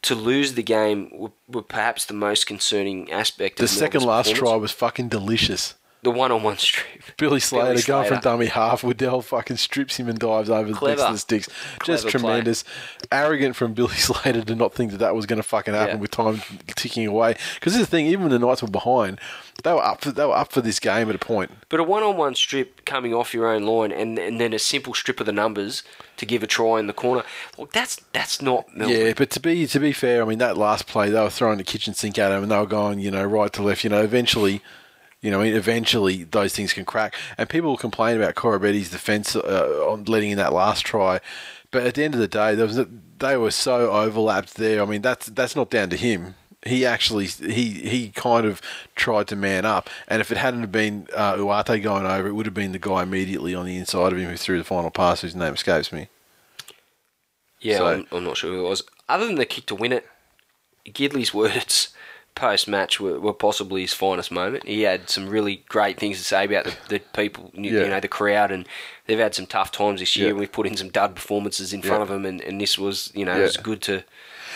to 0.02 0.16
lose 0.16 0.54
the 0.54 0.64
game 0.64 1.10
were, 1.14 1.32
were 1.48 1.62
perhaps 1.62 2.06
the 2.06 2.14
most 2.14 2.48
concerning 2.48 3.12
aspect. 3.12 3.58
the 3.58 3.66
of 3.66 3.70
second 3.70 4.04
last 4.04 4.34
try 4.36 4.56
was 4.56 4.72
fucking 4.72 5.10
delicious. 5.10 5.76
The 6.02 6.12
one-on-one 6.12 6.58
strip. 6.58 6.86
Billy 7.18 7.40
Slater 7.40 7.66
going 7.68 7.78
Slater. 7.80 8.08
from 8.16 8.20
dummy 8.22 8.46
half. 8.46 8.84
Waddell 8.84 9.22
fucking 9.22 9.58
strips 9.58 9.98
him 9.98 10.08
and 10.08 10.18
dives 10.18 10.50
over 10.50 10.70
the 10.70 10.76
Clever. 10.78 11.02
next 11.02 11.12
the 11.12 11.18
sticks. 11.18 11.48
Just 11.84 12.04
Clever 12.04 12.04
play. 12.04 12.12
tremendous. 12.12 12.64
Arrogant 13.12 13.56
from 13.56 13.74
Billy 13.74 13.96
Slater 13.96 14.44
to 14.44 14.56
not 14.56 14.74
think 14.74 14.92
that 14.92 14.98
that 15.00 15.16
was 15.16 15.26
going 15.26 15.38
to 15.38 15.44
fucking 15.44 15.74
happen 15.74 15.96
Yeah. 15.98 16.02
with 16.02 16.12
time 16.12 16.42
ticking 16.76 17.06
away. 17.08 17.36
Because 17.56 17.74
this 17.74 17.82
is 17.82 17.88
the 17.88 17.92
thing. 17.92 18.06
Even 18.08 18.30
when 18.30 18.32
the 18.32 18.40
Knights 18.40 18.62
were 18.62 18.70
behind, 18.70 19.20
they 19.64 19.74
were 19.74 19.84
up. 19.84 20.02
For, 20.02 20.12
they 20.12 20.26
were 20.26 20.36
up 20.36 20.52
for 20.54 20.62
this 20.62 20.80
game 20.80 21.10
at 21.10 21.16
a 21.16 21.20
point. 21.20 21.52
But 21.68 21.80
a 21.80 21.84
one-on-one 21.84 22.36
strip 22.36 22.86
coming 22.86 23.14
off 23.14 23.34
your 23.34 23.48
own 23.48 23.64
line, 23.64 23.92
and 23.92 24.18
and 24.18 24.40
then 24.40 24.54
a 24.54 24.60
simple 24.60 24.94
strip 24.94 25.20
of 25.20 25.26
the 25.26 25.32
numbers 25.34 25.84
to 26.18 26.26
give 26.26 26.44
a 26.44 26.48
try 26.48 26.80
in 26.80 26.88
the 26.88 26.94
corner. 26.94 27.24
Look, 27.58 27.74
that's 27.74 27.98
that's 28.14 28.42
not 28.42 28.74
Melbourne. 28.76 28.96
Yeah, 28.96 29.14
but 29.18 29.30
to 29.32 29.40
be 29.42 29.68
to 29.68 29.80
be 29.80 29.92
fair, 29.92 30.22
I 30.22 30.26
mean 30.26 30.38
that 30.40 30.56
last 30.58 30.88
play 30.88 31.10
they 31.10 31.20
were 31.20 31.30
throwing 31.30 31.58
the 31.58 31.64
kitchen 31.66 31.94
sink 31.94 32.18
at 32.18 32.32
him 32.32 32.44
and 32.44 32.52
they 32.52 32.58
were 32.58 32.66
going, 32.66 33.00
you 33.00 33.12
know, 33.12 33.24
right 33.26 33.52
to 33.54 33.62
left. 33.62 33.84
You 33.84 33.90
know, 33.90 34.02
eventually, 34.02 34.62
you 35.22 35.32
know, 35.32 35.42
eventually 35.42 36.24
those 36.24 36.54
things 36.56 36.74
can 36.74 36.86
crack. 36.86 37.14
And 37.38 37.50
people 37.50 37.70
will 37.70 37.78
complain 37.78 38.16
about 38.18 38.36
Koroibete's 38.36 38.90
defence 38.90 39.36
uh, 39.36 39.86
on 39.90 40.06
letting 40.06 40.32
in 40.32 40.38
that 40.38 40.54
last 40.54 40.86
try, 40.86 41.20
but 41.72 41.86
at 41.86 41.96
the 41.96 42.04
end 42.04 42.14
of 42.14 42.20
the 42.20 42.28
day, 42.28 42.56
there 42.56 42.66
was 42.66 42.78
a, 42.80 42.88
they 43.20 43.38
were 43.38 43.52
so 43.52 43.92
overlapped 43.92 44.56
there. 44.56 44.82
I 44.82 44.86
mean, 44.86 45.02
that's 45.02 45.28
that's 45.28 45.56
not 45.56 45.70
down 45.70 45.90
to 45.92 45.98
him. 45.98 46.36
He 46.66 46.86
actually 46.86 47.26
he 47.28 47.70
he 47.88 48.10
kind 48.10 48.46
of 48.46 48.62
tried 48.96 49.28
to 49.28 49.36
man 49.36 49.66
up, 49.66 49.90
and 50.08 50.20
if 50.20 50.32
it 50.32 50.38
hadn't 50.38 50.62
have 50.62 50.72
been 50.72 51.08
uh, 51.16 51.36
Uate 51.36 51.82
going 51.84 52.06
over, 52.06 52.28
it 52.28 52.34
would 52.34 52.46
have 52.46 52.56
been 52.56 52.72
the 52.72 52.80
guy 52.80 53.04
immediately 53.04 53.54
on 53.56 53.66
the 53.66 53.78
inside 53.78 54.12
of 54.14 54.20
him 54.20 54.30
who 54.30 54.36
threw 54.38 54.58
the 54.58 54.64
final 54.64 54.90
pass, 54.90 55.22
whose 55.22 55.36
name 55.36 55.54
escapes 55.54 55.92
me. 55.92 56.08
Yeah, 57.62 57.78
So- 57.78 57.88
I'm, 57.88 58.08
I'm 58.12 58.24
not 58.24 58.38
sure 58.38 58.52
who 58.52 58.66
it 58.66 58.70
was. 58.70 58.84
Other 59.08 59.26
than 59.28 59.36
the 59.36 59.46
kick 59.46 59.66
to 59.68 59.76
win 59.76 59.92
it, 59.94 60.08
Gidley's 60.86 61.34
words 61.34 61.90
post 62.40 62.68
match 62.68 63.00
were, 63.00 63.20
were 63.20 63.34
possibly 63.34 63.82
his 63.82 63.94
finest 63.94 64.32
moment. 64.32 64.66
He 64.68 64.82
had 64.84 65.10
some 65.10 65.28
really 65.30 65.64
great 65.68 66.00
things 66.00 66.18
to 66.18 66.24
say 66.24 66.46
about 66.46 66.66
the, 66.66 66.76
the 66.88 67.00
people, 67.00 67.52
you, 67.54 67.72
Yeah. 67.72 67.84
you 67.84 67.90
know, 67.90 68.00
the 68.00 68.08
crowd, 68.08 68.52
and 68.52 68.66
they've 69.06 69.20
had 69.20 69.36
some 69.36 69.46
tough 69.46 69.72
times 69.72 70.00
this 70.00 70.16
year. 70.16 70.28
Yeah. 70.28 70.30
And 70.32 70.40
we've 70.40 70.52
put 70.52 70.66
in 70.68 70.78
some 70.78 70.90
dud 70.90 71.16
performances 71.16 71.74
in 71.74 71.82
front 71.82 72.02
of 72.04 72.10
them, 72.10 72.26
and, 72.26 72.42
and 72.42 72.60
this 72.60 72.78
was, 72.78 73.12
you 73.14 73.26
know, 73.26 73.38
it 73.38 73.42
was 73.42 73.58
good 73.58 73.82
to. 73.84 74.04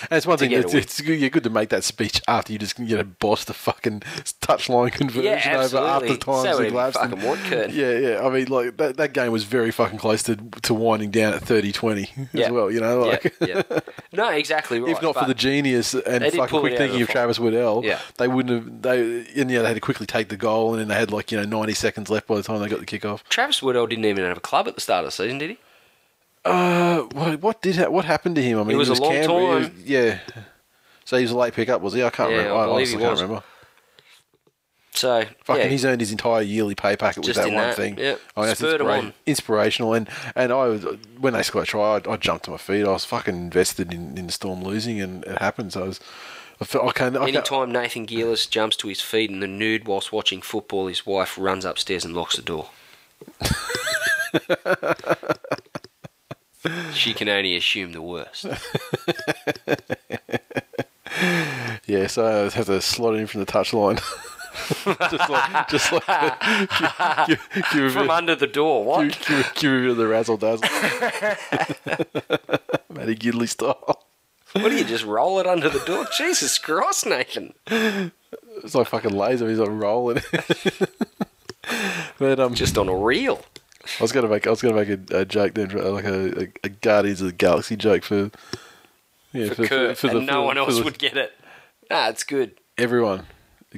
And 0.09 0.17
it's 0.17 0.25
one 0.27 0.37
thing. 0.37 0.51
It's, 0.51 0.73
it's 0.73 1.01
good, 1.01 1.19
you're 1.19 1.29
good 1.29 1.43
to 1.43 1.49
make 1.49 1.69
that 1.69 1.83
speech 1.83 2.21
after 2.27 2.51
you 2.53 2.59
just 2.59 2.77
you 2.79 2.95
know 2.97 3.03
boss 3.03 3.45
the 3.45 3.53
fucking 3.53 4.01
touchline 4.41 4.91
conversion 4.91 5.23
Yeah, 5.23 5.61
over 5.63 5.77
after 5.77 6.17
times 6.17 6.41
Say 6.43 6.47
have 6.49 6.57
whatever 6.57 6.63
you 6.63 6.69
elapsed. 6.69 6.99
fucking 6.99 7.19
Kurt. 7.49 7.71
Yeah, 7.71 7.97
yeah. 7.97 8.25
I 8.25 8.29
mean, 8.29 8.47
like 8.47 8.77
that, 8.77 8.97
that 8.97 9.13
game 9.13 9.31
was 9.31 9.43
very 9.43 9.71
fucking 9.71 9.97
close 9.99 10.23
to 10.23 10.35
to 10.35 10.73
winding 10.73 11.11
down 11.11 11.33
at 11.33 11.41
30-20 11.43 12.33
as 12.45 12.51
well. 12.51 12.71
You 12.71 12.79
know, 12.79 12.99
like 13.01 13.33
yeah, 13.41 13.63
yeah. 13.69 13.79
No, 14.11 14.29
exactly 14.29 14.79
right. 14.81 14.91
if 14.91 15.01
not 15.01 15.15
for 15.15 15.25
the 15.25 15.33
genius 15.33 15.93
and 15.93 16.23
fucking 16.23 16.47
quick 16.59 16.73
of 16.73 16.77
thinking 16.77 16.97
the 16.99 17.03
of. 17.03 17.09
Travis 17.09 17.39
Waddell, 17.39 17.81
Yeah. 17.83 17.99
they 18.17 18.27
wouldn't 18.27 18.63
have. 18.63 18.81
They 18.81 19.25
and 19.41 19.49
yeah, 19.51 19.61
they 19.61 19.67
had 19.67 19.73
to 19.75 19.79
quickly 19.81 20.05
take 20.05 20.29
the 20.29 20.37
goal, 20.37 20.71
and 20.73 20.81
then 20.81 20.87
they 20.87 20.95
had 20.95 21.11
like 21.11 21.31
you 21.31 21.37
know 21.37 21.45
ninety 21.45 21.73
seconds 21.73 22.09
left 22.09 22.27
by 22.27 22.35
the 22.35 22.43
time 22.43 22.59
they 22.61 22.67
got 22.69 22.79
the 22.79 22.85
kick 22.85 23.05
off. 23.05 23.23
Travis 23.29 23.61
Waddell 23.61 23.87
didn't 23.87 24.05
even 24.05 24.23
have 24.25 24.37
a 24.37 24.41
club 24.41 24.67
at 24.67 24.75
the 24.75 24.81
start 24.81 25.05
of 25.05 25.07
the 25.07 25.11
season, 25.11 25.37
did 25.37 25.51
he? 25.51 25.57
Uh, 26.45 27.01
what, 27.13 27.41
what 27.41 27.61
did 27.61 27.75
ha- 27.77 27.89
what 27.89 28.05
happened 28.05 28.35
to 28.35 28.41
him? 28.43 28.59
I 28.59 28.63
mean, 28.63 28.75
It 28.75 28.79
was 28.79 28.89
he 28.89 28.95
a 28.95 28.97
long 28.97 29.11
Canberra- 29.11 29.39
he 29.39 29.47
was- 29.69 29.83
yeah. 29.85 30.19
So 31.05 31.17
he 31.17 31.23
was 31.23 31.31
a 31.31 31.37
late 31.37 31.53
pickup, 31.53 31.81
was 31.81 31.93
he? 31.93 32.03
I 32.03 32.09
can't 32.09 32.31
Yeah, 32.31 32.37
remember. 32.37 32.57
I 32.59 32.65
I, 32.65 32.69
honestly 32.69 32.97
can't 32.99 33.11
was. 33.11 33.21
remember. 33.21 33.43
So 34.95 35.23
Fucking, 35.45 35.63
yeah, 35.63 35.67
he's 35.69 35.83
earned 35.85 36.01
his 36.01 36.11
entire 36.11 36.43
yearly 36.43 36.75
pay 36.75 36.95
packet 36.95 37.25
with 37.25 37.35
that 37.35 37.45
one 37.47 37.55
that, 37.55 37.75
thing. 37.75 37.97
yeah. 37.97 38.15
I 38.37 38.41
mean, 38.41 38.47
that's 38.49 38.61
inspira- 38.61 39.13
inspirational. 39.25 39.93
And 39.95 40.07
and 40.35 40.51
I 40.53 40.65
was 40.67 40.85
when 41.19 41.33
they 41.33 41.41
scored 41.43 41.63
a 41.63 41.67
try, 41.67 41.97
I, 41.97 42.11
I 42.11 42.17
jumped 42.17 42.45
to 42.45 42.51
my 42.51 42.57
feet. 42.57 42.85
I 42.85 42.91
was 42.91 43.03
fucking 43.03 43.35
invested 43.35 43.91
in, 43.93 44.17
in 44.17 44.27
the 44.27 44.31
Storm 44.31 44.63
losing, 44.63 45.01
and 45.01 45.23
it 45.25 45.39
happened. 45.39 45.73
So 45.73 45.83
I 45.83 45.87
was. 45.87 45.99
I, 46.61 46.65
felt, 46.65 46.87
I 46.87 46.91
can't. 46.91 47.15
I 47.17 47.25
can't 47.31 47.35
Anytime 47.35 47.71
Nathan 47.71 48.05
Gillis 48.05 48.45
jumps 48.45 48.75
to 48.77 48.87
his 48.87 49.01
feet 49.01 49.31
in 49.31 49.39
the 49.39 49.47
nude 49.47 49.87
whilst 49.87 50.13
watching 50.13 50.41
football, 50.41 50.85
his 50.87 51.03
wife 51.05 51.35
runs 51.39 51.65
upstairs 51.65 52.05
and 52.05 52.13
locks 52.13 52.35
the 52.35 52.43
door. 52.43 52.69
she 56.93 57.13
can 57.13 57.29
only 57.29 57.55
assume 57.55 57.91
the 57.91 58.01
worst. 58.01 58.45
yeah, 61.85 62.07
so 62.07 62.25
I 62.25 62.49
have 62.49 62.65
to 62.65 62.81
slot 62.81 63.13
in 63.15 63.27
from 63.27 63.41
the 63.41 63.45
touchline. 63.45 64.01
just 65.11 65.29
like, 65.29 65.67
just 65.67 65.91
like, 65.91 66.07
give, 67.27 67.49
give, 67.53 67.65
give, 67.71 67.91
From 67.91 68.03
bit, 68.03 68.11
under 68.11 68.35
the 68.35 68.47
door, 68.47 68.85
what? 68.85 69.03
give, 69.03 69.25
give, 69.25 69.53
give 69.55 69.71
a 69.71 69.81
bit 69.81 69.89
of 69.91 69.97
the 69.97 70.07
razzle 70.07 70.37
dazzle. 70.37 70.67
Matty 72.89 73.15
Gidley 73.15 73.49
style. 73.49 74.05
What 74.53 74.69
do 74.69 74.75
you 74.75 74.83
just 74.83 75.05
roll 75.05 75.39
it 75.39 75.47
under 75.47 75.69
the 75.69 75.79
door? 75.79 76.05
Jesus 76.15 76.59
Christ, 76.59 77.07
Nathan. 77.07 77.53
It's 77.65 78.75
like 78.75 78.87
fucking 78.87 79.15
laser. 79.15 79.49
He's 79.49 79.57
like 79.57 79.71
rolling. 79.71 80.21
but 82.19 82.39
um, 82.39 82.53
Just 82.53 82.77
on 82.77 82.87
a 82.87 82.95
reel. 82.95 83.43
I 83.99 84.03
was 84.03 84.11
gonna 84.11 84.27
make 84.29 84.47
I 84.47 84.49
was 84.49 84.61
gonna 84.61 84.75
make 84.75 84.89
a, 84.89 85.19
a 85.19 85.25
joke 85.25 85.53
then, 85.55 85.69
like 85.69 86.05
a, 86.05 86.43
a, 86.43 86.47
a 86.63 86.69
Guardians 86.69 87.21
of 87.21 87.27
the 87.27 87.33
Galaxy 87.33 87.75
joke 87.75 88.03
for 88.03 88.31
yeah 89.33 89.53
For, 89.53 89.67
Kurt, 89.67 90.03
and 90.05 90.25
no 90.25 90.33
for- 90.33 90.41
one 90.45 90.57
else 90.57 90.77
the- 90.77 90.83
would 90.83 90.97
get 90.99 91.17
it. 91.17 91.33
Nah, 91.89 92.07
it's 92.09 92.23
good. 92.23 92.59
everyone. 92.77 93.25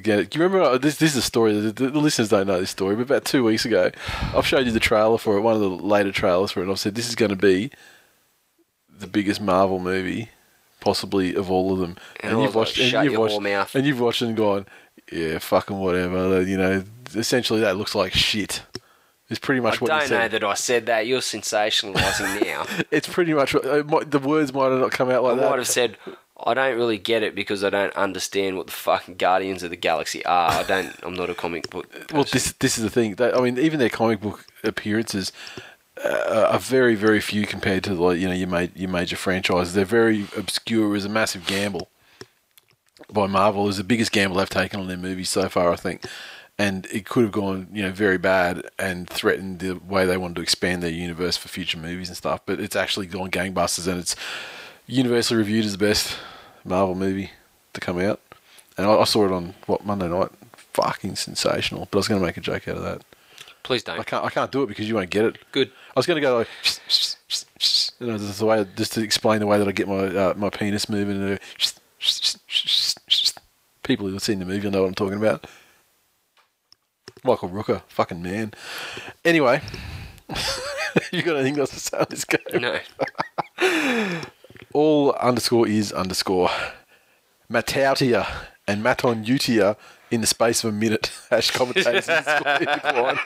Get 0.00 0.18
it. 0.18 0.30
Do 0.30 0.38
you 0.38 0.44
remember 0.44 0.62
uh, 0.64 0.76
this? 0.78 0.96
This 0.98 1.12
is 1.12 1.16
a 1.16 1.22
story. 1.22 1.58
The, 1.58 1.72
the 1.72 1.88
the 1.90 1.98
listeners 1.98 2.28
don't 2.28 2.46
know 2.46 2.60
this 2.60 2.68
story, 2.70 2.94
but 2.96 3.02
about 3.02 3.24
two 3.24 3.42
weeks 3.42 3.64
ago, 3.64 3.90
I've 4.34 4.46
showed 4.46 4.66
you 4.66 4.72
the 4.72 4.78
trailer 4.78 5.16
for 5.16 5.38
it. 5.38 5.40
One 5.40 5.54
of 5.54 5.60
the 5.62 5.70
later 5.70 6.12
trailers 6.12 6.50
for 6.50 6.60
it. 6.60 6.64
and 6.64 6.72
I've 6.72 6.78
said 6.78 6.94
this 6.94 7.08
is 7.08 7.14
going 7.14 7.30
to 7.30 7.36
be 7.36 7.70
the 8.90 9.06
biggest 9.06 9.40
Marvel 9.40 9.78
movie, 9.78 10.28
possibly 10.80 11.34
of 11.34 11.50
all 11.50 11.72
of 11.72 11.78
them. 11.78 11.96
And 12.20 12.34
I 12.34 12.36
was 12.36 12.54
like, 12.54 12.66
"Shut 12.68 13.04
you've 13.06 13.16
watched, 13.18 13.40
mouth." 13.40 13.74
and 13.74 13.86
you've 13.86 13.98
watched 14.00 14.20
and 14.20 14.36
gone, 14.36 14.66
yeah, 15.10 15.38
fucking 15.38 15.78
whatever. 15.78 16.42
You 16.42 16.58
know, 16.58 16.84
essentially 17.14 17.60
that 17.60 17.78
looks 17.78 17.94
like 17.94 18.12
shit. 18.12 18.62
It's 19.28 19.40
pretty 19.40 19.60
much 19.60 19.74
I 19.74 19.84
what 19.84 20.02
you 20.04 20.08
don't 20.08 20.20
know 20.20 20.28
that 20.28 20.44
I 20.44 20.54
said 20.54 20.86
that. 20.86 21.06
You're 21.06 21.20
sensationalising 21.20 22.42
now. 22.44 22.64
It's 22.90 23.08
pretty 23.08 23.34
much 23.34 23.54
what 23.54 23.66
uh, 23.66 23.82
might- 23.84 24.10
the 24.10 24.18
words 24.20 24.52
might 24.52 24.70
have 24.70 24.80
not 24.80 24.92
come 24.92 25.10
out 25.10 25.24
I 25.24 25.28
like 25.28 25.36
that. 25.38 25.46
I 25.46 25.50
might 25.50 25.58
have 25.58 25.66
said, 25.68 25.96
I 26.44 26.54
don't 26.54 26.76
really 26.76 26.98
get 26.98 27.22
it 27.24 27.34
because 27.34 27.64
I 27.64 27.70
don't 27.70 27.92
understand 27.96 28.56
what 28.56 28.66
the 28.66 28.72
fucking 28.72 29.16
Guardians 29.16 29.62
of 29.64 29.70
the 29.70 29.76
Galaxy 29.76 30.24
are. 30.26 30.50
I 30.50 30.62
don't. 30.62 30.94
I'm 31.02 31.14
not 31.14 31.28
a 31.30 31.34
comic 31.34 31.70
book. 31.70 31.86
Well, 32.12 32.24
this 32.24 32.52
this 32.60 32.78
is 32.78 32.84
the 32.84 32.90
thing. 32.90 33.16
That, 33.16 33.36
I 33.36 33.40
mean, 33.40 33.58
even 33.58 33.80
their 33.80 33.88
comic 33.88 34.20
book 34.20 34.46
appearances 34.62 35.32
uh, 36.04 36.48
are 36.52 36.58
very 36.60 36.94
very 36.94 37.20
few 37.20 37.46
compared 37.46 37.82
to 37.84 37.94
like 37.94 38.18
you 38.20 38.28
know 38.28 38.34
your 38.34 38.48
ma- 38.48 38.66
your 38.76 38.90
major 38.90 39.16
franchises. 39.16 39.74
They're 39.74 39.84
very 39.84 40.26
obscure. 40.36 40.86
It 40.86 40.90
was 40.90 41.04
a 41.04 41.08
massive 41.08 41.46
gamble 41.46 41.88
by 43.12 43.26
Marvel. 43.26 43.64
It 43.64 43.68
was 43.68 43.76
the 43.78 43.84
biggest 43.84 44.12
gamble 44.12 44.36
they've 44.36 44.48
taken 44.48 44.78
on 44.78 44.88
their 44.88 44.96
movies 44.96 45.30
so 45.30 45.48
far, 45.48 45.72
I 45.72 45.76
think. 45.76 46.04
And 46.58 46.86
it 46.86 47.04
could 47.04 47.22
have 47.22 47.32
gone, 47.32 47.68
you 47.70 47.82
know, 47.82 47.92
very 47.92 48.16
bad 48.16 48.62
and 48.78 49.08
threatened 49.08 49.58
the 49.58 49.74
way 49.74 50.06
they 50.06 50.16
wanted 50.16 50.36
to 50.36 50.42
expand 50.42 50.82
their 50.82 50.90
universe 50.90 51.36
for 51.36 51.48
future 51.48 51.76
movies 51.76 52.08
and 52.08 52.16
stuff. 52.16 52.40
But 52.46 52.60
it's 52.60 52.76
actually 52.76 53.06
gone 53.06 53.30
gangbusters, 53.30 53.86
and 53.86 53.98
it's 53.98 54.16
universally 54.86 55.36
reviewed 55.36 55.66
as 55.66 55.72
the 55.72 55.78
best 55.78 56.16
Marvel 56.64 56.94
movie 56.94 57.30
to 57.72 57.80
come 57.80 58.00
out, 58.00 58.20
and 58.76 58.86
I, 58.86 58.92
I 58.92 59.04
saw 59.04 59.24
it 59.26 59.32
on 59.32 59.54
what 59.66 59.84
Monday 59.84 60.08
night. 60.08 60.30
Fucking 60.72 61.16
sensational! 61.16 61.88
But 61.90 61.98
I 61.98 62.00
was 62.00 62.08
going 62.08 62.20
to 62.20 62.26
make 62.26 62.36
a 62.36 62.40
joke 62.40 62.68
out 62.68 62.76
of 62.76 62.82
that. 62.82 63.02
Please 63.62 63.82
don't. 63.82 63.98
I 63.98 64.02
can't. 64.02 64.24
I 64.24 64.30
can't 64.30 64.52
do 64.52 64.62
it 64.62 64.66
because 64.66 64.88
you 64.88 64.94
won't 64.94 65.10
get 65.10 65.24
it. 65.24 65.38
Good. 65.52 65.68
I 65.68 65.98
was 65.98 66.06
going 66.06 66.16
to 66.16 66.20
go 66.20 66.38
like, 66.38 66.48
you 67.98 68.06
know, 68.06 68.18
just 68.18 68.38
the 68.38 68.46
way, 68.46 68.66
just 68.76 68.92
to 68.92 69.02
explain 69.02 69.40
the 69.40 69.46
way 69.46 69.58
that 69.58 69.66
I 69.66 69.72
get 69.72 69.88
my 69.88 70.06
uh, 70.06 70.34
my 70.36 70.50
penis 70.50 70.88
moving. 70.88 71.22
And 71.22 71.40
people 73.82 74.08
who've 74.08 74.22
seen 74.22 74.38
the 74.38 74.44
movie 74.44 74.66
will 74.66 74.72
know 74.72 74.82
what 74.82 74.88
I'm 74.88 74.94
talking 74.94 75.18
about. 75.18 75.46
Michael 77.26 77.48
Rooker, 77.48 77.82
fucking 77.88 78.22
man. 78.22 78.54
Anyway, 79.24 79.60
you 81.12 81.22
got 81.22 81.36
anything 81.36 81.58
else 81.58 81.70
to 81.70 81.80
say 81.80 81.98
on 81.98 82.06
this 82.08 82.24
game? 82.24 82.40
No. 82.54 82.78
All 84.72 85.12
underscore 85.12 85.66
is 85.66 85.92
underscore 85.92 86.50
Matautia 87.50 88.26
and 88.66 88.82
Maton 88.82 89.24
Utia 89.24 89.76
in 90.10 90.20
the 90.20 90.26
space 90.26 90.62
of 90.64 90.72
a 90.72 90.76
minute. 90.76 91.10
Hash 91.30 91.50
commentators 91.50 92.08
in 92.08 92.22
decline. 92.64 93.18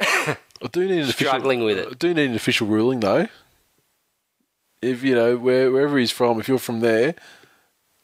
I 0.00 0.68
do 0.70 0.86
need 0.86 1.02
an 1.02 1.10
official, 1.10 1.40
with 1.64 1.78
it. 1.78 1.88
I 1.90 1.94
do 1.94 2.14
need 2.14 2.30
an 2.30 2.36
official 2.36 2.66
ruling 2.66 3.00
though. 3.00 3.28
If 4.82 5.02
you 5.02 5.14
know 5.14 5.36
where, 5.36 5.72
wherever 5.72 5.98
he's 5.98 6.10
from, 6.10 6.38
if 6.38 6.48
you're 6.48 6.58
from 6.58 6.80
there, 6.80 7.14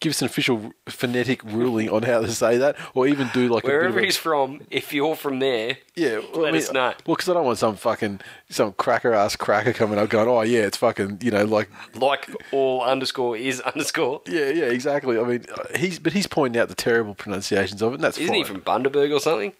give 0.03 0.11
us 0.11 0.20
an 0.20 0.27
official 0.27 0.73
phonetic 0.89 1.43
ruling 1.45 1.89
on 1.89 2.03
how 2.03 2.20
to 2.20 2.31
say 2.31 2.59
that, 2.59 2.77
or 2.95 3.07
even 3.07 3.31
do 3.33 3.49
like 3.49 3.65
a 3.65 3.66
Wherever 3.69 4.01
of 4.01 4.05
he's 4.05 4.16
from, 4.16 4.61
if 4.70 4.93
you're 4.93 5.15
from 5.16 5.39
there, 5.39 5.79
yeah. 5.95 6.20
Well, 6.35 6.43
let 6.43 6.55
us 6.55 6.70
know. 6.73 6.93
Well, 7.07 7.16
because 7.16 7.29
I 7.29 7.35
don't 7.35 7.45
want 7.47 7.59
some 7.59 7.77
fucking 7.77 8.20
some 8.51 8.73
cracker 8.74 9.12
ass 9.15 9.37
cracker 9.37 9.73
coming 9.73 9.99
up 9.99 10.11
going, 10.11 10.29
oh 10.29 10.43
yeah, 10.43 10.61
it's 10.62 10.77
fucking 10.77 11.20
you 11.23 11.31
know 11.31 11.45
like 11.45 11.70
like 11.95 12.29
all 12.53 12.83
underscore 12.83 13.37
is 13.37 13.61
underscore. 13.61 14.20
Yeah, 14.27 14.51
yeah, 14.51 14.65
exactly. 14.65 15.19
I 15.19 15.23
mean, 15.23 15.47
uh, 15.57 15.79
he's 15.79 15.99
but 15.99 16.12
he's 16.12 16.27
pointing 16.27 16.61
out 16.61 16.69
the 16.69 16.74
terrible 16.74 17.15
pronunciations 17.15 17.81
of 17.81 17.93
it, 17.93 17.95
and 17.97 18.05
that's 18.05 18.19
Isn't 18.19 18.29
fine. 18.29 18.39
he 18.39 18.45
from 18.45 18.61
Bundaberg 18.61 19.15
or 19.15 19.20
something? 19.20 19.53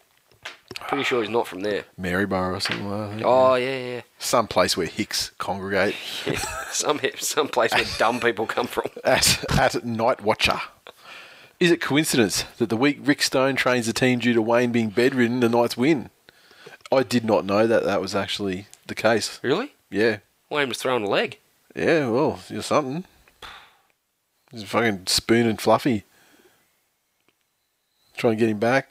Pretty 0.81 1.05
sure 1.05 1.21
he's 1.23 1.31
not 1.31 1.47
from 1.47 1.61
there. 1.61 1.85
Maryborough 1.99 2.57
or 2.57 2.61
something 2.61 2.89
like 2.89 3.19
that? 3.19 3.25
Oh 3.25 3.55
yeah, 3.55 3.79
yeah. 3.79 4.01
Some 4.19 4.47
place 4.49 4.77
where 4.77 4.87
Hicks 4.87 5.31
congregate 5.39 5.95
yeah. 6.27 6.37
some 6.71 7.01
some 7.19 7.49
place 7.49 7.73
where 7.73 7.85
dumb 7.99 8.21
people 8.21 8.47
come 8.47 8.67
from. 8.67 8.91
at 9.05 9.45
at 9.59 9.85
Night 9.85 10.23
Watcher. 10.23 10.61
Is 11.61 11.71
it 11.71 11.81
coincidence 11.81 12.45
that 12.59 12.69
the 12.71 12.77
week 12.77 12.99
Rick 13.03 13.23
Stone 13.23 13.57
trains 13.57 13.87
the 13.87 13.93
team 13.93 14.19
due 14.19 14.35
to 14.35 14.43
Wayne 14.43 14.73
being 14.73 14.89
bedridden, 14.91 15.41
the 15.41 15.49
Knights 15.49 15.77
win? 15.77 16.11
I 16.91 17.03
did 17.05 17.25
not 17.25 17.45
know 17.45 17.67
that 17.67 17.85
that 17.85 18.01
was 18.01 18.15
actually 18.15 18.67
the 18.87 18.95
case. 18.95 19.39
Really? 19.43 19.73
Yeah, 19.91 20.19
Wayne 20.51 20.69
was 20.69 20.79
throwing 20.79 21.05
a 21.05 21.09
leg. 21.09 21.39
yeah. 21.75 22.09
Well, 22.09 22.41
you're 22.49 22.63
something. 22.63 23.05
He's 24.51 24.65
fucking 24.65 25.07
spoon 25.07 25.47
and 25.47 25.61
fluffy. 25.61 26.05
Trying 28.17 28.35
to 28.37 28.41
get 28.41 28.51
him 28.51 28.59
back. 28.59 28.91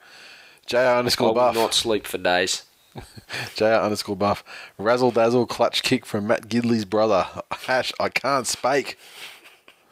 JR 0.72 0.77
underscore 0.77 1.34
buff. 1.34 1.53
I 1.53 1.57
will 1.57 1.65
not 1.65 1.73
sleep 1.73 2.07
for 2.07 2.18
days. 2.18 2.64
JR 3.56 3.65
underscore 3.65 4.15
buff. 4.15 4.43
Razzle 4.77 5.11
dazzle 5.11 5.45
clutch 5.45 5.84
kick 5.84 6.06
from 6.06 6.27
Matt 6.27 6.48
Gidley's 6.48 6.85
brother. 6.85 7.27
Hash, 7.52 7.91
I 7.99 8.10
can't 8.10 8.48
spake. 8.48 8.98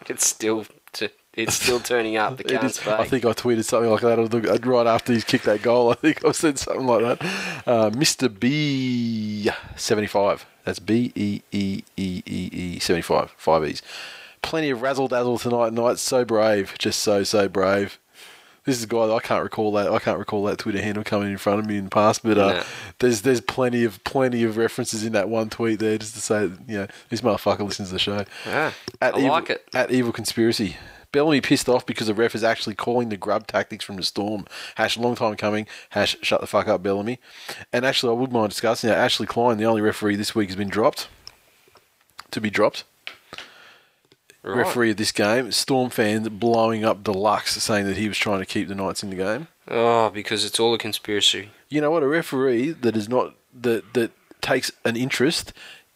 It's 0.08 0.26
still 0.26 0.66
t- 0.94 1.10
it's 1.34 1.56
still 1.56 1.80
turning 1.80 2.16
up. 2.18 2.38
The 2.38 2.44
can't 2.46 2.64
is- 2.64 2.80
I 2.88 3.06
think 3.06 3.26
I 3.26 3.34
tweeted 3.34 3.66
something 3.66 3.90
like 3.92 4.02
that 4.02 4.66
right 4.66 4.88
after 4.88 5.14
he's 5.14 5.24
kicked 5.24 5.46
that 5.46 5.62
goal. 5.62 5.92
I 5.92 5.96
think 5.96 6.24
I 6.26 6.32
said 6.32 6.58
something 6.58 6.88
like 6.88 7.02
that. 7.20 7.22
Uh, 7.68 7.90
Mr. 7.92 8.28
B 8.40 9.50
seventy 9.76 10.08
five. 10.08 10.46
That's 10.64 10.80
B 10.80 11.12
E 11.16 11.42
E 11.52 11.84
E 11.98 12.24
E 12.26 12.50
E 12.54 12.80
seventy 12.80 13.02
five. 13.02 13.34
Five 13.38 13.66
E's. 13.66 13.82
Plenty 14.42 14.70
of 14.70 14.82
razzle 14.82 15.10
dazzle 15.10 15.38
tonight. 15.38 15.74
Night 15.74 16.00
so 16.00 16.24
brave, 16.24 16.74
just 16.80 17.00
so 17.02 17.24
so 17.24 17.50
brave. 17.50 18.00
This 18.66 18.78
is 18.78 18.84
a 18.84 18.88
guy 18.88 19.08
that 19.08 19.14
I 19.14 19.20
can't 19.20 19.44
recall 19.44 19.72
that 19.74 19.90
I 19.92 20.00
can't 20.00 20.20
recall 20.20 20.44
that 20.46 20.58
Twitter 20.60 20.82
handle 20.82 21.04
coming 21.04 21.32
in 21.32 21.38
front 21.38 21.60
of 21.60 21.66
me 21.66 21.78
in 21.78 21.86
the 21.86 21.90
past, 21.90 22.24
but 22.24 22.38
uh, 22.38 22.54
No. 22.54 22.64
there's 23.00 23.22
there's 23.24 23.42
plenty 23.42 23.84
of 23.84 24.04
plenty 24.04 24.44
of 24.44 24.58
references 24.58 25.04
in 25.04 25.14
that 25.14 25.30
one 25.30 25.50
tweet 25.50 25.80
there 25.80 25.98
just 25.98 26.14
to 26.16 26.22
say 26.22 26.48
that, 26.48 26.60
you 26.70 26.78
know 26.80 26.88
this 27.10 27.22
motherfucker 27.22 27.62
listens 27.62 27.90
to 27.90 27.94
the 27.94 28.00
show. 28.00 28.26
Yeah, 28.46 28.72
At 29.02 29.16
I 29.16 29.20
evil, 29.20 29.32
like 29.32 29.50
it. 29.50 29.68
At 29.74 29.92
Evil 29.92 30.12
Conspiracy. 30.12 30.78
Bellamy 31.12 31.42
pissed 31.42 31.68
off 31.68 31.88
because 31.88 32.06
the 32.06 32.14
ref 32.14 32.36
is 32.36 32.44
actually 32.44 32.76
calling 32.76 33.10
the 33.10 33.18
grub 33.18 33.48
tactics 33.48 33.84
from 33.84 33.96
the 33.96 34.04
Storm. 34.04 34.46
Hash, 34.76 34.96
long 34.96 35.16
time 35.16 35.36
coming. 35.38 35.66
Hash, 35.90 36.16
shut 36.22 36.40
the 36.40 36.46
fuck 36.46 36.68
up, 36.68 36.84
Bellamy. 36.84 37.18
And 37.74 37.84
actually, 37.84 38.16
I 38.16 38.20
would 38.20 38.32
mind 38.32 38.50
discussing 38.52 38.92
that. 38.92 39.00
Ashley 39.00 39.26
Klein, 39.26 39.58
the 39.58 39.66
only 39.66 39.82
referee 39.82 40.18
this 40.18 40.36
week, 40.36 40.50
has 40.50 40.56
been 40.56 40.70
dropped. 40.70 41.08
To 42.30 42.40
be 42.40 42.52
dropped. 42.52 42.84
Right. 44.42 44.58
Referee 44.58 44.92
of 44.92 44.98
this 44.98 45.12
game. 45.12 45.52
Storm 45.52 45.90
fans 45.90 46.30
blowing 46.30 46.86
up 46.86 47.04
Deluxe, 47.04 47.62
saying 47.62 47.86
that 47.88 47.98
he 47.98 48.08
was 48.08 48.18
trying 48.18 48.40
to 48.40 48.46
keep 48.46 48.70
the 48.70 48.76
Knights 48.76 49.04
in 49.04 49.10
the 49.10 49.16
game. 49.18 49.48
Oh, 49.68 50.10
because 50.10 50.46
it's 50.46 50.60
all 50.60 50.74
a 50.74 50.78
conspiracy. 50.78 51.50
You 51.68 51.82
know 51.82 51.92
what? 51.92 52.04
A 52.04 52.08
referee 52.08 52.72
that 52.72 52.96
is 52.96 53.10
not 53.10 53.36
that 53.54 53.94
that 53.94 54.12
takes 54.42 54.72
an 54.86 54.96
interest 54.96 55.52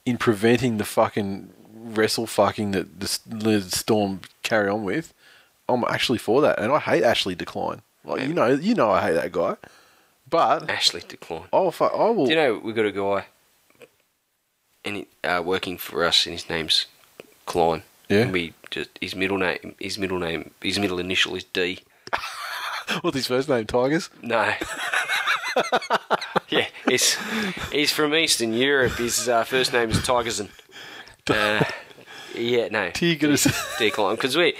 in 0.06 0.18
preventing 0.18 0.78
the 0.78 0.84
fucking 0.86 1.54
wrestle 1.74 2.28
fucking 2.28 2.72
that 2.72 3.00
the, 3.00 3.20
the 3.26 3.62
Storm 3.62 4.22
carry 4.42 4.70
on 4.70 4.84
with. 4.84 5.14
I'm 5.70 5.86
actually 5.86 6.18
for 6.18 6.42
that, 6.42 6.60
and 6.60 6.72
I 6.72 6.80
hate 6.80 7.04
Ashley 7.04 7.36
Decline. 7.36 7.82
Like 8.04 8.28
you 8.28 8.34
know, 8.34 8.48
you 8.48 8.76
know, 8.76 8.92
I 8.92 9.02
hate 9.02 9.14
that 9.14 9.32
guy. 9.32 9.56
But 10.30 10.70
Ashley 10.70 11.02
Decline. 11.08 11.48
I'll 11.54 11.72
fu- 11.72 11.86
I 11.86 12.10
will. 12.10 12.26
Do 12.26 12.32
you 12.32 12.36
know 12.36 12.60
we 12.62 12.74
got 12.74 12.86
a 12.86 12.92
guy, 12.92 13.26
and 14.84 14.98
he, 14.98 15.08
uh, 15.24 15.42
working 15.44 15.78
for 15.78 16.04
us, 16.04 16.26
and 16.26 16.34
his 16.34 16.50
name's 16.50 16.88
Klein. 17.46 17.84
Yeah. 18.14 18.30
We 18.30 18.54
just 18.70 18.90
his 19.02 19.16
middle 19.16 19.38
name, 19.38 19.76
his 19.80 19.98
middle 19.98 20.20
name, 20.20 20.52
his 20.62 20.80
middle 20.80 21.00
initial 21.00 21.36
is 21.36 21.44
D. 21.46 21.80
what's 23.02 23.16
his 23.16 23.28
first 23.28 23.50
name? 23.50 23.66
Tigers. 23.66 24.10
No. 24.22 24.54
yeah, 26.50 26.68
he's 26.88 27.18
he's 27.72 27.92
from 27.92 28.14
Eastern 28.14 28.54
Europe. 28.54 28.94
His 28.94 29.28
uh, 29.28 29.44
first 29.44 29.74
name 29.74 29.90
is 29.90 30.00
Tigerson. 30.00 30.50
Uh, 31.30 31.64
yeah, 32.36 32.68
no. 32.68 32.90
Tigers. 32.90 33.48
Decline 33.80 34.16
because 34.16 34.36
we 34.36 34.56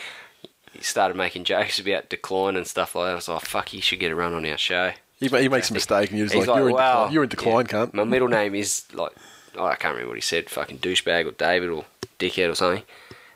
he 0.72 0.82
started 0.82 1.18
making 1.18 1.44
jokes 1.44 1.78
about 1.78 2.08
decline 2.08 2.56
and 2.56 2.66
stuff 2.66 2.96
like 2.96 3.08
that. 3.08 3.12
I 3.12 3.16
was 3.16 3.28
like, 3.28 3.42
"Fuck, 3.42 3.68
he 3.68 3.82
should 3.82 4.00
get 4.00 4.14
a 4.14 4.16
run 4.16 4.34
on 4.34 4.46
our 4.46 4.58
show." 4.58 4.94
He, 5.20 5.28
he 5.28 5.50
makes 5.50 5.70
a 5.72 5.74
mistake, 5.74 6.12
and 6.12 6.20
you're 6.20 6.28
just 6.28 6.36
He's 6.36 6.48
like, 6.48 6.58
you're, 6.58 6.70
in 6.70 6.76
"Wow, 6.76 6.94
decline, 6.94 7.12
you're 7.12 7.24
in 7.24 7.30
decline, 7.30 7.66
yeah, 7.66 7.86
cunt. 7.86 7.94
My 7.94 8.06
middle 8.06 8.30
name 8.30 8.56
is 8.56 8.86
like 8.94 9.12
oh, 9.58 9.66
I 9.66 9.76
can't 9.76 9.94
remember 9.94 10.10
what 10.10 10.18
he 10.18 10.22
said, 10.22 10.50
fucking 10.50 10.80
douchebag 10.80 11.28
or 11.28 11.32
David 11.32 11.70
or 11.70 11.86
dickhead 12.20 12.50
or 12.50 12.56
something. 12.56 12.84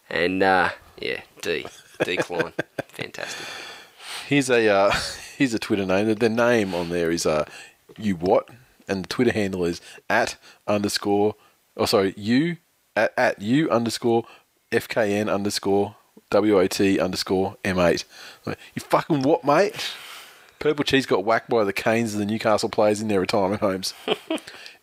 And 0.10 0.42
uh, 0.42 0.70
yeah, 1.00 1.22
D 1.42 1.66
decline, 2.04 2.54
fantastic. 2.90 3.46
Here's 4.28 4.50
a 4.50 4.68
uh, 4.68 4.92
here's 5.38 5.54
a 5.54 5.60
Twitter 5.60 5.86
name. 5.86 6.14
The 6.16 6.30
name 6.30 6.74
on 6.74 6.90
there 6.90 7.12
is 7.12 7.26
uh, 7.26 7.46
you 7.98 8.16
what, 8.16 8.50
and 8.88 9.04
the 9.04 9.08
Twitter 9.08 9.32
handle 9.32 9.66
is 9.66 9.82
at 10.10 10.38
underscore. 10.68 11.36
Oh, 11.76 11.86
sorry, 11.86 12.14
you 12.18 12.58
at 12.96 13.14
at 13.18 13.42
you 13.42 13.70
underscore 13.70 14.26
fkn 14.72 15.32
underscore 15.34 15.96
wot 16.32 16.82
underscore 16.82 17.56
m8. 17.64 18.04
Like, 18.46 18.58
You 18.76 18.82
fucking 18.82 19.22
what, 19.22 19.44
mate? 19.44 19.94
Purple 20.60 20.84
Cheese 20.84 21.06
got 21.06 21.24
whacked 21.24 21.50
by 21.50 21.64
the 21.64 21.74
canes 21.74 22.14
of 22.14 22.20
the 22.20 22.26
Newcastle 22.26 22.70
players 22.70 23.02
in 23.02 23.08
their 23.08 23.20
retirement 23.20 23.62
homes. 23.62 23.94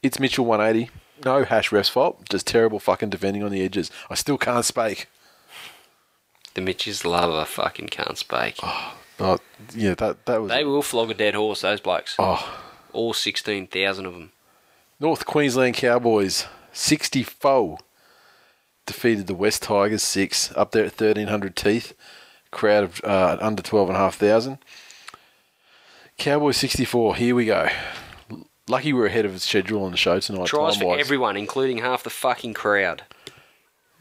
it's 0.02 0.20
Mitchell 0.20 0.44
180. 0.44 0.90
No 1.24 1.44
hash 1.44 1.72
ref's 1.72 1.88
fault. 1.88 2.28
Just 2.28 2.46
terrible 2.46 2.78
fucking 2.78 3.10
defending 3.10 3.42
on 3.42 3.50
the 3.50 3.62
edges. 3.62 3.90
I 4.08 4.14
still 4.14 4.38
can't 4.38 4.64
speak. 4.64 5.08
The 6.54 6.60
Mitches 6.60 7.04
love 7.04 7.32
a 7.32 7.44
fucking 7.44 7.88
can't 7.88 8.16
speak. 8.16 8.58
Oh, 8.62 9.38
yeah, 9.74 9.94
that 9.94 10.24
that 10.26 10.42
was. 10.42 10.50
They 10.50 10.64
will 10.64 10.82
flog 10.82 11.10
a 11.10 11.14
dead 11.14 11.34
horse. 11.34 11.60
Those 11.60 11.80
blokes, 11.80 12.16
oh, 12.18 12.60
all 12.92 13.12
sixteen 13.12 13.66
thousand 13.66 14.06
of 14.06 14.12
them. 14.14 14.32
North 15.00 15.26
Queensland 15.26 15.74
Cowboys 15.74 16.46
64 16.72 17.78
defeated 18.86 19.26
the 19.26 19.34
West 19.34 19.62
Tigers 19.62 20.02
6 20.02 20.52
up 20.56 20.70
there 20.70 20.84
at 20.84 20.92
1300 20.92 21.56
teeth 21.56 21.94
crowd 22.50 22.84
of 22.84 23.00
uh, 23.04 23.36
under 23.40 23.60
12,500 23.62 24.58
Cowboys 26.16 26.56
64 26.56 27.16
here 27.16 27.34
we 27.34 27.46
go 27.46 27.68
lucky 28.68 28.92
we're 28.92 29.06
ahead 29.06 29.24
of 29.24 29.40
schedule 29.42 29.84
on 29.84 29.90
the 29.90 29.96
show 29.96 30.20
tonight 30.20 30.46
Tries 30.46 30.76
for 30.76 30.98
everyone, 30.98 31.36
including 31.36 31.78
half 31.78 32.02
the 32.04 32.10
fucking 32.10 32.54
crowd, 32.54 33.02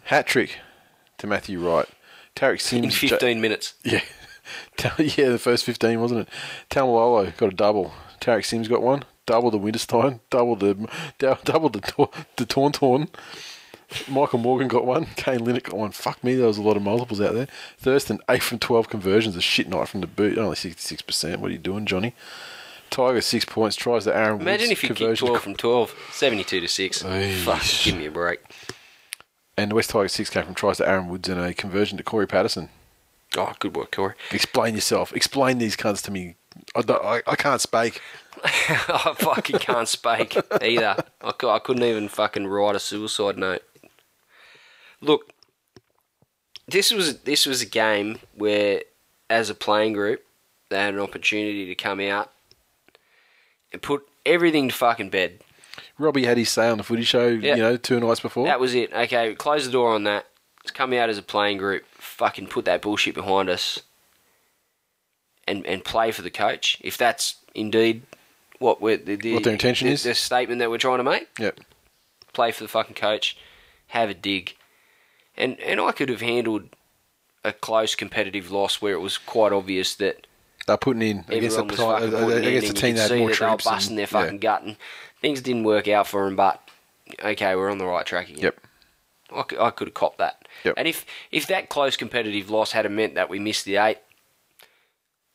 hat 0.05 0.27
trick 0.27 0.59
to 1.17 1.27
Matthew 1.27 1.59
Wright 1.59 1.87
Tariq 2.35 2.61
Sims 2.61 2.83
in 2.85 2.91
fifteen 2.91 3.41
minutes. 3.41 3.73
Yeah. 3.83 4.01
Yeah, 4.97 5.29
the 5.29 5.39
first 5.39 5.63
15, 5.63 6.01
wasn't 6.01 6.21
it? 6.21 6.29
Tamalolo 6.69 7.35
got 7.37 7.53
a 7.53 7.55
double. 7.55 7.93
Tariq 8.19 8.43
Sims 8.45 8.67
got 8.67 8.81
one. 8.81 9.05
Double 9.25 9.49
the 9.49 9.57
Winterstein. 9.57 10.19
Double 10.29 10.57
the 10.57 10.73
double 11.19 11.69
the 11.69 11.79
the 12.35 12.45
Tauntaun. 12.45 13.07
Michael 14.09 14.39
Morgan 14.39 14.67
got 14.67 14.85
one. 14.85 15.05
Kane 15.15 15.45
Linnett 15.45 15.63
got 15.63 15.77
one. 15.77 15.91
Fuck 15.91 16.23
me, 16.23 16.35
there 16.35 16.47
was 16.47 16.57
a 16.57 16.61
lot 16.61 16.75
of 16.75 16.83
multiples 16.83 17.21
out 17.21 17.33
there. 17.33 17.47
Thurston, 17.77 18.19
8 18.29 18.41
from 18.43 18.59
12 18.59 18.89
conversions. 18.89 19.35
A 19.35 19.41
shit 19.41 19.69
night 19.69 19.87
from 19.87 20.01
the 20.01 20.07
boot. 20.07 20.37
Only 20.37 20.55
66%. 20.55 21.37
What 21.37 21.49
are 21.49 21.53
you 21.53 21.57
doing, 21.59 21.85
Johnny? 21.85 22.13
Tiger, 22.89 23.21
6 23.21 23.45
points. 23.45 23.75
Tries 23.75 24.05
the 24.05 24.15
Aaron 24.15 24.41
Imagine 24.41 24.69
Woods 24.69 24.71
if 24.71 24.83
you 24.83 24.93
kick 24.95 25.17
twelve 25.17 25.41
from 25.41 25.55
12, 25.55 25.95
72 26.11 26.59
to 26.59 26.67
six. 26.67 27.03
Eesh. 27.03 27.43
Fuck, 27.43 27.63
give 27.85 27.97
me 27.97 28.05
a 28.07 28.11
break. 28.11 28.39
And 29.57 29.71
the 29.71 29.75
West 29.75 29.91
Tigers 29.91 30.13
six 30.13 30.29
came 30.29 30.45
from 30.45 30.55
tries 30.55 30.77
to 30.77 30.87
Aaron 30.87 31.07
Woods 31.07 31.29
and 31.29 31.39
a 31.39 31.53
conversion 31.53 31.97
to 31.97 32.03
Cory 32.03 32.27
Paterson. 32.27 32.69
Oh, 33.37 33.53
good 33.59 33.75
work, 33.75 33.91
Corey. 33.91 34.13
Explain 34.31 34.75
yourself. 34.75 35.13
Explain 35.15 35.57
these 35.57 35.75
cunts 35.75 36.01
to 36.03 36.11
me. 36.11 36.35
I, 36.75 36.83
I, 36.91 37.21
I 37.25 37.35
can't 37.35 37.61
speak. 37.61 38.01
I 38.43 39.15
fucking 39.17 39.59
can't 39.59 39.87
speak 39.87 40.37
either. 40.61 40.95
I, 41.21 41.33
I 41.47 41.59
couldn't 41.59 41.83
even 41.83 42.09
fucking 42.09 42.47
write 42.47 42.75
a 42.75 42.79
suicide 42.79 43.37
note. 43.37 43.63
Look, 45.01 45.31
this 46.67 46.91
was 46.91 47.19
this 47.21 47.45
was 47.45 47.61
a 47.61 47.65
game 47.65 48.19
where, 48.35 48.83
as 49.29 49.49
a 49.49 49.55
playing 49.55 49.93
group, 49.93 50.23
they 50.69 50.77
had 50.77 50.93
an 50.93 50.99
opportunity 50.99 51.65
to 51.65 51.75
come 51.75 51.99
out 51.99 52.31
and 53.71 53.81
put 53.81 54.07
everything 54.25 54.69
to 54.69 54.75
fucking 54.75 55.09
bed. 55.09 55.39
Robbie 55.99 56.25
had 56.25 56.37
his 56.37 56.49
say 56.49 56.69
on 56.69 56.77
the 56.77 56.83
footy 56.83 57.03
show, 57.03 57.27
Yeah. 57.27 57.55
you 57.55 57.61
know, 57.61 57.77
two 57.77 57.99
nights 57.99 58.19
before. 58.19 58.45
That 58.45 58.59
was 58.59 58.73
it. 58.73 58.91
Okay, 58.93 59.35
close 59.35 59.65
the 59.65 59.71
door 59.71 59.93
on 59.93 60.03
that. 60.05 60.25
Let's 60.63 60.71
come 60.71 60.93
out 60.93 61.09
as 61.09 61.17
a 61.17 61.21
playing 61.21 61.57
group. 61.57 61.83
Fucking 61.95 62.47
put 62.47 62.65
that 62.65 62.81
bullshit 62.81 63.13
behind 63.15 63.49
us. 63.49 63.79
And 65.45 65.65
and 65.65 65.83
play 65.83 66.11
for 66.11 66.21
the 66.21 66.29
coach. 66.31 66.77
If 66.81 66.97
that's 66.97 67.35
indeed 67.53 68.03
what 68.59 68.81
we're 68.81 68.95
the, 68.97 69.15
the, 69.17 69.33
What 69.33 69.43
their 69.43 69.51
intention 69.53 69.87
the, 69.87 69.93
is? 69.93 70.03
the 70.03 70.15
statement 70.15 70.59
that 70.59 70.69
we're 70.69 70.77
trying 70.77 70.99
to 70.99 71.03
make. 71.03 71.27
Yep. 71.37 71.59
Play 72.31 72.51
for 72.51 72.63
the 72.63 72.69
fucking 72.69 72.95
coach. 72.95 73.37
Have 73.87 74.09
a 74.09 74.13
dig. 74.13 74.55
And 75.35 75.59
and 75.59 75.81
I 75.81 75.91
could 75.91 76.07
have 76.09 76.21
handled 76.21 76.69
a 77.43 77.51
close 77.51 77.93
competitive 77.93 78.51
loss 78.51 78.81
where 78.81 78.93
it 78.93 78.99
was 79.01 79.17
quite 79.17 79.51
obvious 79.51 79.95
that 79.95 80.27
They're 80.65 80.77
putting 80.77 81.01
in 81.01 81.25
against 81.27 81.57
everyone 81.57 81.67
the, 81.67 81.73
was 81.73 81.79
fucking 81.81 82.11
putting 82.11 82.43
in, 82.43 82.57
against 82.57 82.69
a 82.69 82.73
team 82.73 82.95
that 82.95 83.11
had 83.11 83.19
more 83.19 83.29
that 83.29 83.39
they 83.39 83.45
were 83.45 83.57
busting 83.57 83.91
and- 83.91 83.97
their 83.99 84.07
fucking 84.07 84.35
yeah. 84.35 84.39
gut, 84.39 84.63
and 84.63 84.77
things 85.23 85.41
didn't 85.41 85.63
work 85.63 85.87
out 85.87 86.05
for 86.05 86.27
him, 86.27 86.35
But 86.35 86.61
okay, 87.23 87.55
we're 87.55 87.71
on 87.71 87.79
the 87.79 87.85
right 87.85 88.05
track 88.05 88.29
again. 88.29 88.43
Yep. 88.43 88.59
I 89.33 89.41
could, 89.43 89.59
I 89.59 89.69
could 89.71 89.87
have 89.87 89.93
copped 89.95 90.19
that. 90.19 90.47
Yep. 90.63 90.75
And 90.77 90.87
if 90.87 91.05
if 91.31 91.47
that 91.47 91.69
close 91.69 91.95
competitive 91.95 92.51
loss 92.51 92.73
had 92.73 92.89
meant 92.91 93.15
that 93.15 93.29
we 93.29 93.39
missed 93.39 93.65
the 93.65 93.77
eight, 93.77 93.97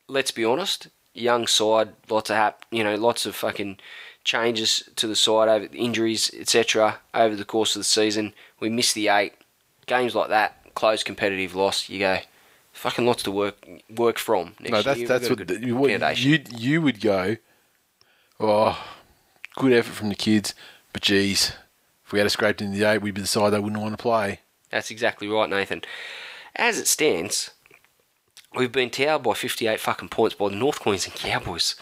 let's 0.07 0.31
be 0.31 0.45
honest, 0.45 0.89
young 1.15 1.47
side, 1.47 1.89
lots 2.09 2.31
of 2.31 2.37
hap, 2.37 2.65
you 2.71 2.85
know, 2.85 2.95
lots 2.95 3.27
of 3.27 3.35
fucking 3.35 3.79
changes 4.25 4.89
to 4.97 5.07
the 5.07 5.17
side 5.17 5.49
over 5.49 5.67
injuries, 5.73 6.31
etc. 6.39 7.01
Over 7.15 7.35
the 7.35 7.47
course 7.47 7.75
of 7.75 7.81
the 7.81 7.85
season, 7.85 8.35
we 8.61 8.69
missed 8.69 8.95
the 8.95 9.09
eight 9.09 9.33
games 9.87 10.15
like 10.15 10.29
that. 10.29 10.55
Close 10.75 11.03
competitive 11.03 11.55
loss, 11.55 11.89
you 11.89 11.99
go. 11.99 12.19
Fucking 12.73 13.07
lots 13.07 13.25
to 13.25 13.33
work 13.33 13.57
work 13.97 14.19
from. 14.19 14.55
Next 14.61 14.71
No, 14.71 14.83
that's 14.83 14.99
year. 15.01 15.09
that's 15.09 15.29
what 15.29 15.39
good 15.45 15.65
you 15.65 15.75
what 15.75 15.91
you 16.19 16.45
you 16.57 16.83
would 16.83 17.01
go. 17.01 17.39
Oh, 18.39 18.79
good 19.59 19.73
effort 19.73 19.93
from 19.93 20.09
the 20.09 20.15
kids, 20.15 20.55
but 20.93 21.03
geez, 21.03 21.53
if 22.07 22.13
we 22.13 22.21
had 22.21 22.27
a 22.27 22.31
scraped 22.31 22.63
in 22.63 22.73
the 22.73 22.85
eight, 22.85 23.03
we'd 23.03 23.15
be 23.15 23.21
the 23.21 23.27
side 23.27 23.51
they 23.51 23.59
wouldn't 23.59 23.83
want 23.83 23.93
to 23.97 24.03
play. 24.03 24.41
That's 24.71 24.91
exactly 24.91 25.29
right, 25.29 25.51
Nathan. 25.51 25.83
As 26.55 26.79
it 26.79 26.87
stands, 26.87 27.51
we've 28.55 28.73
been 28.73 28.91
towered 28.91 29.25
by 29.25 29.35
58 29.35 29.81
fucking 29.81 30.09
points 30.09 30.37
by 30.37 30.49
the 30.49 30.57
North 30.57 30.81
Queensland 30.81 31.19
Cowboys. 31.19 31.75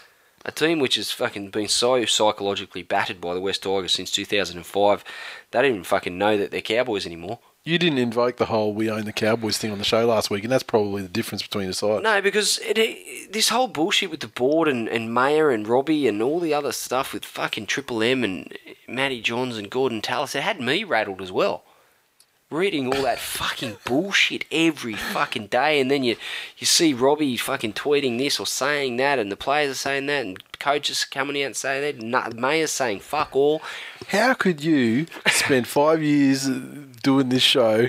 A 0.43 0.51
team 0.51 0.79
which 0.79 0.95
has 0.95 1.11
fucking 1.11 1.49
been 1.49 1.67
so 1.67 2.03
psychologically 2.05 2.81
battered 2.81 3.21
by 3.21 3.33
the 3.33 3.41
West 3.41 3.63
Tigers 3.63 3.93
since 3.93 4.11
2005. 4.11 5.03
They 5.51 5.61
don't 5.61 5.69
even 5.69 5.83
fucking 5.83 6.17
know 6.17 6.37
that 6.37 6.51
they're 6.51 6.61
Cowboys 6.61 7.05
anymore. 7.05 7.39
You 7.67 7.77
didn't 7.77 7.97
invoke 7.97 8.37
the 8.37 8.45
whole 8.45 8.73
"we 8.73 8.89
own 8.89 9.03
the 9.03 9.11
Cowboys" 9.11 9.57
thing 9.57 9.73
on 9.73 9.77
the 9.77 9.83
show 9.83 10.07
last 10.07 10.29
week, 10.29 10.43
and 10.43 10.51
that's 10.53 10.63
probably 10.63 11.01
the 11.01 11.09
difference 11.09 11.43
between 11.43 11.67
the 11.67 11.73
sides. 11.73 12.01
No, 12.01 12.21
because 12.21 12.59
it, 12.59 12.77
it, 12.77 13.33
this 13.33 13.49
whole 13.49 13.67
bullshit 13.67 14.09
with 14.09 14.21
the 14.21 14.29
board 14.29 14.69
and, 14.69 14.87
and 14.87 15.13
Mayer 15.13 15.49
and 15.51 15.67
Robbie 15.67 16.07
and 16.07 16.21
all 16.21 16.39
the 16.39 16.53
other 16.53 16.71
stuff 16.71 17.11
with 17.11 17.25
fucking 17.25 17.65
Triple 17.65 18.01
M 18.01 18.23
and 18.23 18.57
Matty 18.87 19.19
Johns 19.19 19.57
and 19.57 19.69
Gordon 19.69 20.01
Tallis, 20.01 20.33
it 20.33 20.43
had 20.43 20.61
me 20.61 20.85
rattled 20.85 21.21
as 21.21 21.29
well. 21.29 21.65
Reading 22.49 22.87
all 22.87 23.03
that 23.03 23.19
fucking 23.37 23.75
bullshit 23.83 24.45
every 24.49 24.93
fucking 24.93 25.47
day, 25.47 25.81
and 25.81 25.91
then 25.91 26.03
you 26.05 26.15
you 26.57 26.65
see 26.65 26.93
Robbie 26.93 27.35
fucking 27.35 27.73
tweeting 27.73 28.17
this 28.17 28.39
or 28.39 28.47
saying 28.47 28.95
that, 28.95 29.19
and 29.19 29.29
the 29.29 29.35
players 29.35 29.71
are 29.71 29.75
saying 29.75 30.05
that, 30.05 30.25
and 30.25 30.41
coaches 30.59 31.05
coming 31.05 31.41
out 31.41 31.47
and 31.47 31.55
saying 31.55 31.81
that, 31.81 32.01
and 32.03 32.11
Na- 32.11 32.29
Mayer's 32.35 32.71
saying 32.71 32.99
fuck 33.01 33.35
all. 33.35 33.61
How 34.09 34.33
could 34.33 34.63
you 34.63 35.05
spend 35.27 35.67
five 35.67 36.01
years 36.01 36.47
doing 37.03 37.29
this 37.29 37.43
show 37.43 37.87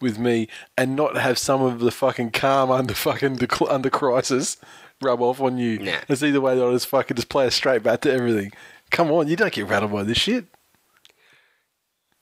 with 0.00 0.18
me 0.18 0.48
and 0.76 0.94
not 0.94 1.16
have 1.16 1.38
some 1.38 1.62
of 1.62 1.80
the 1.80 1.90
fucking 1.90 2.30
calm 2.30 2.70
under 2.70 2.94
fucking 2.94 3.40
under 3.68 3.90
crisis 3.90 4.56
rub 5.02 5.20
off 5.20 5.40
on 5.40 5.58
you? 5.58 5.78
Nah. 5.78 5.98
It's 6.08 6.22
either 6.22 6.40
way 6.40 6.56
that 6.56 6.66
I 6.66 6.72
just 6.72 6.86
fucking 6.86 7.16
just 7.16 7.28
play 7.28 7.46
a 7.46 7.50
straight 7.50 7.82
bat 7.82 8.02
to 8.02 8.12
everything. 8.12 8.52
Come 8.90 9.10
on, 9.10 9.28
you 9.28 9.36
don't 9.36 9.52
get 9.52 9.66
rattled 9.66 9.92
by 9.92 10.02
this 10.04 10.18
shit. 10.18 10.46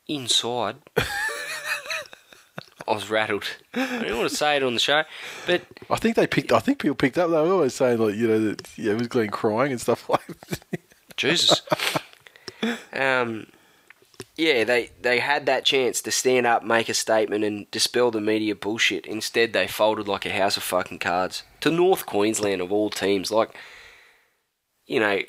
Inside, 0.09 0.77
I 2.89 2.93
was 2.93 3.11
rattled. 3.11 3.45
I 3.75 4.01
didn't 4.01 4.19
want 4.19 4.31
to 4.31 4.37
say 4.37 4.57
it 4.57 4.63
on 4.63 4.75
the 4.75 4.81
show, 4.81 5.03
but 5.47 5.63
I 5.91 5.97
think 5.97 6.17
they 6.17 6.27
picked. 6.27 6.53
I 6.53 6.61
think 6.61 6.79
people 6.79 6.95
picked 6.95 7.19
up. 7.19 7.31
They 7.31 7.37
were 7.37 7.53
always 7.53 7.75
saying 7.75 7.99
like 7.99 8.15
you 8.15 8.29
know 8.29 8.39
that 8.49 8.69
yeah, 8.77 8.93
it 8.93 8.99
was 8.99 9.09
Glenn 9.09 9.31
crying 9.31 9.73
and 9.73 9.81
stuff 9.81 10.09
like. 10.09 10.27
that. 10.27 10.61
Jesus. 11.17 11.63
um, 12.93 13.47
yeah, 14.37 14.65
they 14.65 14.91
they 15.01 15.19
had 15.19 15.47
that 15.47 15.65
chance 15.65 16.03
to 16.03 16.11
stand 16.11 16.47
up, 16.47 16.63
make 16.63 16.89
a 16.89 16.95
statement, 16.95 17.45
and 17.45 17.71
dispel 17.71 18.11
the 18.11 18.21
media 18.21 18.55
bullshit. 18.55 19.07
Instead, 19.07 19.53
they 19.53 19.67
folded 19.67 20.07
like 20.07 20.27
a 20.27 20.31
house 20.31 20.57
of 20.57 20.63
fucking 20.63 20.99
cards 20.99 21.43
to 21.61 21.71
North 21.71 22.07
Queensland 22.07 22.61
of 22.61 22.71
all 22.71 22.91
teams. 22.91 23.31
Like, 23.31 23.57
you 24.87 25.01
know, 25.01 25.21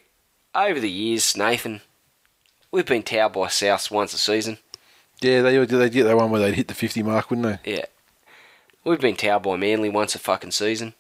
over 0.54 0.80
the 0.80 0.92
years, 0.92 1.38
Nathan, 1.38 1.82
we've 2.72 2.86
been 2.86 3.04
towered 3.04 3.34
by 3.34 3.48
Souths 3.48 3.90
once 3.90 4.14
a 4.14 4.18
season. 4.18 4.58
Yeah, 5.22 5.42
they 5.42 5.66
they 5.66 5.90
get 5.90 6.04
that 6.04 6.18
one 6.18 6.32
where 6.32 6.42
they'd 6.42 6.56
hit 6.56 6.68
the 6.68 6.74
fifty 6.74 7.04
mark, 7.04 7.30
wouldn't 7.30 7.62
they? 7.64 7.72
Yeah, 7.72 7.86
we've 8.84 9.00
been 9.00 9.16
towered 9.16 9.44
by 9.44 9.56
Manly 9.56 9.90
once 9.90 10.16
a 10.16 10.20
fucking 10.20 10.52
season, 10.52 10.94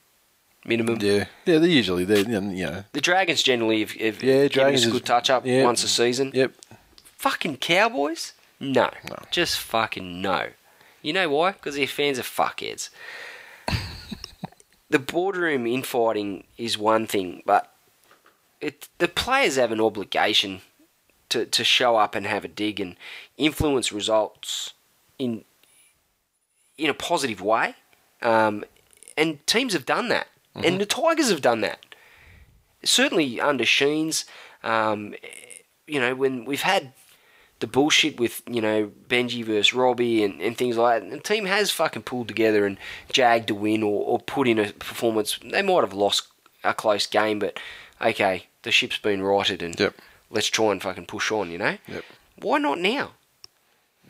minimum. 0.65 0.97
Yeah, 0.99 1.25
yeah. 1.45 1.59
they're 1.59 1.65
usually 1.65 2.05
they 2.05 2.19
you 2.21 2.65
know. 2.65 2.83
The 2.93 3.01
Dragons 3.01 3.43
generally 3.43 3.81
have, 3.81 3.91
have 3.91 4.23
Yeah, 4.23 4.33
given 4.33 4.49
Dragons 4.49 4.81
us 4.83 4.87
a 4.87 4.91
good 4.91 5.05
touch 5.05 5.29
up 5.29 5.45
yeah. 5.45 5.63
once 5.63 5.83
a 5.83 5.87
season. 5.87 6.31
Yep. 6.33 6.53
Fucking 7.17 7.57
Cowboys? 7.57 8.33
No. 8.59 8.89
No. 9.09 9.17
Just 9.31 9.59
fucking 9.59 10.21
no. 10.21 10.49
You 11.01 11.13
know 11.13 11.29
why? 11.29 11.51
Because 11.51 11.75
their 11.75 11.87
fans 11.87 12.19
are 12.19 12.23
fuckheads. 12.23 12.89
the 14.89 14.99
boardroom 14.99 15.67
infighting 15.67 16.43
is 16.57 16.77
one 16.77 17.07
thing, 17.07 17.43
but 17.45 17.73
it, 18.61 18.89
the 18.97 19.07
players 19.07 19.55
have 19.55 19.71
an 19.71 19.81
obligation 19.81 20.61
to, 21.29 21.45
to 21.45 21.63
show 21.63 21.97
up 21.97 22.15
and 22.15 22.25
have 22.25 22.45
a 22.45 22.47
dig 22.47 22.79
and 22.79 22.95
influence 23.37 23.91
results 23.91 24.73
in 25.19 25.43
in 26.77 26.89
a 26.89 26.93
positive 26.93 27.41
way. 27.41 27.75
Um, 28.21 28.63
and 29.17 29.45
teams 29.47 29.73
have 29.73 29.85
done 29.85 30.09
that. 30.09 30.27
And 30.55 30.81
the 30.81 30.85
Tigers 30.85 31.29
have 31.29 31.41
done 31.41 31.61
that. 31.61 31.85
Certainly 32.83 33.39
under 33.39 33.65
Sheens, 33.65 34.25
um, 34.63 35.13
you 35.85 35.99
know, 35.99 36.15
when 36.15 36.45
we've 36.45 36.61
had 36.61 36.93
the 37.59 37.67
bullshit 37.67 38.19
with, 38.19 38.41
you 38.47 38.61
know, 38.61 38.91
Benji 39.07 39.43
versus 39.43 39.73
Robbie 39.73 40.23
and, 40.23 40.41
and 40.41 40.57
things 40.57 40.77
like 40.77 41.01
that, 41.01 41.03
and 41.03 41.11
the 41.11 41.23
team 41.23 41.45
has 41.45 41.71
fucking 41.71 42.03
pulled 42.03 42.27
together 42.27 42.65
and 42.65 42.77
jagged 43.11 43.49
a 43.49 43.55
win 43.55 43.83
or, 43.83 44.03
or 44.03 44.19
put 44.19 44.47
in 44.47 44.59
a 44.59 44.71
performance. 44.73 45.39
They 45.43 45.61
might 45.61 45.81
have 45.81 45.93
lost 45.93 46.27
a 46.63 46.73
close 46.73 47.05
game, 47.07 47.39
but 47.39 47.59
okay, 48.01 48.47
the 48.63 48.71
ship's 48.71 48.97
been 48.97 49.21
righted 49.21 49.61
and 49.61 49.79
Yep. 49.79 49.95
Let's 50.29 50.47
try 50.47 50.71
and 50.71 50.81
fucking 50.81 51.05
push 51.05 51.31
on, 51.31 51.51
you 51.51 51.57
know? 51.57 51.77
Yep. 51.87 52.03
Why 52.39 52.57
not 52.59 52.79
now? 52.79 53.11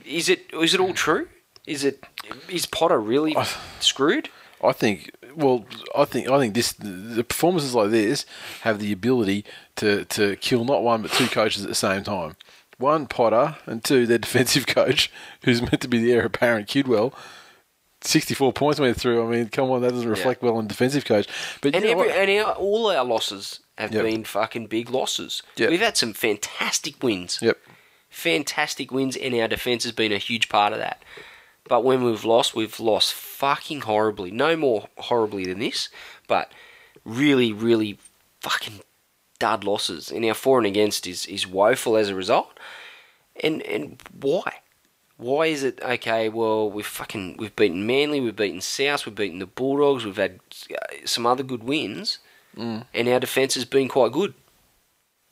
Is 0.06 0.30
it 0.30 0.46
is 0.54 0.74
it 0.74 0.80
all 0.80 0.94
true? 0.94 1.28
Is 1.66 1.84
it 1.84 2.04
is 2.50 2.66
Potter 2.66 3.00
really 3.00 3.36
screwed? 3.80 4.30
I 4.64 4.72
think. 4.72 5.12
Well, 5.36 5.66
I 5.96 6.06
think 6.06 6.30
I 6.30 6.40
think 6.40 6.54
this 6.54 6.74
the 6.74 7.24
performances 7.24 7.76
like 7.76 7.92
this 7.92 8.26
have 8.62 8.80
the 8.80 8.92
ability 8.92 9.46
to 9.76 10.06
to 10.06 10.36
kill 10.38 10.66
not 10.66 10.84
one 10.84 11.02
but 11.02 11.12
two 11.12 11.28
coaches 11.28 11.64
at 11.64 11.70
the 11.70 11.76
same 11.76 12.04
time. 12.04 12.36
One 12.78 13.08
Potter 13.08 13.58
and 13.66 13.84
two 13.84 14.06
their 14.06 14.18
defensive 14.28 14.68
coach, 14.68 15.12
who's 15.44 15.62
meant 15.62 15.82
to 15.82 15.88
be 15.88 16.00
the 16.00 16.14
heir 16.14 16.26
apparent 16.26 16.68
Kidwell. 16.68 17.14
Sixty-four 18.02 18.54
points 18.54 18.80
went 18.80 19.00
through. 19.00 19.28
I 19.28 19.30
mean, 19.30 19.50
come 19.50 19.72
on, 19.72 19.82
that 19.82 19.92
doesn't 19.92 20.10
reflect 20.10 20.42
well 20.44 20.58
on 20.58 20.68
defensive 20.68 21.04
coach. 21.04 21.28
But 21.62 21.76
And 21.76 21.84
every, 21.84 22.12
and 22.12 22.46
our, 22.46 22.54
all 22.54 22.92
our 22.92 23.04
losses 23.04 23.60
have 23.78 23.94
Yep. 23.94 24.04
been 24.04 24.24
fucking 24.24 24.68
big 24.68 24.90
losses. 24.90 25.44
Yep. 25.56 25.70
We've 25.70 25.80
had 25.80 25.98
some 25.98 26.14
fantastic 26.14 27.02
wins. 27.04 27.40
Yep. 27.42 27.58
Fantastic 28.10 28.92
wins, 28.92 29.16
and 29.16 29.36
our 29.36 29.48
defence 29.48 29.84
has 29.84 29.92
been 29.92 30.12
a 30.12 30.18
huge 30.18 30.50
part 30.50 30.74
of 30.74 30.80
that. 30.80 31.04
But 31.68 31.84
when 31.84 32.04
we've 32.04 32.24
lost, 32.26 32.56
we've 32.56 32.80
lost 32.80 33.14
fucking 33.14 33.82
horribly. 33.82 34.32
No 34.32 34.56
more 34.56 34.88
horribly 34.98 35.46
than 35.46 35.60
this, 35.60 35.90
but 36.28 36.52
really, 37.04 37.52
really 37.54 38.00
fucking 38.42 38.80
dud 39.38 39.64
losses. 39.64 40.10
And 40.12 40.26
our 40.26 40.34
for 40.34 40.58
and 40.58 40.66
against 40.66 41.06
is, 41.06 41.26
is 41.26 41.46
woeful 41.46 41.98
as 41.98 42.10
a 42.10 42.16
result. 42.16 42.58
And 43.44 43.62
and 43.64 44.02
why? 44.20 44.62
Why 45.18 45.48
is 45.48 45.64
it 45.64 45.80
okay? 45.84 46.30
Well, 46.30 46.72
we've 46.72 46.86
fucking 46.86 47.36
we've 47.38 47.56
beaten 47.56 47.86
Manly, 47.86 48.20
we've 48.22 48.36
beaten 48.36 48.62
South, 48.62 49.06
we've 49.06 49.14
beaten 49.14 49.40
the 49.40 49.46
Bulldogs, 49.46 50.06
we've 50.06 50.16
had 50.18 50.40
uh, 50.74 50.78
some 51.06 51.26
other 51.26 51.44
good 51.44 51.64
wins, 51.64 52.20
and 52.58 53.08
our 53.10 53.20
defence 53.20 53.54
has 53.54 53.66
been 53.66 53.88
quite 53.88 54.12
good 54.12 54.34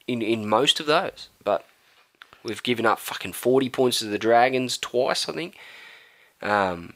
in 0.08 0.22
in 0.22 0.48
most 0.48 0.80
of 0.80 0.86
those. 0.86 1.30
But 1.44 1.66
we've 2.44 2.64
given 2.64 2.86
up 2.86 3.00
fucking 3.00 3.34
forty 3.34 3.70
points 3.70 4.00
to 4.00 4.06
the 4.06 4.20
Dragons 4.20 4.78
twice, 4.78 5.28
I 5.28 5.34
think. 5.34 5.58
Um, 6.42 6.94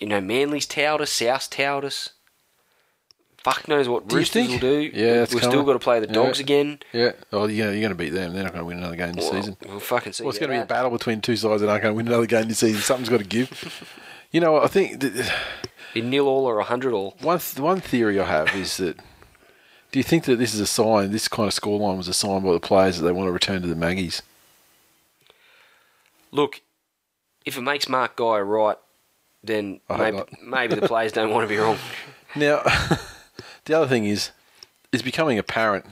you 0.00 0.06
know, 0.06 0.20
Manly's 0.20 0.66
touted 0.66 1.02
us, 1.02 1.10
South's 1.10 1.48
touted 1.48 1.86
us. 1.88 2.10
Fuck 3.38 3.68
knows 3.68 3.88
what 3.88 4.08
Do 4.08 4.16
Roosters 4.16 4.48
will 4.48 4.58
do. 4.58 4.90
Yeah, 4.92 5.20
We've 5.20 5.42
still 5.42 5.62
got 5.62 5.74
to 5.74 5.78
play 5.78 6.00
the 6.00 6.08
Yeah. 6.08 6.12
Dogs 6.12 6.40
again. 6.40 6.80
Yeah. 6.92 7.12
Oh, 7.32 7.46
know, 7.46 7.52
you're 7.52 7.66
going 7.80 7.90
to 7.90 7.94
beat 7.94 8.10
them. 8.10 8.34
They're 8.34 8.42
not 8.42 8.52
going 8.52 8.62
to 8.62 8.66
win 8.66 8.78
another 8.78 8.96
game 8.96 9.12
this 9.12 9.30
Well, 9.30 9.40
season. 9.40 9.56
We'll 9.64 9.78
fucking 9.78 10.14
see. 10.14 10.24
Well, 10.24 10.30
it's 10.30 10.40
going 10.40 10.50
to 10.50 10.56
be 10.56 10.62
a 10.62 10.66
battle 10.66 10.90
between 10.90 11.20
two 11.20 11.36
sides 11.36 11.60
that 11.62 11.68
aren't 11.70 11.84
going 11.84 11.92
to 11.94 11.96
win 11.96 12.08
another 12.08 12.26
game 12.26 12.48
this 12.48 12.58
season. 12.58 12.82
Something's 12.82 13.08
got 13.08 13.18
to 13.18 13.24
give. 13.24 13.84
You 14.32 14.40
know, 14.40 14.60
I 14.60 14.66
think 14.66 15.00
Be 15.94 16.00
nil 16.02 16.26
all 16.26 16.44
or 16.46 16.58
a 16.58 16.64
hundred 16.64 16.92
all. 16.92 17.16
one 17.22 17.38
th- 17.38 17.60
one 17.60 17.80
theory 17.80 18.18
I 18.20 18.24
have 18.26 18.54
is 18.56 18.76
that 18.78 18.98
do 19.96 20.00
you 20.00 20.04
think 20.04 20.24
that 20.24 20.36
this 20.36 20.52
is 20.52 20.60
a 20.60 20.66
sign? 20.66 21.10
This 21.10 21.26
kind 21.26 21.48
of 21.48 21.54
scoreline 21.54 21.96
was 21.96 22.06
a 22.06 22.12
sign 22.12 22.42
by 22.42 22.52
the 22.52 22.60
players 22.60 22.98
that 22.98 23.04
they 23.06 23.12
want 23.12 23.28
to 23.28 23.32
return 23.32 23.62
to 23.62 23.66
the 23.66 23.74
Maggies. 23.74 24.20
Look, 26.32 26.60
if 27.46 27.56
it 27.56 27.62
makes 27.62 27.88
Mark 27.88 28.14
Guy 28.14 28.40
right, 28.40 28.76
then 29.42 29.80
I 29.88 29.96
maybe 30.10 30.22
maybe 30.44 30.74
the 30.74 30.86
players 30.86 31.12
don't 31.12 31.30
want 31.30 31.44
to 31.44 31.48
be 31.48 31.56
wrong. 31.56 31.78
Now, 32.36 32.60
the 33.64 33.72
other 33.72 33.86
thing 33.86 34.04
is, 34.04 34.32
it's 34.92 35.02
becoming 35.02 35.38
apparent. 35.38 35.86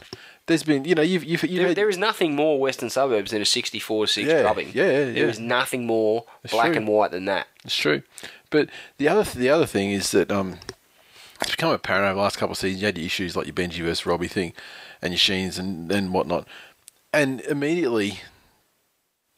There's 0.45 0.65
been, 0.65 0.85
you 0.85 0.95
know, 0.95 1.01
you've 1.01 1.25
you've, 1.25 1.43
you've 1.45 1.57
There, 1.57 1.69
had, 1.69 1.77
there 1.79 1.89
is 1.89 1.97
nothing 1.97 2.37
more 2.37 2.61
Western 2.61 2.91
Suburbs 2.91 3.31
than 3.31 3.41
a 3.41 3.47
64 3.47 4.07
6 4.09 4.29
Yeah, 4.29 4.43
drubbing. 4.43 4.73
yeah, 4.75 4.85
yeah, 4.85 4.91
There 5.05 5.13
yeah. 5.15 5.25
is 5.25 5.41
nothing 5.41 5.87
more 5.87 6.27
It's 6.43 6.53
black 6.53 6.67
true. 6.73 6.77
and 6.77 6.89
white 6.89 7.11
than 7.13 7.25
that. 7.25 7.47
It's 7.65 7.75
true, 7.75 8.03
but 8.51 8.69
the 8.99 9.09
other 9.09 9.25
the 9.39 9.49
other 9.49 9.65
thing 9.65 9.93
is 9.93 10.11
that 10.11 10.31
um, 10.31 10.59
it's 11.40 11.51
become 11.51 11.70
apparent 11.73 12.05
over 12.06 12.15
the 12.15 12.20
last 12.23 12.39
couple 12.39 12.52
of 12.52 12.59
seasons. 12.59 12.81
You 12.81 12.86
had 12.86 12.98
your 12.98 13.06
issues 13.06 13.36
like 13.36 13.47
your 13.47 13.55
Benji 13.55 13.78
versus 13.82 14.06
Robbie 14.06 14.28
thing, 14.28 14.52
and 15.02 15.12
your 15.12 15.19
Sheens 15.19 15.59
and 15.59 15.90
and 15.93 16.12
whatnot, 16.12 16.47
and 17.12 17.40
immediately 17.43 18.20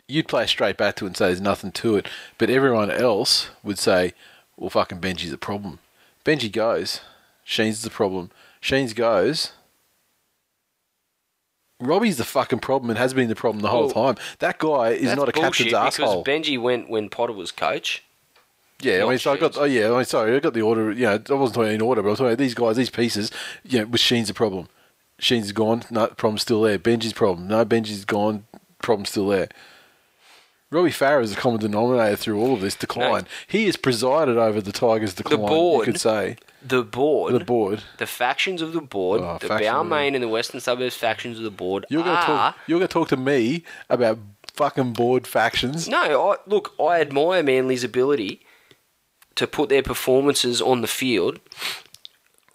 you'd 0.09 0.29
play 0.29 0.47
straight 0.47 0.77
back 0.77 0.95
to 0.97 1.05
it 1.05 1.09
and 1.09 1.17
say 1.17 1.27
there's 1.27 1.41
nothing 1.41 1.73
to 1.73 1.97
it, 1.97 2.07
but 2.39 2.49
everyone 2.49 2.91
else 2.93 3.51
would 3.65 3.79
say, 3.79 4.13
well, 4.57 4.71
fucking 4.71 5.01
Benji's 5.01 5.33
a 5.33 5.39
problem. 5.39 5.81
Benji 6.25 6.51
goes, 6.51 7.01
Sheens 7.45 7.79
is 7.79 7.83
the 7.83 7.91
problem. 7.91 8.31
Sheens 8.61 8.93
goes. 8.93 9.53
Robbie's 11.81 12.17
the 12.17 12.25
fucking 12.25 12.61
problem 12.61 12.89
and 12.89 12.99
has 12.99 13.13
been 13.13 13.29
the 13.29 13.35
problem 13.35 13.61
the 13.61 13.69
whole 13.69 13.91
Well, 13.93 14.15
time. 14.15 14.25
That 14.39 14.59
guy 14.59 14.91
is 14.93 15.15
not 15.15 15.29
a 15.29 15.33
captain's 15.33 15.75
asshole. 15.75 16.23
because 16.23 16.35
Benji 16.49 16.59
went 16.59 16.89
when 16.89 17.09
Potter 17.11 17.35
was 17.35 17.51
coach. 17.53 18.03
Yeah, 18.81 19.05
I 19.05 19.09
mean, 19.09 19.19
so 19.19 19.33
I 19.33 19.39
got. 19.39 19.57
Oh, 19.57 19.65
yeah. 19.65 19.91
I 19.91 19.97
mean, 19.97 20.05
sorry, 20.05 20.37
I 20.37 20.41
got 20.41 20.53
the 20.55 20.61
order. 20.63 20.93
You 20.93 21.07
know, 21.07 21.13
I 21.31 21.33
wasn't 21.33 21.55
talking 21.55 21.73
in 21.75 21.81
order, 21.81 22.03
but 22.03 22.09
I 22.09 22.11
was 22.11 22.19
talking 22.19 22.33
about 22.33 22.39
these 22.39 22.55
guys, 22.55 22.77
these 22.77 22.91
pieces. 22.91 23.31
You 23.65 23.81
know, 23.81 23.87
with 23.87 24.01
Sheen's 24.01 24.29
a 24.31 24.35
problem. 24.35 24.69
Sheen's 25.19 25.53
gone. 25.53 25.83
No, 25.91 26.09
problem's 26.09 26.43
still 26.43 26.61
there. 26.63 26.79
Benji's 26.79 27.15
problem. 27.15 27.49
No, 27.49 27.65
Benji's 27.65 28.05
gone. 28.05 28.45
Problem's 28.83 29.09
still 29.11 29.29
there. 29.29 29.49
Robbie 30.71 30.91
Farah 30.91 31.23
is 31.23 31.35
the 31.35 31.41
common 31.41 31.61
denominator 31.61 32.17
through 32.17 32.41
all 32.41 32.53
of 32.53 32.61
this 32.61 32.75
decline. 32.75 33.23
No. 33.23 33.29
He 33.47 33.67
has 33.67 33.77
presided 33.77 34.37
over 34.37 34.61
the 34.61 34.73
Tigers' 34.73 35.15
decline. 35.15 35.41
The 35.41 35.47
board- 35.47 35.87
you 35.87 35.93
could 35.93 36.01
say 36.01 36.37
The 36.61 36.83
board, 36.83 37.33
the 37.35 37.45
board. 37.45 37.85
the 37.99 38.07
factions 38.07 38.61
of 38.61 38.73
the 38.73 38.81
board, 38.81 39.21
Oh, 39.21 39.39
the 39.41 39.47
Balmain 39.49 40.15
and 40.15 40.23
the 40.25 40.29
Western 40.29 40.61
Suburbs 40.61 40.97
factions 40.97 41.39
of 41.39 41.45
the 41.45 41.51
board 41.53 41.87
You're 41.89 42.03
going 42.03 42.17
to 42.19 42.23
talk. 42.27 42.59
You're 42.67 42.81
going 42.81 42.89
to 42.89 42.93
talk 42.93 43.09
to 43.09 43.17
me 43.17 43.63
about 43.89 44.19
fucking 44.55 44.93
board 44.93 45.27
factions. 45.27 45.89
No, 45.89 46.31
I, 46.33 46.37
look, 46.47 46.75
I 46.81 47.01
admire 47.01 47.45
Manly's 47.45 47.85
ability 47.85 48.41
to 49.37 49.47
put 49.47 49.69
their 49.69 49.83
performances 49.83 50.61
on 50.61 50.81
the 50.81 50.87
field 50.87 51.41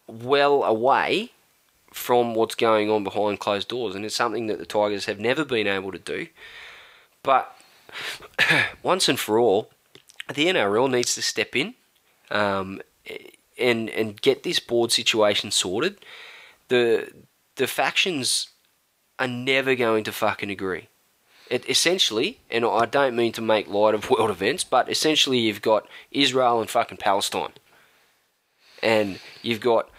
well 0.08 0.64
away 0.64 1.32
from 1.94 2.36
what's 2.36 2.56
going 2.56 2.90
on 2.90 3.04
behind 3.04 3.40
closed 3.40 3.68
doors, 3.68 3.96
and 3.96 4.06
it's 4.06 4.16
something 4.16 4.48
that 4.48 4.60
the 4.60 4.66
Tigers 4.66 5.06
have 5.06 5.20
never 5.20 5.46
been 5.46 5.68
able 5.68 5.92
to 5.92 6.00
do. 6.00 6.28
But 7.24 7.56
once 8.84 9.08
and 9.10 9.20
for 9.20 9.40
all, 9.40 9.72
the 10.34 10.48
NRL 10.48 10.90
needs 10.90 11.16
to 11.16 11.22
step 11.22 11.56
in 11.56 11.76
um, 12.30 12.82
and 13.58 13.90
and 13.90 14.22
get 14.22 14.44
this 14.44 14.60
board 14.60 14.92
situation 14.92 15.52
sorted. 15.52 15.98
The 16.70 17.12
the 17.56 17.68
factions 17.68 18.50
are 19.20 19.28
never 19.28 19.76
going 19.76 20.04
to 20.06 20.12
fucking 20.12 20.50
agree. 20.50 20.88
It 21.52 21.70
essentially, 21.70 22.40
and 22.50 22.64
I 22.66 22.86
don't 22.86 23.16
mean 23.16 23.34
to 23.34 23.42
make 23.42 23.68
light 23.68 23.94
of 23.94 24.10
world 24.10 24.30
events, 24.30 24.64
but 24.64 24.90
essentially 24.90 25.38
you've 25.38 25.62
got 25.62 25.86
Israel 26.10 26.62
and 26.62 26.70
fucking 26.70 26.98
Palestine, 26.98 27.52
and 28.82 29.20
you've 29.42 29.60
got 29.60 29.90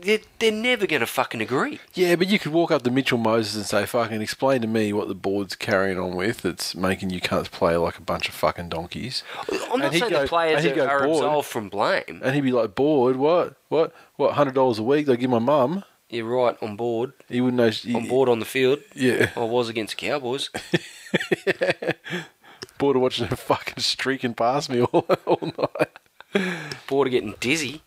they're, 0.00 0.18
they're 0.40 0.50
never 0.50 0.86
going 0.88 1.00
to 1.00 1.06
fucking 1.06 1.40
agree. 1.40 1.78
Yeah, 1.94 2.16
but 2.16 2.26
you 2.26 2.38
could 2.40 2.52
walk 2.52 2.72
up 2.72 2.82
to 2.82 2.90
Mitchell 2.90 3.18
Moses 3.18 3.54
and 3.54 3.64
say, 3.64 3.86
"Fucking 3.86 4.20
explain 4.20 4.60
to 4.62 4.66
me 4.66 4.92
what 4.92 5.06
the 5.06 5.14
board's 5.14 5.54
carrying 5.54 5.98
on 5.98 6.16
with. 6.16 6.42
That's 6.42 6.74
making 6.74 7.10
you 7.10 7.20
cunts 7.20 7.50
play 7.50 7.76
like 7.76 7.98
a 7.98 8.02
bunch 8.02 8.28
of 8.28 8.34
fucking 8.34 8.70
donkeys." 8.70 9.22
I'm 9.70 9.78
not 9.80 9.92
And 9.92 10.00
saying 10.00 10.10
go- 10.10 10.22
the 10.22 10.28
players 10.28 10.64
are, 10.64 10.88
are 10.88 11.04
absolved 11.04 11.48
from 11.48 11.68
blame. 11.68 12.20
And 12.24 12.34
he'd 12.34 12.40
be 12.40 12.52
like, 12.52 12.74
"Bored? 12.74 13.16
What? 13.16 13.54
What? 13.68 13.94
What? 14.16 14.34
Hundred 14.34 14.54
dollars 14.54 14.78
a 14.78 14.82
week? 14.82 15.06
They 15.06 15.16
give 15.16 15.30
my 15.30 15.38
mum." 15.38 15.84
You're 16.10 16.24
right 16.24 16.56
on 16.62 16.76
board, 16.76 17.12
He 17.28 17.40
wouldn't 17.40 17.58
know. 17.58 17.70
She, 17.70 17.94
on 17.94 18.08
board 18.08 18.30
on 18.30 18.38
the 18.38 18.46
field. 18.46 18.80
Yeah, 18.94 19.30
I 19.36 19.40
was 19.40 19.68
against 19.68 19.96
the 19.96 20.06
Cowboys. 20.06 20.48
bored 22.78 22.96
of 22.96 23.02
watching 23.02 23.26
her 23.26 23.36
fucking 23.36 23.82
streaking 23.82 24.34
past 24.34 24.70
me 24.70 24.82
all, 24.82 25.06
all 25.26 25.52
night. 25.58 26.46
bored 26.86 27.08
of 27.08 27.12
getting 27.12 27.34
dizzy. 27.40 27.82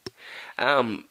Um, 0.60 1.06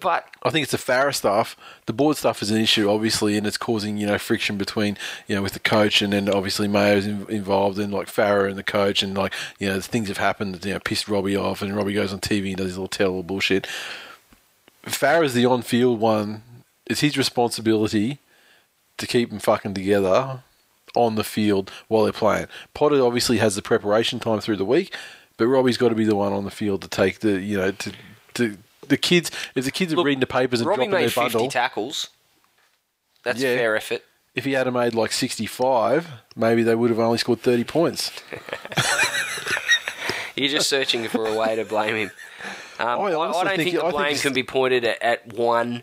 but 0.00 0.28
I 0.42 0.50
think 0.50 0.62
it's 0.62 0.72
the 0.72 0.78
Farah 0.78 1.14
stuff. 1.14 1.56
The 1.86 1.92
board 1.92 2.16
stuff 2.16 2.42
is 2.42 2.50
an 2.50 2.60
issue, 2.60 2.88
obviously, 2.88 3.36
and 3.36 3.46
it's 3.46 3.58
causing 3.58 3.96
you 3.96 4.06
know 4.06 4.18
friction 4.18 4.56
between 4.56 4.96
you 5.26 5.34
know 5.34 5.42
with 5.42 5.52
the 5.52 5.60
coach, 5.60 6.00
and 6.00 6.12
then 6.12 6.28
obviously 6.28 6.68
Mayo's 6.68 7.06
in, 7.06 7.26
involved, 7.28 7.78
and 7.78 7.92
like 7.92 8.06
Farah 8.06 8.48
and 8.48 8.58
the 8.58 8.62
coach, 8.62 9.02
and 9.02 9.16
like 9.16 9.32
you 9.58 9.68
know 9.68 9.80
things 9.80 10.08
have 10.08 10.18
happened 10.18 10.54
that 10.54 10.64
you 10.64 10.74
know 10.74 10.80
pissed 10.80 11.08
Robbie 11.08 11.36
off, 11.36 11.62
and 11.62 11.76
Robbie 11.76 11.94
goes 11.94 12.12
on 12.12 12.20
TV 12.20 12.48
and 12.48 12.56
does 12.56 12.68
his 12.68 12.78
little 12.78 12.88
tell 12.88 13.22
bullshit. 13.22 13.66
Farah's 14.86 15.34
the 15.34 15.46
on-field 15.46 16.00
one. 16.00 16.42
It's 16.86 17.00
his 17.00 17.18
responsibility 17.18 18.18
to 18.98 19.06
keep 19.06 19.30
them 19.30 19.38
fucking 19.40 19.74
together 19.74 20.42
on 20.94 21.16
the 21.16 21.24
field 21.24 21.70
while 21.88 22.04
they're 22.04 22.12
playing. 22.12 22.46
Potter 22.74 23.02
obviously 23.04 23.38
has 23.38 23.56
the 23.56 23.62
preparation 23.62 24.20
time 24.20 24.40
through 24.40 24.56
the 24.56 24.64
week, 24.64 24.94
but 25.36 25.46
Robbie's 25.48 25.76
got 25.76 25.88
to 25.90 25.94
be 25.94 26.04
the 26.04 26.16
one 26.16 26.32
on 26.32 26.44
the 26.44 26.50
field 26.50 26.82
to 26.82 26.88
take 26.88 27.20
the 27.20 27.40
you 27.40 27.58
know 27.58 27.72
to 27.72 27.92
to 28.34 28.56
the 28.88 28.96
kids. 28.96 29.30
If 29.54 29.64
the 29.64 29.70
kids 29.72 29.92
are 29.92 30.02
reading 30.02 30.20
the 30.20 30.26
papers 30.26 30.60
and 30.60 30.68
Robbie 30.68 30.86
dropping 30.86 30.90
their 30.92 31.00
made 31.00 31.12
50 31.12 31.48
tackles. 31.48 32.08
That's 33.24 33.40
Yeah. 33.40 33.56
fair 33.56 33.76
effort. 33.76 34.02
if 34.36 34.44
he 34.44 34.52
had 34.52 34.72
made 34.72 34.94
like 34.94 35.10
sixty-five, 35.12 36.06
maybe 36.36 36.62
they 36.62 36.76
would 36.76 36.90
have 36.90 37.00
only 37.00 37.18
scored 37.18 37.40
thirty 37.42 37.64
points. 37.64 38.12
You're 40.36 40.50
just 40.50 40.68
searching 40.68 41.08
for 41.08 41.26
a 41.26 41.34
way 41.34 41.56
to 41.56 41.64
blame 41.64 41.96
him. 41.96 42.10
Um, 42.78 42.88
I 42.88 42.92
I, 43.12 43.30
I 43.30 43.44
don't 43.44 43.56
think 43.56 43.70
think, 43.70 43.82
the 43.82 43.90
blame 43.90 44.06
it's- 44.06 44.22
can 44.22 44.32
be 44.32 44.42
pointed 44.42 44.84
at, 44.84 45.02
at 45.02 45.32
one. 45.32 45.82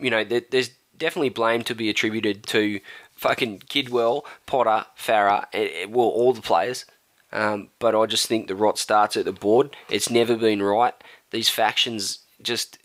You 0.00 0.10
know, 0.10 0.24
there, 0.24 0.42
there's 0.50 0.70
definitely 0.98 1.28
blame 1.30 1.62
to 1.64 1.74
be 1.74 1.88
attributed 1.90 2.44
to 2.48 2.80
fucking 3.12 3.60
Kidwell, 3.68 4.24
Potter, 4.46 4.86
Farah, 4.98 5.46
eh, 5.52 5.68
eh, 5.82 5.86
well, 5.88 6.06
all 6.08 6.32
the 6.32 6.42
players. 6.42 6.84
Um, 7.32 7.68
but 7.78 7.94
I 7.96 8.06
just 8.06 8.26
think 8.26 8.46
the 8.46 8.54
rot 8.54 8.78
starts 8.78 9.16
at 9.16 9.24
the 9.24 9.32
board. 9.32 9.76
It's 9.88 10.08
never 10.10 10.36
been 10.36 10.62
right. 10.62 10.94
These 11.30 11.48
factions 11.48 12.20
just 12.42 12.78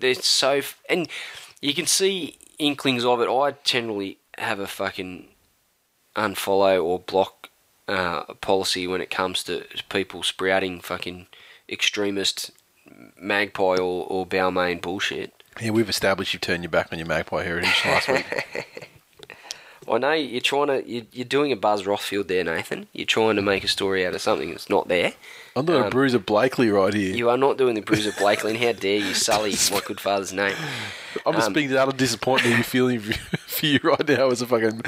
they're 0.00 0.14
so 0.14 0.52
f- 0.52 0.80
and 0.88 1.08
you 1.60 1.74
can 1.74 1.86
see 1.86 2.38
inklings 2.58 3.04
of 3.04 3.20
it. 3.20 3.28
I 3.28 3.54
generally 3.64 4.18
have 4.38 4.58
a 4.60 4.66
fucking 4.66 5.28
unfollow 6.16 6.82
or 6.82 6.98
block 6.98 7.50
uh, 7.88 8.24
policy 8.40 8.86
when 8.86 9.00
it 9.00 9.10
comes 9.10 9.42
to 9.44 9.64
people 9.88 10.22
sprouting 10.22 10.80
fucking 10.80 11.26
extremist 11.68 12.50
magpie 13.20 13.76
or, 13.76 14.06
or 14.06 14.26
Balmain 14.26 14.80
bullshit. 14.80 15.32
Yeah, 15.60 15.70
we've 15.70 15.88
established 15.88 16.32
you've 16.32 16.40
turned 16.40 16.62
your 16.62 16.70
back 16.70 16.88
on 16.92 16.98
your 16.98 17.06
Magpie 17.06 17.42
heritage 17.44 17.82
last 17.84 18.08
week. 18.08 18.26
I 19.90 19.98
know 19.98 20.12
you're 20.12 20.40
trying 20.40 20.68
to 20.68 20.88
you're, 20.88 21.04
you're 21.12 21.24
doing 21.24 21.52
a 21.52 21.56
Buzz 21.56 21.82
Rothfield 21.82 22.28
there, 22.28 22.44
Nathan. 22.44 22.86
You're 22.92 23.04
trying 23.04 23.36
to 23.36 23.42
make 23.42 23.64
a 23.64 23.68
story 23.68 24.06
out 24.06 24.14
of 24.14 24.20
something 24.20 24.50
that's 24.50 24.70
not 24.70 24.88
there. 24.88 25.12
I'm 25.54 25.66
doing 25.66 25.82
a 25.82 25.84
Um, 25.84 25.90
Bruiser 25.90 26.18
Blakely 26.18 26.70
right 26.70 26.94
here. 26.94 27.14
You 27.14 27.28
are 27.28 27.36
not 27.36 27.58
doing 27.58 27.74
the 27.74 27.82
Bruiser 27.82 28.12
Blakely, 28.12 28.52
and 28.54 28.62
how 28.62 28.72
dare 28.72 28.98
you 28.98 29.12
sully 29.12 29.54
my 29.72 29.80
good 29.84 30.00
father's 30.00 30.32
name? 30.32 30.54
I'm 31.26 31.34
just 31.34 31.48
um, 31.48 31.76
out 31.76 31.88
of 31.88 31.96
disappointment 31.96 32.56
you 32.56 32.62
feeling 32.62 33.00
for 33.46 33.66
you 33.66 33.80
right 33.82 34.08
now 34.08 34.30
as 34.30 34.40
a 34.40 34.46
fucking 34.46 34.82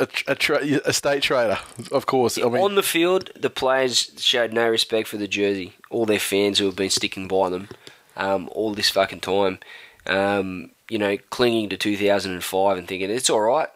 a, 0.00 0.08
a, 0.26 0.34
tra- 0.34 0.64
a 0.84 0.92
state 0.92 1.22
trader. 1.22 1.58
Of 1.92 2.06
course, 2.06 2.38
I 2.38 2.42
mean, 2.48 2.62
on 2.62 2.74
the 2.74 2.82
field, 2.82 3.30
the 3.36 3.50
players 3.50 4.12
showed 4.18 4.52
no 4.52 4.68
respect 4.68 5.06
for 5.08 5.16
the 5.18 5.28
jersey. 5.28 5.74
All 5.90 6.06
their 6.06 6.18
fans 6.18 6.58
who 6.58 6.66
have 6.66 6.76
been 6.76 6.90
sticking 6.90 7.28
by 7.28 7.50
them 7.50 7.68
um, 8.16 8.48
all 8.52 8.74
this 8.74 8.90
fucking 8.90 9.20
time, 9.20 9.58
um, 10.06 10.70
you 10.88 10.98
know, 10.98 11.16
clinging 11.30 11.68
to 11.70 11.76
2005 11.76 12.78
and 12.78 12.86
thinking 12.88 13.10
it's 13.10 13.30
all 13.30 13.40
right, 13.40 13.68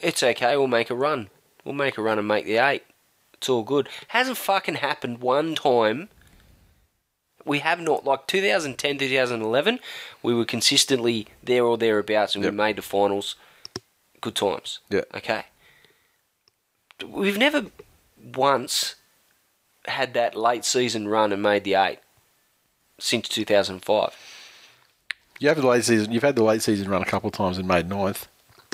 it's 0.00 0.22
okay. 0.22 0.56
We'll 0.56 0.66
make 0.68 0.90
a 0.90 0.94
run. 0.94 1.28
We'll 1.64 1.74
make 1.74 1.98
a 1.98 2.02
run 2.02 2.18
and 2.18 2.28
make 2.28 2.44
the 2.44 2.58
eight. 2.58 2.84
It's 3.34 3.48
all 3.48 3.62
good. 3.62 3.88
Hasn't 4.08 4.36
fucking 4.38 4.76
happened 4.76 5.18
one 5.20 5.54
time. 5.54 6.08
We 7.44 7.58
have 7.58 7.80
not 7.80 8.04
like 8.04 8.26
2010, 8.26 8.98
2011. 8.98 9.80
We 10.22 10.34
were 10.34 10.44
consistently 10.46 11.26
there 11.42 11.64
or 11.64 11.76
thereabouts, 11.76 12.34
and 12.34 12.44
Yep. 12.44 12.52
we 12.52 12.56
made 12.56 12.76
the 12.76 12.82
finals. 12.82 13.36
Good 14.24 14.34
times. 14.36 14.78
Yeah. 14.88 15.02
Okay. 15.14 15.44
We've 17.06 17.36
never 17.36 17.66
once 18.34 18.94
had 19.86 20.14
that 20.14 20.34
late 20.34 20.64
season 20.64 21.08
run 21.08 21.30
and 21.30 21.42
made 21.42 21.64
the 21.64 21.74
eight 21.74 21.98
since 22.98 23.28
2005. 23.28 24.16
You 25.40 25.48
have 25.48 25.58
the 25.60 25.66
late 25.66 25.84
season. 25.84 26.10
You've 26.10 26.22
had 26.22 26.36
the 26.36 26.42
late 26.42 26.62
season 26.62 26.88
run 26.88 27.02
a 27.02 27.04
couple 27.04 27.28
of 27.28 27.34
times 27.34 27.58
and 27.58 27.68
made 27.68 27.86
ninth. 27.86 28.26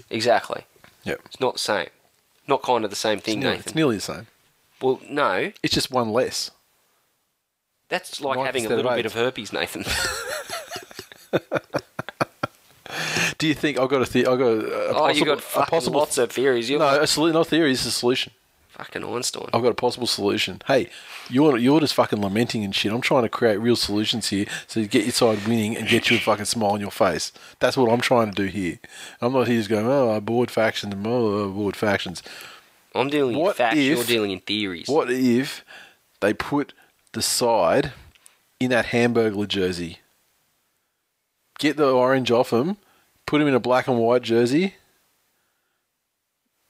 Exactly. 0.08 0.62
Yep. 1.02 1.20
It's 1.24 1.40
not 1.40 1.54
the 1.54 1.58
same. 1.58 1.88
Not 2.46 2.62
kind 2.62 2.84
of 2.84 2.90
the 2.90 2.96
same 2.96 3.18
It's 3.18 3.24
thing, 3.26 3.40
nearly, 3.40 3.56
Nathan. 3.56 3.68
it's 3.70 3.74
nearly 3.74 3.96
the 3.96 4.02
same. 4.02 4.26
well, 4.80 5.00
no, 5.08 5.50
It's 5.64 5.74
just 5.74 5.90
one 5.90 6.10
less. 6.12 6.52
that's 7.88 8.20
like 8.20 8.36
Ninth 8.36 8.46
having 8.46 8.62
a 8.62 8.64
instead 8.66 8.78
of 8.78 8.84
little 8.84 8.96
bit 8.96 9.06
of 9.06 9.14
herpes, 9.14 9.52
Nathan. 9.52 9.84
Do 13.40 13.46
you 13.48 13.54
think 13.54 13.78
I've 13.78 13.88
got 13.88 14.06
a 14.06 14.12
the- 14.12 14.26
I've 14.26 14.38
got 14.38 14.46
a, 14.48 14.90
a 14.90 14.94
oh, 14.94 15.08
you 15.08 15.24
got 15.24 15.38
a 15.38 15.40
fucking 15.40 15.66
possible 15.70 15.98
lots 16.00 16.18
of 16.18 16.30
theories. 16.30 16.68
You're 16.68 16.78
no 16.78 16.88
a 16.88 17.04
solu- 17.04 17.32
not 17.32 17.46
theory. 17.46 17.72
It's 17.72 17.86
a 17.86 17.90
solution. 17.90 18.32
fucking 18.68 19.02
Einstein. 19.02 19.48
I've 19.54 19.62
got 19.62 19.70
a 19.70 19.74
possible 19.74 20.06
solution. 20.06 20.60
Hey, 20.66 20.90
you're 21.30 21.56
you're 21.56 21.80
just 21.80 21.94
fucking 21.94 22.20
lamenting 22.20 22.64
and 22.64 22.74
shit. 22.74 22.92
I'm 22.92 23.00
trying 23.00 23.22
to 23.22 23.28
create 23.30 23.56
real 23.56 23.76
solutions 23.76 24.28
here, 24.28 24.44
so 24.66 24.78
you 24.80 24.86
get 24.86 25.04
your 25.04 25.12
side 25.12 25.46
winning 25.48 25.74
and 25.76 25.88
get 25.88 26.10
you 26.10 26.18
a 26.18 26.20
fucking 26.20 26.44
smile 26.44 26.72
on 26.72 26.80
your 26.82 26.90
face. 26.90 27.32
That's 27.60 27.76
what 27.78 27.90
I'm 27.90 28.00
trying 28.02 28.30
to 28.30 28.36
do 28.36 28.44
here. 28.48 28.78
I'm 29.22 29.32
not 29.32 29.48
here 29.48 29.56
just 29.56 29.70
going, 29.70 29.86
oh, 29.86 30.10
I 30.14 30.20
bored 30.20 30.50
factions, 30.50 30.94
oh, 31.06 31.44
I 31.50 31.52
bored 31.52 31.76
factions. 31.76 32.22
I'm 32.94 33.08
dealing 33.08 33.38
in 33.38 33.52
facts. 33.54 33.76
if- 33.76 33.84
you're 33.84 34.04
dealing 34.04 34.32
in 34.32 34.40
theories. 34.40 34.86
What 34.86 35.10
if 35.10 35.64
they 36.20 36.34
put 36.34 36.74
the 37.12 37.22
side 37.22 37.92
in 38.58 38.68
that 38.70 38.86
Hamburglar 38.86 39.48
jersey? 39.48 39.98
Get 41.58 41.76
the 41.78 41.90
orange 41.90 42.30
off 42.30 42.52
him, 42.52 42.76
put 43.30 43.40
him 43.40 43.46
in 43.46 43.54
a 43.54 43.60
black 43.60 43.86
and 43.86 43.96
white 43.96 44.22
jersey, 44.22 44.74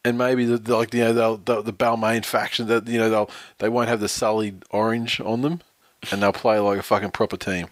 and 0.05 0.19
maybe 0.19 0.45
the, 0.45 0.59
the 0.59 0.77
like 0.77 0.93
you 0.93 1.01
know 1.01 1.15
they'll, 1.15 1.37
the 1.39 1.63
the 1.63 1.73
Balmain 1.73 2.23
faction 2.23 2.67
that 2.67 2.87
you 2.87 2.99
know 2.99 3.09
they'll 3.09 3.31
they 3.59 3.71
won't 3.71 3.89
have 3.89 4.01
the 4.01 4.11
sullied 4.11 4.63
orange 4.71 5.23
on 5.23 5.41
them, 5.41 5.63
and 6.13 6.23
they'll 6.23 6.35
play 6.35 6.59
like 6.59 6.79
a 6.79 6.83
fucking 6.83 7.13
proper 7.13 7.39
team. 7.39 7.69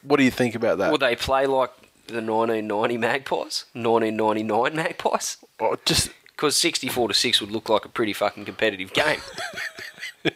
What 0.00 0.16
do 0.16 0.24
you 0.24 0.30
think 0.30 0.54
about 0.54 0.78
that? 0.78 0.90
Will 0.90 0.98
they 0.98 1.14
play 1.14 1.44
like 1.44 1.72
the 2.06 2.22
1990 2.22 2.96
Magpies? 2.96 3.66
1999 3.74 4.74
Magpies? 4.74 5.36
Oh, 5.60 5.76
just 5.84 6.10
Because 6.28 6.56
64 6.56 7.08
to 7.08 7.14
6 7.14 7.40
would 7.42 7.50
look 7.50 7.68
like 7.68 7.84
a 7.84 7.88
pretty 7.90 8.14
fucking 8.14 8.46
competitive 8.46 8.94
game. 8.94 9.20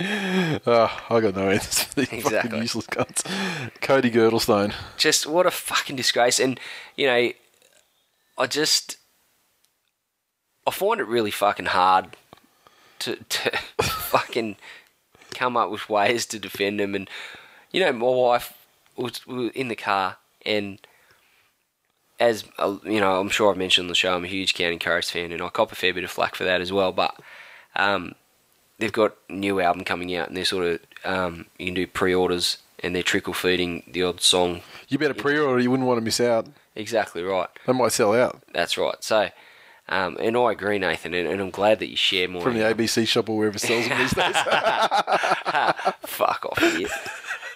oh, 0.00 1.00
I 1.10 1.20
got 1.20 1.34
no 1.36 1.48
answers 1.50 1.82
for 1.84 1.94
these 2.00 2.12
Exactly. 2.12 2.50
fucking 2.50 2.62
useless 2.62 2.86
cunts. 2.86 3.80
Cody 3.80 4.10
Girdlestone. 4.10 4.74
just 4.96 5.26
what 5.26 5.46
a 5.46 5.50
fucking 5.50 5.96
disgrace. 5.96 6.38
And, 6.38 6.58
you 6.96 7.06
know, 7.06 7.30
I 8.38 8.46
just. 8.46 8.98
I 10.66 10.72
find 10.72 11.00
it 11.00 11.06
really 11.06 11.30
fucking 11.30 11.66
hard 11.66 12.16
to, 12.98 13.16
to 13.16 13.50
fucking 13.82 14.56
come 15.32 15.56
up 15.56 15.70
with 15.70 15.88
ways 15.88 16.26
to 16.26 16.40
defend 16.40 16.80
him. 16.80 16.94
And, 16.96 17.08
you 17.70 17.78
know, 17.80 17.92
my 17.92 18.06
wife 18.08 18.52
was, 18.96 19.24
was 19.26 19.50
in 19.54 19.68
the 19.68 19.76
car 19.76 20.16
and. 20.44 20.78
As 22.18 22.44
uh, 22.58 22.78
you 22.84 22.98
know, 22.98 23.20
I'm 23.20 23.28
sure 23.28 23.50
I've 23.50 23.58
mentioned 23.58 23.84
on 23.84 23.88
the 23.88 23.94
show, 23.94 24.16
I'm 24.16 24.24
a 24.24 24.26
huge 24.28 24.54
Counting 24.54 24.78
Crows 24.78 25.10
fan, 25.10 25.32
and 25.32 25.42
I 25.42 25.50
cop 25.50 25.70
a 25.70 25.74
fair 25.74 25.92
bit 25.92 26.02
of 26.02 26.10
flack 26.10 26.34
for 26.34 26.44
that 26.44 26.62
as 26.62 26.72
well. 26.72 26.90
But 26.90 27.14
um, 27.74 28.14
they've 28.78 28.92
got 28.92 29.14
a 29.28 29.32
new 29.32 29.60
album 29.60 29.84
coming 29.84 30.14
out, 30.14 30.28
and 30.28 30.36
they're 30.36 30.44
sort 30.44 30.66
of 30.66 30.80
um, 31.04 31.46
you 31.58 31.66
can 31.66 31.74
do 31.74 31.86
pre-orders, 31.86 32.58
and 32.80 32.94
they're 32.94 33.02
trickle 33.02 33.32
feeding 33.34 33.82
the 33.90 34.02
odd 34.02 34.20
song. 34.20 34.62
You 34.88 34.98
better 34.98 35.14
pre-order. 35.14 35.60
You 35.60 35.70
wouldn't 35.70 35.86
want 35.88 35.98
to 35.98 36.04
miss 36.04 36.20
out. 36.20 36.46
Exactly 36.74 37.22
right. 37.22 37.48
They 37.66 37.72
might 37.72 37.92
sell 37.92 38.12
out 38.14 38.42
That's 38.52 38.76
right. 38.76 39.02
So, 39.02 39.30
um, 39.88 40.16
and 40.20 40.36
I 40.36 40.52
agree, 40.52 40.78
Nathan, 40.78 41.14
and, 41.14 41.26
and 41.26 41.40
I'm 41.40 41.50
glad 41.50 41.78
that 41.78 41.88
you 41.88 41.96
share 41.96 42.28
more. 42.28 42.42
from 42.42 42.54
the 42.54 42.60
ABC 42.60 43.06
shop 43.08 43.30
or 43.30 43.38
wherever 43.38 43.58
sells 43.58 43.88
them 43.88 43.98
these 43.98 44.12
days. 44.14 44.36
Fuck 46.06 46.46
off, 46.46 46.62
idiot. 46.62 46.90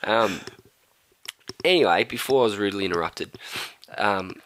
um, 0.04 0.40
anyway, 1.64 2.04
before 2.04 2.40
I 2.42 2.44
was 2.44 2.56
rudely 2.56 2.84
interrupted, 2.84 3.38
um, 3.98 4.36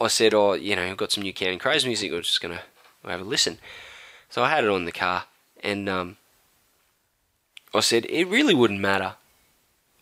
I 0.00 0.08
said, 0.08 0.34
"Oh, 0.34 0.54
you 0.54 0.76
know, 0.76 0.84
I've 0.84 0.96
got 0.96 1.12
some 1.12 1.22
new 1.22 1.32
Counting 1.32 1.58
Crows 1.58 1.84
music. 1.84 2.10
We're 2.10 2.22
just 2.22 2.40
gonna 2.40 2.60
have 3.04 3.20
a 3.20 3.24
listen." 3.24 3.58
So 4.30 4.42
I 4.42 4.48
had 4.50 4.64
it 4.64 4.70
on 4.70 4.84
the 4.86 4.92
car, 4.92 5.24
and 5.62 5.88
um, 5.88 6.16
I 7.74 7.80
said, 7.80 8.06
"It 8.08 8.26
really 8.26 8.54
wouldn't 8.54 8.80
matter 8.80 9.16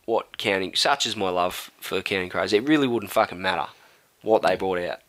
what 0.07 0.39
Counting, 0.39 0.75
such 0.75 1.07
as 1.07 1.15
my 1.17 1.31
love 1.31 1.71
for 1.81 2.03
Counting 2.03 2.29
Crows, 2.31 2.53
it 2.53 2.67
really 2.67 2.87
wouldn't 2.89 3.13
fucking 3.13 3.41
matter 3.41 3.67
what 4.23 4.43
they 4.43 4.57
brought 4.57 4.79
out." 4.79 5.01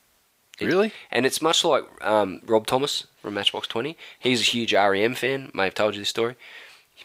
It- 0.60 0.66
Really? 0.68 0.92
And 1.10 1.26
it's 1.26 1.42
much 1.42 1.64
like 1.64 1.84
um, 2.06 2.42
Rob 2.46 2.68
Thomas 2.68 3.08
from 3.22 3.34
Matchbox 3.34 3.68
20. 3.68 3.98
He's 4.20 4.42
a 4.42 4.52
huge 4.52 4.74
REM 4.74 5.16
fan. 5.16 5.50
May 5.56 5.66
have 5.66 5.74
told 5.74 5.96
you 5.96 6.02
this 6.02 6.10
story. 6.10 6.36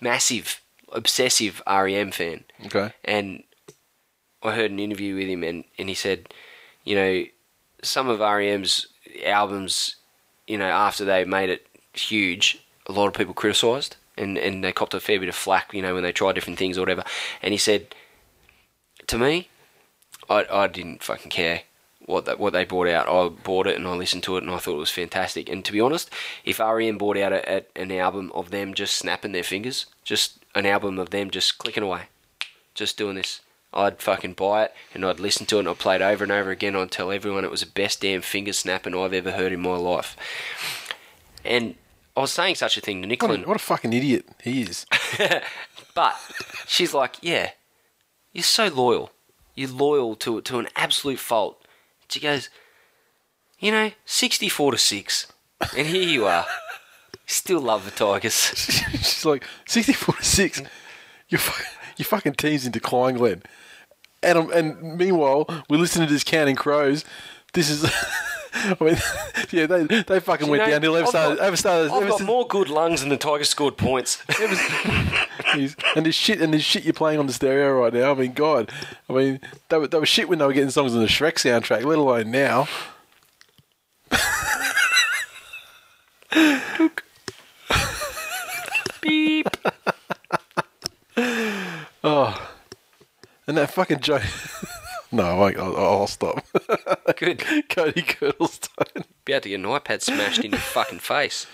Massive, 0.01 0.61
obsessive 0.93 1.63
REM 1.67 2.11
fan. 2.11 2.45
okay. 2.67 2.93
And 3.03 3.45
I 4.43 4.53
heard 4.55 4.71
an 4.71 4.79
interview 4.79 5.15
with 5.17 5.27
him, 5.29 5.43
and, 5.43 5.65
and 5.79 5.89
he 5.89 5.95
said, 5.95 6.29
you 6.85 6.95
know, 6.97 7.25
some 7.83 8.09
of 8.09 8.21
REM's 8.21 8.89
albums, 9.25 9.97
you 10.47 10.59
know, 10.59 10.69
after 10.69 11.05
they 11.07 11.25
made 11.25 11.49
it 11.49 11.67
huge, 11.95 12.59
a 12.87 12.93
lot 12.93 13.07
of 13.07 13.15
people 13.15 13.33
criticised, 13.33 13.97
and, 14.17 14.39
and 14.39 14.65
they 14.65 14.73
copped 14.73 14.95
a 14.95 15.01
fair 15.01 15.21
bit 15.21 15.29
of 15.29 15.35
flack, 15.35 15.73
you 15.75 15.83
know, 15.83 15.95
when 15.95 16.03
they 16.03 16.13
tried 16.13 16.35
different 16.35 16.59
things 16.59 16.79
or 16.79 16.83
whatever. 16.83 17.05
And 17.43 17.53
he 17.53 17.59
said, 17.59 17.95
to 19.07 19.19
me, 19.19 19.49
I, 20.29 20.47
I 20.51 20.67
didn't 20.67 21.03
fucking 21.03 21.31
care 21.31 21.63
what 22.07 22.25
that 22.25 22.39
what 22.39 22.53
they 22.53 22.65
brought 22.65 22.89
out. 22.89 23.09
I 23.09 23.29
bought 23.29 23.67
it 23.67 23.77
and 23.77 23.87
I 23.87 23.95
listened 23.95 24.23
to 24.25 24.37
it 24.37 24.43
and 24.43 24.53
I 24.53 24.59
thought 24.59 24.77
it 24.77 24.79
was 24.79 24.91
fantastic. 24.91 25.49
And 25.49 25.65
to 25.65 25.73
be 25.73 25.81
honest, 25.81 26.11
if 26.45 26.59
REM 26.59 26.99
brought 26.99 27.17
out 27.17 27.33
a, 27.33 27.57
a, 27.57 27.65
an 27.75 27.93
album 27.93 28.33
of 28.35 28.51
them 28.51 28.75
just 28.75 28.97
snapping 28.97 29.33
their 29.33 29.43
fingers, 29.43 29.87
just 30.05 30.45
an 30.55 30.67
album 30.67 30.99
of 30.99 31.11
them 31.11 31.31
just 31.31 31.59
clicking 31.59 31.83
away, 31.83 32.03
just 32.75 32.97
doing 32.97 33.17
this, 33.17 33.41
I'd 33.73 34.01
fucking 34.01 34.35
buy 34.35 34.65
it 34.65 34.75
and 34.95 35.05
I'd 35.05 35.21
listen 35.21 35.47
to 35.47 35.57
it 35.57 35.61
and 35.61 35.69
I'd 35.69 35.79
play 35.79 35.97
it 35.97 36.03
over 36.03 36.25
and 36.25 36.33
over 36.33 36.51
again. 36.51 36.77
I'd 36.77 36.91
tell 36.91 37.11
everyone 37.11 37.45
it 37.45 37.51
was 37.51 37.61
the 37.61 37.67
best 37.67 38.01
damn 38.01 38.23
finger 38.23 38.53
snapping 38.53 38.95
I've 38.95 39.13
ever 39.13 39.33
heard 39.33 39.53
in 39.53 39.61
my 39.61 39.77
life. 39.77 40.17
And 41.45 41.75
I 42.17 42.21
was 42.21 42.33
saying 42.33 42.55
such 42.55 42.77
a 42.79 42.81
thing 42.81 43.03
to 43.03 43.09
What 43.09 43.19
Nicklin. 43.19 43.45
a, 43.45 43.49
what 43.49 43.57
a 43.57 43.61
fucking 43.61 43.93
idiot 43.93 44.27
he 44.43 44.63
is. 44.63 44.87
But 45.95 46.15
she's 46.67 46.93
like, 46.93 47.17
yeah, 47.23 47.53
you're 48.33 48.43
so 48.45 48.69
loyal. 48.69 49.13
You're 49.55 49.71
loyal 49.71 50.15
to 50.17 50.43
to 50.43 50.59
an 50.59 50.69
absolute 50.77 51.19
fault. 51.19 51.65
She 52.11 52.21
goes, 52.21 52.51
you 53.59 53.71
know, 53.73 53.93
64 54.05 54.73
to 54.73 54.79
6. 54.79 55.27
And 55.75 55.87
here 55.87 56.03
you 56.03 56.27
are. 56.27 56.45
Still 57.25 57.61
love 57.61 57.87
the 57.87 57.91
Tigers. 57.93 58.35
She's 58.93 59.25
like 59.25 59.45
64 59.67 60.17
to 60.17 60.23
6. 60.25 60.63
Your, 61.31 61.39
fu- 61.39 61.65
your 61.97 62.05
fucking 62.05 62.35
team's 62.35 62.67
in 62.67 62.73
decline, 62.73 63.15
Glenn. 63.17 63.43
And, 64.23 64.37
um, 64.39 64.51
and 64.53 64.99
meanwhile, 64.99 65.47
we're 65.71 65.79
listening 65.79 66.09
to 66.09 66.13
this 66.13 66.25
Counting 66.25 66.57
Crows. 66.57 67.07
This 67.55 67.71
is. 67.71 67.91
I 68.81 68.85
mean, 68.85 68.97
yeah, 69.51 69.67
they, 69.67 69.85
they 70.03 70.21
fucking 70.21 70.47
You 70.47 70.51
went 70.53 70.65
know, 70.65 70.71
downhill. 70.71 70.97
Ever 70.97 71.07
started, 71.07 71.37
got- 71.39 71.45
ever 71.47 71.57
started, 71.57 71.91
I've 71.91 71.97
ever 71.99 72.07
got 72.09 72.19
since- 72.19 72.27
more 72.27 72.47
good 72.47 72.69
lungs 72.71 73.01
than 73.01 73.11
the 73.11 73.17
Tigers 73.17 73.49
scored 73.51 73.77
points. 73.77 74.23
And 75.95 76.05
this 76.05 76.15
shit 76.15 76.41
and 76.43 76.53
this 76.53 76.63
shit 76.63 76.85
you're 76.85 76.93
playing 76.93 77.19
on 77.19 77.27
the 77.27 77.33
stereo 77.33 77.81
right 77.81 77.93
now. 77.93 78.11
I 78.11 78.15
mean, 78.15 78.33
God, 78.33 78.71
I 79.09 79.13
mean, 79.15 79.41
they 79.71 79.79
were, 79.79 79.87
they 79.87 79.99
were 79.99 80.05
shit 80.05 80.29
when 80.29 80.39
they 80.39 80.45
were 80.45 80.53
getting 80.53 80.69
songs 80.71 80.95
on 80.95 81.01
the 81.01 81.07
Shrek 81.07 81.35
soundtrack, 81.35 81.85
let 81.85 81.97
alone 81.99 82.31
now. 82.31 82.69
Beep. 89.01 89.47
Oh, 92.05 92.51
and 93.47 93.57
that 93.57 93.71
fucking 93.73 94.01
Joe. 94.01 94.21
No, 95.13 95.43
I 95.43 95.53
I'll, 95.53 95.77
I'll 95.77 96.07
stop. 96.07 96.45
Good. 97.17 97.45
Cody 97.69 98.03
Girdlestone. 98.03 99.05
Be 99.25 99.33
able 99.33 99.43
to 99.43 99.49
get 99.49 99.55
an 99.61 99.67
iPad 99.67 100.03
smashed 100.03 100.45
in 100.45 100.53
your 100.53 100.61
fucking 100.61 100.99
face. 101.01 101.47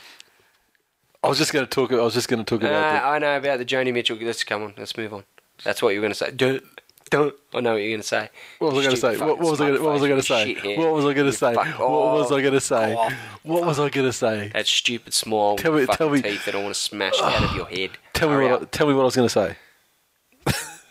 I 1.24 1.28
was 1.28 1.38
just 1.38 1.52
going 1.52 1.64
to 1.64 1.70
talk. 1.70 1.92
I 1.92 1.96
was 2.02 2.14
just 2.14 2.28
going 2.28 2.44
to 2.44 2.48
talk 2.48 2.62
about. 2.62 3.04
I 3.04 3.18
know 3.18 3.36
about 3.36 3.58
the 3.58 3.64
Joni 3.64 3.92
Mitchell. 3.92 4.18
Let's 4.20 4.42
come 4.44 4.62
on. 4.62 4.74
Let's 4.76 4.96
move 4.96 5.14
on. 5.14 5.24
That's 5.64 5.80
what 5.80 5.90
you 5.90 6.00
were 6.00 6.04
going 6.04 6.12
to 6.12 6.18
say. 6.18 6.30
Don't. 6.32 6.62
Don't. 7.10 7.34
I 7.54 7.60
know 7.60 7.72
what 7.74 7.76
you're 7.82 7.90
going 7.90 8.00
to 8.00 8.06
say. 8.06 8.30
What 8.58 8.72
was 8.72 8.86
I 8.86 8.88
going 8.88 8.94
to 8.96 9.00
say? 9.00 9.16
What, 9.18 9.38
what 9.38 9.50
was 9.50 9.60
I? 9.60 9.70
Gonna, 9.70 9.82
what 9.82 9.92
was 9.92 10.02
I 10.02 10.08
going 10.08 10.20
to 10.20 10.26
say? 10.26 10.54
What 10.76 10.92
was 10.94 11.04
I 11.04 11.12
going 11.14 11.26
to 11.26 11.32
say? 11.32 11.54
What 11.54 12.12
was 12.14 12.32
I 12.32 12.40
going 12.40 12.52
to 12.54 12.60
say? 12.60 12.94
What 13.42 13.64
was 13.66 13.78
I 13.78 13.88
going 13.90 14.06
to 14.06 14.12
say? 14.12 14.50
That 14.54 14.66
stupid 14.66 15.12
smile 15.12 15.56
Tell 15.56 15.72
me- 15.74 15.84
fucking 15.84 15.96
tell 15.98 16.10
me- 16.10 16.22
teeth 16.22 16.46
that 16.46 16.54
I 16.54 16.62
want 16.62 16.74
to 16.74 16.80
smash 16.80 17.20
out 17.20 17.42
of 17.44 17.54
your 17.54 17.66
head. 17.70 17.90
Tell 18.14 18.28
me 18.30 18.34
Hurry 18.36 18.44
what. 18.46 18.60
I, 18.60 18.62
up. 18.64 18.70
tell 18.70 18.86
me 18.86 18.94
what 18.94 19.02
I 19.02 19.04
was 19.04 19.14
going 19.16 19.26
to 19.28 19.32
say. 19.32 19.56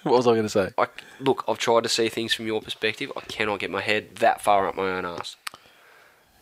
What 0.03 0.17
was 0.17 0.27
I 0.27 0.31
going 0.31 0.43
to 0.43 0.49
say? 0.49 0.69
I, 0.77 0.87
look, 1.19 1.43
I've 1.47 1.57
tried 1.57 1.83
to 1.83 1.89
see 1.89 2.09
things 2.09 2.33
from 2.33 2.47
your 2.47 2.61
perspective. 2.61 3.11
I 3.15 3.21
cannot 3.21 3.59
get 3.59 3.69
my 3.69 3.81
head 3.81 4.15
that 4.17 4.41
far 4.41 4.67
up 4.67 4.75
my 4.75 4.89
own 4.89 5.05
ass. 5.05 5.35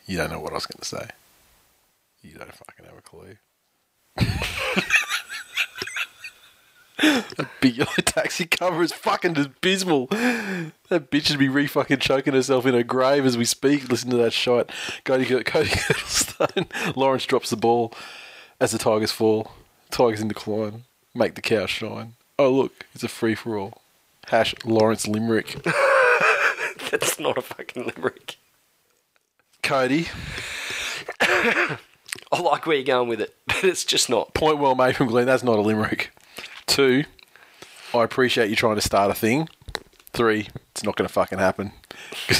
You 0.05 0.17
don't 0.17 0.31
know 0.31 0.39
what 0.39 0.51
I 0.51 0.55
was 0.55 0.65
going 0.65 0.79
to 0.79 0.85
say. 0.85 1.09
You 2.21 2.35
don't 2.37 2.53
fucking 2.53 2.85
have 2.85 2.97
a 2.97 3.01
clue. 3.01 3.37
that 7.37 7.49
big 7.61 7.77
yellow 7.77 7.91
taxi 8.05 8.45
cover 8.45 8.81
is 8.81 8.91
fucking 8.91 9.37
abysmal. 9.37 10.07
That 10.07 11.11
bitch 11.11 11.27
should 11.27 11.39
be 11.39 11.47
re 11.47 11.67
fucking 11.67 11.99
choking 11.99 12.33
herself 12.33 12.65
in 12.65 12.73
her 12.73 12.83
grave 12.83 13.25
as 13.25 13.37
we 13.37 13.45
speak. 13.45 13.89
Listen 13.89 14.09
to 14.09 14.17
that 14.17 14.33
shot. 14.33 14.71
Cody, 15.05 15.25
Cody 15.25 15.69
Girdlestone. 15.69 16.95
Lawrence 16.95 17.25
drops 17.25 17.49
the 17.51 17.57
ball 17.57 17.93
as 18.59 18.71
the 18.71 18.77
Tigers 18.77 19.11
fall. 19.11 19.51
Tigers 19.91 20.21
in 20.21 20.27
decline. 20.27 20.83
Make 21.15 21.35
the 21.35 21.41
cow 21.41 21.65
shine. 21.65 22.15
Oh 22.39 22.49
look, 22.51 22.85
it's 22.95 23.03
a 23.03 23.07
free 23.09 23.35
for 23.35 23.57
all. 23.57 23.81
Hash 24.29 24.55
Lawrence 24.65 25.07
Limerick. 25.07 25.57
That's 26.89 27.19
not 27.19 27.37
a 27.37 27.41
fucking 27.41 27.85
limerick. 27.95 28.37
Cody, 29.61 30.07
I 31.21 31.77
like 32.41 32.65
where 32.65 32.75
you're 32.77 32.85
going 32.85 33.09
with 33.09 33.21
it, 33.21 33.35
but 33.47 33.63
it's 33.63 33.83
just 33.83 34.09
not. 34.09 34.33
point 34.33 34.57
well 34.59 34.73
made 34.75 34.95
from 34.95 35.07
Glenn. 35.07 35.25
That's 35.25 35.43
not 35.43 35.57
a 35.57 35.61
limerick. 35.61 36.11
Two, 36.65 37.03
I 37.93 38.03
appreciate 38.03 38.49
you 38.49 38.55
trying 38.55 38.75
to 38.75 38.81
start 38.81 39.11
a 39.11 39.13
thing. 39.13 39.49
Three, 40.13 40.47
it's 40.71 40.83
not 40.83 40.95
going 40.95 41.07
to 41.07 41.13
fucking 41.13 41.39
happen. 41.39 41.71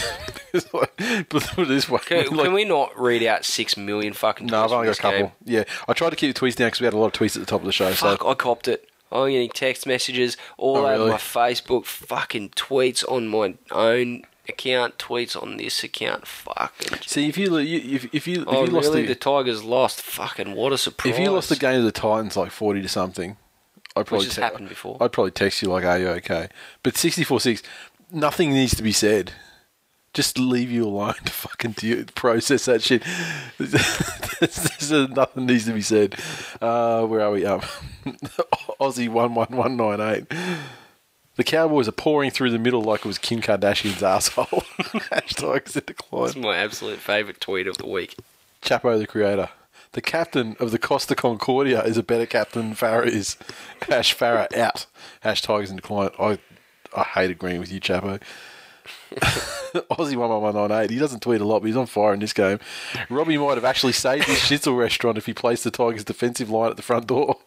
It's 0.51 0.73
like- 0.73 0.97
Put 1.30 1.59
it 1.59 1.67
this 1.67 1.88
way. 1.88 1.99
Can, 2.03 2.17
like- 2.35 2.45
can 2.45 2.53
we 2.53 2.65
not 2.65 2.99
read 2.99 3.21
out 3.21 3.45
six 3.45 3.77
million 3.77 4.13
fucking? 4.13 4.47
no, 4.47 4.63
I've 4.63 4.71
tweets 4.71 4.73
only 4.73 4.88
got 4.88 4.97
a 4.97 5.01
from 5.01 5.11
this 5.11 5.19
couple. 5.19 5.19
game? 5.19 5.31
Yeah, 5.45 5.63
I 5.88 5.93
tried 5.93 6.09
to 6.09 6.15
keep 6.15 6.34
the 6.34 6.39
tweets 6.41 6.55
down 6.55 6.67
because 6.69 6.80
we 6.81 6.85
had 6.85 6.95
a 6.95 6.97
lot 6.97 7.05
of 7.05 7.13
tweets 7.13 7.35
at 7.35 7.41
the 7.41 7.45
top 7.45 7.59
of 7.61 7.67
the 7.67 7.71
show. 7.71 7.91
Fuck, 7.93 8.21
So 8.23 8.27
I 8.30 8.34
copped 8.34 8.67
it. 8.67 8.89
Oh, 9.11 9.26
I'm 9.26 9.31
getting 9.31 9.49
text 9.49 9.86
messages 9.88 10.38
all 10.57 10.77
Oh, 10.77 10.86
over 10.86 10.91
really? 10.91 11.10
my 11.11 11.18
Facebook, 11.18 11.86
fucking 11.86 12.49
tweets 12.49 13.03
on 13.11 13.27
my 13.27 13.56
own 13.72 14.23
account, 14.48 14.98
tweets 14.98 15.41
on 15.41 15.57
this 15.57 15.84
account. 15.84 16.27
Fucking. 16.27 16.99
see 17.06 17.27
if 17.27 17.38
you, 17.38 17.56
if, 17.57 18.14
if 18.14 18.27
you 18.27 18.41
if 18.41 18.48
Oh, 18.48 18.65
you 18.65 18.72
lost 18.72 18.90
really? 18.90 19.02
the, 19.03 19.10
the 19.10 19.15
Tigers 19.15 19.64
lost. 19.64 20.02
Fucking 20.02 20.56
what 20.56 20.73
a 20.73 20.77
surprise! 20.77 21.14
if 21.14 21.19
you 21.19 21.31
lost 21.31 21.49
the 21.49 21.56
game 21.56 21.76
to 21.80 21.81
the 21.84 21.91
Titans 21.91 22.36
like 22.38 22.52
forty 22.52 22.81
to 22.81 22.88
something, 22.90 23.38
I'd 23.95 24.06
probably 24.06 24.26
has 24.27 24.36
te- 24.36 24.41
happened 24.41 24.69
before. 24.69 24.98
I'd 25.02 25.11
probably 25.11 25.31
text 25.31 25.61
you 25.61 25.69
like, 25.69 25.84
"Are 25.86 25.99
you 25.99 26.10
okay?" 26.10 26.49
But 26.84 26.95
sixty-four 26.98 27.40
six, 27.40 27.61
nothing 28.11 28.52
needs 28.53 28.76
to 28.76 28.84
be 28.84 28.91
said. 28.91 29.34
Just 30.14 30.40
leave 30.40 30.72
you 30.72 30.86
alone 30.86 31.14
to 31.26 31.31
fucking 31.31 31.72
deal, 31.73 32.03
process 32.15 32.65
that 32.65 32.81
shit. 32.81 33.03
There's 33.60 34.91
nothing 35.10 35.45
needs 35.45 35.65
to 35.65 35.73
be 35.73 35.81
said. 35.81 36.15
Uh, 36.60 37.06
where 37.06 37.22
are 37.22 37.31
we? 37.31 37.45
Um, 37.45 37.61
Aussie 38.81 39.10
one 39.10 39.36
one 39.36 39.56
one 39.56 39.77
nine 39.77 40.02
eight. 40.02 40.26
The 41.36 41.44
Cowboys 41.44 41.88
are 41.88 41.94
pouring 41.94 42.31
through 42.31 42.52
the 42.52 42.60
middle 42.60 42.81
like 42.81 43.02
it 43.02 43.06
was 43.06 43.18
Kim 43.18 43.40
Kardashian's 43.41 44.03
asshole. 44.03 44.45
Hashtags 44.45 45.76
in 45.77 45.84
decline. 45.86 46.26
It's 46.26 46.36
my 46.36 46.57
absolute 46.57 46.99
favourite 46.99 47.40
tweet 47.40 47.68
of 47.68 47.77
the 47.77 47.88
week. 47.88 48.18
Chapo 48.61 48.98
the 48.99 49.07
creator. 49.07 49.49
The 49.94 50.02
captain 50.02 50.57
of 50.60 50.72
the 50.72 50.80
Costa 50.80 51.15
Concordia 51.15 51.81
is 51.84 51.98
a 51.98 52.03
better 52.03 52.26
captain 52.26 52.69
than 52.69 52.76
Farah 52.76 53.07
is. 53.07 53.38
Hash 53.88 54.15
Farah 54.18 54.53
out. 54.57 54.86
Hash 55.22 55.41
Tigers 55.41 55.69
in 55.69 55.77
decline. 55.77 56.10
I 56.19 56.40
I 56.95 57.03
hate 57.03 57.31
agreeing 57.31 57.60
with 57.60 57.72
you, 57.72 57.80
Chapo. 57.80 58.22
Aussie 59.91 60.16
one 60.16 60.30
one 60.30 60.41
one 60.41 60.56
nine 60.56 60.84
eight. 60.84 60.90
He 60.90 60.99
doesn't 60.99 61.22
tweet 61.22 61.41
a 61.41 61.45
lot, 61.45 61.60
but 61.60 61.68
he's 61.68 61.78
on 61.78 61.86
fire 61.86 62.14
in 62.14 62.20
this 62.20 62.34
game. 62.34 62.60
Robbie 63.10 63.38
might 63.38 63.56
have 63.56 63.66
actually 63.66 63.94
saved 63.94 64.26
his 64.26 64.40
schnitzel 64.40 64.76
restaurant 64.76 65.18
if 65.18 65.26
he 65.26 65.34
placed 65.34 65.64
the 65.64 65.72
Tigers' 65.72 66.03
defensive 66.03 66.49
line 66.49 66.70
at 66.72 66.78
the 66.78 66.84
front 66.84 67.07
door. 67.07 67.38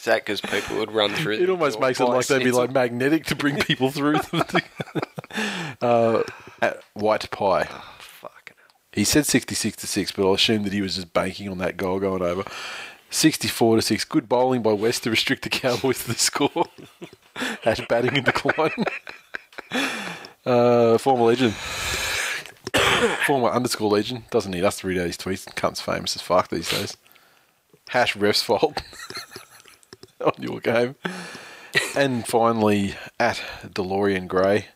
Is 0.00 0.04
that 0.04 0.24
because 0.24 0.40
people 0.40 0.78
would 0.78 0.92
run 0.92 1.10
through? 1.10 1.34
It 1.34 1.50
almost 1.50 1.78
makes 1.78 2.00
it 2.00 2.04
like 2.04 2.26
they'd 2.26 2.42
be 2.42 2.52
like 2.52 2.72
magnetic 2.72 3.26
to 3.26 3.36
bring 3.36 3.58
people 3.58 3.90
through. 3.90 4.20
uh, 5.82 6.22
at 6.62 6.82
white 6.94 7.30
pie. 7.30 7.64
Fucking 7.98 8.56
hell. 8.56 8.78
He 8.92 9.04
said 9.04 9.26
66 9.26 9.76
to 9.76 9.86
6, 9.86 10.12
but 10.12 10.26
I'll 10.26 10.32
assume 10.32 10.62
that 10.62 10.72
he 10.72 10.80
was 10.80 10.94
just 10.94 11.12
banking 11.12 11.50
on 11.50 11.58
that 11.58 11.76
goal 11.76 12.00
going 12.00 12.22
over. 12.22 12.44
64 13.10 13.76
to 13.76 13.82
6. 13.82 14.04
Good 14.06 14.26
bowling 14.26 14.62
by 14.62 14.72
West 14.72 15.04
to 15.04 15.10
restrict 15.10 15.42
the 15.42 15.50
Cowboys 15.50 16.02
to 16.04 16.08
the 16.08 16.18
score. 16.18 16.50
Hash 17.62 17.86
batting 17.88 18.16
in 18.16 18.24
decline. 18.24 18.84
uh, 20.46 20.98
former 20.98 21.24
legend. 21.24 21.54
former 23.26 23.48
underscore 23.48 23.90
legend. 23.90 24.28
Doesn't 24.30 24.52
need 24.52 24.64
us 24.64 24.78
to 24.80 24.86
read 24.86 24.98
out 24.98 25.06
his 25.06 25.16
tweets. 25.16 25.52
Cunt's 25.54 25.80
famous 25.80 26.16
as 26.16 26.22
fuck 26.22 26.48
these 26.48 26.70
days. 26.70 26.96
Hash 27.88 28.16
ref's 28.16 28.42
fault. 28.42 28.82
on 30.20 30.34
your 30.38 30.60
game. 30.60 30.96
And 31.94 32.26
finally, 32.26 32.94
at 33.18 33.42
DeLorean 33.64 34.26
Grey. 34.28 34.66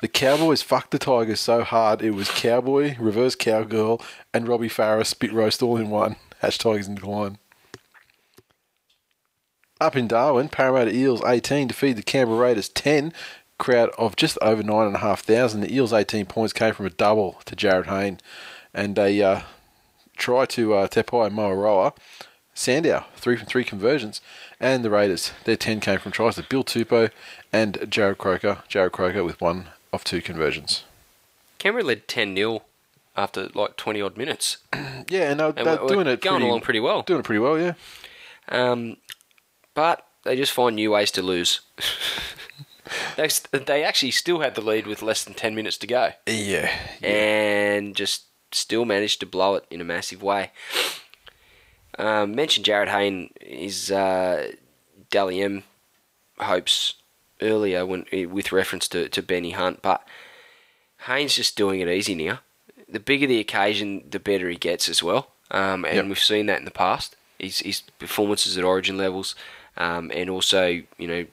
The 0.00 0.08
Cowboys 0.08 0.62
fucked 0.62 0.90
the 0.90 0.98
Tigers 0.98 1.40
so 1.40 1.62
hard 1.62 2.02
it 2.02 2.10
was 2.10 2.28
Cowboy, 2.28 2.96
Reverse 2.98 3.34
Cowgirl, 3.34 4.02
and 4.34 4.46
Robbie 4.46 4.68
Farah 4.68 5.06
spit 5.06 5.32
roast 5.32 5.62
all 5.62 5.76
in 5.76 5.88
one. 5.88 6.16
Hash 6.40 6.58
Tigers 6.58 6.88
in 6.88 6.96
decline. 6.96 7.38
Up 9.80 9.96
in 9.96 10.06
Darwin, 10.06 10.48
Parramatta 10.48 10.94
Eels 10.94 11.22
18 11.24 11.68
defeated 11.68 11.98
the 11.98 12.02
Canberra 12.02 12.38
Raiders 12.38 12.68
10. 12.68 13.12
Crowd 13.58 13.90
of 13.98 14.16
just 14.16 14.38
over 14.40 14.62
9,500. 14.62 15.60
The 15.62 15.74
Eels' 15.74 15.92
18 15.92 16.26
points 16.26 16.52
came 16.52 16.74
from 16.74 16.86
a 16.86 16.90
double 16.90 17.40
to 17.44 17.56
Jarryd 17.56 17.86
Hayne 17.86 18.18
and 18.72 18.98
a 18.98 19.22
uh, 19.22 19.40
try 20.16 20.44
to 20.46 20.74
uh, 20.74 20.88
Tepai 20.88 21.30
Moeroa. 21.30 21.94
Sandow, 22.56 23.04
three 23.16 23.36
from 23.36 23.46
three 23.46 23.64
conversions. 23.64 24.20
And 24.60 24.84
the 24.84 24.90
Raiders, 24.90 25.32
their 25.44 25.56
10 25.56 25.80
came 25.80 25.98
from 25.98 26.12
tries 26.12 26.36
to 26.36 26.44
Bill 26.44 26.62
Tupou 26.62 27.10
and 27.52 27.74
Jarrod 27.74 28.18
Croker. 28.18 28.62
Jarrod 28.68 28.92
Croker 28.92 29.24
with 29.24 29.40
one 29.40 29.68
of 29.92 30.04
two 30.04 30.22
conversions. 30.22 30.84
Canberra 31.58 31.84
led 31.84 32.06
10 32.06 32.36
0 32.36 32.62
after 33.16 33.48
like 33.54 33.76
20 33.76 34.00
odd 34.00 34.16
minutes. 34.16 34.58
Yeah, 35.08 35.30
and 35.30 35.38
they're, 35.38 35.48
And 35.48 35.66
they're 35.66 35.86
doing 35.86 36.06
it 36.06 36.22
going 36.22 36.36
pretty, 36.36 36.46
along 36.46 36.60
pretty 36.62 36.80
well. 36.80 37.02
Doing 37.02 37.20
it 37.20 37.24
pretty 37.24 37.40
well, 37.40 37.58
yeah. 37.58 37.74
Um, 38.48 38.96
but 39.74 40.06
they 40.24 40.36
just 40.36 40.52
find 40.52 40.76
new 40.76 40.90
ways 40.92 41.10
to 41.12 41.22
lose. 41.22 41.60
they, 43.16 43.28
they 43.58 43.82
actually 43.84 44.10
still 44.10 44.40
had 44.40 44.54
the 44.54 44.60
lead 44.60 44.86
with 44.86 45.02
less 45.02 45.24
than 45.24 45.34
10 45.34 45.54
minutes 45.54 45.76
to 45.78 45.86
go 45.86 46.12
Yeah. 46.26 46.70
and 47.02 47.94
just 47.96 48.24
still 48.52 48.84
managed 48.84 49.20
to 49.20 49.26
blow 49.26 49.54
it 49.56 49.64
in 49.70 49.80
a 49.80 49.84
massive 49.84 50.22
way. 50.22 50.50
Um, 51.98 52.34
mentioned 52.34 52.66
Jarryd 52.66 52.88
Hayne, 52.88 53.30
his 53.40 53.90
uh, 53.90 54.52
Dally 55.10 55.40
M 55.42 55.62
hopes 56.38 56.94
earlier 57.40 57.86
when 57.86 58.04
with 58.30 58.50
reference 58.52 58.88
to, 58.88 59.08
to 59.08 59.22
Benny 59.22 59.50
Hunt, 59.52 59.80
but 59.82 60.04
Hayne's 61.06 61.34
just 61.36 61.56
doing 61.56 61.80
it 61.80 61.88
easy 61.88 62.14
now. 62.14 62.40
The 62.88 63.00
bigger 63.00 63.26
the 63.26 63.38
occasion, 63.40 64.04
the 64.10 64.18
better 64.18 64.48
he 64.48 64.56
gets 64.56 64.88
as 64.88 65.02
well, 65.02 65.30
um, 65.50 65.84
and 65.84 65.96
Yep. 65.96 66.06
we've 66.06 66.18
seen 66.18 66.46
that 66.46 66.58
in 66.58 66.64
the 66.64 66.70
past. 66.70 67.16
His, 67.38 67.58
his 67.60 67.82
performances 67.98 68.56
at 68.58 68.64
Origin 68.64 68.96
levels, 68.96 69.34
um, 69.76 70.10
and 70.14 70.28
also 70.30 70.66
you 70.98 71.08
know, 71.08 71.26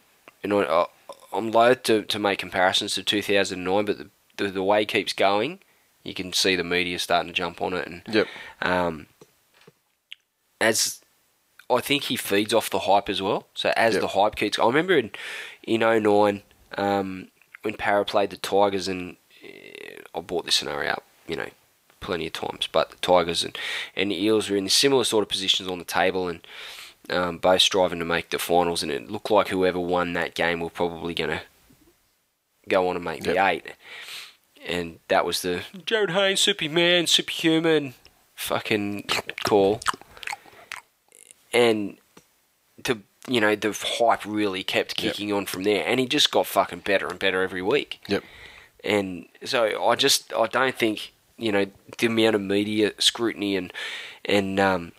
and 0.44 0.54
I, 0.54 0.86
I'm 1.34 1.52
loath 1.52 1.84
to, 1.84 2.04
to 2.04 2.20
make 2.20 2.40
comparisons 2.40 2.96
to 2.96 3.04
2009, 3.04 3.86
but 3.86 3.98
the, 3.98 4.10
the 4.38 4.48
the 4.52 4.64
way 4.64 4.86
keeps 4.86 5.14
going, 5.14 5.60
you 6.04 6.14
can 6.14 6.34
see 6.34 6.56
the 6.56 6.64
media 6.64 7.00
starting 7.00 7.28
to 7.30 7.34
jump 7.34 7.62
on 7.62 7.74
it, 7.74 7.88
and 7.88 8.02
Yep. 8.08 8.28
um, 8.62 9.08
as 10.60 11.02
I 11.70 11.80
think 11.82 12.04
he 12.04 12.16
feeds 12.18 12.54
off 12.54 12.70
the 12.70 12.80
hype 12.80 13.10
as 13.10 13.22
well. 13.22 13.48
So 13.54 13.72
as 13.78 13.94
Yep. 13.94 14.02
the 14.02 14.08
hype 14.10 14.36
keeps, 14.36 14.60
I 14.60 14.66
remember 14.66 14.98
in 14.98 15.12
in 15.64 15.82
09, 15.82 16.44
um, 16.78 17.28
when 17.62 17.76
Para 17.76 18.04
played 18.04 18.30
the 18.32 18.38
Tigers, 18.38 18.88
and 18.88 19.16
uh, 19.44 20.02
I 20.18 20.22
brought 20.22 20.46
this 20.46 20.56
scenario 20.56 20.92
up, 20.92 21.04
you 21.28 21.36
know, 21.36 21.50
plenty 22.00 22.28
of 22.28 22.34
times. 22.34 22.68
But 22.72 22.90
the 22.90 22.98
Tigers 22.98 23.44
and 23.44 23.58
and 23.96 24.12
the 24.12 24.22
Eels 24.22 24.50
were 24.50 24.58
in 24.58 24.68
similar 24.70 25.04
sort 25.04 25.22
of 25.24 25.30
positions 25.30 25.70
on 25.70 25.80
the 25.80 25.86
table, 25.86 26.28
and 26.28 26.46
um, 27.12 27.38
both 27.38 27.62
striving 27.62 28.00
to 28.00 28.06
make 28.06 28.30
the 28.30 28.40
finals. 28.40 28.82
And 28.84 28.92
it 28.92 29.10
looked 29.12 29.30
like 29.32 29.50
whoever 29.50 29.80
won 29.80 30.14
that 30.14 30.34
game 30.36 30.60
were 30.60 30.70
probably 30.70 31.14
going 31.14 31.30
to 31.32 31.42
go 32.70 32.88
on 32.88 32.96
and 32.96 33.06
make 33.06 33.24
the 33.24 33.44
eight. 33.46 33.74
And 34.66 35.00
that 35.08 35.26
was 35.26 35.42
the 35.42 35.64
Jarryd 35.76 36.12
Hayne's, 36.12 36.42
Superman, 36.42 37.08
Superhuman, 37.08 37.96
fucking 38.36 39.08
call. 39.44 39.82
And 41.54 41.98
the 42.84 43.00
you 43.28 43.42
know 43.42 43.56
the 43.56 43.72
hype 44.00 44.26
really 44.26 44.64
kept 44.64 45.02
Yep. 45.02 45.14
kicking 45.14 45.34
on 45.34 45.46
from 45.46 45.64
there, 45.64 45.86
and 45.86 46.00
he 46.00 46.06
just 46.06 46.32
got 46.32 46.48
fucking 46.48 46.80
better 46.80 47.08
and 47.08 47.20
better 47.20 47.42
every 47.42 47.62
week. 47.62 48.02
Yep. 48.08 48.24
And 48.84 49.28
so 49.44 49.84
I 49.84 49.96
just 49.96 50.34
I 50.34 50.48
don't 50.48 50.76
think 50.78 51.12
you 51.38 51.52
know 51.52 51.66
the 51.98 52.08
amount 52.08 52.36
of 52.36 52.42
media 52.42 52.94
scrutiny 53.00 53.56
and 53.56 53.74
and 54.26 54.60
um, 54.60 54.92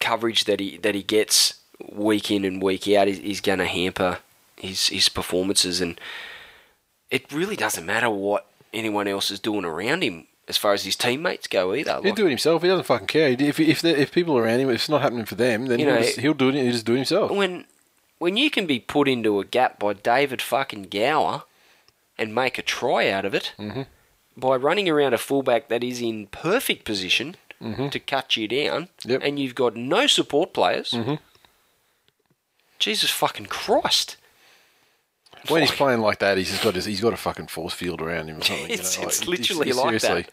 coverage 0.00 0.44
that 0.44 0.60
he 0.60 0.76
that 0.78 0.94
he 0.94 1.02
gets 1.02 1.54
week 1.92 2.30
in 2.30 2.44
and 2.44 2.62
week 2.62 2.88
out 2.88 3.08
is, 3.08 3.18
is 3.20 3.40
going 3.40 3.58
to 3.58 3.66
hamper 3.66 4.18
his 4.56 4.88
his 4.88 5.08
performances, 5.08 5.80
and 5.80 6.00
it 7.10 7.30
really 7.32 7.56
doesn't 7.56 7.86
matter 7.86 8.10
what 8.10 8.46
anyone 8.72 9.06
else 9.08 9.30
is 9.30 9.38
doing 9.40 9.64
around 9.64 10.02
him 10.02 10.26
as 10.48 10.56
far 10.56 10.72
as 10.72 10.84
his 10.84 10.96
teammates 10.96 11.46
go 11.46 11.74
either. 11.74 12.00
He'll 12.02 12.14
do 12.14 12.26
it 12.26 12.30
himself. 12.30 12.62
He 12.62 12.68
doesn't 12.68 12.84
fucking 12.84 13.06
care. 13.08 13.28
If 13.38 13.58
if 13.60 13.82
the, 13.82 14.00
if 14.00 14.12
people 14.12 14.38
around 14.38 14.60
him, 14.60 14.68
if 14.70 14.76
it's 14.76 14.88
not 14.88 15.02
happening 15.02 15.24
for 15.24 15.34
them, 15.34 15.66
then 15.66 15.78
You 15.80 15.86
he'll, 15.86 16.02
just, 16.02 16.20
he'll 16.20 16.34
do 16.34 16.48
it. 16.50 16.54
He'll 16.54 16.72
just 16.72 16.86
do 16.86 16.92
it 16.94 16.96
himself. 16.98 17.30
when 17.30 17.64
when 18.18 18.36
you 18.36 18.50
can 18.50 18.66
be 18.66 18.78
put 18.80 19.08
into 19.08 19.40
a 19.40 19.44
gap 19.44 19.78
by 19.78 19.92
David 19.92 20.40
fucking 20.40 20.84
Gower 20.84 21.42
and 22.16 22.34
make 22.34 22.58
a 22.58 22.62
try 22.62 23.10
out 23.10 23.24
of 23.26 23.34
it 23.34 23.52
Mm-hmm. 23.58 23.82
by 24.36 24.56
running 24.56 24.88
around 24.88 25.12
a 25.12 25.18
fullback 25.18 25.68
that 25.68 25.84
is 25.84 26.00
in 26.00 26.26
perfect 26.28 26.84
position 26.86 27.36
to 27.60 27.98
cut 28.00 28.36
you 28.36 28.46
down, 28.48 28.84
Mm-hmm. 29.00 29.10
Yep. 29.10 29.20
and 29.24 29.38
you've 29.38 29.54
got 29.54 29.76
no 29.76 30.06
support 30.06 30.52
players. 30.52 30.90
Mhm. 30.92 31.18
Jesus 32.78 33.10
fucking 33.10 33.46
Christ! 33.46 34.16
When 35.48 35.62
he's 35.62 35.70
playing 35.70 36.00
like 36.00 36.18
that, 36.18 36.36
he's 36.38 36.58
got 36.62 36.74
his, 36.74 36.84
he's 36.86 37.00
got 37.00 37.12
a 37.12 37.16
fucking 37.16 37.46
force 37.46 37.72
field 37.72 38.02
around 38.02 38.28
him 38.28 38.38
or 38.38 38.42
something. 38.44 38.70
It's- 38.70 38.96
you 38.96 39.02
know? 39.02 39.08
it's 39.08 39.20
like, 39.20 39.28
literally 39.38 39.72
like 39.72 40.00
that. 40.00 40.30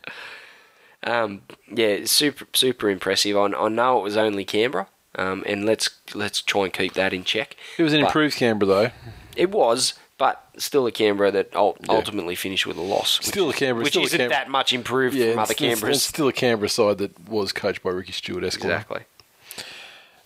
Um, 1.06 1.42
yeah, 1.74 2.00
super 2.06 2.46
super 2.54 2.90
impressive. 2.90 3.36
I, 3.38 3.46
I 3.48 3.68
know 3.70 4.00
it 4.00 4.04
was 4.04 4.18
only 4.18 4.46
Canberra, 4.46 4.88
um, 5.16 5.44
and 5.46 5.66
let's 5.66 5.90
let's 6.14 6.42
try 6.42 6.64
and 6.64 6.74
keep 6.74 6.94
that 6.94 7.14
in 7.14 7.24
check. 7.24 7.56
It 7.78 7.84
was 7.84 7.94
an 7.94 8.02
But 8.02 8.08
improved 8.08 8.38
Canberra 8.38 8.68
though. 8.68 8.92
It 9.36 9.52
was, 9.52 9.94
but 10.18 10.44
still 10.58 10.86
a 10.88 10.92
Canberra 10.92 11.32
that 11.32 11.56
ul- 11.56 11.78
Yeah. 11.82 11.94
ultimately 11.96 12.36
finished 12.36 12.66
with 12.68 12.78
a 12.78 12.82
loss. 12.82 13.20
which- 13.20 13.28
Still 13.28 13.50
a 13.50 13.54
Canberra. 13.54 13.84
which 13.84 13.96
isn't 13.98 14.10
Canberra. 14.18 14.30
that 14.30 14.50
much 14.50 14.72
improved 14.74 15.16
yeah, 15.16 15.32
from 15.32 15.40
other 15.40 15.54
Canberras. 15.54 16.02
still 16.02 16.28
a 16.28 16.34
Canberra 16.34 16.70
side 16.70 16.98
that 17.00 17.28
was 17.28 17.52
coached 17.52 17.82
by 17.84 17.90
Ricky 17.92 18.12
Stuart 18.14 18.44
Esquire. 18.44 18.72
exactly. 18.74 19.02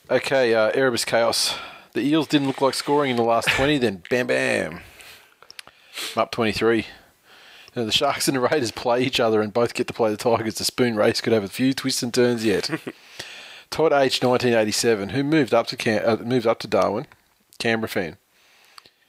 Okay, 0.09 0.53
uh, 0.53 0.71
Erebus 0.73 1.03
Chaos. 1.05 1.55
The 1.93 2.01
Eels 2.01 2.27
didn't 2.27 2.47
look 2.47 2.61
like 2.61 2.73
scoring 2.73 3.11
in 3.11 3.17
the 3.17 3.23
last 3.23 3.47
20, 3.49 3.77
then 3.77 4.03
bam 4.09 4.27
bam. 4.27 4.81
Up 6.15 6.31
23. 6.31 6.85
Now, 7.75 7.83
the 7.85 7.91
Sharks 7.91 8.27
and 8.27 8.37
the 8.37 8.41
Raiders 8.41 8.71
play 8.71 9.01
each 9.03 9.19
other 9.19 9.41
and 9.41 9.53
both 9.53 9.73
get 9.73 9.87
to 9.87 9.93
play 9.93 10.09
the 10.09 10.17
Tigers. 10.17 10.55
The 10.55 10.63
spoon 10.65 10.95
race 10.95 11.21
could 11.21 11.33
have 11.33 11.43
a 11.43 11.47
few 11.49 11.73
twists 11.73 12.01
and 12.03 12.13
turns 12.13 12.45
yet. 12.45 12.69
Todd 13.69 13.91
H. 13.91 14.23
1987, 14.23 15.09
who 15.09 15.23
moved 15.23 15.53
up 15.53 15.67
to 15.67 15.75
Cam- 15.77 16.01
uh, 16.05 16.15
moved 16.23 16.47
up 16.47 16.59
to 16.59 16.67
Darwin, 16.67 17.05
Canberra 17.59 17.89
fan. 17.89 18.17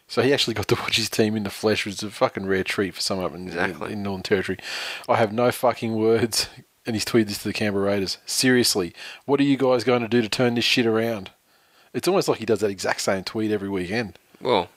So 0.08 0.22
he 0.22 0.32
actually 0.32 0.54
got 0.54 0.66
to 0.68 0.74
watch 0.74 0.96
his 0.96 1.10
team 1.10 1.36
in 1.36 1.44
the 1.44 1.50
flesh, 1.50 1.84
which 1.84 1.96
is 1.96 2.02
a 2.02 2.10
fucking 2.10 2.46
rare 2.46 2.64
treat 2.64 2.94
for 2.94 3.00
someone 3.02 3.26
up 3.26 3.34
in, 3.34 3.46
Exactly. 3.48 3.92
in 3.92 4.02
Northern 4.02 4.22
Territory. 4.22 4.58
I 5.08 5.16
have 5.16 5.32
no 5.32 5.50
fucking 5.52 5.94
words. 5.94 6.48
And 6.86 6.96
he's 6.96 7.04
tweeted 7.04 7.26
this 7.26 7.38
to 7.42 7.48
the 7.48 7.52
Canberra 7.52 7.84
Raiders. 7.84 8.16
Seriously, 8.24 8.94
what 9.26 9.40
are 9.40 9.44
you 9.44 9.58
guys 9.58 9.84
going 9.84 10.00
to 10.00 10.08
do 10.08 10.22
to 10.22 10.28
turn 10.28 10.54
this 10.54 10.64
shit 10.64 10.86
around? 10.86 11.30
It's 11.92 12.08
almost 12.08 12.28
like 12.28 12.38
he 12.38 12.46
does 12.46 12.60
that 12.60 12.70
exact 12.70 13.02
same 13.02 13.24
tweet 13.24 13.50
every 13.50 13.68
weekend. 13.68 14.18
Well, 14.40 14.68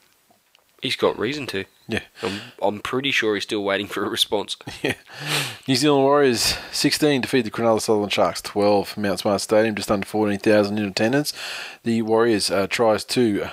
he's 0.82 0.98
got 0.98 1.18
reason 1.18 1.48
to. 1.48 1.64
Yeah. 1.88 2.02
I'm, 2.22 2.42
I'm 2.62 2.80
pretty 2.82 3.12
sure 3.12 3.36
he's 3.36 3.44
still 3.44 3.64
waiting 3.64 3.88
for 3.88 4.04
a 4.06 4.10
response. 4.10 4.58
Yeah. 4.84 4.96
New 5.70 5.76
Zealand 5.78 6.04
Warriors 6.04 6.58
16 6.74 7.22
defeat 7.22 7.44
the 7.44 7.52
Cronulla 7.52 7.80
Sutherland 7.80 8.12
Sharks 8.12 8.42
12. 8.42 8.98
Mount 8.98 9.20
Smart 9.20 9.40
Stadium 9.40 9.76
just 9.76 9.90
under 9.90 10.06
14,000 10.06 10.78
in 10.80 10.84
attendance. 10.86 11.32
The 11.84 12.02
Warriors 12.02 12.52
uh, 12.52 12.68
tries 12.68 13.06
to 13.06 13.48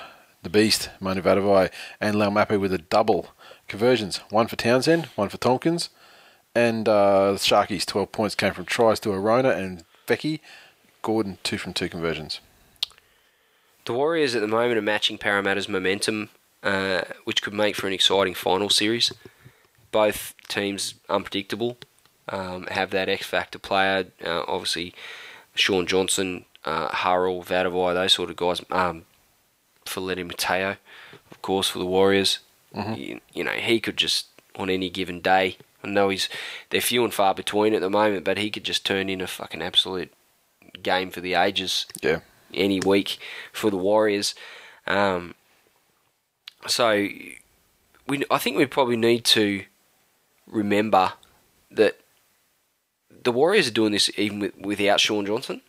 the 0.49 0.59
Beast, 0.59 0.91
Manu 1.01 1.23
Vatuvei, 1.23 1.70
and 2.01 2.16
Laumape 2.16 2.59
with 2.59 2.73
a 2.73 2.79
double 2.79 3.29
conversions. 3.69 4.19
One 4.31 4.47
for 4.47 4.57
Townsend, 4.57 5.07
one 5.15 5.29
for 5.29 5.37
Tomkins. 5.37 5.91
And 6.55 6.89
uh, 6.89 7.33
the 7.33 7.39
Sharkies 7.39 7.85
12 7.85 8.11
points 8.11 8.35
came 8.35 8.55
from 8.55 8.65
tries 8.65 8.99
to 9.01 9.12
Arona 9.12 9.51
and 9.51 9.85
Becky. 10.07 10.41
Gordon 11.03 11.39
two 11.45 11.59
from 11.59 11.75
two 11.75 11.89
conversions. 11.89 12.41
The 13.85 13.93
Warriors 13.93 14.35
at 14.35 14.41
the 14.41 14.49
moment 14.49 14.79
are 14.79 14.83
matching 14.83 15.19
Parramatta's 15.19 15.69
momentum, 15.69 16.31
uh, 16.62 17.03
which 17.25 17.43
could 17.43 17.55
make 17.55 17.77
for 17.77 17.87
an 17.87 17.93
exciting 17.93 18.35
final 18.35 18.70
series. 18.70 19.12
Both 19.93 20.35
teams 20.49 20.95
unpredictable, 21.09 21.79
um, 22.29 22.66
have 22.66 22.91
that 22.91 23.09
X 23.09 23.27
factor 23.27 23.59
player. 23.59 24.07
Uh, 24.25 24.43
obviously, 24.49 24.95
Shaun 25.55 25.87
Johnson, 25.87 26.45
uh, 26.65 26.89
Hurrell, 26.89 27.45
Vatuvei, 27.45 27.95
those 27.95 28.12
sort 28.15 28.31
of 28.31 28.37
guys. 28.37 28.62
Um, 28.70 29.05
Feleti 29.89 30.24
Mateo, 30.27 30.77
of 31.31 31.43
course, 31.43 31.69
for 31.69 31.78
the 31.78 31.86
Warriors. 31.86 32.39
You, 32.74 33.20
you 33.32 33.43
know, 33.44 33.52
he 33.52 33.81
could 33.81 33.97
just 33.97 34.27
on 34.56 34.70
any 34.70 34.89
given 34.90 35.20
day. 35.20 35.56
I 35.82 35.89
know 35.89 36.09
he's 36.10 36.28
they're 36.70 36.81
few 36.81 37.02
and 37.05 37.12
far 37.15 37.35
between 37.35 37.74
at 37.74 37.81
the 37.81 37.90
moment, 37.90 38.24
but 38.24 38.39
he 38.39 38.51
could 38.51 38.65
just 38.65 38.85
turn 38.86 39.09
in 39.09 39.20
a 39.20 39.27
fucking 39.27 39.62
absolute 39.62 40.12
game 40.82 41.10
for 41.10 41.20
the 41.20 41.35
ages 41.35 41.86
Yeah. 42.02 42.20
any 42.55 42.78
week 42.81 43.19
for 43.52 43.70
the 43.70 43.77
Warriors. 43.77 44.35
Um, 44.86 45.35
so 46.66 47.09
we, 48.06 48.24
I 48.31 48.39
think 48.39 48.56
we 48.56 48.66
probably 48.66 48.97
need 48.97 49.24
to 49.27 49.65
remember 50.47 51.12
that 51.70 51.98
the 53.23 53.32
Warriors 53.32 53.69
are 53.69 53.73
doing 53.73 53.93
this 53.93 54.10
even 54.16 54.39
with, 54.40 54.56
without 54.59 55.01
Shaun 55.01 55.27
Johnson 55.27 55.60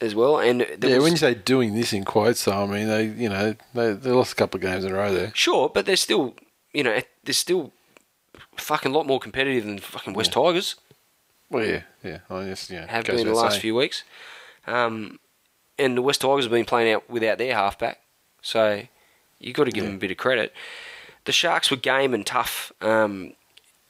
as 0.00 0.14
well. 0.14 0.38
And 0.38 0.60
Yeah, 0.60 0.94
was- 0.96 1.02
when 1.04 1.12
you 1.12 1.16
say 1.18 1.34
doing 1.34 1.74
this 1.74 1.92
in 1.92 2.04
quotes, 2.04 2.44
though, 2.44 2.62
I 2.64 2.66
mean, 2.66 2.88
they, 2.88 3.04
you 3.06 3.28
know, 3.28 3.54
they, 3.74 3.92
they 3.92 4.10
lost 4.10 4.32
a 4.32 4.36
couple 4.36 4.58
of 4.58 4.62
games 4.62 4.84
in 4.84 4.92
a 4.92 4.94
row 4.94 5.12
there. 5.12 5.32
sure, 5.34 5.68
but 5.68 5.86
they're 5.86 5.96
still, 5.96 6.34
you 6.72 6.82
know, 6.84 7.00
they're 7.24 7.32
still 7.34 7.72
fucking 8.56 8.92
lot 8.92 9.06
more 9.06 9.18
competitive 9.20 9.64
than 9.64 9.78
fucking 9.78 10.14
West 10.14 10.32
Tigers 10.32 10.74
Well, 11.50 11.64
yeah, 11.64 11.82
yeah. 12.04 12.18
I 12.30 12.44
guess, 12.46 12.70
yeah. 12.70 12.86
have 12.86 13.04
been 13.06 13.26
the 13.26 13.32
last 13.34 13.52
saying. 13.52 13.62
few 13.62 13.74
weeks. 13.74 14.04
Um, 14.66 15.18
and 15.78 15.96
the 15.96 16.02
West 16.02 16.20
Tigers 16.20 16.44
have 16.44 16.52
been 16.52 16.64
playing 16.64 16.92
out 16.92 17.08
without 17.08 17.38
their 17.38 17.54
halfback, 17.54 18.00
so 18.42 18.82
you 19.38 19.48
have 19.48 19.54
got 19.56 19.64
to 19.64 19.70
give 19.70 19.84
Yeah. 19.84 19.90
them 19.90 19.96
a 19.96 20.00
bit 20.00 20.10
of 20.10 20.16
credit. 20.16 20.52
The 21.24 21.32
Sharks 21.32 21.70
were 21.70 21.76
game 21.76 22.14
and 22.14 22.26
tough, 22.26 22.72
um, 22.80 23.32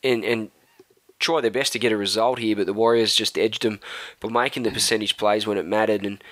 and 0.05 0.25
and 0.25 0.51
tried 1.19 1.43
their 1.43 1.51
best 1.51 1.73
to 1.73 1.79
get 1.79 1.93
a 1.93 1.97
result 1.97 2.39
here, 2.39 2.57
but 2.57 2.67
the 2.67 2.73
Warriors 2.73 3.15
just 3.15 3.37
edged 3.39 3.63
them 3.63 3.81
by 4.21 4.29
making 4.29 4.63
the 4.63 4.71
percentage 4.71 5.17
plays 5.17 5.47
when 5.47 5.59
it 5.59 5.67
mattered, 5.67 6.05
and 6.05 6.23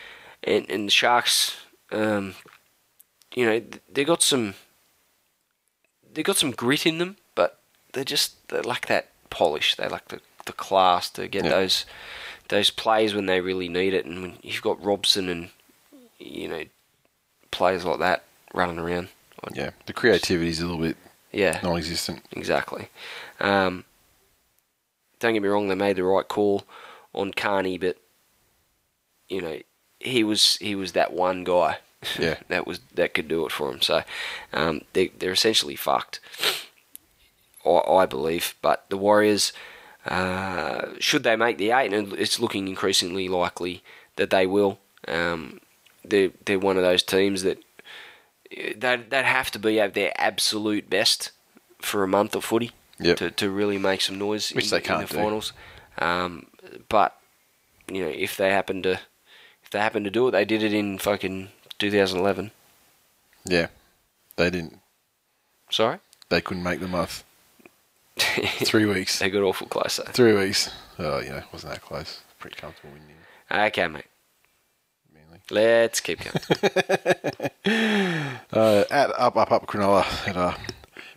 and, 0.44 0.68
and 0.70 0.86
the 0.86 0.92
Sharks, 0.92 1.56
um, 1.92 2.34
you 3.34 3.44
know, 3.46 3.62
they 3.92 4.04
got 4.04 4.22
some 4.22 4.54
they 6.12 6.22
got 6.22 6.36
some 6.36 6.50
grit 6.50 6.86
in 6.86 6.98
them, 6.98 7.16
but 7.34 7.58
they 7.92 8.04
just 8.04 8.48
they 8.48 8.60
lack 8.60 8.86
that 8.86 9.08
polish. 9.30 9.74
They 9.76 9.88
lack 9.88 10.08
the, 10.08 10.20
the 10.46 10.52
class 10.52 11.10
to 11.10 11.28
get 11.28 11.44
Yeah. 11.44 11.50
those 11.50 11.84
those 12.48 12.70
plays 12.70 13.12
when 13.14 13.26
they 13.26 13.40
really 13.40 13.68
need 13.68 13.92
it. 13.92 14.06
And 14.06 14.22
when 14.22 14.38
you've 14.42 14.62
got 14.62 14.82
Robson 14.84 15.28
and 15.28 15.50
you 16.18 16.48
know 16.48 16.64
players 17.50 17.84
like 17.84 17.98
that 17.98 18.24
running 18.54 18.78
around, 18.78 19.08
Yeah, 19.52 19.70
the 19.86 19.92
creativity 19.92 20.48
is 20.50 20.60
a 20.60 20.66
little 20.66 20.80
bit 20.80 20.96
yeah, 21.32 21.60
non-existent. 21.62 22.22
exactly. 22.32 22.88
Um, 23.40 23.84
don't 25.20 25.32
get 25.34 25.42
me 25.42 25.48
wrong; 25.48 25.68
they 25.68 25.74
made 25.74 25.96
the 25.96 26.04
right 26.04 26.26
call 26.26 26.64
on 27.14 27.32
Carney, 27.32 27.78
but 27.78 27.96
you 29.28 29.40
know 29.40 29.58
he 30.00 30.22
was 30.24 30.56
he 30.56 30.74
was 30.74 30.92
that 30.92 31.12
one 31.12 31.44
guy. 31.44 31.78
Yeah. 32.20 32.36
that 32.48 32.66
was 32.68 32.80
that 32.94 33.14
could 33.14 33.26
do 33.26 33.46
it 33.46 33.52
for 33.52 33.72
him. 33.72 33.80
So 33.80 34.02
um, 34.52 34.82
they 34.92 35.08
they're 35.08 35.32
essentially 35.32 35.74
fucked, 35.74 36.20
I, 37.64 37.70
I 37.70 38.06
believe. 38.06 38.54
But 38.62 38.84
the 38.90 38.98
Warriors, 38.98 39.52
uh, 40.04 40.90
should 41.00 41.24
they 41.24 41.34
make 41.34 41.58
the 41.58 41.70
eight, 41.72 41.92
and 41.92 42.12
it's 42.12 42.38
looking 42.38 42.68
increasingly 42.68 43.28
likely 43.28 43.82
that 44.16 44.30
they 44.30 44.46
will. 44.46 44.78
Um, 45.08 45.60
they're 46.04 46.30
they're 46.44 46.60
one 46.60 46.76
of 46.76 46.84
those 46.84 47.02
teams 47.02 47.42
that 47.42 47.58
they 48.50 48.74
they'd 48.76 49.24
have 49.24 49.50
to 49.52 49.58
be 49.58 49.80
at 49.80 49.94
their 49.94 50.12
absolute 50.16 50.88
best 50.88 51.32
for 51.80 52.04
a 52.04 52.08
month 52.08 52.36
of 52.36 52.44
footy 52.44 52.70
Yep. 52.98 53.16
to, 53.18 53.30
to 53.30 53.50
really 53.50 53.78
make 53.78 54.00
some 54.00 54.18
noise 54.18 54.50
Which 54.52 54.66
in, 54.66 54.70
they 54.70 54.80
can't 54.80 55.06
the 55.08 55.14
do. 55.14 55.20
finals. 55.22 55.52
Um, 55.98 56.46
but 56.88 57.18
you 57.90 58.02
know, 58.02 58.08
if 58.08 58.36
they 58.36 58.50
happen 58.50 58.82
to 58.82 59.00
if 59.62 59.70
they 59.70 59.78
happen 59.80 60.04
to 60.04 60.10
do 60.10 60.28
it, 60.28 60.30
they 60.32 60.44
did 60.44 60.62
it 60.62 60.72
in 60.72 60.98
fucking 60.98 61.48
2011. 61.78 62.50
Yeah, 63.44 63.68
they 64.36 64.50
didn't. 64.50 64.80
Sorry, 65.70 65.98
They 66.28 66.40
couldn't 66.40 66.62
make 66.62 66.80
the 66.80 66.88
month. 66.88 67.22
Three 68.18 68.86
weeks. 68.86 69.18
they 69.18 69.28
got 69.28 69.42
awful 69.42 69.66
close 69.66 69.96
though. 69.96 70.04
Three 70.12 70.32
weeks. 70.32 70.70
Oh, 70.98 71.18
you 71.20 71.28
know, 71.30 71.42
wasn't 71.52 71.72
that 71.74 71.82
close. 71.82 72.20
Pretty 72.38 72.56
comfortable 72.56 72.94
winning. 72.94 73.66
Okay, 73.68 73.86
mate. 73.88 74.04
Mainly. 75.12 75.40
Let's 75.50 76.00
keep 76.00 76.20
going. 76.20 77.50
Uh, 78.52 78.84
at 78.90 79.10
up, 79.18 79.36
up, 79.36 79.50
up, 79.52 79.66
Cronulla. 79.66 80.04
At, 80.28 80.36
uh, 80.36 80.54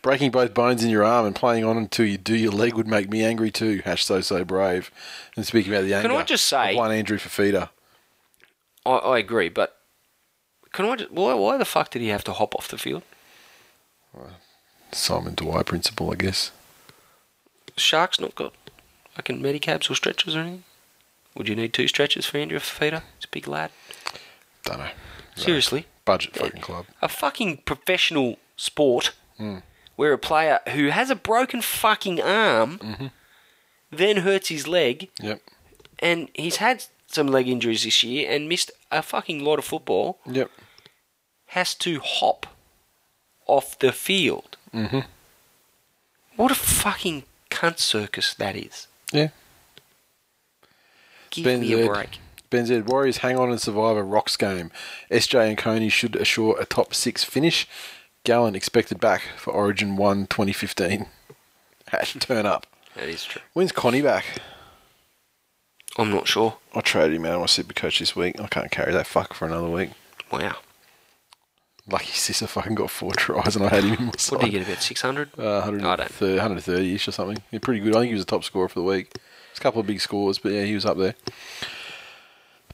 breaking 0.01 0.31
both 0.31 0.53
bones 0.53 0.83
in 0.83 0.89
your 0.89 1.03
arm 1.03 1.25
and 1.25 1.35
playing 1.35 1.63
on 1.63 1.77
until 1.77 2.05
you 2.05 2.17
do 2.17 2.35
your 2.35 2.51
leg 2.51 2.73
would 2.75 2.87
make 2.87 3.09
me 3.09 3.23
angry 3.23 3.51
too. 3.51 3.81
Hash 3.85 4.05
so 4.05 4.21
so 4.21 4.43
brave. 4.43 4.91
And 5.35 5.45
speaking 5.45 5.73
about 5.73 5.83
the 5.85 5.93
anger, 5.93 6.09
Can 6.09 6.17
I 6.17 6.23
just 6.23 6.45
say- 6.45 6.75
one 6.75 6.91
Andrew 6.91 7.17
Fifita. 7.17 7.69
I, 8.85 8.91
I 8.91 9.17
agree, 9.19 9.49
but 9.49 9.77
can 10.71 10.85
I? 10.85 10.95
Just, 10.95 11.11
why? 11.11 11.33
Why 11.33 11.57
the 11.57 11.65
fuck 11.65 11.91
did 11.91 12.01
he 12.01 12.07
have 12.09 12.23
to 12.25 12.33
hop 12.33 12.55
off 12.55 12.67
the 12.67 12.77
field? 12.77 13.03
Simon 14.91 15.35
Dwyer 15.35 15.63
principle, 15.63 16.11
I 16.11 16.15
guess. 16.15 16.51
Sharks 17.77 18.19
not 18.19 18.35
got 18.35 18.53
fucking 19.11 19.41
medicabs 19.41 19.89
or 19.89 19.95
stretchers 19.95 20.35
or 20.35 20.39
anything. 20.39 20.63
Would 21.35 21.47
you 21.47 21.55
need 21.55 21.73
two 21.73 21.87
stretchers 21.87 22.25
for 22.25 22.37
Andrew 22.37 22.59
Fifita? 22.59 23.03
He's 23.17 23.25
a 23.25 23.29
big 23.31 23.47
lad. 23.47 23.71
Don't 24.63 24.79
know. 24.79 24.89
Seriously. 25.35 25.85
Budget 26.05 26.35
fucking 26.35 26.61
club. 26.61 26.85
a 27.01 27.07
fucking 27.07 27.57
professional 27.65 28.37
sport 28.57 29.11
hmm. 29.37 29.57
Where 29.99 30.13
a 30.13 30.17
player 30.17 30.59
who 30.69 30.87
has 30.89 31.09
a 31.09 31.15
broken 31.15 31.61
fucking 31.61 32.21
arm 32.21 33.11
then 33.91 34.17
hurts 34.17 34.47
his 34.49 34.65
leg 34.67 35.09
Yep. 35.21 35.41
and 35.99 36.29
he's 36.35 36.55
had 36.57 36.85
some 37.07 37.27
leg 37.27 37.47
injuries 37.49 37.83
this 37.83 38.01
year 38.03 38.31
and 38.31 38.47
missed 38.47 38.71
a 38.91 39.01
fucking 39.01 39.43
lot 39.43 39.59
of 39.59 39.65
football 39.65 40.19
Yep. 40.25 40.49
has 41.47 41.75
to 41.75 41.99
hop 41.99 42.47
off 43.45 43.77
the 43.79 43.91
field. 43.91 44.55
Mhm. 44.73 45.05
What 46.37 46.51
a 46.51 46.55
fucking 46.55 47.23
cunt 47.49 47.79
circus 47.79 48.33
that 48.35 48.55
is. 48.55 48.87
Yeah. 49.11 49.29
Give 51.31 51.43
Ben 51.43 51.61
me 51.61 51.73
a 51.73 51.87
break. 51.87 52.19
Ben 52.49 52.65
Z. 52.65 52.81
Warriors 52.81 53.17
hang 53.17 53.37
on 53.37 53.49
and 53.51 53.61
survive 53.61 53.97
a 53.97 54.03
Rocks 54.03 54.37
game. 54.37 54.71
SJ 55.11 55.49
and 55.49 55.57
Coney 55.57 55.89
should 55.89 56.15
assure 56.15 56.59
a 56.59 56.65
top 56.65 56.93
six 56.95 57.23
finish. 57.23 57.67
Gallen 58.23 58.55
expected 58.55 58.99
back 58.99 59.21
for 59.37 59.53
Origin 59.53 59.95
1 59.95 60.27
2015. 60.27 61.07
Hash 61.87 62.13
turn 62.19 62.45
up. 62.45 62.67
That 62.95 63.09
is 63.09 63.23
true. 63.23 63.41
When's 63.53 63.71
Connie 63.71 64.01
back? 64.01 64.25
I'm 65.97 66.11
not 66.11 66.27
sure. 66.27 66.57
I 66.73 66.81
traded 66.81 67.15
him 67.15 67.25
out 67.25 67.35
of 67.35 67.39
my 67.41 67.45
super 67.47 67.73
coach 67.73 67.99
this 67.99 68.15
week. 68.15 68.39
I 68.39 68.47
can't 68.47 68.71
carry 68.71 68.93
that 68.93 69.07
fuck 69.07 69.33
for 69.33 69.45
another 69.45 69.69
week. 69.69 69.91
Wow. 70.31 70.57
Lucky 71.89 72.11
Sisa 72.11 72.47
fucking 72.47 72.75
got 72.75 72.91
four 72.91 73.13
tries 73.13 73.55
and 73.55 73.65
I 73.65 73.69
had 73.69 73.83
him 73.83 73.93
in 73.95 74.05
my 74.05 74.11
side. 74.17 74.35
What 74.35 74.41
did 74.41 74.53
he 74.53 74.59
get? 74.59 74.67
About 74.67 74.83
600? 74.83 75.39
Uh, 75.39 75.61
130, 75.61 76.33
130 76.33 76.93
ish 76.95 77.07
or 77.07 77.11
something. 77.11 77.41
Yeah, 77.51 77.59
pretty 77.59 77.79
good. 77.79 77.95
I 77.95 77.99
think 77.99 78.09
he 78.09 78.13
was 78.13 78.25
the 78.25 78.29
top 78.29 78.43
scorer 78.43 78.69
for 78.69 78.79
the 78.79 78.85
week. 78.85 79.13
There's 79.13 79.57
a 79.57 79.61
couple 79.61 79.81
of 79.81 79.87
big 79.87 79.99
scores, 79.99 80.37
but 80.37 80.51
yeah, 80.51 80.63
he 80.63 80.75
was 80.75 80.85
up 80.85 80.97
there. 80.97 81.15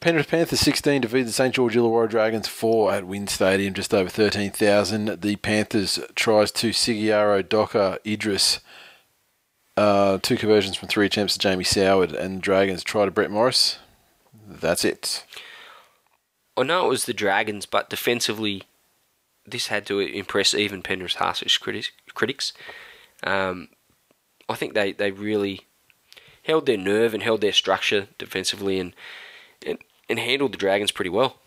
Penrith 0.06 0.30
Panthers 0.30 0.60
16 0.60 1.02
defeated 1.02 1.30
the 1.30 1.32
St 1.32 1.56
George 1.56 1.74
Illawarra 1.74 2.08
Dragons 2.08 2.48
4 2.48 2.94
at 2.94 3.08
WIN 3.08 3.26
Stadium, 3.26 3.74
just 3.74 3.92
over 3.92 4.08
13,000. 4.08 5.20
The 5.22 5.36
Panthers 5.38 5.98
tries 6.14 6.52
to 6.52 6.70
Segeyaro, 6.70 7.50
Docker, 7.50 7.98
Idris. 8.06 8.60
Uh, 9.76 10.20
two 10.22 10.38
conversions 10.38 10.78
from 10.78 10.90
three 10.90 11.08
attempts 11.08 11.34
to 11.34 11.40
Jamie 11.40 11.64
Soward, 11.64 12.14
and 12.14 12.40
Dragons 12.40 12.84
try 12.84 13.06
to 13.06 13.10
Brett 13.10 13.32
Morris. 13.32 13.80
That's 14.48 14.86
it. 14.86 15.26
I 16.56 16.62
know 16.62 16.86
it 16.86 16.90
was 16.90 17.06
the 17.06 17.12
Dragons, 17.14 17.66
but 17.66 17.90
defensively, 17.90 18.62
this 19.44 19.70
had 19.70 19.88
to 19.88 19.98
impress 19.98 20.54
even 20.54 20.84
Penrith's 20.84 21.16
harshest 21.16 21.62
critics. 21.62 21.90
critics. 22.14 22.54
Um, 23.24 23.70
I 24.48 24.54
think 24.54 24.76
they, 24.76 24.92
they 24.92 25.10
really 25.10 25.62
held 26.44 26.68
their 26.68 26.78
nerve 26.78 27.16
and 27.16 27.24
held 27.24 27.42
their 27.42 27.52
structure 27.52 28.10
defensively 28.20 28.80
and, 28.80 28.94
and, 29.66 29.80
and 30.10 30.20
handled 30.20 30.54
the 30.54 30.58
Dragons 30.58 30.92
pretty 30.92 31.10
well. 31.10 31.38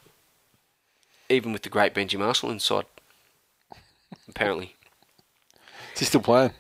Even 1.28 1.52
with 1.52 1.62
the 1.62 1.68
great 1.68 1.94
Benji 1.94 2.18
Marshall 2.18 2.50
inside. 2.50 2.86
Apparently. 4.28 4.74
Is 5.94 6.00
he 6.00 6.04
still 6.06 6.20
playing? 6.20 6.52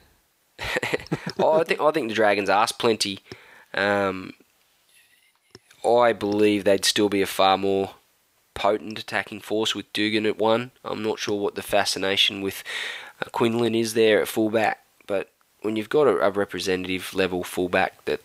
oh, 1.38 1.60
I 1.60 1.64
think 1.64 1.80
I 1.80 1.90
think 1.90 2.08
the 2.08 2.14
Dragons 2.14 2.50
asked 2.50 2.78
plenty. 2.78 3.20
Um, 3.72 4.34
I 5.86 6.12
believe 6.12 6.64
they'd 6.64 6.84
still 6.84 7.08
be 7.08 7.22
a 7.22 7.26
far 7.26 7.56
more 7.56 7.94
potent 8.54 8.98
attacking 8.98 9.40
force 9.40 9.74
with 9.74 9.92
Dugan 9.92 10.26
at 10.26 10.38
one. 10.38 10.72
I'm 10.84 11.02
not 11.02 11.18
sure 11.18 11.38
what 11.38 11.54
the 11.54 11.62
fascination 11.62 12.42
with 12.42 12.64
uh, 13.22 13.30
Quinlan 13.30 13.74
is 13.74 13.94
there 13.94 14.20
at 14.20 14.28
fullback, 14.28 14.80
but 15.06 15.30
when 15.60 15.76
you've 15.76 15.88
got 15.88 16.08
a, 16.08 16.18
a 16.18 16.30
representative 16.30 17.14
level 17.14 17.44
fullback 17.44 18.04
that 18.06 18.20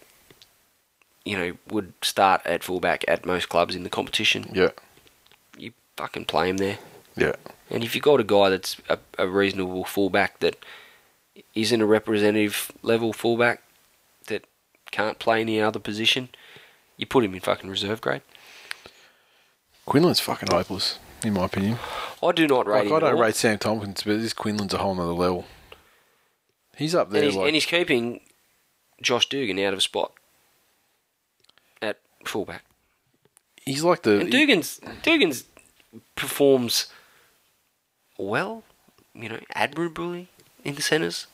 you 1.26 1.38
know 1.38 1.54
would 1.70 1.94
start 2.02 2.42
at 2.46 2.64
fullback 2.64 3.06
at 3.08 3.26
most 3.26 3.50
clubs 3.50 3.76
in 3.76 3.84
the 3.84 3.90
competition, 3.90 4.50
Yeah. 4.54 4.70
you 5.58 5.72
fucking 5.98 6.26
play 6.26 6.50
him 6.50 6.58
there. 6.58 6.80
Yeah. 7.16 7.34
And 7.70 7.84
if 7.84 7.96
you've 7.96 8.04
got 8.04 8.20
a 8.20 8.24
guy 8.24 8.50
that's 8.50 8.78
a, 8.90 8.98
a 9.18 9.28
reasonable 9.28 9.86
fullback 9.86 10.40
that 10.40 10.58
isn't 11.56 11.82
a 11.82 11.86
representative 11.86 12.72
level 12.82 13.14
fullback 13.14 13.62
that 14.28 14.46
can't 14.92 15.18
play 15.20 15.42
any 15.42 15.62
other 15.62 15.80
position, 15.80 16.30
you 16.98 17.06
put 17.06 17.24
him 17.24 17.34
in 17.34 17.40
fucking 17.40 17.70
reserve 17.70 18.02
grade. 18.02 18.22
Quinlan's 19.88 20.20
fucking 20.20 20.50
hopeless, 20.52 21.00
in 21.24 21.34
my 21.34 21.46
opinion. 21.46 21.78
I 22.22 22.32
do 22.32 22.48
not 22.48 22.68
rate 22.68 22.80
Like, 22.80 22.88
him. 22.88 22.94
I 22.96 23.00
don't 23.00 23.16
all. 23.16 23.22
rate 23.22 23.36
Sam 23.36 23.58
Tomkins, 23.58 24.04
but 24.04 24.20
this 24.20 24.34
Quinlan's 24.34 24.74
a 24.74 24.78
whole 24.78 24.96
nother 24.96 25.12
level. 25.14 25.46
He's 26.78 26.96
up 26.96 27.10
there. 27.12 27.22
and, 27.22 27.30
he's, 27.32 27.38
like, 27.38 27.46
and 27.48 27.56
he's 27.56 27.66
keeping 27.66 28.22
Josh 29.02 29.28
Dugan 29.30 29.60
out 29.60 29.74
of 29.74 29.80
a 29.80 29.82
spot 29.82 30.14
fullback. 32.28 32.64
he's 33.66 33.84
like 33.84 34.04
the. 34.04 34.20
And 34.20 34.32
Dugan's 34.32 34.80
Dugan's 35.02 35.46
performs 36.16 36.88
well, 38.18 38.64
you 39.14 39.30
know, 39.30 39.40
admirably 39.54 40.30
in 40.64 40.76
the 40.76 40.82
centres, 40.82 41.28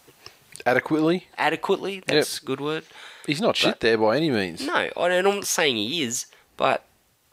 adequately. 0.65 1.27
adequately. 1.37 2.03
That's 2.05 2.41
a 2.41 2.45
good 2.45 2.61
word. 2.61 2.83
He's 3.25 3.41
not 3.41 3.55
shit 3.55 3.79
there 3.79 3.97
by 3.97 4.17
any 4.17 4.29
means. 4.31 4.65
No, 4.65 4.73
I 4.73 4.89
don't, 5.07 5.25
I'm 5.27 5.35
not 5.35 5.45
saying 5.45 5.75
he 5.75 6.03
is, 6.03 6.25
but 6.57 6.85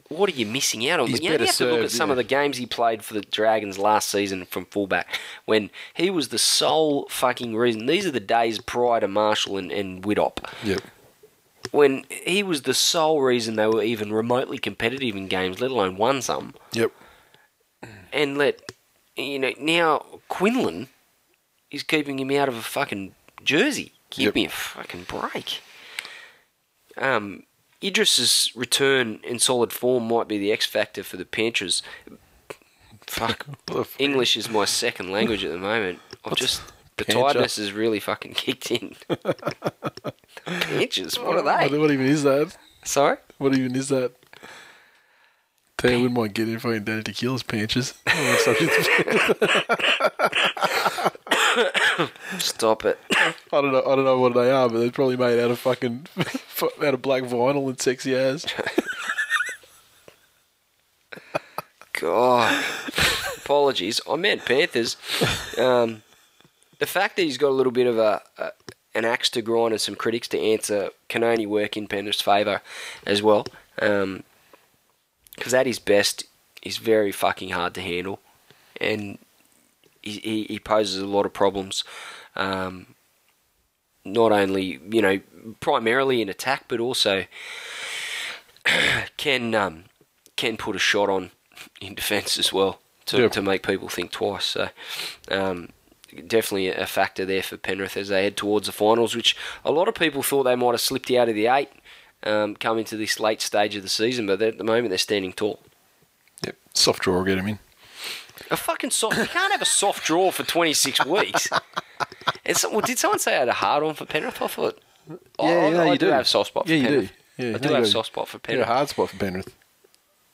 what 0.08 0.30
are 0.30 0.36
you 0.36 0.46
missing 0.46 0.88
out 0.88 1.00
on? 1.00 1.08
He's 1.08 1.20
you, 1.20 1.30
know, 1.30 1.36
you 1.36 1.46
have 1.46 1.56
to 1.56 1.64
look 1.66 1.84
at 1.84 1.90
some 1.90 2.10
of 2.10 2.16
the 2.16 2.24
games 2.24 2.58
he 2.58 2.66
played 2.66 3.02
for 3.02 3.14
the 3.14 3.22
Dragons 3.22 3.78
last 3.78 4.08
season 4.08 4.44
from 4.44 4.66
fullback 4.66 5.18
when 5.46 5.70
he 5.94 6.10
was 6.10 6.28
the 6.28 6.38
sole 6.38 7.08
fucking 7.10 7.56
reason. 7.56 7.86
These 7.86 8.06
are 8.06 8.10
the 8.10 8.20
days 8.20 8.60
prior 8.60 9.00
to 9.00 9.08
Marshall 9.08 9.56
and, 9.56 9.72
and 9.72 10.02
Widdop. 10.02 10.46
Yep. 10.62 10.82
When 11.76 12.04
he 12.08 12.42
was 12.42 12.62
the 12.62 12.74
sole 12.74 13.20
reason 13.20 13.56
they 13.56 13.66
were 13.66 13.82
even 13.82 14.12
remotely 14.12 14.58
competitive 14.58 15.14
in 15.14 15.26
games, 15.28 15.60
let 15.60 15.70
alone 15.70 15.96
won 15.96 16.22
some. 16.22 16.54
Yep. 16.72 16.90
And 18.12 18.38
let, 18.38 18.62
you 19.16 19.38
know, 19.38 19.52
now 19.58 20.04
Quinlan 20.28 20.88
is 21.70 21.82
keeping 21.82 22.18
him 22.18 22.30
out 22.30 22.48
of 22.48 22.56
a 22.56 22.62
fucking 22.62 23.14
jersey. 23.44 23.92
Give 24.10 24.26
Yep. 24.26 24.34
me 24.34 24.46
a 24.46 24.50
fucking 24.50 25.04
break. 25.04 25.60
Um, 26.96 27.42
Idris's 27.82 28.50
return 28.56 29.20
in 29.22 29.38
solid 29.38 29.72
form 29.72 30.08
might 30.08 30.28
be 30.28 30.38
the 30.38 30.52
X 30.52 30.64
factor 30.64 31.02
for 31.02 31.16
the 31.18 31.26
Panthers. 31.26 31.82
Fuck, 33.06 33.46
What 33.46 33.66
the 33.74 33.80
f- 33.80 33.96
English 33.98 34.36
is 34.36 34.48
my 34.48 34.64
second 34.64 35.10
language 35.12 35.44
at 35.44 35.50
the 35.52 35.58
moment. 35.58 36.00
I've 36.24 36.36
just 36.36 36.62
the 36.96 37.04
Pancher? 37.04 37.22
tiredness 37.22 37.56
has 37.56 37.72
really 37.72 38.00
fucking 38.00 38.34
kicked 38.34 38.70
in. 38.70 38.96
Panthers, 40.46 41.18
what 41.18 41.36
are 41.36 41.68
they? 41.68 41.78
what 41.78 41.90
even 41.90 42.06
is 42.06 42.22
that? 42.22 42.56
Sorry, 42.84 43.16
What 43.38 43.54
even 43.54 43.74
is 43.74 43.88
that? 43.88 44.12
Tell 45.78 45.90
you, 45.90 45.98
I 45.98 46.00
wouldn't 46.02 46.18
mind 46.18 46.34
getting 46.34 46.54
in 46.54 46.60
fucking 46.60 46.84
Danny 46.84 47.02
Tequila's 47.02 47.42
panches. 47.42 47.92
I 48.06 48.36
stop 52.38 52.84
it. 52.86 52.98
I 53.10 53.34
don't 53.50 53.72
know. 53.72 53.82
I 53.82 53.94
don't 53.96 54.04
know 54.04 54.18
what 54.18 54.32
they 54.34 54.50
are, 54.50 54.68
but 54.70 54.78
they're 54.78 54.90
probably 54.90 55.18
made 55.18 55.38
out 55.38 55.50
of 55.50 55.58
fucking 55.58 56.06
out 56.82 56.94
of 56.94 57.02
black 57.02 57.24
vinyl 57.24 57.68
and 57.68 57.78
sexy 57.78 58.14
as. 58.14 58.46
God, 62.00 62.64
apologies. 63.38 64.00
I 64.10 64.16
meant 64.16 64.44
Panthers. 64.46 64.96
Um, 65.58 66.02
the 66.78 66.86
fact 66.86 67.16
that 67.16 67.22
he's 67.22 67.38
got 67.38 67.48
a 67.48 67.58
little 67.58 67.72
bit 67.72 67.86
of 67.86 67.98
a, 67.98 68.22
a 68.38 68.50
an 68.94 69.04
axe 69.04 69.28
to 69.30 69.42
grind 69.42 69.72
and 69.72 69.80
some 69.80 69.94
critics 69.94 70.26
to 70.28 70.38
answer 70.40 70.88
can 71.08 71.22
only 71.22 71.44
work 71.46 71.76
in 71.76 71.86
Penrith's 71.86 72.22
favour 72.22 72.62
as 73.06 73.22
well. 73.22 73.46
Because 73.76 75.52
at 75.52 75.66
his 75.66 75.78
best, 75.78 76.24
he's 76.62 76.78
very 76.78 77.12
fucking 77.12 77.50
hard 77.50 77.74
to 77.74 77.82
handle, 77.82 78.20
and 78.80 79.18
he, 80.00 80.12
he, 80.12 80.44
he 80.44 80.58
poses 80.58 81.02
a 81.02 81.06
lot 81.06 81.26
of 81.26 81.34
problems. 81.34 81.84
Um, 82.34 82.94
not 84.04 84.32
only 84.32 84.80
you 84.90 85.02
know 85.02 85.20
primarily 85.60 86.22
in 86.22 86.28
attack, 86.30 86.64
but 86.68 86.80
also 86.80 87.24
can 89.16 89.54
um, 89.54 89.84
can 90.36 90.56
put 90.56 90.76
a 90.76 90.78
shot 90.80 91.08
on 91.08 91.30
in 91.80 91.94
defence 91.94 92.38
as 92.38 92.52
well 92.52 92.78
to, 93.06 93.18
Yep. 93.18 93.32
to 93.32 93.42
make 93.42 93.62
people 93.62 93.88
think 93.88 94.10
twice. 94.10 94.44
So 94.44 94.68
um, 95.30 95.70
definitely 96.26 96.68
a 96.68 96.86
factor 96.86 97.24
there 97.24 97.42
for 97.42 97.56
Penrith 97.56 97.96
as 97.96 98.08
they 98.08 98.22
head 98.24 98.36
towards 98.36 98.66
the 98.66 98.72
finals, 98.72 99.14
which 99.16 99.36
a 99.64 99.70
lot 99.72 99.88
of 99.88 99.94
people 99.94 100.22
thought 100.22 100.44
they 100.44 100.56
might 100.56 100.72
have 100.72 100.80
slipped 100.80 101.10
out 101.10 101.28
of 101.28 101.34
the 101.34 101.46
eight 101.46 101.70
um, 102.22 102.56
coming 102.56 102.84
to 102.86 102.96
this 102.96 103.18
late 103.20 103.40
stage 103.42 103.76
of 103.76 103.82
the 103.82 103.88
season, 103.88 104.26
but 104.26 104.40
at 104.42 104.58
the 104.58 104.64
moment 104.64 104.88
they're 104.90 104.98
standing 104.98 105.32
tall. 105.32 105.60
Yep. 106.44 106.56
Soft 106.74 107.02
draw 107.02 107.16
will 107.18 107.24
get 107.24 107.38
him 107.38 107.48
in. 107.48 107.58
A 108.50 108.56
fucking 108.56 108.90
soft. 108.90 109.16
You 109.16 109.24
can't 109.26 109.50
have 109.52 109.62
a 109.62 109.66
soft 109.66 110.04
draw 110.04 110.30
for 110.30 110.42
26 110.42 111.06
weeks. 111.06 111.48
And 112.44 112.56
so, 112.56 112.70
well, 112.70 112.80
did 112.82 112.98
someone 112.98 113.18
say 113.18 113.34
I 113.34 113.38
had 113.40 113.48
a 113.48 113.52
hard 113.54 113.82
on 113.82 113.94
for 113.94 114.04
Penrith? 114.04 114.40
I 114.42 114.46
thought. 114.46 114.80
I, 115.10 115.14
Yeah, 115.40 115.48
I, 115.66 115.70
no, 115.70 115.80
I 115.80 115.84
you 115.92 115.98
do 115.98 116.06
do. 116.06 116.12
have 116.12 116.20
a 116.20 116.24
soft 116.24 116.48
spot 116.48 116.66
for 116.66 116.68
Penrith. 116.74 116.92
Yeah, 116.92 117.00
you 117.00 117.00
do. 117.00 117.08
Yeah, 117.50 117.54
I 117.54 117.58
do 117.58 117.74
have 117.74 117.82
a 117.82 117.86
soft 117.86 118.06
spot 118.08 118.28
for 118.28 118.36
You're 118.48 118.62
a 118.62 118.64
Penrith. 118.64 118.66
hard 118.68 118.88
spot 118.90 119.08
for 119.10 119.16
Penrith. 119.16 119.54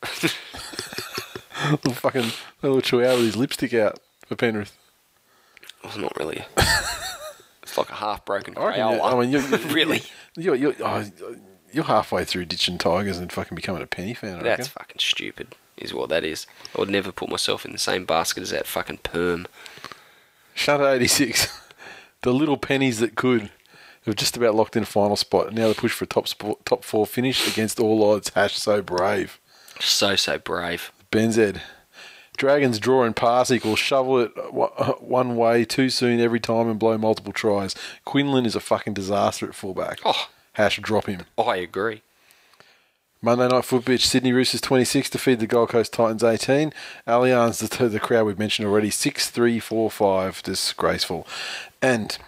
little 1.71 1.93
fucking 1.95 2.31
little 2.63 2.81
chihuahua 2.81 3.17
with 3.17 3.27
his 3.27 3.37
lipstick 3.37 3.73
out 3.75 3.99
for 4.27 4.37
Penrith. 4.37 4.77
Well, 5.85 5.99
not 5.99 6.17
really. 6.17 6.45
it's 7.63 7.77
like 7.77 7.91
a 7.91 7.95
half 7.95 8.25
broken 8.25 8.57
I. 8.57 8.61
Crayola. 8.61 9.13
I 9.13 9.21
mean, 9.21 9.31
you're, 9.31 9.43
really? 9.73 10.03
You're, 10.37 10.55
you're, 10.55 10.75
oh, 10.81 11.05
you're 11.73 11.85
halfway 11.85 12.25
through 12.25 12.47
ditching 12.47 12.79
Tigers 12.79 13.19
and 13.19 13.33
fucking 13.33 13.57
becoming 13.57 13.83
a 13.83 13.87
penny 13.87 14.15
fan. 14.15 14.39
I 14.39 14.43
That's 14.43 14.61
reckon. 14.61 14.65
fucking 14.67 14.99
stupid, 14.99 15.57
is 15.77 15.93
what 15.95 16.09
that 16.11 16.25
is. 16.25 16.47
I 16.77 16.81
would 16.81 16.91
never 16.91 17.13
put 17.13 17.29
myself 17.31 17.65
in 17.65 17.73
the 17.73 17.79
same 17.79 18.05
basket 18.05 18.43
as 18.43 18.51
that 18.51 18.67
fucking 18.67 18.99
perm. 18.99 19.47
Shutter 20.55 20.89
86. 20.89 21.61
the 22.23 22.33
little 22.33 22.57
pennies 22.59 22.99
that 23.01 23.15
could 23.15 23.51
have 24.07 24.17
just 24.17 24.37
about 24.37 24.55
locked 24.55 24.77
in 24.77 24.83
a 24.83 24.87
final 24.87 25.17
spot. 25.17 25.53
Now 25.53 25.69
they 25.69 25.75
push 25.75 25.93
for 25.93 26.05
a 26.05 26.09
top 26.09 26.29
sport, 26.29 26.65
top 26.65 26.85
four 26.85 27.07
finish 27.07 27.51
against 27.51 27.81
all 27.81 28.05
odds. 28.05 28.31
Hash 28.31 28.57
so 28.57 28.83
brave. 28.83 29.41
So, 29.81 30.17
so 30.17 30.39
brave. 30.39 30.93
Benzed. 31.11 31.61
Dragons 32.43 32.81
draw 32.81 33.05
and 33.05 33.15
pass 33.15 33.53
equals 33.53 33.79
shovel 33.79 34.19
it 34.19 34.33
wa- 34.53 34.97
one 34.99 35.37
way 35.37 35.65
too 35.65 35.89
soon 35.89 36.19
every 36.19 36.41
time 36.41 36.69
and 36.69 36.77
blow 36.77 36.99
multiple 36.99 37.33
tries. 37.33 37.77
Quinlan 38.05 38.47
is 38.47 38.57
a 38.57 38.61
fucking 38.61 38.95
disaster 38.95 39.47
at 39.47 39.55
fullback. 39.55 40.01
Oh. 40.05 40.27
Hash 40.55 40.81
drop 40.81 41.07
him. 41.07 41.21
Oh, 41.39 41.45
I 41.45 41.59
agree. 41.59 42.03
Monday 43.21 43.47
night 43.47 43.65
football, 43.65 43.97
Sydney 43.97 44.33
Roosters 44.33 44.61
26 44.61 45.11
defeat 45.11 45.39
the 45.39 45.47
Gold 45.47 45.69
Coast 45.69 45.93
Titans 45.93 46.25
18. 46.25 46.73
Allianz, 47.07 47.61
the, 47.69 47.89
the 47.89 48.01
crowd 48.01 48.27
we've 48.27 48.41
mentioned 48.41 48.67
already, 48.67 48.91
6 48.91 49.31
3 49.31 49.61
4 49.61 49.89
5. 49.89 50.43
Disgraceful. 50.43 51.25
And 51.81 52.19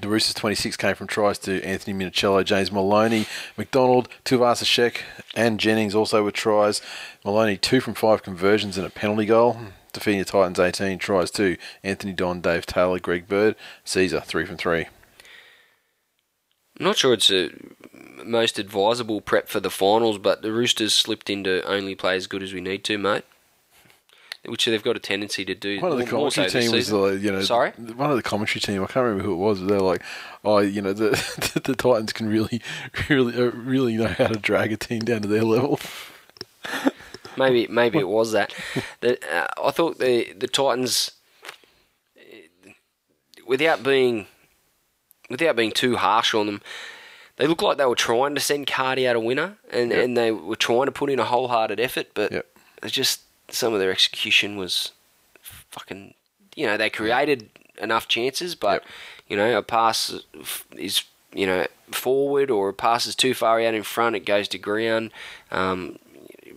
The 0.00 0.08
Roosters 0.08 0.34
26 0.34 0.76
came 0.78 0.94
from 0.94 1.06
tries 1.06 1.38
to 1.40 1.62
Anthony 1.62 1.92
Minichiello, 1.92 2.44
James 2.44 2.72
Maloney, 2.72 3.26
McDonald, 3.58 4.08
Tuivasa-Sheck, 4.24 5.02
and 5.34 5.60
Jennings 5.60 5.94
also 5.94 6.24
with 6.24 6.34
tries. 6.34 6.80
Maloney, 7.24 7.58
two 7.58 7.80
from 7.80 7.94
five 7.94 8.22
conversions 8.22 8.78
and 8.78 8.86
a 8.86 8.90
penalty 8.90 9.26
goal. 9.26 9.58
Defeating 9.92 10.20
the 10.20 10.24
Titans 10.24 10.58
18 10.58 10.98
tries 10.98 11.30
to 11.32 11.58
Anthony 11.82 12.14
Don, 12.14 12.40
Dave 12.40 12.64
Taylor, 12.64 12.98
Greg 12.98 13.28
Bird, 13.28 13.54
Sezer, 13.84 14.24
three 14.24 14.46
from 14.46 14.56
three. 14.56 14.86
I'm 16.80 16.86
not 16.86 16.96
sure 16.96 17.12
it's 17.12 17.30
a 17.30 17.50
most 18.24 18.58
advisable 18.58 19.20
prep 19.20 19.48
for 19.48 19.60
the 19.60 19.70
finals, 19.70 20.16
but 20.16 20.40
the 20.40 20.52
Roosters 20.52 20.94
slipped 20.94 21.28
into 21.28 21.62
only 21.66 21.94
play 21.94 22.16
as 22.16 22.26
good 22.26 22.42
as 22.42 22.54
we 22.54 22.62
need 22.62 22.82
to, 22.84 22.96
mate. 22.96 23.24
Which 24.44 24.64
they've 24.64 24.82
got 24.82 24.96
a 24.96 24.98
tendency 24.98 25.44
to 25.44 25.54
do. 25.54 25.80
One 25.80 25.92
of 25.92 25.98
the 25.98 26.04
more 26.16 26.28
so 26.32 26.42
commentary 26.42 26.64
team 26.64 26.72
was, 26.72 26.90
like, 26.90 27.20
you 27.20 27.30
know, 27.30 27.42
Sorry? 27.42 27.70
one 27.70 28.10
of 28.10 28.16
the 28.16 28.24
commentary 28.24 28.60
team. 28.60 28.82
I 28.82 28.86
can't 28.86 29.04
remember 29.04 29.22
who 29.22 29.34
it 29.34 29.36
was. 29.36 29.60
But 29.60 29.68
they're 29.68 29.78
like, 29.80 30.02
oh, 30.44 30.58
you 30.58 30.82
know, 30.82 30.92
the 30.92 31.10
the 31.64 31.76
Titans 31.76 32.12
can 32.12 32.28
really, 32.28 32.60
really, 33.08 33.36
uh, 33.36 33.52
really 33.52 33.96
know 33.96 34.08
how 34.08 34.26
to 34.26 34.38
drag 34.38 34.72
a 34.72 34.76
team 34.76 35.00
down 35.02 35.22
to 35.22 35.28
their 35.28 35.44
level. 35.44 35.78
Maybe 37.36 37.68
maybe 37.68 37.98
it 37.98 38.08
was 38.08 38.32
that. 38.32 38.52
the, 39.00 39.16
uh, 39.32 39.46
I 39.64 39.70
thought 39.70 39.98
the 40.00 40.32
the 40.32 40.48
Titans, 40.48 41.12
without 43.46 43.82
being 43.82 44.26
without 45.30 45.56
being 45.56 45.70
too 45.70 45.96
harsh 45.96 46.34
on 46.34 46.46
them, 46.46 46.62
they 47.36 47.46
looked 47.46 47.62
like 47.62 47.78
they 47.78 47.86
were 47.86 47.94
trying 47.94 48.34
to 48.34 48.40
send 48.40 48.66
Cardi 48.66 49.06
out 49.06 49.16
a 49.16 49.20
winner, 49.20 49.56
and, 49.70 49.90
Yep. 49.90 50.04
and 50.04 50.16
they 50.16 50.30
were 50.30 50.56
trying 50.56 50.86
to 50.86 50.92
put 50.92 51.10
in 51.10 51.18
a 51.18 51.24
wholehearted 51.24 51.80
effort, 51.80 52.08
but 52.14 52.32
Yep. 52.32 52.46
it's 52.82 52.92
just 52.92 53.20
some 53.52 53.72
of 53.74 53.80
their 53.80 53.90
execution 53.92 54.56
was 54.56 54.90
fucking. 55.70 56.14
You 56.54 56.66
know, 56.66 56.76
they 56.76 56.90
created 56.90 57.48
enough 57.80 58.08
chances, 58.08 58.54
but 58.54 58.82
Yep. 58.82 58.84
you 59.28 59.36
know, 59.36 59.58
a 59.58 59.62
pass 59.62 60.14
is 60.76 61.04
you 61.32 61.46
know 61.46 61.66
forward 61.90 62.50
or 62.50 62.68
a 62.70 62.74
pass 62.74 63.06
is 63.06 63.14
too 63.14 63.34
far 63.34 63.60
out 63.60 63.74
in 63.74 63.82
front, 63.82 64.16
it 64.16 64.26
goes 64.26 64.48
to 64.48 64.58
ground. 64.58 65.12
Um, 65.50 65.98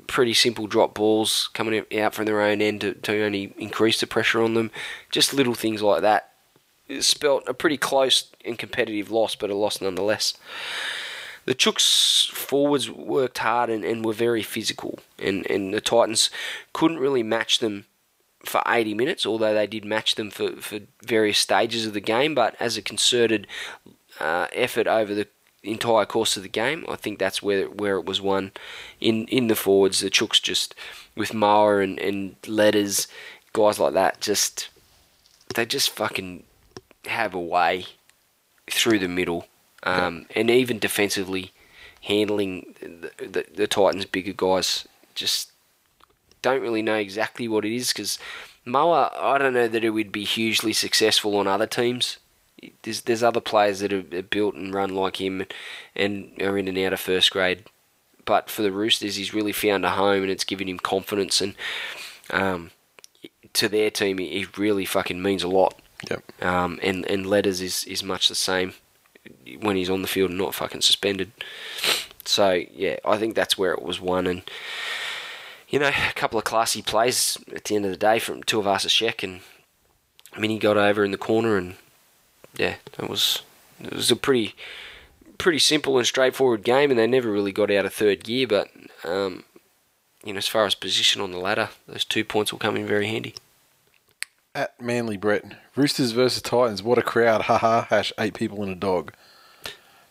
pretty 0.07 0.33
simple 0.33 0.67
drop 0.67 0.93
balls 0.93 1.49
coming 1.53 1.83
out 1.97 2.13
from 2.13 2.25
their 2.25 2.41
own 2.41 2.61
end 2.61 2.81
to, 2.81 2.93
to 2.93 3.23
only 3.23 3.53
increase 3.57 3.99
the 3.99 4.07
pressure 4.07 4.41
on 4.41 4.53
them. 4.53 4.71
Just 5.09 5.33
little 5.33 5.55
things 5.55 5.81
like 5.81 6.01
that. 6.01 6.31
It 6.87 7.01
spelt 7.03 7.43
a 7.47 7.53
pretty 7.53 7.77
close 7.77 8.29
and 8.45 8.59
competitive 8.59 9.09
loss, 9.09 9.35
but 9.35 9.49
a 9.49 9.55
loss 9.55 9.81
nonetheless. 9.81 10.35
The 11.45 11.55
Chooks 11.55 12.29
forwards 12.31 12.89
worked 12.89 13.37
hard 13.37 13.69
and, 13.69 13.85
and 13.85 14.03
were 14.03 14.13
very 14.13 14.41
physical, 14.41 14.99
and, 15.19 15.49
and 15.49 15.73
the 15.73 15.81
Titans 15.81 16.29
couldn't 16.73 16.99
really 16.99 17.23
match 17.23 17.59
them 17.59 17.85
for 18.43 18.61
80 18.67 18.93
minutes, 18.93 19.25
although 19.25 19.53
they 19.53 19.67
did 19.67 19.85
match 19.85 20.15
them 20.15 20.31
for, 20.31 20.51
for 20.53 20.79
various 21.03 21.39
stages 21.39 21.85
of 21.85 21.93
the 21.93 22.01
game. 22.01 22.35
But 22.35 22.55
as 22.59 22.77
a 22.77 22.81
concerted 22.81 23.47
uh, 24.19 24.47
effort 24.53 24.87
over 24.87 25.13
the 25.13 25.27
entire 25.63 26.05
course 26.05 26.37
of 26.37 26.43
the 26.43 26.49
game, 26.49 26.85
I 26.87 26.95
think 26.95 27.19
that's 27.19 27.41
where 27.41 27.65
where 27.65 27.97
it 27.97 28.05
was 28.05 28.21
won. 28.21 28.51
In 28.99 29.27
in 29.27 29.47
the 29.47 29.55
forwards, 29.55 29.99
the 29.99 30.09
Chooks 30.09 30.41
just 30.41 30.75
with 31.15 31.33
Moa 31.33 31.79
and, 31.79 31.99
and 31.99 32.35
Letters, 32.47 33.07
guys 33.53 33.79
like 33.79 33.93
that, 33.93 34.21
just 34.21 34.69
they 35.53 35.65
just 35.65 35.89
fucking 35.89 36.43
have 37.05 37.33
a 37.33 37.39
way 37.39 37.85
through 38.69 38.99
the 38.99 39.07
middle, 39.07 39.47
um, 39.85 40.25
and 40.35 40.49
even 40.49 40.79
defensively 40.79 41.51
handling 42.01 42.75
the, 42.81 43.11
the, 43.17 43.45
the 43.53 43.67
Titans' 43.67 44.05
bigger 44.05 44.33
guys. 44.33 44.87
Just 45.13 45.51
don't 46.41 46.61
really 46.61 46.81
know 46.81 46.95
exactly 46.95 47.47
what 47.47 47.65
it 47.65 47.73
is 47.73 47.89
because 47.89 48.19
Moa, 48.65 49.11
I 49.19 49.37
don't 49.37 49.53
know 49.53 49.67
that 49.67 49.83
it 49.83 49.91
would 49.91 50.11
be 50.11 50.23
hugely 50.23 50.73
successful 50.73 51.37
on 51.37 51.47
other 51.47 51.67
teams. 51.67 52.17
There's 52.81 53.01
there's 53.01 53.23
other 53.23 53.41
players 53.41 53.79
that 53.79 53.93
are 53.93 54.05
are 54.17 54.23
built 54.23 54.55
and 54.55 54.73
run 54.73 54.95
like 54.95 55.21
him, 55.21 55.45
and 55.95 56.31
are 56.41 56.57
in 56.57 56.67
and 56.67 56.77
out 56.79 56.93
of 56.93 56.99
first 56.99 57.31
grade. 57.31 57.65
But 58.25 58.49
for 58.49 58.63
the 58.63 58.71
Roosters, 58.71 59.17
he's 59.17 59.35
really 59.35 59.51
found 59.51 59.85
a 59.85 59.91
home, 59.91 60.23
and 60.23 60.31
it's 60.31 60.43
given 60.43 60.67
him 60.67 60.79
confidence. 60.79 61.41
And 61.41 61.55
um, 62.31 62.71
to 63.53 63.69
their 63.69 63.91
team, 63.91 64.17
he 64.17 64.47
really 64.57 64.85
fucking 64.85 65.21
means 65.21 65.43
a 65.43 65.47
lot. 65.47 65.79
Yep. 66.09 66.43
Um, 66.43 66.79
and 66.81 67.05
and 67.05 67.27
Letters 67.27 67.61
is, 67.61 67.83
is 67.83 68.03
much 68.03 68.29
the 68.29 68.35
same 68.35 68.73
when 69.59 69.75
he's 69.75 69.89
on 69.89 70.01
the 70.01 70.07
field 70.07 70.29
and 70.29 70.39
not 70.39 70.55
fucking 70.55 70.81
suspended. 70.81 71.31
So 72.25 72.63
yeah, 72.73 72.97
I 73.05 73.17
think 73.17 73.35
that's 73.35 73.57
where 73.57 73.73
it 73.73 73.81
was 73.81 74.01
won, 74.01 74.27
and 74.27 74.41
you 75.69 75.79
know, 75.79 75.87
a 75.87 76.13
couple 76.13 76.37
of 76.37 76.45
classy 76.45 76.81
plays 76.81 77.37
at 77.53 77.65
the 77.65 77.75
end 77.75 77.85
of 77.85 77.91
the 77.91 77.97
day 77.97 78.19
from 78.19 78.43
Tuivasa-Sheck 78.43 79.23
and 79.23 79.41
Mini 80.37 80.59
got 80.59 80.77
over 80.77 81.03
in 81.03 81.11
the 81.11 81.17
corner, 81.17 81.57
and 81.57 81.75
yeah, 82.57 82.75
it 82.97 83.09
was 83.09 83.41
it 83.79 83.93
was 83.93 84.11
a 84.11 84.15
pretty 84.15 84.55
pretty 85.37 85.59
simple 85.59 85.97
and 85.97 86.07
straightforward 86.07 86.63
game, 86.63 86.89
and 86.89 86.99
they 86.99 87.07
never 87.07 87.31
really 87.31 87.51
got 87.51 87.71
out 87.71 87.85
of 87.85 87.93
third 87.93 88.23
gear, 88.23 88.47
but. 88.47 88.69
Um, 89.03 89.43
you 90.23 90.33
know, 90.33 90.39
as 90.39 90.47
far 90.47 90.65
as 90.65 90.73
position 90.73 91.21
on 91.21 91.31
the 91.31 91.37
ladder, 91.37 91.69
those 91.87 92.03
two 92.03 92.25
points 92.25 92.51
will 92.51 92.59
come 92.59 92.75
in 92.75 92.87
very 92.87 93.05
handy. 93.05 93.35
At 94.55 94.79
Manly 94.81 95.17
Brett, 95.17 95.43
Roosters 95.75 96.11
versus 96.13 96.41
Titans. 96.41 96.81
What 96.81 96.97
a 96.97 97.01
crowd! 97.01 97.41
Haha. 97.43 97.81
Hash 97.89 98.13
eight 98.17 98.33
people 98.33 98.63
and 98.63 98.71
a 98.71 98.75
dog. 98.75 99.13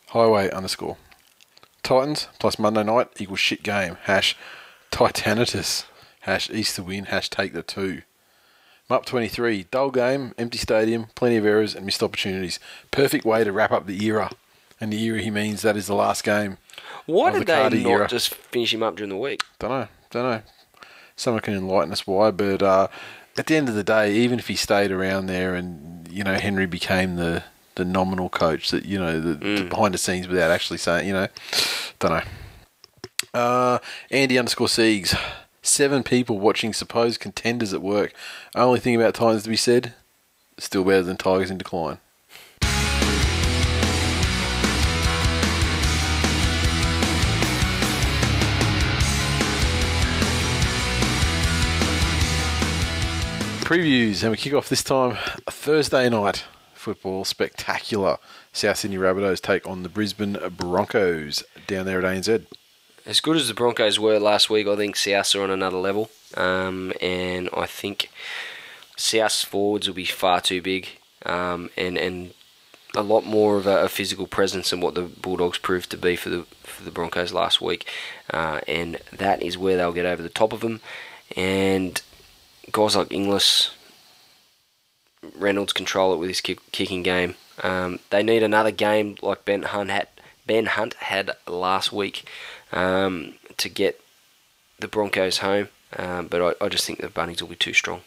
Highway 0.09 0.51
underscore. 0.51 0.99
Titans 1.83 2.29
plus 2.39 2.59
Monday 2.59 2.83
night 2.85 3.09
equals 3.19 3.41
shit 3.41 3.63
game. 3.63 3.97
Hash 4.03 4.37
Titanitas. 4.91 5.87
Hash 6.21 6.51
Easter 6.51 6.83
win. 6.83 7.07
Hash 7.07 7.31
take 7.31 7.55
the 7.55 7.63
two. 7.63 8.03
Mup 8.91 9.07
23. 9.07 9.65
Dull 9.71 9.91
game, 9.91 10.35
empty 10.37 10.59
stadium, 10.59 11.07
plenty 11.15 11.37
of 11.37 11.47
errors 11.47 11.75
and 11.75 11.87
missed 11.87 12.03
opportunities. 12.03 12.61
Perfect 12.91 13.25
way 13.25 13.45
to 13.45 13.51
wrap 13.53 13.73
up 13.73 13.87
the 13.87 14.05
era. 14.05 14.31
And 14.79 14.93
the 14.93 15.03
era 15.03 15.23
he 15.23 15.31
means 15.31 15.63
that 15.63 15.77
is 15.77 15.87
the 15.87 15.95
last 15.95 16.23
game. 16.23 16.59
Why 17.07 17.29
Of 17.29 17.35
the 17.35 17.39
did 17.41 17.49
they 17.73 17.83
not 17.83 17.91
era. 17.91 18.09
just 18.09 18.35
finish 18.35 18.75
him 18.75 18.83
up 18.83 18.97
during 18.97 19.09
the 19.09 19.17
week? 19.17 19.41
Don't 19.59 19.71
know. 19.71 19.89
Don't 20.11 20.31
know. 20.31 20.43
Someone 21.17 21.41
can 21.43 21.55
enlighten 21.55 21.93
us 21.93 22.07
why, 22.07 22.31
but 22.31 22.63
uh, 22.63 22.89
at 23.37 23.47
the 23.47 23.57
end 23.57 23.69
of 23.69 23.75
the 23.75 23.85
day, 23.85 24.15
even 24.15 24.39
if 24.39 24.49
he 24.49 24.57
stayed 24.57 24.91
around 24.91 25.27
there 25.27 25.55
and 25.55 26.07
you 26.11 26.25
know 26.25 26.35
Henry 26.35 26.67
became 26.67 27.17
the 27.17 27.45
the 27.75 27.85
nominal 27.85 28.29
coach, 28.29 28.71
that 28.71 28.85
you 28.85 28.99
know 28.99 29.21
the, 29.21 29.35
the 29.35 29.65
behind 29.65 29.95
the 29.95 29.99
scenes 29.99 30.29
without 30.29 30.51
actually 30.51 30.79
saying, 30.79 31.07
you 31.07 31.13
know, 31.13 31.29
don't 31.99 32.13
know. 32.13 33.39
Uh, 33.39 33.79
Andy 34.11 34.39
underscore 34.39 34.69
Siegs. 34.69 35.19
Seven 35.63 36.03
people 36.03 36.39
watching 36.39 36.75
supposed 36.75 37.21
contenders 37.21 37.73
at 37.73 37.81
work. 37.81 38.13
Only 38.55 38.81
thing 38.81 38.95
about 38.95 39.15
Titans 39.15 39.45
to 39.45 39.49
be 39.49 39.57
said, 39.57 39.95
still 40.59 40.85
better 40.85 41.03
than 41.03 41.17
Tigers 41.17 41.51
in 41.51 41.57
decline. 41.57 41.99
Previews, 53.65 54.23
and 54.23 54.31
we 54.31 54.37
kick 54.37 54.53
off 54.53 54.69
this 54.69 54.85
time 54.85 55.17
Thursday 55.47 56.11
night 56.11 56.45
football 56.75 57.25
spectacular. 57.25 58.19
South 58.53 58.77
Sydney 58.77 58.99
Rabbitohs 58.99 59.41
take 59.41 59.67
on 59.67 59.83
the 59.83 59.89
Brisbane 59.89 60.37
Broncos 60.55 61.43
down 61.67 61.87
there 61.87 61.99
at 61.99 62.05
ANZ. 62.05 62.45
As 63.07 63.21
good 63.21 63.37
as 63.39 63.49
the 63.49 63.55
Broncos 63.55 63.99
were 63.99 64.19
last 64.19 64.51
week, 64.51 64.67
I 64.67 64.77
think 64.77 64.97
South 64.97 65.35
are 65.35 65.43
on 65.43 65.51
another 65.51 65.79
level. 65.79 66.11
Um, 66.37 66.93
and 67.01 67.49
I 67.57 67.65
think 67.65 68.11
South's 68.99 69.43
forwards 69.43 69.89
will 69.89 69.95
be 69.95 70.05
far 70.05 70.43
too 70.43 70.61
big 70.61 70.99
um, 71.25 71.71
and, 71.75 71.97
and 71.97 72.35
a 72.95 73.03
lot 73.03 73.25
more 73.25 73.57
of 73.57 73.67
a, 73.67 73.85
a 73.85 73.89
physical 73.89 74.27
presence 74.27 74.71
than 74.71 74.83
what 74.83 74.95
the 74.95 75.05
Bulldogs 75.05 75.57
proved 75.57 75.91
to 75.93 75.97
be 75.97 76.17
for 76.17 76.29
the, 76.29 76.43
for 76.65 76.85
the 76.85 76.91
Broncos 76.91 77.33
last 77.33 77.63
week. 77.63 77.91
Uh, 78.29 78.61
and 78.69 78.99
that 79.11 79.43
is 79.43 79.57
where 79.57 79.79
they'll 79.79 79.95
get 79.95 80.05
over 80.05 80.23
the 80.23 80.29
top 80.29 80.53
of 80.53 80.61
them. 80.61 80.83
And 81.35 82.03
guys 82.73 82.97
like 82.97 83.13
Inglis, 83.13 83.71
Reynolds 85.37 85.73
control 85.73 86.13
it 86.15 86.19
with 86.19 86.29
his 86.29 86.41
kick, 86.41 86.59
kicking 86.73 87.03
game. 87.03 87.35
Um, 87.63 88.01
they 88.11 88.23
need 88.23 88.43
another 88.43 88.71
game 88.71 89.17
like 89.23 89.45
Ben 89.45 89.63
Hunt 89.63 89.91
had, 89.91 90.09
Ben 90.47 90.67
Hunt 90.67 90.95
had 90.95 91.33
last 91.47 91.93
week 91.93 92.29
um, 92.73 93.35
to 93.57 93.69
get 93.69 94.01
the 94.79 94.89
Broncos 94.89 95.39
home. 95.39 95.69
Um, 95.97 96.27
but 96.27 96.57
I, 96.61 96.65
I 96.65 96.69
just 96.69 96.85
think 96.85 97.01
the 97.01 97.09
Bunnies 97.09 97.41
will 97.41 97.49
be 97.49 97.57
too 97.57 97.73
strong. 97.73 98.01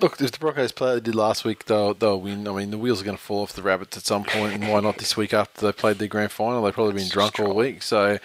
Look, 0.00 0.20
if 0.20 0.30
the 0.30 0.38
Broncos 0.38 0.70
play 0.70 0.94
they 0.94 1.00
did 1.00 1.16
last 1.16 1.44
week, 1.44 1.64
they'll, 1.64 1.92
they'll 1.92 2.20
win. 2.20 2.46
I 2.46 2.52
mean, 2.52 2.70
the 2.70 2.78
wheels 2.78 3.02
are 3.02 3.04
going 3.04 3.16
to 3.16 3.22
fall 3.22 3.42
off 3.42 3.52
the 3.52 3.62
Rabbits 3.62 3.96
at 3.96 4.04
some 4.04 4.22
point, 4.22 4.54
and 4.54 4.68
why 4.68 4.78
not 4.78 4.98
this 4.98 5.16
week 5.16 5.34
after 5.34 5.66
they 5.66 5.72
played 5.72 5.98
their 5.98 6.06
grand 6.06 6.30
final? 6.30 6.62
They've 6.62 6.72
probably 6.72 6.94
been 6.94 7.08
drunk 7.08 7.40
all 7.40 7.52
week, 7.52 7.82
so 7.82 8.18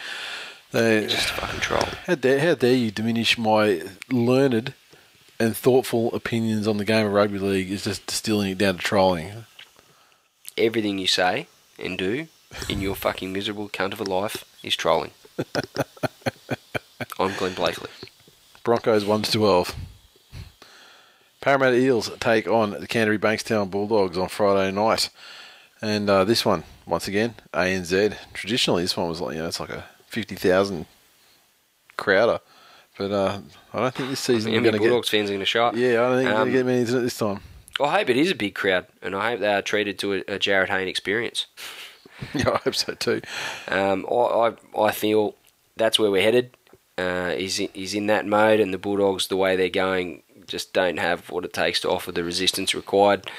they 0.73 1.07
Just 1.07 1.29
fucking 1.29 1.59
troll. 1.59 1.87
How 2.07 2.15
dare, 2.15 2.39
how 2.39 2.55
dare 2.55 2.75
you 2.75 2.91
diminish 2.91 3.37
my 3.37 3.83
learned 4.11 4.73
and 5.39 5.55
thoughtful 5.55 6.13
opinions 6.13 6.67
on 6.67 6.77
the 6.77 6.85
game 6.85 7.05
of 7.05 7.13
rugby 7.13 7.37
league 7.37 7.71
is 7.71 7.83
just 7.83 8.05
distilling 8.07 8.51
it 8.51 8.57
down 8.57 8.77
to 8.77 8.81
trolling. 8.81 9.45
Everything 10.57 10.97
you 10.97 11.07
say 11.07 11.47
and 11.79 11.97
do 11.97 12.27
in 12.67 12.81
your 12.81 12.95
fucking 12.95 13.31
miserable 13.31 13.69
cunt 13.69 13.93
of 13.93 14.01
a 14.01 14.03
life 14.03 14.45
is 14.63 14.75
trolling. 14.75 15.11
I'm 17.19 17.33
Glenn 17.37 17.53
Blakely. 17.53 17.89
Broncos 18.63 19.05
1 19.05 19.21
to 19.23 19.31
12. 19.31 19.75
Parramatta 21.41 21.75
Eels 21.75 22.09
take 22.19 22.47
on 22.47 22.71
the 22.71 22.87
Canterbury 22.87 23.19
Bankstown 23.19 23.69
Bulldogs 23.69 24.17
on 24.17 24.29
Friday 24.29 24.71
night, 24.71 25.09
and 25.81 26.09
uh, 26.09 26.23
this 26.23 26.45
one 26.45 26.63
once 26.85 27.07
again 27.07 27.35
ANZ. 27.53 28.15
Traditionally, 28.33 28.83
this 28.83 28.95
one 28.95 29.09
was 29.09 29.19
like 29.19 29.35
you 29.35 29.41
know 29.41 29.47
it's 29.49 29.59
like 29.59 29.69
a 29.69 29.83
fifty 30.13 30.35
thousand 30.35 30.85
crowder, 31.97 32.39
but 32.97 33.11
uh, 33.11 33.39
I 33.73 33.79
don't 33.79 33.93
think 33.93 34.09
this 34.09 34.19
season 34.19 34.51
How 34.51 34.57
we're 34.57 34.63
going 34.63 34.73
to 34.73 34.79
Bulldogs 34.79 35.09
fans 35.09 35.29
are 35.29 35.33
going 35.33 35.39
to 35.39 35.45
show 35.45 35.65
up? 35.65 35.75
get. 35.75 35.81
Yeah, 35.93 36.05
I 36.05 36.09
don't 36.09 36.17
think 36.17 36.27
we're 36.29 36.33
going 36.33 36.41
Um, 36.41 36.47
to 36.47 36.53
get 36.53 36.65
many 36.65 36.83
this 36.83 37.17
time. 37.17 37.39
I 37.81 37.97
hope 37.97 38.09
it 38.09 38.17
is 38.17 38.29
a 38.31 38.35
big 38.35 38.53
crowd, 38.55 38.85
and 39.01 39.15
I 39.15 39.31
hope 39.31 39.39
they 39.39 39.53
are 39.53 39.61
treated 39.63 39.97
to 39.99 40.13
a, 40.13 40.17
a 40.19 40.39
Jarryd 40.39 40.69
Hayne 40.69 40.87
experience. 40.87 41.47
Yeah, 42.33 42.51
I 42.51 42.57
hope 42.57 42.75
so 42.75 42.93
too. 42.93 43.21
Um, 43.67 44.05
I, 44.09 44.13
I 44.75 44.81
I 44.81 44.91
feel 44.91 45.35
that's 45.75 45.97
where 45.99 46.09
we're 46.11 46.21
headed. 46.21 46.55
Uh, 46.97 47.31
he's 47.31 47.59
in, 47.59 47.67
he's 47.73 47.93
in 47.95 48.05
that 48.07 48.25
mode, 48.25 48.59
and 48.61 48.73
the 48.73 48.77
Bulldogs, 48.77 49.27
the 49.27 49.35
way 49.35 49.55
they're 49.57 49.67
going, 49.67 50.21
just 50.47 50.71
don't 50.73 50.99
have 50.99 51.29
what 51.31 51.43
it 51.43 51.51
takes 51.51 51.81
to 51.81 51.89
offer 51.89 52.11
the 52.13 52.23
resistance 52.23 52.73
required 52.75 53.29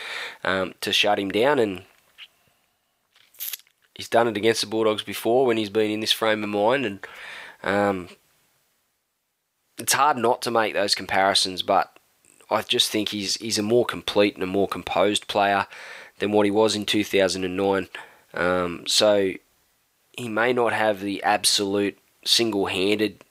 um, 0.43 0.75
to 0.83 0.93
shut 0.93 1.19
him 1.21 1.31
down. 1.31 1.59
And 1.59 1.85
he's 3.95 4.09
done 4.09 4.29
it 4.29 4.37
against 4.37 4.61
the 4.61 4.67
Bulldogs 4.67 5.03
before 5.03 5.47
when 5.47 5.57
he's 5.57 5.71
been 5.71 5.91
in 5.91 6.01
this 6.01 6.13
frame 6.13 6.43
of 6.43 6.51
mind, 6.51 6.85
and 6.85 7.07
um, 7.63 8.09
it's 9.79 9.93
hard 9.93 10.17
not 10.17 10.43
to 10.43 10.51
make 10.51 10.75
those 10.75 10.95
comparisons. 10.95 11.63
But 11.63 11.99
I 12.51 12.63
just 12.63 12.91
think 12.91 13.11
he's 13.11 13.37
he's 13.37 13.59
a 13.59 13.63
more 13.63 13.85
complete 13.85 14.35
and 14.35 14.43
a 14.43 14.47
more 14.47 14.69
composed 14.69 15.29
player 15.29 15.67
than 16.19 16.33
what 16.33 16.45
he 16.45 16.51
was 16.51 16.77
in 16.77 16.87
2009. 16.87 17.89
Um, 18.35 18.85
so 18.87 19.33
he 20.17 20.29
may 20.29 20.53
not 20.53 20.73
have 20.73 21.01
the 21.01 21.23
absolute 21.23 21.99
single-handed 22.25 23.25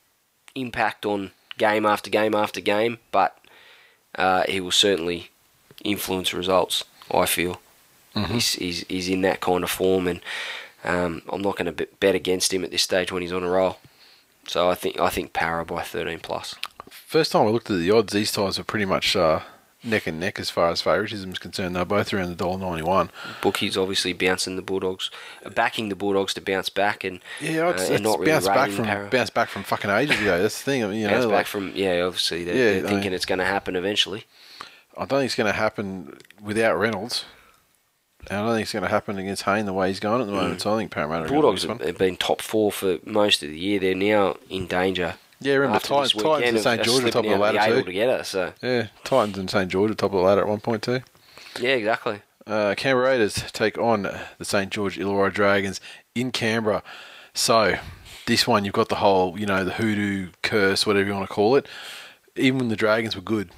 impact 0.55 1.05
on 1.05 1.31
game 1.57 1.85
after 1.85 2.09
game 2.09 2.35
after 2.35 2.61
game, 2.61 2.99
but 3.11 3.37
uh, 4.15 4.43
he 4.47 4.59
will 4.59 4.71
certainly 4.71 5.29
influence 5.83 6.33
results. 6.33 6.83
I 7.11 7.25
feel 7.25 7.59
he's, 8.15 8.53
he's 8.53 8.85
he's 8.87 9.09
in 9.09 9.21
that 9.21 9.39
kind 9.41 9.63
of 9.63 9.69
form, 9.71 10.07
and 10.07 10.21
um, 10.83 11.21
I'm 11.31 11.41
not 11.41 11.57
going 11.57 11.73
to 11.73 11.87
bet 11.99 12.15
against 12.15 12.53
him 12.53 12.63
at 12.63 12.71
this 12.71 12.83
stage 12.83 13.11
when 13.11 13.21
he's 13.21 13.33
on 13.33 13.43
a 13.43 13.49
roll. 13.49 13.77
So 14.47 14.69
I 14.69 14.75
think 14.75 14.99
I 14.99 15.09
think 15.09 15.33
Para 15.33 15.65
by 15.65 15.81
13 15.83 16.19
plus. 16.19 16.55
First 16.89 17.31
time 17.31 17.47
I 17.47 17.49
looked 17.49 17.69
at 17.69 17.77
the 17.79 17.91
odds, 17.91 18.13
these 18.13 18.31
ties 18.31 18.57
were 18.57 18.63
pretty 18.63 18.85
much 18.85 19.15
uh, 19.15 19.39
neck 19.83 20.05
and 20.07 20.19
neck 20.19 20.39
as 20.39 20.49
far 20.49 20.69
as 20.69 20.81
favouritism 20.81 21.31
is 21.31 21.39
concerned. 21.39 21.75
They're 21.75 21.85
both 21.85 22.13
around 22.13 22.29
the 22.29 22.35
dollar 22.35 22.57
ninety 22.57 22.83
one. 22.83 23.09
Bookies 23.41 23.77
obviously 23.77 24.13
bouncing 24.13 24.55
the 24.57 24.61
Bulldogs, 24.61 25.09
backing 25.55 25.89
the 25.89 25.95
Bulldogs 25.95 26.33
to 26.35 26.41
bounce 26.41 26.69
back, 26.69 27.03
and 27.03 27.19
Yeah, 27.39 27.69
it's, 27.69 27.81
uh, 27.81 27.83
it's 27.83 27.89
and 27.91 28.03
not 28.03 28.19
really 28.19 28.31
bounced 28.31 28.47
back 28.47 28.69
from 28.71 28.85
Para. 28.85 29.09
bounced 29.09 29.33
back 29.33 29.47
from 29.49 29.63
fucking 29.63 29.89
ages 29.89 30.19
ago. 30.19 30.41
That's 30.41 30.57
the 30.59 30.65
thing. 30.65 30.83
I 30.83 30.87
mean, 30.87 30.99
you 31.01 31.07
bounce 31.07 31.23
know, 31.23 31.29
back 31.29 31.37
like, 31.37 31.47
from 31.47 31.71
yeah. 31.75 32.01
Obviously, 32.01 32.43
they're, 32.43 32.55
Yeah, 32.55 32.71
they're 32.81 32.81
thinking 32.89 32.99
mean- 33.11 33.13
it's 33.13 33.25
going 33.25 33.39
to 33.39 33.45
happen 33.45 33.75
eventually. 33.75 34.25
I 34.95 35.01
don't 35.05 35.19
think 35.19 35.25
it's 35.25 35.35
going 35.35 35.51
to 35.51 35.57
happen 35.57 36.17
without 36.41 36.77
Reynolds. 36.77 37.25
I 38.31 38.35
don't 38.35 38.53
think 38.53 38.63
it's 38.63 38.73
going 38.73 38.83
to 38.83 38.89
happen 38.89 39.17
against 39.17 39.43
Hayne 39.43 39.65
the 39.65 39.73
way 39.73 39.89
he's 39.89 39.99
going 39.99 40.21
at 40.21 40.27
the 40.27 40.33
moment. 40.33 40.61
So 40.61 40.73
I 40.73 40.77
think 40.77 40.91
Parramatta. 40.91 41.27
Bulldogs 41.27 41.63
have 41.63 41.81
have 41.81 41.97
been 41.97 42.15
top 42.17 42.41
four 42.41 42.71
for 42.71 42.97
most 43.05 43.43
of 43.43 43.49
the 43.49 43.59
year. 43.59 43.79
They're 43.79 43.95
now 43.95 44.37
in 44.49 44.67
danger. 44.67 45.15
Yeah, 45.39 45.55
remember 45.55 45.79
Titans, 45.79 46.13
this 46.13 46.23
Titans 46.23 46.49
and 46.49 46.59
St 46.61 46.83
George 46.83 47.03
are 47.03 47.11
top 47.11 47.25
of 47.25 47.31
the 47.31 47.37
ladder 47.37 47.59
too. 47.69 47.77
altogether. 47.79 48.23
So 48.23 48.53
Yeah, 48.61 48.87
Titans 49.03 49.37
and 49.37 49.49
St 49.49 49.69
George 49.69 49.91
are 49.91 49.95
top 49.95 50.11
of 50.13 50.17
the 50.19 50.23
ladder 50.23 50.41
at 50.41 50.47
one 50.47 50.61
point 50.61 50.83
too. 50.83 51.01
yeah, 51.59 51.71
exactly. 51.71 52.21
Uh, 52.47 52.75
Canberra 52.77 53.09
Raiders 53.09 53.35
take 53.51 53.77
on 53.77 54.03
the 54.03 54.45
St 54.45 54.69
George 54.71 54.97
Illawarra 54.97 55.33
Dragons 55.33 55.81
in 56.15 56.31
Canberra. 56.31 56.81
So 57.33 57.77
this 58.25 58.47
one 58.47 58.63
you've 58.63 58.73
got 58.73 58.87
the 58.89 58.95
whole, 58.95 59.37
you 59.37 59.45
know, 59.45 59.65
the 59.65 59.71
hoodoo 59.73 60.29
curse, 60.43 60.85
whatever 60.85 61.07
you 61.07 61.13
want 61.13 61.27
to 61.27 61.33
call 61.33 61.55
it. 61.57 61.67
Even 62.37 62.59
when 62.59 62.69
the 62.69 62.75
Dragons 62.77 63.15
were 63.15 63.21
good, 63.21 63.49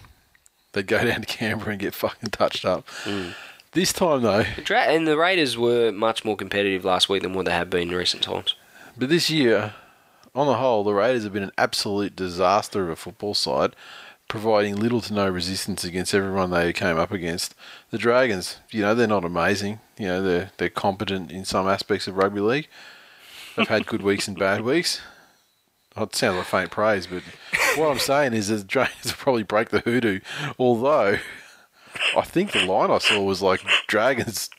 they'd 0.74 0.88
go 0.88 1.04
down 1.06 1.22
to 1.22 1.28
Canberra 1.28 1.72
and 1.72 1.80
get 1.80 1.94
fucking 1.94 2.30
touched 2.32 2.66
up. 2.66 2.88
This 3.76 3.92
time 3.92 4.22
though, 4.22 4.44
The 4.56 4.62
Dra- 4.62 4.84
and 4.84 5.06
the 5.06 5.18
Raiders 5.18 5.58
were 5.58 5.92
much 5.92 6.24
more 6.24 6.38
competitive 6.38 6.86
last 6.86 7.10
week 7.10 7.24
than 7.24 7.34
what 7.34 7.46
they 7.46 7.52
have 7.52 7.70
been 7.70 7.90
in 7.90 7.96
recent 7.96 8.24
times. 8.24 8.56
But 8.98 9.10
this 9.10 9.30
year, 9.30 9.74
on 10.34 10.48
the 10.48 10.56
whole, 10.56 10.86
the 10.86 10.94
Raiders 10.94 11.24
have 11.26 11.34
been 11.34 11.44
an 11.44 11.52
absolute 11.58 12.16
disaster 12.16 12.84
of 12.84 12.90
a 12.90 12.96
football 12.96 13.34
side, 13.34 13.76
providing 14.30 14.78
little 14.78 15.02
to 15.02 15.14
no 15.14 15.28
resistance 15.30 15.84
against 15.84 16.14
everyone 16.16 16.52
they 16.52 16.72
came 16.72 16.98
up 16.98 17.12
against. 17.12 17.54
The 17.92 17.98
Dragons, 17.98 18.58
you 18.72 18.82
know, 18.82 18.96
they're 18.96 19.08
not 19.08 19.26
amazing. 19.26 19.82
You 20.00 20.08
know, 20.08 20.22
they're 20.22 20.52
they're 20.56 20.70
competent 20.70 21.30
in 21.32 21.44
some 21.44 21.68
aspects 21.68 22.08
of 22.08 22.16
rugby 22.16 22.40
league. 22.40 22.70
They've 23.58 23.68
had 23.68 23.88
good 23.88 24.02
weeks 24.02 24.28
and 24.30 24.40
bad 24.40 24.62
weeks. 24.62 25.02
Oh, 25.98 26.04
it 26.04 26.16
sounds 26.16 26.38
like 26.38 26.46
faint 26.48 26.72
praise, 26.72 27.08
but 27.08 27.24
what 27.76 27.92
I'm 27.92 28.00
saying 28.00 28.34
is 28.34 28.48
the 28.48 28.64
Dragons 28.64 29.06
will 29.06 29.14
probably 29.14 29.44
break 29.44 29.70
the 29.70 29.80
hoodoo. 29.82 30.22
Although, 30.58 31.20
I 32.18 32.22
think 32.22 32.52
the 32.52 32.66
line 32.66 32.92
I 32.92 32.98
saw 33.00 33.22
was 33.24 33.42
like 33.42 33.62
Dragons. 33.88 34.50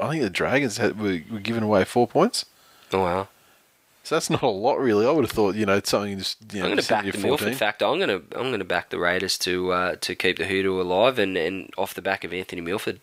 I 0.00 0.10
think 0.10 0.22
the 0.22 0.30
Dragons 0.30 0.78
had, 0.78 0.98
were, 1.00 1.20
were 1.30 1.38
giving 1.40 1.62
away 1.62 1.84
four 1.84 2.06
points. 2.08 2.46
Oh 2.92 3.00
wow! 3.02 3.28
So 4.02 4.16
that's 4.16 4.28
not 4.30 4.42
a 4.42 4.48
lot, 4.48 4.78
really. 4.80 5.06
I 5.06 5.10
would 5.10 5.24
have 5.24 5.30
thought, 5.32 5.54
you 5.54 5.66
know, 5.66 5.80
something 5.84 6.18
just, 6.18 6.52
you 6.52 6.60
know, 6.60 6.66
I'm 6.66 6.72
going 6.72 6.82
to 6.82 6.88
back 6.88 7.02
the 7.04 7.08
of 7.10 7.14
14. 7.14 7.28
Milford 7.30 7.56
factor. 7.56 7.86
I'm 7.86 7.98
going 7.98 8.08
to 8.08 8.38
I'm 8.38 8.48
going 8.48 8.58
to 8.58 8.64
back 8.64 8.90
the 8.90 8.98
Raiders 8.98 9.38
to 9.38 9.72
uh, 9.72 9.96
to 10.00 10.14
keep 10.14 10.38
the 10.38 10.46
hoodoo 10.46 10.80
alive, 10.80 11.18
and, 11.18 11.36
and 11.36 11.70
off 11.78 11.94
the 11.94 12.02
back 12.02 12.24
of 12.24 12.32
Anthony 12.32 12.60
Milford. 12.60 13.00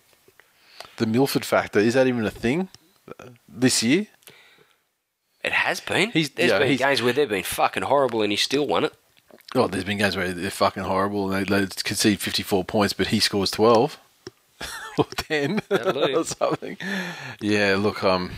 The 0.98 1.06
Milford 1.08 1.46
factor, 1.46 1.80
is 1.80 1.94
that 1.96 2.08
even 2.08 2.26
a 2.26 2.30
thing 2.32 2.70
this 3.48 3.82
year? 3.82 4.08
It 5.44 5.54
has 5.54 5.80
been. 5.80 6.12
He's- 6.12 6.30
There's 6.30 6.52
yeah, 6.52 6.60
been 6.60 6.68
he's- 6.68 6.80
games 6.80 7.02
where 7.02 7.14
they've 7.14 7.28
been 7.28 7.44
fucking 7.44 7.84
horrible, 7.84 8.22
and 8.22 8.32
he 8.32 8.38
still 8.38 8.68
won 8.68 8.84
it. 8.84 8.94
Oh, 9.54 9.68
there's 9.68 9.84
been 9.84 9.98
games 9.98 10.16
where 10.16 10.32
they're 10.32 10.50
fucking 10.50 10.84
horrible 10.84 11.32
and 11.32 11.46
they, 11.46 11.60
they 11.60 11.68
concede 11.84 12.22
54 12.22 12.64
points, 12.64 12.94
but 12.94 13.08
he 13.08 13.20
scores 13.20 13.52
12 13.52 14.00
or 14.98 15.06
10 15.06 15.62
or 15.72 16.24
something. 16.24 16.78
Yeah, 17.42 17.76
look, 17.78 18.04
um, 18.04 18.32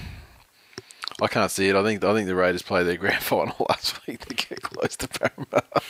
I 1.21 1.27
can't 1.27 1.51
see 1.51 1.69
it. 1.69 1.75
I 1.75 1.83
think 1.83 2.03
I 2.03 2.13
think 2.13 2.27
the 2.27 2.35
Raiders 2.35 2.63
played 2.63 2.87
their 2.87 2.97
grand 2.97 3.23
final 3.23 3.65
last 3.69 4.05
week 4.07 4.25
to 4.25 4.33
get 4.33 4.61
close 4.63 4.95
to 4.97 5.07
Parramatta. 5.07 5.81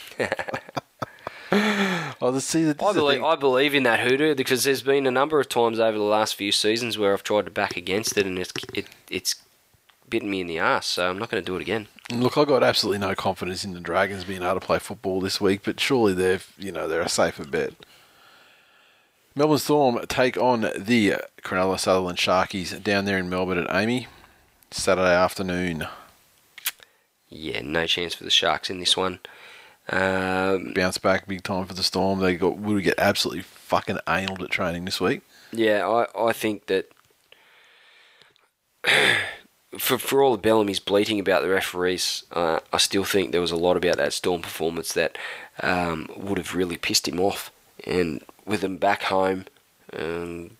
oh, 2.22 2.32
the 2.32 2.42
see. 2.42 2.70
I 2.70 2.74
believe 2.74 3.24
I 3.24 3.36
believe 3.36 3.74
in 3.74 3.84
that 3.84 4.02
hoodoo 4.02 4.36
because 4.36 4.66
there's 4.66 4.82
been 4.82 5.08
a 5.08 5.12
number 5.12 5.40
of 5.40 5.48
times 5.48 5.80
over 5.80 5.98
the 5.98 6.04
last 6.04 6.36
few 6.36 6.52
seasons 6.52 6.98
where 6.98 7.14
I've 7.14 7.24
tried 7.24 7.46
to 7.46 7.52
back 7.52 7.78
against 7.78 8.18
it, 8.18 8.26
and 8.26 8.38
it's 8.38 8.52
it, 8.74 8.88
it's 9.10 9.36
bitten 10.10 10.30
me 10.30 10.42
in 10.42 10.48
the 10.48 10.60
ass. 10.60 10.88
So 10.88 11.10
I'm 11.10 11.18
not 11.18 11.30
going 11.30 11.44
to 11.44 11.46
do 11.46 11.56
it 11.56 11.62
again. 11.62 11.88
Look, 12.12 12.38
I 12.38 12.46
got 12.46 12.64
absolutely 12.64 13.00
no 13.00 13.16
confidence 13.16 13.64
in 13.64 13.74
the 13.74 13.80
Dragons 13.80 14.24
being 14.24 14.44
able 14.44 14.56
to 14.56 14.66
play 14.66 14.80
football 14.80 15.22
this 15.22 15.40
week, 15.40 15.62
but 15.64 15.80
surely 15.80 16.14
they're 16.14 16.42
you 16.58 16.72
know 16.72 16.88
they're 16.88 17.02
a 17.02 17.10
safer 17.10 17.46
bet. 17.46 17.74
Melbourne 19.36 19.58
Storm 19.58 20.00
take 20.08 20.38
on 20.38 20.62
the 20.78 21.16
Cronulla 21.42 21.80
Sutherland 21.80 22.20
Sharkies 22.20 22.82
down 22.84 23.06
there 23.06 23.18
in 23.18 23.30
Melbourne 23.30 23.58
at 23.58 23.68
AAMI 23.68 24.06
Saturday 24.70 25.16
afternoon. 25.16 25.88
Yeah, 27.30 27.62
no 27.62 27.88
chance 27.88 28.14
for 28.14 28.26
the 28.26 28.30
Sharks 28.30 28.70
in 28.70 28.80
this 28.80 28.96
one. 28.96 29.20
Um, 29.90 30.74
Bounce 30.74 31.00
back 31.00 31.28
big 31.28 31.44
time 31.44 31.66
for 31.66 31.74
the 31.74 31.84
Storm. 31.84 32.20
They 32.20 32.36
got 32.36 32.58
would 32.58 32.84
get 32.84 33.00
absolutely 33.00 33.42
fucking 33.42 34.00
anal 34.08 34.44
at 34.44 34.52
training 34.52 34.86
this 34.86 35.02
week. 35.02 35.22
yeah, 35.52 35.88
I, 35.88 36.28
I 36.30 36.34
think 36.34 36.68
that 36.68 36.92
for 39.78 39.98
for 39.98 40.22
all 40.22 40.32
the 40.34 40.42
Bellamy's 40.42 40.80
bleating 40.80 41.20
about 41.20 41.42
the 41.42 41.50
referees, 41.50 42.24
uh, 42.32 42.60
I 42.72 42.78
still 42.78 43.04
think 43.04 43.32
there 43.32 43.42
was 43.42 43.52
a 43.52 43.56
lot 43.58 43.78
about 43.78 43.98
that 43.98 44.14
Storm 44.14 44.42
performance 44.42 44.94
that 44.94 45.18
um, 45.62 46.10
would 46.16 46.38
have 46.38 46.56
really 46.56 46.78
pissed 46.78 47.08
him 47.08 47.20
off. 47.20 47.52
And 47.86 48.24
with 48.46 48.62
them 48.62 48.78
back 48.78 49.04
home, 49.04 49.46
um, 49.98 50.52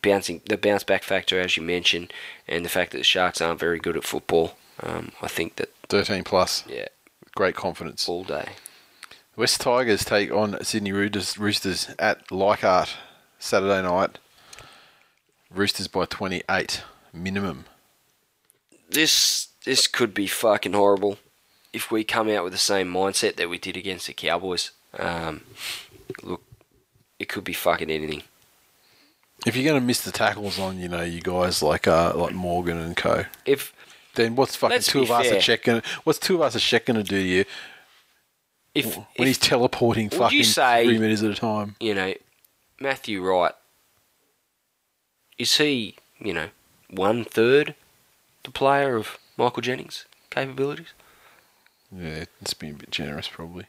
bouncing 0.00 0.40
the 0.48 0.56
bounce 0.56 0.84
back 0.84 1.02
factor, 1.02 1.40
as 1.40 1.56
you 1.56 1.62
mentioned, 1.62 2.12
and 2.48 2.64
the 2.64 2.68
fact 2.68 2.92
that 2.92 2.98
the 2.98 3.04
Sharks 3.04 3.40
aren't 3.40 3.60
very 3.60 3.78
good 3.78 3.96
at 3.96 4.04
football, 4.04 4.56
um, 4.82 5.12
I 5.20 5.28
think 5.28 5.56
that 5.56 5.70
Thirteen 5.88 6.24
plus, 6.24 6.64
yeah, 6.66 6.86
great 7.34 7.54
confidence. 7.54 8.08
all 8.08 8.24
day. 8.24 8.48
West 9.36 9.60
Tigers 9.60 10.04
take 10.04 10.32
on 10.32 10.62
Sydney 10.64 10.92
Roosters, 10.92 11.38
Roosters 11.38 11.94
at 11.98 12.30
Leichhardt 12.32 12.96
Saturday 13.38 13.82
night. 13.82 14.18
Roosters 15.50 15.88
by 15.88 16.06
twenty 16.06 16.42
eight 16.50 16.82
minimum. 17.12 17.66
This 18.92 19.48
this 19.64 19.86
could 19.86 20.12
be 20.14 20.26
fucking 20.26 20.72
horrible 20.72 21.18
if 21.72 21.90
we 21.90 22.04
come 22.04 22.28
out 22.28 22.44
with 22.44 22.52
the 22.52 22.58
same 22.58 22.92
mindset 22.92 23.36
that 23.36 23.48
we 23.48 23.58
did 23.58 23.76
against 23.76 24.06
the 24.06 24.12
Cowboys. 24.12 24.72
Um, 24.98 25.42
look, 26.22 26.42
it 27.18 27.28
could 27.28 27.44
be 27.44 27.52
fucking 27.52 27.90
anything. 27.90 28.22
If 29.46 29.56
you're 29.56 29.64
going 29.64 29.80
to 29.80 29.86
miss 29.86 30.02
the 30.02 30.12
tackles 30.12 30.58
on, 30.58 30.78
you 30.78 30.88
know, 30.88 31.02
you 31.02 31.20
guys 31.20 31.62
like 31.62 31.86
uh, 31.88 32.12
like 32.14 32.34
Morgan 32.34 32.78
and 32.78 32.96
co, 32.96 33.24
If 33.46 33.72
then 34.14 34.36
what's 34.36 34.54
fucking 34.56 34.80
two 34.80 35.02
of 35.02 35.10
us 35.10 35.28
fair. 35.28 35.38
a 35.38 35.40
check 35.40 35.64
going? 35.64 35.82
What's 36.04 36.18
two 36.18 36.34
of 36.36 36.42
us 36.42 36.54
a 36.54 36.60
check 36.60 36.86
going 36.86 36.96
to 36.98 37.02
do 37.02 37.16
to 37.20 37.26
you 37.26 37.44
if, 38.74 38.96
when 38.96 39.06
if 39.16 39.26
he's 39.26 39.38
teleporting 39.38 40.10
fucking 40.10 40.44
say- 40.44 40.84
three 40.84 40.98
meters 40.98 41.22
at 41.22 41.30
a 41.30 41.34
time? 41.34 41.76
you 41.80 41.94
know 41.94 42.14
Matthew 42.80 43.22
Wright 43.22 43.52
is 45.38 45.56
he 45.56 45.96
you 46.20 46.32
know 46.34 46.48
one 46.90 47.24
third 47.24 47.74
the 48.44 48.50
player 48.50 48.96
of 48.96 49.18
Michael 49.36 49.62
Jennings' 49.62 50.04
capabilities 50.30 50.88
Yeah, 51.94 52.24
it's 52.40 52.54
being 52.54 52.74
a 52.74 52.76
bit 52.76 52.90
generous, 52.90 53.28
probably. 53.28 53.66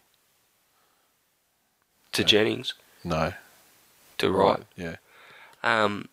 to 2.13 2.21
Yeah. 2.21 2.27
Jennings? 2.27 2.73
No, 3.03 3.33
To 4.19 4.31
right. 4.31 4.63
Yeah. 4.75 4.95
Um, 5.63 6.07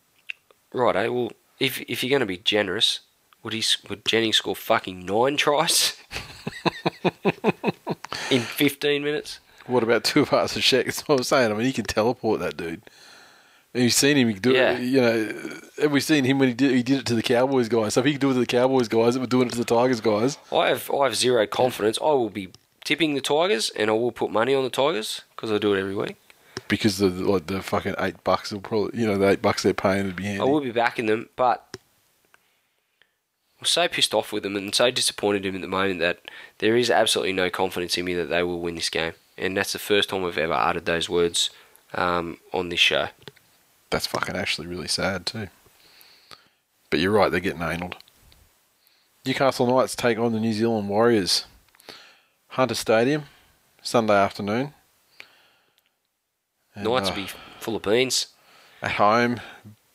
right, 0.73 0.97
eh? 0.97 1.09
Well, 1.09 1.32
if 1.59 1.81
if 1.82 2.03
you're 2.03 2.11
going 2.11 2.20
to 2.20 2.27
be 2.27 2.39
generous, 2.39 3.01
would 3.43 3.53
he 3.53 3.62
would 3.89 4.05
Jennings 4.05 4.37
score 4.37 4.57
fucking 4.57 5.05
nine 5.07 5.37
tries 5.37 5.97
in 8.31 8.41
15 8.43 9.03
minutes? 9.05 9.41
What 9.66 9.82
about 9.82 10.05
two 10.05 10.27
parts 10.27 10.57
of 10.57 10.62
Shaq? 10.62 10.87
That's 10.87 11.07
what 11.07 11.19
I'm 11.19 11.23
saying. 11.23 11.53
I 11.53 11.55
mean, 11.55 11.66
he 11.66 11.73
can 11.73 11.85
teleport 11.85 12.41
that 12.41 12.57
dude. 12.57 12.82
And 13.72 13.84
you've 13.84 13.92
seen 13.92 14.16
him 14.16 14.32
do 14.34 14.52
Yeah. 14.52 14.72
it. 14.72 14.80
You 14.82 15.01
know, 15.01 15.34
have 15.80 15.92
we 15.92 16.01
seen 16.01 16.24
him 16.24 16.38
when 16.38 16.48
he 16.48 16.55
did? 16.55 16.72
He 16.72 16.82
did 16.82 17.01
it 17.01 17.06
to 17.06 17.14
the 17.14 17.22
Cowboys 17.22 17.68
guys. 17.68 17.94
So 17.94 18.01
if 18.01 18.06
he 18.06 18.12
can 18.12 18.20
do 18.20 18.30
it 18.30 18.34
to 18.34 18.40
the 18.40 18.47
Cowboys 18.47 18.88
guys, 18.88 19.18
we're 19.18 19.26
doing 19.26 19.47
it 19.47 19.52
to 19.52 19.59
the 19.59 19.64
Tigers 19.64 20.01
guys. 20.01 20.38
I 20.52 20.68
have 20.68 20.90
I 20.90 21.05
have 21.05 21.14
zero 21.16 21.47
confidence. 21.47 21.98
I 22.01 22.06
will 22.06 22.30
be 22.30 22.48
tipping 22.84 23.14
the 23.14 23.20
Tigers, 23.20 23.70
and 23.76 23.88
I 23.88 23.92
will 23.92 24.12
put 24.12 24.30
money 24.32 24.55
on 24.55 24.64
the 24.64 24.70
Tigers 24.70 25.22
because 25.36 25.52
I 25.52 25.59
do 25.59 25.74
it 25.74 25.80
every 25.80 25.94
week. 25.94 26.16
Because 26.66 26.98
the 26.98 27.09
like 27.09 27.47
the 27.47 27.62
fucking 27.62 27.94
eight 28.01 28.22
bucks 28.24 28.51
will 28.52 28.60
probably 28.60 29.01
you 29.01 29.06
know 29.06 29.16
the 29.18 29.28
eight 29.28 29.42
bucks 29.42 29.62
they're 29.62 29.72
paying 29.74 30.06
would 30.06 30.16
be 30.16 30.24
handy. 30.24 30.40
I 30.40 30.44
will 30.44 30.60
be 30.60 30.72
backing 30.72 31.06
them, 31.06 31.28
but 31.36 31.76
I'm 33.60 33.66
so 33.66 33.86
pissed 33.88 34.14
off 34.14 34.32
with 34.32 34.42
them 34.42 34.56
and 34.56 34.74
so 34.74 34.90
disappointed 34.90 35.44
in 35.44 35.52
them 35.52 35.62
at 35.62 35.66
the 35.66 35.68
moment 35.76 36.01
that 36.01 36.20
there 36.59 36.76
is 36.76 36.90
absolutely 36.90 37.34
no 37.34 37.51
confidence 37.51 37.97
in 37.98 38.05
me 38.05 38.14
that 38.14 38.30
they 38.30 38.42
will 38.42 38.60
win 38.60 38.74
this 38.74 38.88
game. 38.88 39.12
And 39.36 39.56
that's 39.56 39.72
the 39.72 39.78
first 39.78 40.09
time 40.09 40.22
we've 40.22 40.36
ever 40.38 40.52
uttered 40.55 40.86
those 40.86 41.09
words 41.09 41.51
um, 41.94 42.38
on 42.52 42.68
this 42.70 42.80
show. 42.80 43.09
That's 43.90 44.06
fucking 44.06 44.36
actually 44.36 44.66
really 44.66 44.88
sad 44.88 45.26
too. 45.26 45.48
But 46.90 47.00
you're 47.00 47.12
right, 47.12 47.30
they're 47.30 47.40
getting 47.40 47.60
analled. 47.62 47.96
Newcastle 49.24 49.66
Knights 49.66 49.94
take 49.94 50.18
on 50.18 50.32
the 50.32 50.40
New 50.40 50.52
Zealand 50.52 50.88
Warriors. 50.88 51.44
Hunter 52.48 52.74
Stadium, 52.74 53.24
Sunday 53.82 54.14
afternoon. 54.14 54.74
And, 56.74 56.84
Knights 56.84 57.10
uh, 57.10 57.14
be 57.14 57.28
full 57.58 57.76
of 57.76 57.82
beans. 57.82 58.28
at 58.82 58.92
home, 58.92 59.40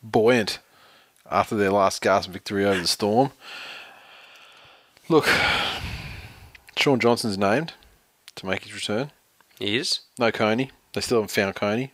buoyant 0.03 0.59
after 1.29 1.55
their 1.55 1.71
last 1.71 2.01
gasp 2.01 2.29
victory 2.29 2.65
over 2.65 2.79
the 2.79 2.87
Storm. 2.87 3.31
Look, 5.09 5.27
Shaun 6.77 6.99
Johnson's 6.99 7.37
named 7.37 7.73
to 8.35 8.45
make 8.45 8.63
his 8.63 8.73
return. 8.73 9.11
He 9.59 9.77
is. 9.77 10.01
No 10.19 10.31
Coney. 10.31 10.71
They 10.93 11.01
still 11.01 11.17
haven't 11.17 11.31
found 11.31 11.55
Coney. 11.55 11.91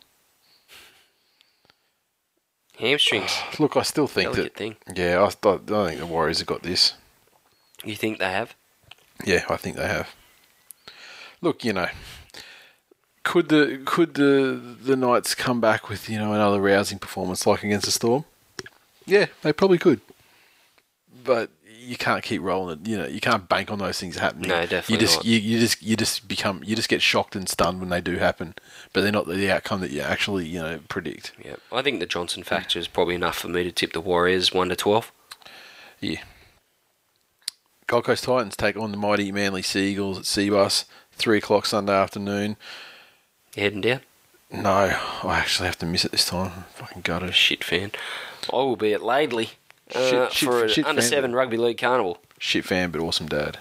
Hamstrings. 2.82 3.32
Look, 3.60 3.78
I 3.78 3.84
still 3.84 4.08
think 4.08 4.34
Delicate 4.34 4.54
that. 4.54 4.58
thing. 4.58 4.76
Yeah, 4.96 5.20
I, 5.22 5.28
I 5.28 5.58
don't 5.58 5.88
think 5.88 6.00
the 6.00 6.06
Warriors 6.06 6.40
have 6.40 6.48
got 6.48 6.64
this. 6.64 6.94
You 7.86 7.96
think 7.96 8.20
they 8.20 8.32
have? 8.32 8.56
Yeah, 9.26 9.46
I 9.50 9.56
think 9.58 9.78
they 9.78 9.88
have. 9.88 10.10
Look, 11.42 11.64
you 11.64 11.74
know, 11.74 11.88
could 13.24 13.50
the 13.50 13.82
could 13.86 14.16
the 14.16 14.60
the 14.82 14.96
Knights 14.96 15.34
come 15.36 15.62
back 15.62 15.90
with 15.90 16.10
you 16.10 16.18
know 16.20 16.34
another 16.34 16.60
rousing 16.60 17.00
performance 17.00 17.48
like 17.48 17.64
against 17.64 17.86
the 17.86 17.92
Storm? 17.92 18.26
Yeah, 19.06 19.28
they 19.42 19.54
probably 19.54 19.78
could. 19.78 20.02
But 21.24 21.50
you 21.82 21.98
can't 21.98 22.24
keep 22.24 22.42
rolling 22.42 22.80
it. 22.80 22.88
You 22.88 22.98
know, 22.98 23.08
you 23.08 23.20
can't 23.20 23.50
bank 23.50 23.72
on 23.72 23.80
those 23.80 24.00
things 24.00 24.18
happening. 24.18 24.50
No, 24.50 24.62
definitely 24.66 24.94
You 24.94 25.00
just 25.00 25.18
not. 25.18 25.26
You, 25.26 25.38
you 25.40 25.60
just 25.60 25.82
you 25.82 25.96
just 25.96 26.28
become 26.28 26.62
you 26.64 26.76
just 26.76 26.90
get 26.90 27.02
shocked 27.02 27.36
and 27.36 27.50
stunned 27.50 27.80
when 27.80 27.90
they 27.90 28.02
do 28.02 28.18
happen, 28.18 28.56
but 28.94 29.02
they're 29.02 29.12
not 29.12 29.28
the 29.28 29.52
outcome 29.52 29.82
that 29.82 29.92
you 29.92 30.02
actually 30.02 30.46
you 30.46 30.60
know 30.60 30.80
predict. 30.88 31.34
Yeah. 31.44 31.56
I 31.72 31.82
think 31.82 32.00
the 32.00 32.06
Johnson 32.06 32.44
factor 32.44 32.80
is 32.80 32.88
probably 32.88 33.16
enough 33.16 33.40
for 33.40 33.48
me 33.48 33.64
to 33.64 33.72
tip 33.72 33.94
the 33.94 34.02
Warriors 34.02 34.54
1 34.54 34.70
to 34.70 34.76
12. 34.76 35.12
Yeah. 36.00 36.22
Gold 37.88 38.06
Coast 38.06 38.24
Titans 38.24 38.56
take 38.56 38.78
on 38.78 38.92
the 38.92 38.98
mighty 38.98 39.32
Manly 39.32 39.62
Seagulls 39.62 40.18
at 40.18 40.24
Cbus, 40.24 40.86
three 41.12 41.40
o'clock 41.40 41.66
Sunday 41.66 41.94
afternoon. 41.94 42.56
You 43.56 43.64
heading 43.64 43.82
down? 43.82 44.02
No, 44.50 44.70
I 45.24 45.40
actually 45.40 45.68
have 45.68 45.80
to 45.80 45.86
miss 45.86 46.06
it 46.06 46.12
this 46.12 46.26
time. 46.26 46.52
I'm 46.56 46.64
fucking 46.74 47.02
gutted. 47.02 47.34
Shit 47.34 47.64
fan. 47.64 47.92
I 48.52 48.58
will 48.58 48.76
be 48.76 48.94
at 48.94 49.02
Laidley 49.02 49.52
uh, 49.96 50.10
Shit- 50.10 50.34
shit- 50.34 50.50
for 50.50 50.64
an 50.64 50.70
shit 50.70 50.86
under 50.86 51.02
fan. 51.02 51.10
7 51.10 51.34
rugby 51.36 51.58
league 51.58 51.78
carnival. 51.78 52.20
Shit 52.40 52.66
fan, 52.66 52.92
but 52.92 53.02
awesome 53.02 53.28
dad. 53.28 53.58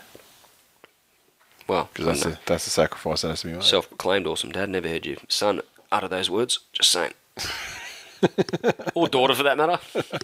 Well, 1.67 1.89
Because 1.93 2.07
that's 2.07 2.23
the, 2.25 2.39
that's 2.47 2.65
the 2.65 2.71
sacrifice 2.71 3.23
that 3.23 3.29
has 3.29 3.43
to 3.43 3.47
be 3.49 3.53
made. 3.53 3.63
self 3.63 3.89
proclaimed 3.89 4.27
awesome 4.27 4.51
dad. 4.51 4.69
Never 4.71 4.89
heard 4.89 5.07
your 5.07 5.19
son 5.29 5.61
utter 5.93 6.09
those 6.09 6.29
words. 6.29 6.59
Just 6.73 6.91
saying. 6.91 7.13
or 8.95 9.09
daughter 9.09 9.35
for 9.35 9.45
that 9.45 9.57
matter. 9.57 9.79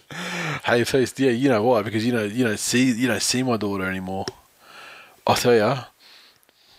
hey, 0.64 0.84
first, 0.84 1.18
yeah, 1.20 1.30
you 1.30 1.48
know 1.48 1.62
why? 1.62 1.82
Because 1.82 2.04
you 2.04 2.12
know 2.12 2.24
you 2.24 2.44
don't 2.44 2.58
see 2.58 2.90
you 2.92 3.06
don't 3.06 3.22
see 3.22 3.42
my 3.42 3.56
daughter 3.56 3.84
anymore. 3.84 4.26
I'll 5.26 5.36
tell 5.36 5.54
you. 5.54 5.62
I'll 5.62 5.86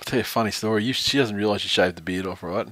tell 0.05 0.17
you 0.17 0.21
a 0.21 0.25
funny 0.25 0.51
story. 0.51 0.83
You, 0.83 0.93
she 0.93 1.17
doesn't 1.17 1.35
realise 1.35 1.63
you 1.63 1.69
shaved 1.69 1.97
the 1.97 2.01
beard 2.01 2.25
off, 2.27 2.43
right? 2.43 2.67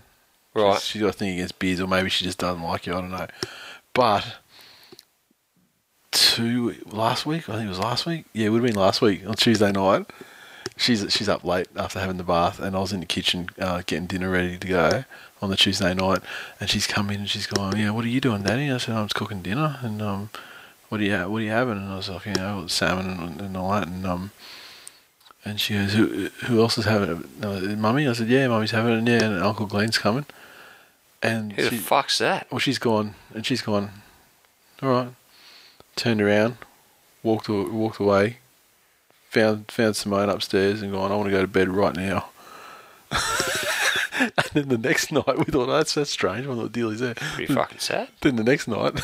Right. 0.53 0.75
She's, 0.75 0.83
she's 0.85 1.01
got 1.01 1.09
a 1.09 1.13
thing 1.13 1.33
against 1.33 1.59
beards, 1.59 1.81
or 1.81 1.87
maybe 1.87 2.09
she 2.09 2.23
just 2.25 2.37
doesn't 2.39 2.61
like 2.61 2.85
you. 2.85 2.93
I 2.93 3.01
don't 3.01 3.11
know. 3.11 3.27
But 3.93 4.25
two 6.15 6.75
last 6.87 7.25
week, 7.25 7.47
I 7.49 7.53
think 7.53 7.65
it 7.65 7.69
was 7.69 7.79
last 7.79 8.05
week. 8.05 8.25
Yeah, 8.33 8.47
it 8.47 8.49
would 8.49 8.63
have 8.63 8.71
been 8.71 8.79
last 8.79 9.01
week 9.01 9.25
on 9.27 9.35
Tuesday 9.35 9.71
night. 9.71 10.07
She's 10.77 11.05
she's 11.13 11.29
up 11.29 11.43
late 11.43 11.67
after 11.75 11.99
having 11.99 12.17
the 12.17 12.23
bath, 12.23 12.59
and 12.59 12.75
I 12.75 12.79
was 12.79 12.91
in 12.91 12.99
the 13.01 13.05
kitchen 13.05 13.49
uh, 13.59 13.81
getting 13.85 14.07
dinner 14.07 14.29
ready 14.29 14.57
to 14.57 14.67
go 14.67 15.03
on 15.41 15.49
the 15.49 15.55
Tuesday 15.55 15.93
night, 15.93 16.19
and 16.59 16.69
she's 16.69 16.87
come 16.87 17.09
in 17.09 17.21
and 17.21 17.29
she's 17.29 17.47
going, 17.47 17.77
"Yeah, 17.77 17.91
what 17.91 18.03
are 18.03 18.09
you 18.09 18.19
doing, 18.19 18.43
Daddy?" 18.43 18.71
I 18.71 18.77
said, 18.77 18.95
"I'm 18.95 19.05
just 19.05 19.15
cooking 19.15 19.41
dinner." 19.41 19.79
And 19.81 20.01
um, 20.01 20.29
what 20.89 20.97
do 20.97 21.05
you 21.05 21.15
ha- 21.15 21.27
what 21.27 21.37
are 21.39 21.45
you 21.45 21.51
having? 21.51 21.77
And 21.77 21.91
I 21.91 21.95
was 21.97 22.09
like, 22.09 22.25
you 22.25 22.33
know, 22.33 22.67
salmon 22.67 23.05
and, 23.19 23.41
and 23.41 23.57
all 23.57 23.71
that, 23.71 23.87
and 23.87 24.05
um. 24.05 24.31
And 25.47 25.61
she 25.61 25.75
goes, 25.75 25.93
who, 25.93 26.29
who 26.47 26.59
else 26.59 26.75
is 26.79 26.85
having 26.85 27.23
it? 27.39 27.77
Mummy? 27.77 28.07
I 28.07 28.13
said, 28.13 28.29
yeah, 28.29 28.47
Mummy's 28.47 28.71
having 28.71 28.93
it. 28.93 28.97
And 28.97 29.07
yeah, 29.07 29.23
and 29.25 29.43
Uncle 29.43 29.67
Glenn's 29.67 29.99
coming. 29.99 30.25
And 31.21 31.53
Who 31.53 31.61
the 31.61 31.69
she, 31.69 31.77
fuck's 31.77 32.17
that? 32.17 32.47
well, 32.49 32.57
she's 32.57 32.79
gone, 32.79 33.13
and 33.31 33.45
she's 33.45 33.61
gone. 33.61 33.91
All 34.81 34.89
right. 34.89 35.07
Turned 35.95 36.21
around, 36.21 36.57
walked 37.23 37.49
walked 37.49 37.99
away, 37.99 38.37
found 39.29 39.71
found 39.71 39.95
Simone 39.95 40.29
upstairs, 40.29 40.81
and 40.81 40.91
gone. 40.91 41.11
I 41.11 41.15
want 41.15 41.27
to 41.27 41.31
go 41.31 41.41
to 41.41 41.47
bed 41.47 41.69
right 41.69 41.95
now. 41.95 42.29
and 43.11 44.31
then 44.53 44.67
the 44.69 44.77
next 44.77 45.11
night, 45.11 45.37
we 45.37 45.45
thought, 45.45 45.69
oh, 45.69 45.77
that's 45.77 45.93
that's 45.93 46.09
strange. 46.09 46.47
What 46.47 46.55
the 46.55 46.69
deal 46.69 46.89
is 46.89 46.99
there? 46.99 47.15
Pretty 47.15 47.53
fucking 47.53 47.79
sad. 47.79 48.09
Then 48.21 48.35
the 48.35 48.43
next 48.43 48.67
night, 48.67 49.01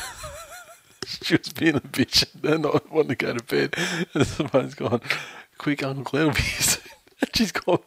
she 1.06 1.36
was 1.36 1.52
being 1.52 1.76
a 1.76 1.80
bitch 1.80 2.24
and 2.42 2.62
not 2.62 2.90
wanting 2.90 3.10
to 3.10 3.14
go 3.14 3.34
to 3.34 3.44
bed. 3.44 3.74
And 4.14 4.26
Simone's 4.26 4.74
gone, 4.74 5.00
quick, 5.58 5.82
Uncle 5.82 6.04
Glenn 6.04 6.26
will 6.26 6.34
be 6.34 6.42
here 6.42 6.60
soon. 6.60 6.82
And 7.22 7.36
she's 7.36 7.52
gone 7.52 7.78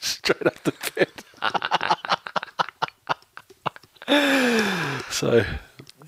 straight 0.00 0.46
up 0.48 0.60
to 0.64 0.72
bed. 0.96 1.08
so 5.10 5.44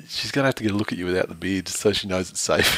she's 0.08 0.30
going 0.30 0.44
to 0.44 0.46
have 0.46 0.54
to 0.56 0.62
get 0.62 0.72
a 0.72 0.76
look 0.76 0.92
at 0.92 0.98
you 0.98 1.06
without 1.06 1.28
the 1.28 1.34
beard 1.34 1.66
just 1.66 1.80
so 1.80 1.92
she 1.92 2.08
knows 2.08 2.30
it's 2.30 2.40
safe. 2.40 2.76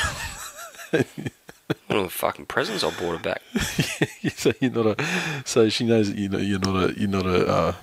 One 1.86 1.98
of 1.98 2.05
the 2.05 2.10
fucking 2.10 2.46
presents 2.46 2.82
I 2.82 2.90
bought 2.90 3.18
her 3.18 3.18
back. 3.18 3.42
so 4.36 4.52
you're 4.60 4.70
not 4.70 4.98
a, 4.98 5.05
so 5.44 5.68
she 5.68 5.84
knows 5.84 6.09
that 6.09 6.18
you 6.18 6.28
know 6.28 6.38
you're 6.38 6.59
not 6.59 6.90
a 6.90 6.98
you're 6.98 7.10
not 7.10 7.26
a 7.26 7.46
uh, 7.46 7.74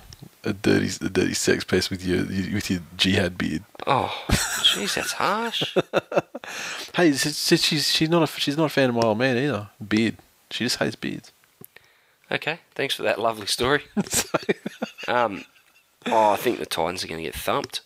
a 0.43 0.53
dirty 0.53 0.88
a 1.05 1.09
dirty 1.09 1.34
sex 1.35 1.63
pest 1.63 1.91
with 1.91 2.03
your 2.03 2.23
with 2.26 2.72
your 2.72 2.80
jihad 2.97 3.38
beard. 3.38 3.63
Oh, 3.85 4.23
jeez, 4.30 4.95
that's 4.95 5.13
harsh. 5.13 5.76
Hey, 6.93 7.11
she's 7.13 7.91
she's 7.91 8.09
not 8.09 8.22
a 8.23 8.27
she's 8.39 8.55
not 8.55 8.65
a 8.65 8.69
fan 8.69 8.89
of 8.89 8.95
my 8.95 9.01
old 9.01 9.17
man 9.17 9.35
either. 9.38 9.69
Beard. 9.85 10.17
She 10.51 10.63
just 10.63 10.77
hates 10.77 10.95
beards. 10.95 11.31
Okay, 12.31 12.59
thanks 12.76 12.95
for 12.95 13.03
that 13.03 13.19
lovely 13.19 13.47
story. 13.47 13.84
Um, 15.07 15.45
oh, 16.07 16.31
I 16.31 16.35
think 16.35 16.57
the 16.59 16.65
Titans 16.65 17.03
are 17.03 17.07
going 17.07 17.19
to 17.19 17.23
get 17.23 17.35
thumped. 17.35 17.81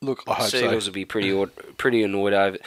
Look, 0.00 0.22
I 0.26 0.34
hope 0.34 0.50
Sea 0.50 0.64
Eagles 0.64 0.84
so. 0.84 0.90
will 0.90 0.94
be 0.94 1.04
pretty 1.04 1.46
pretty 1.78 2.02
annoyed 2.02 2.32
over 2.32 2.58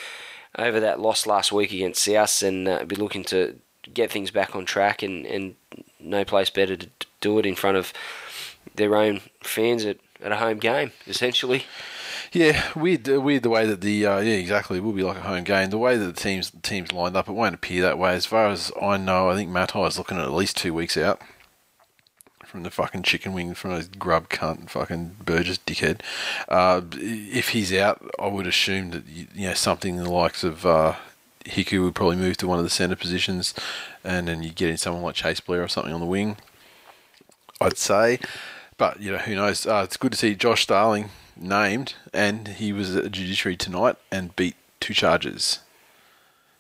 over 0.57 0.79
that 0.79 0.99
loss 0.99 1.25
last 1.25 1.51
week 1.51 1.71
against 1.71 2.03
South 2.03 2.41
and 2.41 2.67
uh, 2.67 2.85
be 2.85 2.95
looking 2.95 3.23
to 3.25 3.59
get 3.93 4.11
things 4.11 4.31
back 4.31 4.55
on 4.55 4.65
track 4.65 5.03
and, 5.03 5.25
and 5.25 5.55
no 5.99 6.23
place 6.25 6.49
better 6.49 6.75
to 6.75 6.89
do 7.21 7.37
it 7.39 7.45
in 7.45 7.55
front 7.55 7.77
of 7.77 7.93
their 8.75 8.95
own 8.95 9.21
fans 9.43 9.85
at, 9.85 9.97
at 10.21 10.31
a 10.31 10.37
home 10.37 10.57
game, 10.57 10.91
essentially. 11.07 11.65
Yeah, 12.31 12.63
weird, 12.75 13.07
uh, 13.07 13.21
weird 13.21 13.43
the 13.43 13.49
way 13.49 13.65
that 13.65 13.81
the 13.81 14.05
uh, 14.05 14.19
yeah 14.19 14.33
exactly 14.33 14.77
it 14.77 14.83
will 14.83 14.91
be 14.91 15.03
like 15.03 15.17
a 15.17 15.21
home 15.21 15.43
game. 15.43 15.69
The 15.69 15.77
way 15.77 15.97
that 15.97 16.05
the 16.05 16.21
teams 16.21 16.51
the 16.51 16.59
teams 16.59 16.91
lined 16.91 17.15
up, 17.15 17.29
it 17.29 17.33
won't 17.33 17.55
appear 17.55 17.81
that 17.83 17.97
way. 17.97 18.13
As 18.13 18.25
far 18.25 18.47
as 18.49 18.71
I 18.81 18.97
know, 18.97 19.29
I 19.29 19.35
think 19.35 19.49
Matai 19.49 19.85
is 19.85 19.97
looking 19.97 20.17
at 20.17 20.25
at 20.25 20.33
least 20.33 20.57
two 20.57 20.73
weeks 20.73 20.97
out 20.97 21.21
from 22.55 22.63
the 22.63 22.71
fucking 22.71 23.03
chicken 23.03 23.33
wing 23.33 23.53
from 23.53 23.71
a 23.71 23.83
grub 23.83 24.29
cunt 24.29 24.69
fucking 24.69 25.17
Burgess 25.25 25.57
dickhead. 25.57 25.99
Uh, 26.47 26.79
if 26.93 27.49
he's 27.49 27.73
out, 27.73 28.09
I 28.17 28.27
would 28.27 28.47
assume 28.47 28.91
that 28.91 29.03
you 29.05 29.49
know 29.49 29.53
something 29.53 29.97
in 29.97 30.03
the 30.05 30.09
likes 30.09 30.41
of 30.45 30.65
uh, 30.65 30.95
Hiku 31.43 31.83
would 31.83 31.95
probably 31.95 32.15
move 32.15 32.37
to 32.37 32.47
one 32.47 32.57
of 32.57 32.63
the 32.63 32.69
centre 32.69 32.95
positions, 32.95 33.53
and 34.05 34.29
then 34.29 34.41
you 34.41 34.51
get 34.51 34.69
in 34.69 34.77
someone 34.77 35.03
like 35.03 35.15
Chase 35.15 35.41
Blair 35.41 35.63
or 35.63 35.67
something 35.67 35.91
on 35.91 35.99
the 35.99 36.05
wing. 36.05 36.37
I'd 37.59 37.77
say, 37.77 38.19
but 38.77 39.01
you 39.01 39.11
know 39.11 39.17
who 39.17 39.35
knows. 39.35 39.67
Uh, 39.67 39.81
it's 39.83 39.97
good 39.97 40.13
to 40.13 40.17
see 40.17 40.33
Josh 40.33 40.61
Starling 40.63 41.09
named, 41.35 41.95
and 42.13 42.47
he 42.47 42.71
was 42.71 42.95
at 42.95 43.11
judiciary 43.11 43.57
tonight 43.57 43.97
and 44.13 44.33
beat 44.37 44.55
two 44.79 44.93
charges. 44.93 45.59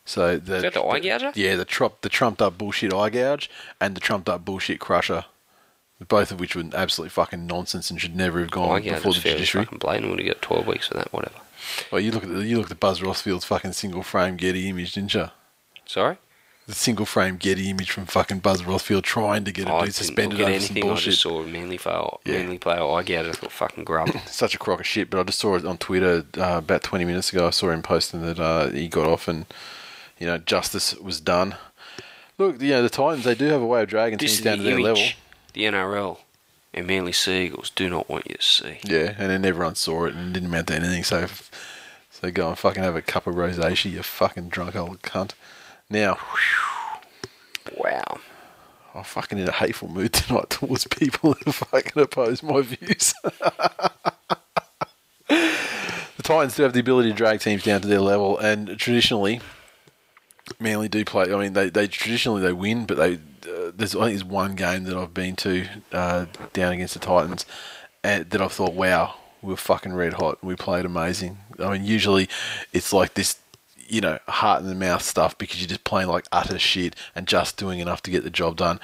So 0.03 0.35
the 0.35 0.57
Is 0.57 0.63
that 0.63 0.73
the 0.73 0.83
eye 0.83 0.99
gouger? 0.99 1.31
yeah, 1.35 1.55
the 1.55 1.63
trump 1.63 2.01
the 2.01 2.09
trumped 2.09 2.41
up 2.41 2.57
bullshit 2.57 2.93
eye 2.93 3.09
gouge 3.09 3.49
and 3.79 3.95
the 3.95 4.01
trumped 4.01 4.27
up 4.27 4.43
bullshit 4.43 4.81
crusher 4.81 5.23
both 6.07 6.31
of 6.31 6.39
which 6.39 6.55
were 6.55 6.63
absolutely 6.73 7.09
fucking 7.09 7.47
nonsense 7.47 7.89
and 7.89 7.99
should 8.01 8.15
never 8.15 8.39
have 8.39 8.51
gone 8.51 8.81
get 8.81 8.95
before 8.95 9.13
the 9.13 9.19
judiciary. 9.19 9.65
fucking 9.65 9.79
blatant. 9.79 10.09
Would 10.09 10.19
have 10.19 10.27
got 10.27 10.41
12 10.41 10.67
weeks 10.67 10.87
for 10.87 10.95
that, 10.95 11.11
whatever. 11.13 11.35
Well, 11.91 12.01
you 12.01 12.11
look 12.11 12.23
at 12.23 12.29
the, 12.29 12.45
you 12.45 12.57
look 12.57 12.65
at 12.65 12.69
the 12.69 12.75
Buzz 12.75 13.01
Rothfield's 13.01 13.45
fucking 13.45 13.71
single 13.73 14.03
frame 14.03 14.35
Getty 14.35 14.69
image, 14.69 14.93
didn't 14.93 15.13
you? 15.13 15.27
Sorry? 15.85 16.17
The 16.67 16.73
single 16.73 17.05
frame 17.05 17.37
Getty 17.37 17.69
image 17.69 17.91
from 17.91 18.05
fucking 18.07 18.39
Buzz 18.39 18.63
Rossfield 18.63 19.03
trying 19.03 19.43
to 19.45 19.51
get 19.51 19.67
a 19.69 19.81
dude 19.85 19.93
suspended 19.93 20.41
over 20.41 20.45
some 20.49 20.53
anything. 20.53 20.83
I 20.83 20.87
bullshit. 20.87 21.11
just 21.11 21.21
saw 21.21 21.41
a 21.43 21.47
Manly 21.47 21.77
player, 21.77 22.07
Yeah. 22.25 22.39
Manly 22.39 22.57
player 22.57 22.83
I 22.83 23.03
get 23.03 23.25
it. 23.25 23.29
I 23.29 23.31
thought 23.33 23.51
fucking 23.51 23.83
grub. 23.83 24.09
Such 24.25 24.55
a 24.55 24.57
crock 24.57 24.79
of 24.79 24.85
shit. 24.87 25.09
But 25.11 25.19
I 25.19 25.23
just 25.23 25.39
saw 25.39 25.55
it 25.55 25.65
on 25.65 25.77
Twitter 25.77 26.25
uh, 26.37 26.57
about 26.57 26.81
20 26.83 27.05
minutes 27.05 27.31
ago. 27.31 27.47
I 27.47 27.51
saw 27.51 27.69
him 27.69 27.83
posting 27.83 28.21
that 28.23 28.39
uh, 28.39 28.69
he 28.69 28.87
got 28.87 29.07
off 29.07 29.27
and 29.27 29.45
you 30.19 30.25
know 30.25 30.39
justice 30.39 30.95
was 30.95 31.21
done. 31.21 31.55
Look, 32.39 32.59
you 32.61 32.71
know 32.71 32.81
the 32.81 32.89
Titans 32.89 33.25
they 33.25 33.35
do 33.35 33.45
have 33.45 33.61
a 33.61 33.65
way 33.65 33.83
of 33.83 33.87
dragging 33.89 34.17
this 34.17 34.33
teams 34.33 34.43
down 34.43 34.57
to 34.57 34.63
their 34.63 34.73
image 34.73 34.85
level. 34.85 35.03
The 35.55 35.63
NRL 35.63 36.17
and 36.73 36.85
Manly 36.85 37.13
Sea 37.13 37.45
Eagles 37.45 37.69
do 37.69 37.89
not 37.89 38.09
want 38.09 38.29
you 38.29 38.35
to 38.35 38.43
see. 38.43 38.79
Yeah, 38.83 39.15
and 39.17 39.29
then 39.29 39.45
everyone 39.45 39.75
saw 39.75 40.03
it 40.03 40.13
and 40.13 40.29
it 40.29 40.33
didn't 40.33 40.49
amount 40.49 40.67
to 40.67 40.75
anything. 40.75 41.05
So, 41.05 41.27
so 42.11 42.29
go 42.29 42.49
and 42.49 42.57
fucking 42.57 42.83
have 42.83 42.97
a 42.97 43.01
cup 43.01 43.25
of 43.25 43.35
rosacea, 43.35 43.91
you 43.91 44.03
fucking 44.03 44.49
drunk 44.49 44.75
old 44.75 45.01
cunt. 45.01 45.31
Now, 45.89 46.17
Wow. 47.77 48.19
I'm 48.93 49.03
fucking 49.03 49.37
in 49.37 49.47
a 49.47 49.53
hateful 49.53 49.87
mood 49.87 50.11
tonight 50.13 50.49
towards 50.49 50.87
people 50.87 51.35
who 51.45 51.51
fucking 51.53 52.01
oppose 52.01 52.43
my 52.43 52.61
views. 52.61 53.13
the 53.23 53.91
Titans 56.21 56.55
do 56.55 56.63
have 56.63 56.73
the 56.73 56.81
ability 56.81 57.11
to 57.11 57.15
drag 57.15 57.39
teams 57.39 57.63
down 57.63 57.79
to 57.81 57.87
their 57.87 58.01
level, 58.01 58.37
and 58.37 58.77
traditionally, 58.77 59.39
Manly 60.59 60.89
do 60.89 61.05
play. 61.05 61.33
I 61.33 61.37
mean, 61.37 61.53
they, 61.53 61.69
they 61.69 61.87
traditionally 61.87 62.41
they 62.41 62.53
win, 62.53 62.85
but 62.85 62.97
they 62.97 63.19
there's 63.75 63.95
I 63.95 63.99
think 63.99 64.11
there's 64.11 64.23
one 64.23 64.55
game 64.55 64.83
that 64.85 64.97
I've 64.97 65.13
been 65.13 65.35
to 65.37 65.67
uh, 65.91 66.25
down 66.53 66.73
against 66.73 66.93
the 66.93 66.99
Titans, 66.99 67.45
and 68.03 68.29
that 68.29 68.41
I've 68.41 68.51
thought, 68.51 68.73
wow, 68.73 69.15
we 69.41 69.49
were 69.49 69.57
fucking 69.57 69.93
red 69.93 70.13
hot. 70.13 70.43
We 70.43 70.55
played 70.55 70.85
amazing. 70.85 71.37
I 71.59 71.71
mean, 71.71 71.85
usually 71.85 72.27
it's 72.73 72.91
like 72.91 73.13
this, 73.13 73.37
you 73.87 74.01
know, 74.01 74.19
heart 74.27 74.61
in 74.61 74.67
the 74.67 74.75
mouth 74.75 75.03
stuff 75.03 75.37
because 75.37 75.59
you're 75.59 75.69
just 75.69 75.83
playing 75.83 76.09
like 76.09 76.25
utter 76.31 76.59
shit 76.59 76.95
and 77.15 77.27
just 77.27 77.57
doing 77.57 77.79
enough 77.79 78.01
to 78.03 78.11
get 78.11 78.23
the 78.23 78.29
job 78.29 78.57
done. 78.57 78.79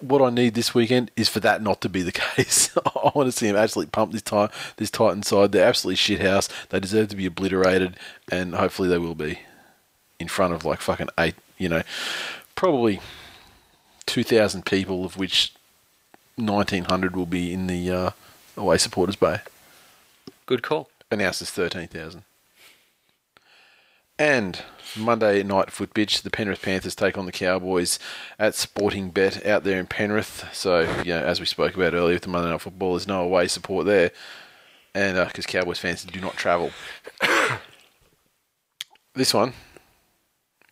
What 0.00 0.20
I 0.20 0.28
need 0.28 0.54
this 0.54 0.74
weekend 0.74 1.10
is 1.16 1.30
for 1.30 1.40
that 1.40 1.62
not 1.62 1.80
to 1.80 1.88
be 1.88 2.02
the 2.02 2.12
case. 2.36 2.76
I 2.76 3.10
want 3.14 3.28
to 3.28 3.32
see 3.32 3.46
them 3.46 3.56
absolutely 3.56 3.90
pump 3.90 4.12
this 4.12 4.22
time, 4.22 4.50
this 4.76 4.90
Titan 4.90 5.22
side. 5.22 5.52
They're 5.52 5.66
absolutely 5.66 5.96
shit 5.96 6.20
house. 6.20 6.48
They 6.70 6.80
deserve 6.80 7.08
to 7.08 7.16
be 7.16 7.26
obliterated, 7.26 7.96
and 8.30 8.54
hopefully 8.54 8.88
they 8.88 8.98
will 8.98 9.14
be 9.14 9.38
in 10.18 10.28
front 10.28 10.52
of 10.52 10.64
like 10.64 10.80
fucking 10.80 11.08
eight, 11.18 11.36
you 11.58 11.68
know, 11.68 11.82
probably 12.54 13.00
two 14.08 14.24
thousand 14.24 14.64
people, 14.64 15.04
of 15.04 15.16
which 15.16 15.52
nineteen 16.36 16.84
hundred 16.84 17.14
will 17.14 17.26
be 17.26 17.52
in 17.52 17.68
the 17.68 17.90
uh, 17.90 18.10
away 18.56 18.78
supporters 18.78 19.16
bay. 19.16 19.40
Good 20.46 20.62
call. 20.62 20.90
Announced 21.10 21.42
as 21.42 21.50
thirteen 21.50 21.86
thousand. 21.86 22.24
And 24.18 24.60
Monday 24.96 25.44
night 25.44 25.70
foot 25.70 25.94
bitch, 25.94 26.22
the 26.22 26.30
Penrith 26.30 26.62
Panthers 26.62 26.96
take 26.96 27.16
on 27.16 27.26
the 27.26 27.32
Cowboys 27.32 28.00
at 28.36 28.54
Sportingbet 28.54 29.46
out 29.46 29.62
there 29.62 29.78
in 29.78 29.86
Penrith. 29.86 30.48
So, 30.52 30.80
you 31.04 31.12
know, 31.12 31.22
as 31.24 31.38
we 31.38 31.46
spoke 31.46 31.76
about 31.76 31.94
earlier 31.94 32.14
with 32.14 32.22
the 32.22 32.28
Monday 32.28 32.50
night 32.50 32.60
football, 32.60 32.92
there's 32.92 33.06
no 33.06 33.22
away 33.22 33.46
support 33.46 33.86
there. 33.86 34.10
And 34.92 35.24
because 35.28 35.46
Cowboys 35.46 35.78
fans 35.78 36.02
do 36.02 36.20
not 36.20 36.34
travel. 36.34 36.72
this 39.14 39.32
one, 39.32 39.52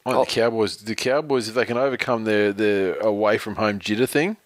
I 0.06 0.10
think 0.10 0.20
Oh. 0.20 0.24
the 0.24 0.30
Cowboys, 0.30 0.76
the 0.78 0.94
Cowboys, 0.94 1.48
if 1.48 1.54
they 1.56 1.64
can 1.64 1.76
overcome 1.76 2.24
their, 2.24 2.52
their 2.52 2.94
away 3.00 3.38
from 3.38 3.56
home 3.56 3.80
jitter 3.80 4.08
thing, 4.08 4.36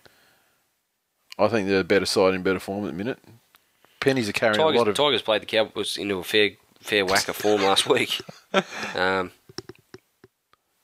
I 1.38 1.48
think 1.48 1.68
they're 1.68 1.80
a 1.80 1.84
better 1.84 2.06
side 2.06 2.34
in 2.34 2.42
better 2.42 2.58
form 2.58 2.84
at 2.84 2.88
the 2.88 2.96
minute. 2.96 3.18
Pennies 4.00 4.28
are 4.28 4.32
carrying 4.32 4.58
a 4.58 4.64
Tigers, 4.64 4.78
lot 4.78 4.88
of 4.88 4.94
Tigers 4.94 5.20
played 5.22 5.42
the 5.42 5.46
Cowboys 5.46 5.98
into 5.98 6.16
a 6.16 6.24
fair 6.24 6.50
fair 6.80 7.04
whack 7.04 7.28
of 7.28 7.36
form 7.36 7.62
last 7.62 7.86
week. 7.88 8.20
Um, 8.96 9.30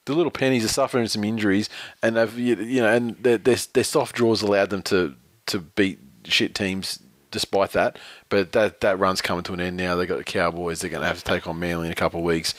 the 0.04 0.12
little 0.14 0.30
pennies 0.30 0.64
are 0.64 0.68
suffering 0.68 1.08
some 1.08 1.24
injuries, 1.24 1.68
and 2.00 2.14
they've 2.16 2.38
you 2.38 2.54
you 2.54 2.80
know, 2.80 2.92
and 2.92 3.16
their, 3.16 3.38
their 3.38 3.56
their 3.72 3.82
soft 3.82 4.14
draws 4.14 4.40
allowed 4.42 4.70
them 4.70 4.82
to 4.82 5.14
to 5.46 5.58
beat 5.58 5.98
shit 6.24 6.54
teams 6.54 7.00
despite 7.32 7.72
that. 7.72 7.98
But 8.28 8.52
that 8.52 8.82
that 8.82 9.00
run's 9.00 9.20
coming 9.20 9.42
to 9.44 9.52
an 9.52 9.60
end 9.60 9.76
now. 9.76 9.96
They 9.96 10.06
got 10.06 10.18
the 10.18 10.24
Cowboys. 10.24 10.80
They're 10.80 10.90
going 10.90 11.02
to 11.02 11.08
have 11.08 11.18
to 11.18 11.24
take 11.24 11.48
on 11.48 11.58
Manly 11.58 11.86
in 11.86 11.92
a 11.92 11.96
couple 11.96 12.20
of 12.20 12.26
weeks, 12.26 12.54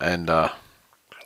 and 0.00 0.30
uh, 0.30 0.50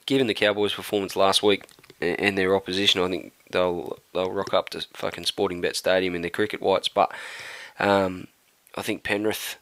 given 0.06 0.28
the 0.28 0.34
Cowboys' 0.34 0.74
performance 0.74 1.16
last 1.16 1.42
week 1.42 1.64
and, 2.00 2.38
their 2.38 2.54
opposition, 2.54 3.00
I 3.00 3.08
think 3.08 3.32
they'll 3.50 3.98
they'll 4.14 4.30
rock 4.30 4.54
up 4.54 4.70
to 4.70 4.86
fucking 4.94 5.24
Sportingbet 5.24 5.76
Stadium 5.76 6.14
in 6.14 6.22
their 6.22 6.30
cricket 6.30 6.62
whites. 6.62 6.88
But 6.88 7.12
um, 7.78 8.28
I 8.74 8.82
think 8.82 9.02
Penrith. 9.02 9.56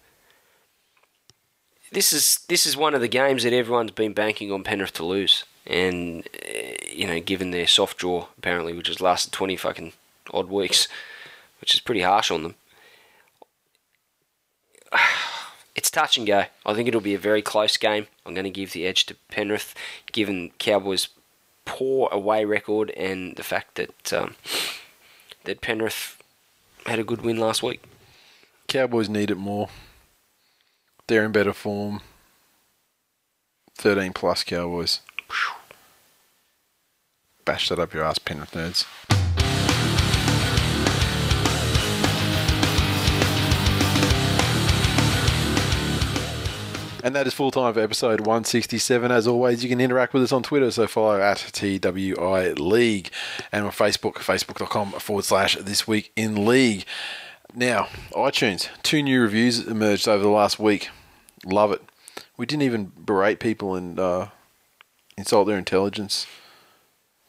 This 1.92 2.12
is 2.12 2.44
this 2.48 2.66
is 2.66 2.76
one 2.76 2.94
of 2.94 3.00
the 3.00 3.08
games 3.08 3.44
that 3.44 3.52
everyone's 3.52 3.92
been 3.92 4.12
banking 4.12 4.52
on 4.52 4.64
Penrith 4.64 4.94
to 4.94 5.04
lose, 5.04 5.44
and 5.66 6.28
uh, 6.46 6.74
you 6.92 7.06
know, 7.06 7.20
given 7.20 7.50
their 7.50 7.66
soft 7.66 7.98
draw 7.98 8.28
apparently, 8.36 8.72
which 8.72 8.88
has 8.88 9.00
lasted 9.00 9.32
twenty 9.32 9.56
fucking 9.56 9.92
odd 10.32 10.48
weeks, 10.48 10.88
which 11.60 11.74
is 11.74 11.80
pretty 11.80 12.02
harsh 12.02 12.30
on 12.30 12.42
them. 12.42 12.54
It's 15.74 15.90
touch 15.90 16.16
and 16.16 16.26
go. 16.26 16.44
I 16.64 16.74
think 16.74 16.88
it'll 16.88 17.00
be 17.00 17.14
a 17.14 17.18
very 17.18 17.42
close 17.42 17.76
game. 17.76 18.06
I'm 18.24 18.34
going 18.34 18.44
to 18.44 18.50
give 18.50 18.72
the 18.72 18.86
edge 18.86 19.06
to 19.06 19.16
Penrith, 19.28 19.74
given 20.12 20.52
Cowboys' 20.58 21.08
poor 21.64 22.08
away 22.12 22.44
record 22.44 22.90
and 22.90 23.34
the 23.36 23.42
fact 23.42 23.74
that 23.74 24.12
um, 24.12 24.36
that 25.44 25.60
Penrith 25.60 26.22
had 26.86 26.98
a 26.98 27.04
good 27.04 27.22
win 27.22 27.38
last 27.38 27.62
week. 27.62 27.82
Cowboys 28.68 29.08
need 29.08 29.30
it 29.30 29.36
more. 29.36 29.68
They're 31.06 31.24
in 31.24 31.32
better 31.32 31.52
form. 31.52 32.00
Thirteen 33.74 34.12
plus 34.12 34.44
Cowboys. 34.44 35.00
Bash 37.44 37.68
that 37.68 37.78
up 37.78 37.92
your 37.92 38.04
ass, 38.04 38.18
Penrith 38.18 38.52
nerds. 38.52 38.86
And 47.04 47.14
that 47.14 47.26
is 47.26 47.34
full 47.34 47.50
time 47.50 47.74
for 47.74 47.80
episode 47.80 48.20
167. 48.20 49.12
As 49.12 49.26
always, 49.26 49.62
you 49.62 49.68
can 49.68 49.78
interact 49.78 50.14
with 50.14 50.22
us 50.22 50.32
on 50.32 50.42
Twitter, 50.42 50.70
so 50.70 50.86
follow 50.86 51.20
at 51.20 51.36
TWI 51.52 52.54
League 52.54 53.10
and 53.52 53.66
on 53.66 53.72
Facebook, 53.72 54.14
facebook.com 54.14 54.92
forward 54.92 55.26
slash 55.26 55.54
this 55.56 55.86
week 55.86 56.12
in 56.16 56.46
league. 56.46 56.86
Now, 57.54 57.88
iTunes, 58.12 58.70
two 58.82 59.02
new 59.02 59.20
reviews 59.20 59.66
emerged 59.66 60.08
over 60.08 60.22
the 60.22 60.30
last 60.30 60.58
week. 60.58 60.88
Love 61.44 61.72
it. 61.72 61.82
We 62.38 62.46
didn't 62.46 62.62
even 62.62 62.92
berate 62.96 63.38
people 63.38 63.74
and 63.74 64.00
uh, 64.00 64.28
insult 65.18 65.46
their 65.46 65.58
intelligence 65.58 66.26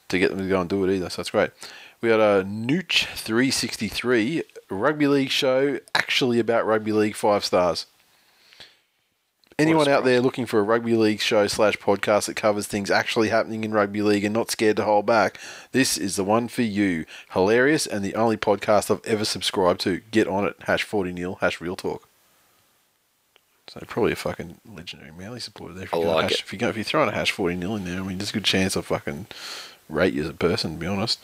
to 0.08 0.18
get 0.18 0.30
them 0.30 0.40
to 0.40 0.48
go 0.48 0.62
and 0.62 0.70
do 0.70 0.86
it 0.86 0.96
either, 0.96 1.10
so 1.10 1.18
that's 1.18 1.32
great. 1.32 1.52
We 2.00 2.12
had 2.12 2.22
a 2.22 2.46
Nooch 2.46 3.08
363 3.08 4.44
rugby 4.70 5.08
league 5.08 5.32
show, 5.32 5.82
actually 5.94 6.40
about 6.40 6.66
rugby 6.66 6.94
league, 6.94 7.18
five 7.18 7.44
stars. 7.44 7.88
Anyone 9.58 9.88
out 9.88 10.04
there 10.04 10.20
looking 10.20 10.46
for 10.46 10.60
a 10.60 10.64
rugby 10.64 10.96
league 10.96 11.22
show 11.22 11.48
slash 11.48 11.78
podcast 11.78 12.26
that 12.26 12.36
covers 12.36 12.68
things 12.68 12.92
actually 12.92 13.30
happening 13.30 13.64
in 13.64 13.72
rugby 13.72 14.02
league 14.02 14.26
and 14.26 14.34
not 14.34 14.52
scared 14.52 14.76
to 14.76 14.84
hold 14.84 15.06
back, 15.06 15.40
this 15.72 15.98
is 15.98 16.18
the 16.18 16.26
one 16.26 16.50
for 16.50 16.62
you. 16.62 17.06
Hilarious 17.32 17.88
and 17.88 18.04
the 18.04 18.16
only 18.16 18.36
podcast 18.36 18.92
I've 18.92 19.06
ever 19.06 19.24
subscribed 19.24 19.80
to. 19.82 20.02
Get 20.12 20.28
on 20.28 20.44
it. 20.44 20.58
Hash 20.64 20.84
40 20.84 21.14
nil, 21.14 21.38
hash 21.40 21.62
real 21.62 21.78
talk. 21.78 22.10
So 23.68 23.80
probably 23.88 24.12
a 24.12 24.18
fucking 24.18 24.60
legendary 24.70 25.12
Manly 25.12 25.40
supporter 25.40 25.74
there. 25.74 25.86
If 25.86 25.94
I 25.94 26.00
you 26.00 26.04
go 26.04 26.16
like 26.16 26.24
hash, 26.24 26.34
it. 26.34 26.40
If 26.42 26.52
you 26.52 26.60
go, 26.60 26.68
if 26.68 26.76
you're 26.76 26.84
throwing 26.84 27.08
a 27.08 27.14
hash 27.14 27.32
40 27.32 27.56
nil 27.56 27.78
in 27.78 27.86
there, 27.86 28.02
I 28.02 28.04
mean, 28.04 28.18
there's 28.18 28.32
a 28.32 28.34
good 28.34 28.44
chance 28.44 28.76
I'll 28.76 28.84
fucking 28.84 29.28
rate 29.88 30.14
you 30.14 30.24
as 30.24 30.30
a 30.30 30.34
person, 30.34 30.74
to 30.74 30.78
be 30.78 30.86
honest. 30.86 31.18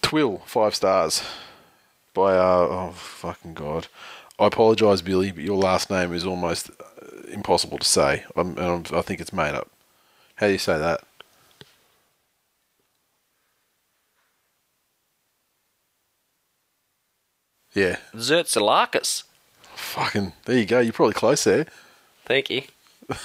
Twill, 0.00 0.42
five 0.46 0.76
stars. 0.76 1.24
By, 2.14 2.36
uh, 2.36 2.68
oh, 2.70 2.92
fucking 2.94 3.54
God. 3.54 3.88
I 4.40 4.46
apologise, 4.46 5.02
Billy, 5.02 5.32
but 5.32 5.44
your 5.44 5.58
last 5.58 5.90
name 5.90 6.14
is 6.14 6.24
almost 6.24 6.70
impossible 7.30 7.78
to 7.78 7.86
say. 7.86 8.24
I'm, 8.36 8.50
and 8.58 8.88
I'm, 8.90 8.96
I 8.98 9.02
think 9.02 9.20
it's 9.20 9.32
made 9.32 9.54
up. 9.54 9.70
How 10.36 10.46
do 10.46 10.52
you 10.52 10.58
say 10.58 10.78
that? 10.78 11.00
Yeah. 17.74 17.96
Zertzalakis. 18.14 19.24
Fucking, 19.74 20.32
there 20.44 20.58
you 20.58 20.66
go. 20.66 20.80
You're 20.80 20.92
probably 20.92 21.14
close 21.14 21.44
there. 21.44 21.66
Thank 22.24 22.50
you. 22.50 22.62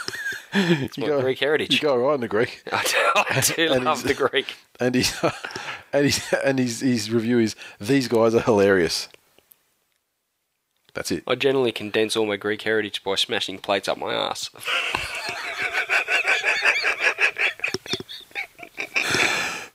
It's 0.58 0.98
my 0.98 1.08
go- 1.08 1.20
Greek 1.20 1.40
heritage. 1.40 1.74
You 1.74 1.80
go 1.82 1.98
right 1.98 2.16
in 2.16 2.22
the 2.22 2.30
Greek. 2.30 2.64
I 2.72 2.82
do, 2.84 2.98
I 3.14 3.42
do 3.42 3.74
And 3.74 3.84
love 3.84 4.04
the 4.04 4.14
Greek. 4.14 4.56
And 4.80 4.96
he's, 4.96 5.14
and 5.94 6.06
he's, 6.06 6.32
and 6.32 6.58
his, 6.58 6.80
his 6.80 7.12
review 7.12 7.40
is, 7.40 7.58
these 7.78 8.08
guys 8.08 8.34
are 8.34 8.40
hilarious. 8.40 9.10
That's 10.96 11.12
it. 11.12 11.24
I 11.28 11.36
generally 11.36 11.74
condense 11.74 12.16
all 12.16 12.26
my 12.26 12.38
Greek 12.38 12.62
heritage 12.64 13.04
by 13.04 13.16
smashing 13.16 13.60
plates 13.60 13.88
up 13.88 13.98
my 13.98 14.14
ass. 14.14 14.50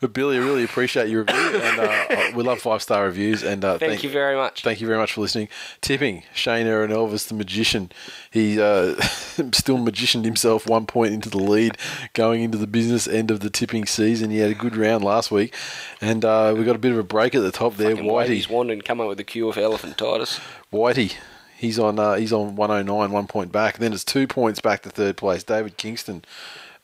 But 0.00 0.14
Billy, 0.14 0.38
I 0.38 0.40
really 0.40 0.64
appreciate 0.64 1.10
your 1.10 1.24
review, 1.24 1.60
and 1.60 1.78
uh, 1.78 2.30
we 2.34 2.42
love 2.42 2.58
five 2.60 2.80
star 2.80 3.04
reviews. 3.04 3.42
And 3.42 3.62
uh, 3.62 3.76
Thank, 3.76 4.02
you 4.02 4.08
very 4.08 4.34
much. 4.34 4.62
Thank 4.62 4.80
you 4.80 4.86
very 4.86 4.98
much 4.98 5.12
for 5.12 5.20
listening. 5.20 5.48
Tipping 5.82 6.22
Shane 6.32 6.66
Aaron 6.66 6.90
Elvis, 6.90 7.28
the 7.28 7.34
magician. 7.34 7.92
He 8.30 8.58
uh, 8.58 8.98
still 9.52 9.76
magicianed 9.76 10.24
himself 10.24 10.66
one 10.66 10.86
point 10.86 11.12
into 11.12 11.28
the 11.28 11.38
lead 11.38 11.76
going 12.14 12.42
into 12.42 12.56
the 12.56 12.66
business 12.66 13.06
end 13.06 13.30
of 13.30 13.40
the 13.40 13.50
tipping 13.50 13.84
season. 13.84 14.30
He 14.30 14.38
had 14.38 14.50
a 14.50 14.54
good 14.54 14.74
round 14.74 15.04
last 15.04 15.30
week, 15.30 15.54
and 16.00 16.24
uh, 16.24 16.54
we 16.56 16.64
got 16.64 16.76
a 16.76 16.80
bit 16.80 16.92
of 16.92 16.98
a 16.98 17.02
break 17.02 17.34
at 17.34 17.42
the 17.42 17.52
top 17.52 17.76
there. 17.76 17.94
Fucking 17.94 18.10
Whitey, 18.10 18.28
He's 18.28 18.48
wanted 18.48 18.72
and 18.72 18.84
come 18.84 19.02
up 19.02 19.08
with 19.08 19.20
a 19.20 19.24
cure 19.24 19.52
for 19.52 19.60
elephantitis. 19.60 20.40
Whitey. 20.72 21.14
He's 21.58 21.78
on. 21.78 21.98
Uh, 21.98 22.14
he's 22.14 22.32
on 22.32 22.56
109, 22.56 23.12
one 23.12 23.26
point 23.26 23.52
back. 23.52 23.76
Then 23.76 23.92
it's 23.92 24.02
two 24.02 24.26
points 24.26 24.60
back 24.60 24.80
to 24.82 24.88
third 24.88 25.18
place. 25.18 25.44
David 25.44 25.76
Kingston, 25.76 26.24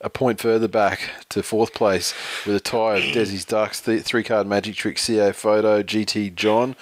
a 0.00 0.10
point 0.10 0.40
further 0.40 0.68
back 0.68 1.00
to 1.30 1.42
fourth 1.42 1.72
place 1.74 2.14
with 2.46 2.56
a 2.56 2.60
tie 2.60 2.96
of 2.96 3.02
Desi's 3.14 3.44
Ducks, 3.44 3.80
th- 3.80 4.02
three 4.02 4.22
card 4.22 4.46
Magic 4.46 4.74
Trick, 4.76 4.98
CA 4.98 5.32
Photo, 5.32 5.82
GT 5.82 6.34
John. 6.34 6.76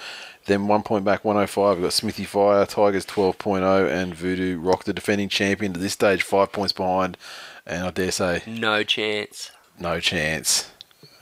Then 0.45 0.67
one 0.67 0.83
point 0.83 1.03
back, 1.05 1.25
105. 1.25 1.77
We've 1.77 1.85
got 1.85 1.93
Smithy 1.93 2.25
Fire, 2.25 2.65
Tigers 2.67 3.05
12.0, 3.07 3.89
and 3.91 4.13
Voodoo 4.13 4.59
Rock, 4.59 4.83
the 4.83 4.93
defending 4.93 5.27
champion 5.27 5.73
to 5.73 5.79
this 5.79 5.93
stage, 5.93 6.21
five 6.21 6.51
points 6.51 6.71
behind. 6.71 7.17
And 7.65 7.83
I 7.87 7.89
dare 7.89 8.11
say, 8.11 8.43
No 8.45 8.83
chance. 8.83 9.49
no 9.79 9.99
chance. 9.99 10.69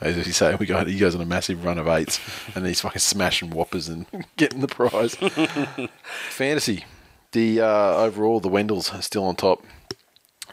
As 0.00 0.26
you 0.26 0.34
say, 0.34 0.54
we 0.56 0.66
got 0.66 0.88
he 0.88 0.98
goes 0.98 1.14
on 1.14 1.22
a 1.22 1.24
massive 1.26 1.64
run 1.64 1.78
of 1.78 1.88
eights, 1.88 2.20
and 2.54 2.66
he's 2.66 2.82
fucking 2.82 2.98
smashing 2.98 3.48
whoppers 3.50 3.88
and 3.88 4.04
getting 4.36 4.60
the 4.60 4.68
prize. 4.68 5.14
Fantasy, 6.28 6.84
the 7.32 7.60
uh, 7.62 7.96
overall 7.96 8.40
the 8.40 8.50
Wendells 8.50 8.92
are 8.96 9.00
still 9.00 9.24
on 9.24 9.36
top. 9.36 9.64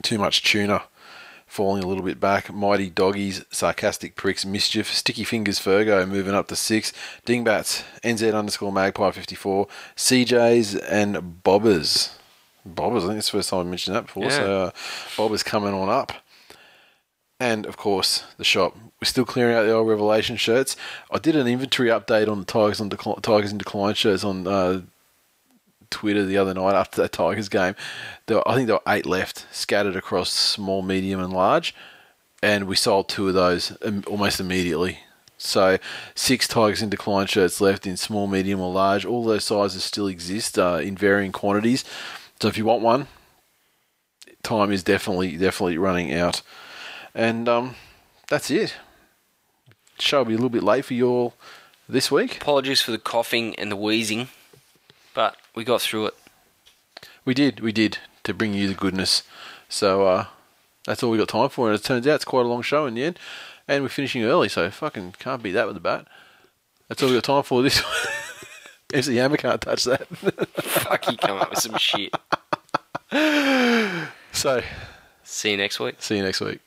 Too 0.03 0.17
much 0.17 0.43
tuna, 0.43 0.83
falling 1.51 1.83
a 1.83 1.87
little 1.87 2.03
bit 2.03 2.17
back. 2.17 2.51
Mighty 2.51 2.89
doggies, 2.89 3.43
sarcastic 3.51 4.15
pricks, 4.15 4.45
mischief, 4.45 4.91
sticky 4.93 5.25
fingers, 5.25 5.59
Fergo 5.59 6.07
moving 6.07 6.33
up 6.33 6.47
to 6.47 6.55
six. 6.55 6.93
Dingbats, 7.25 7.83
NZ 8.03 8.33
underscore 8.33 8.71
Magpie 8.71 9.11
fifty 9.11 9.35
four, 9.35 9.67
CJs 9.97 10.81
and 10.89 11.43
Bobbers. 11.43 12.13
Bobbers, 12.67 13.03
I 13.03 13.07
think 13.07 13.17
it's 13.17 13.29
the 13.29 13.37
first 13.37 13.49
time 13.49 13.59
I 13.59 13.63
mentioned 13.69 13.95
that 13.97 14.05
before. 14.05 14.31
So 14.31 14.61
uh, 14.61 14.71
Bobbers 15.17 15.43
coming 15.43 15.73
on 15.73 15.89
up. 15.89 16.13
And 17.37 17.65
of 17.65 17.75
course, 17.75 18.23
the 18.37 18.43
shop. 18.45 18.77
We're 19.01 19.07
still 19.07 19.25
clearing 19.25 19.55
out 19.55 19.63
the 19.63 19.73
old 19.73 19.89
Revelation 19.89 20.37
shirts. 20.37 20.77
I 21.11 21.17
did 21.17 21.35
an 21.35 21.47
inventory 21.47 21.89
update 21.89 22.29
on 22.29 22.39
the 22.39 22.45
Tigers 22.45 22.79
on 22.79 22.87
decline, 22.87 23.19
Tigers 23.21 23.51
in 23.51 23.57
decline 23.57 23.95
shirts 23.95 24.23
on 24.23 24.47
uh, 24.47 24.81
Twitter 25.91 26.25
the 26.25 26.37
other 26.37 26.53
night 26.53 26.73
after 26.73 27.01
that 27.01 27.11
Tigers 27.11 27.49
game. 27.49 27.75
There, 28.25 28.37
were- 28.37 28.47
I 28.49 28.55
think 28.55 28.67
there 28.67 28.77
were 28.77 28.93
eight 28.93 29.05
left, 29.05 29.45
scattered 29.51 29.95
across 29.95 30.31
small, 30.31 30.81
medium, 30.81 31.19
and 31.19 31.31
large, 31.31 31.75
and 32.41 32.65
we 32.67 32.75
sold 32.75 33.07
two 33.09 33.27
of 33.27 33.33
those 33.35 33.71
almost 34.07 34.39
immediately. 34.39 34.99
So 35.37 35.77
six 36.15 36.47
Tigers 36.47 36.81
in 36.81 36.89
decline 36.89 37.27
shirts 37.27 37.61
left 37.61 37.85
in 37.87 37.97
small, 37.97 38.27
medium, 38.27 38.59
or 38.61 38.71
large. 38.71 39.05
All 39.05 39.23
those 39.23 39.43
sizes 39.45 39.83
still 39.83 40.07
exist 40.07 40.57
uh, 40.57 40.79
in 40.81 40.95
varying 40.95 41.31
quantities. 41.31 41.83
So 42.39 42.47
if 42.47 42.57
you 42.57 42.65
want 42.65 42.81
one, 42.83 43.07
time 44.43 44.71
is 44.71 44.83
definitely 44.83 45.37
definitely 45.37 45.77
running 45.77 46.13
out. 46.13 46.41
And 47.13 47.49
um, 47.49 47.75
that's 48.29 48.49
it. 48.51 48.75
Show 49.99 50.19
will 50.19 50.25
be 50.25 50.33
a 50.33 50.37
little 50.37 50.49
bit 50.49 50.63
late 50.63 50.85
for 50.85 50.93
you 50.93 51.07
all 51.09 51.33
this 51.87 52.09
week. 52.11 52.37
Apologies 52.37 52.81
for 52.81 52.91
the 52.91 52.97
coughing 52.97 53.53
and 53.55 53.71
the 53.71 53.75
wheezing, 53.75 54.29
but 55.13 55.37
we 55.55 55.63
got 55.63 55.81
through 55.81 56.07
it. 56.07 56.13
We 57.25 57.33
did, 57.33 57.59
we 57.59 57.71
did 57.71 57.99
to 58.23 58.33
bring 58.33 58.53
you 58.53 58.67
the 58.67 58.73
goodness. 58.73 59.23
So 59.69 60.05
uh, 60.07 60.25
that's 60.85 61.03
all 61.03 61.11
we 61.11 61.17
got 61.17 61.29
time 61.29 61.49
for, 61.49 61.69
and 61.69 61.79
it 61.79 61.83
turns 61.83 62.07
out 62.07 62.15
it's 62.15 62.25
quite 62.25 62.45
a 62.45 62.49
long 62.49 62.61
show 62.61 62.85
in 62.85 62.95
the 62.95 63.03
end. 63.03 63.19
And 63.67 63.83
we're 63.83 63.89
finishing 63.89 64.23
early, 64.23 64.49
so 64.49 64.69
fucking 64.69 65.15
can't 65.19 65.41
beat 65.43 65.51
that 65.51 65.67
with 65.67 65.77
a 65.77 65.81
bat. 65.81 66.07
That's 66.87 67.01
all 67.01 67.09
we 67.09 67.15
got 67.15 67.23
time 67.23 67.43
for 67.43 67.61
this. 67.61 67.81
MC 68.93 69.15
Hammer 69.17 69.37
can't 69.37 69.61
touch 69.61 69.85
that. 69.85 70.07
Fuck, 70.55 71.09
you 71.11 71.17
come 71.17 71.37
up 71.37 71.51
with 71.51 71.59
some 71.59 71.77
shit. 71.77 72.13
so 74.33 74.61
See 75.23 75.51
you 75.51 75.57
next 75.57 75.79
week. 75.79 75.95
see 75.99 76.17
you 76.17 76.23
next 76.23 76.41
week. 76.41 76.59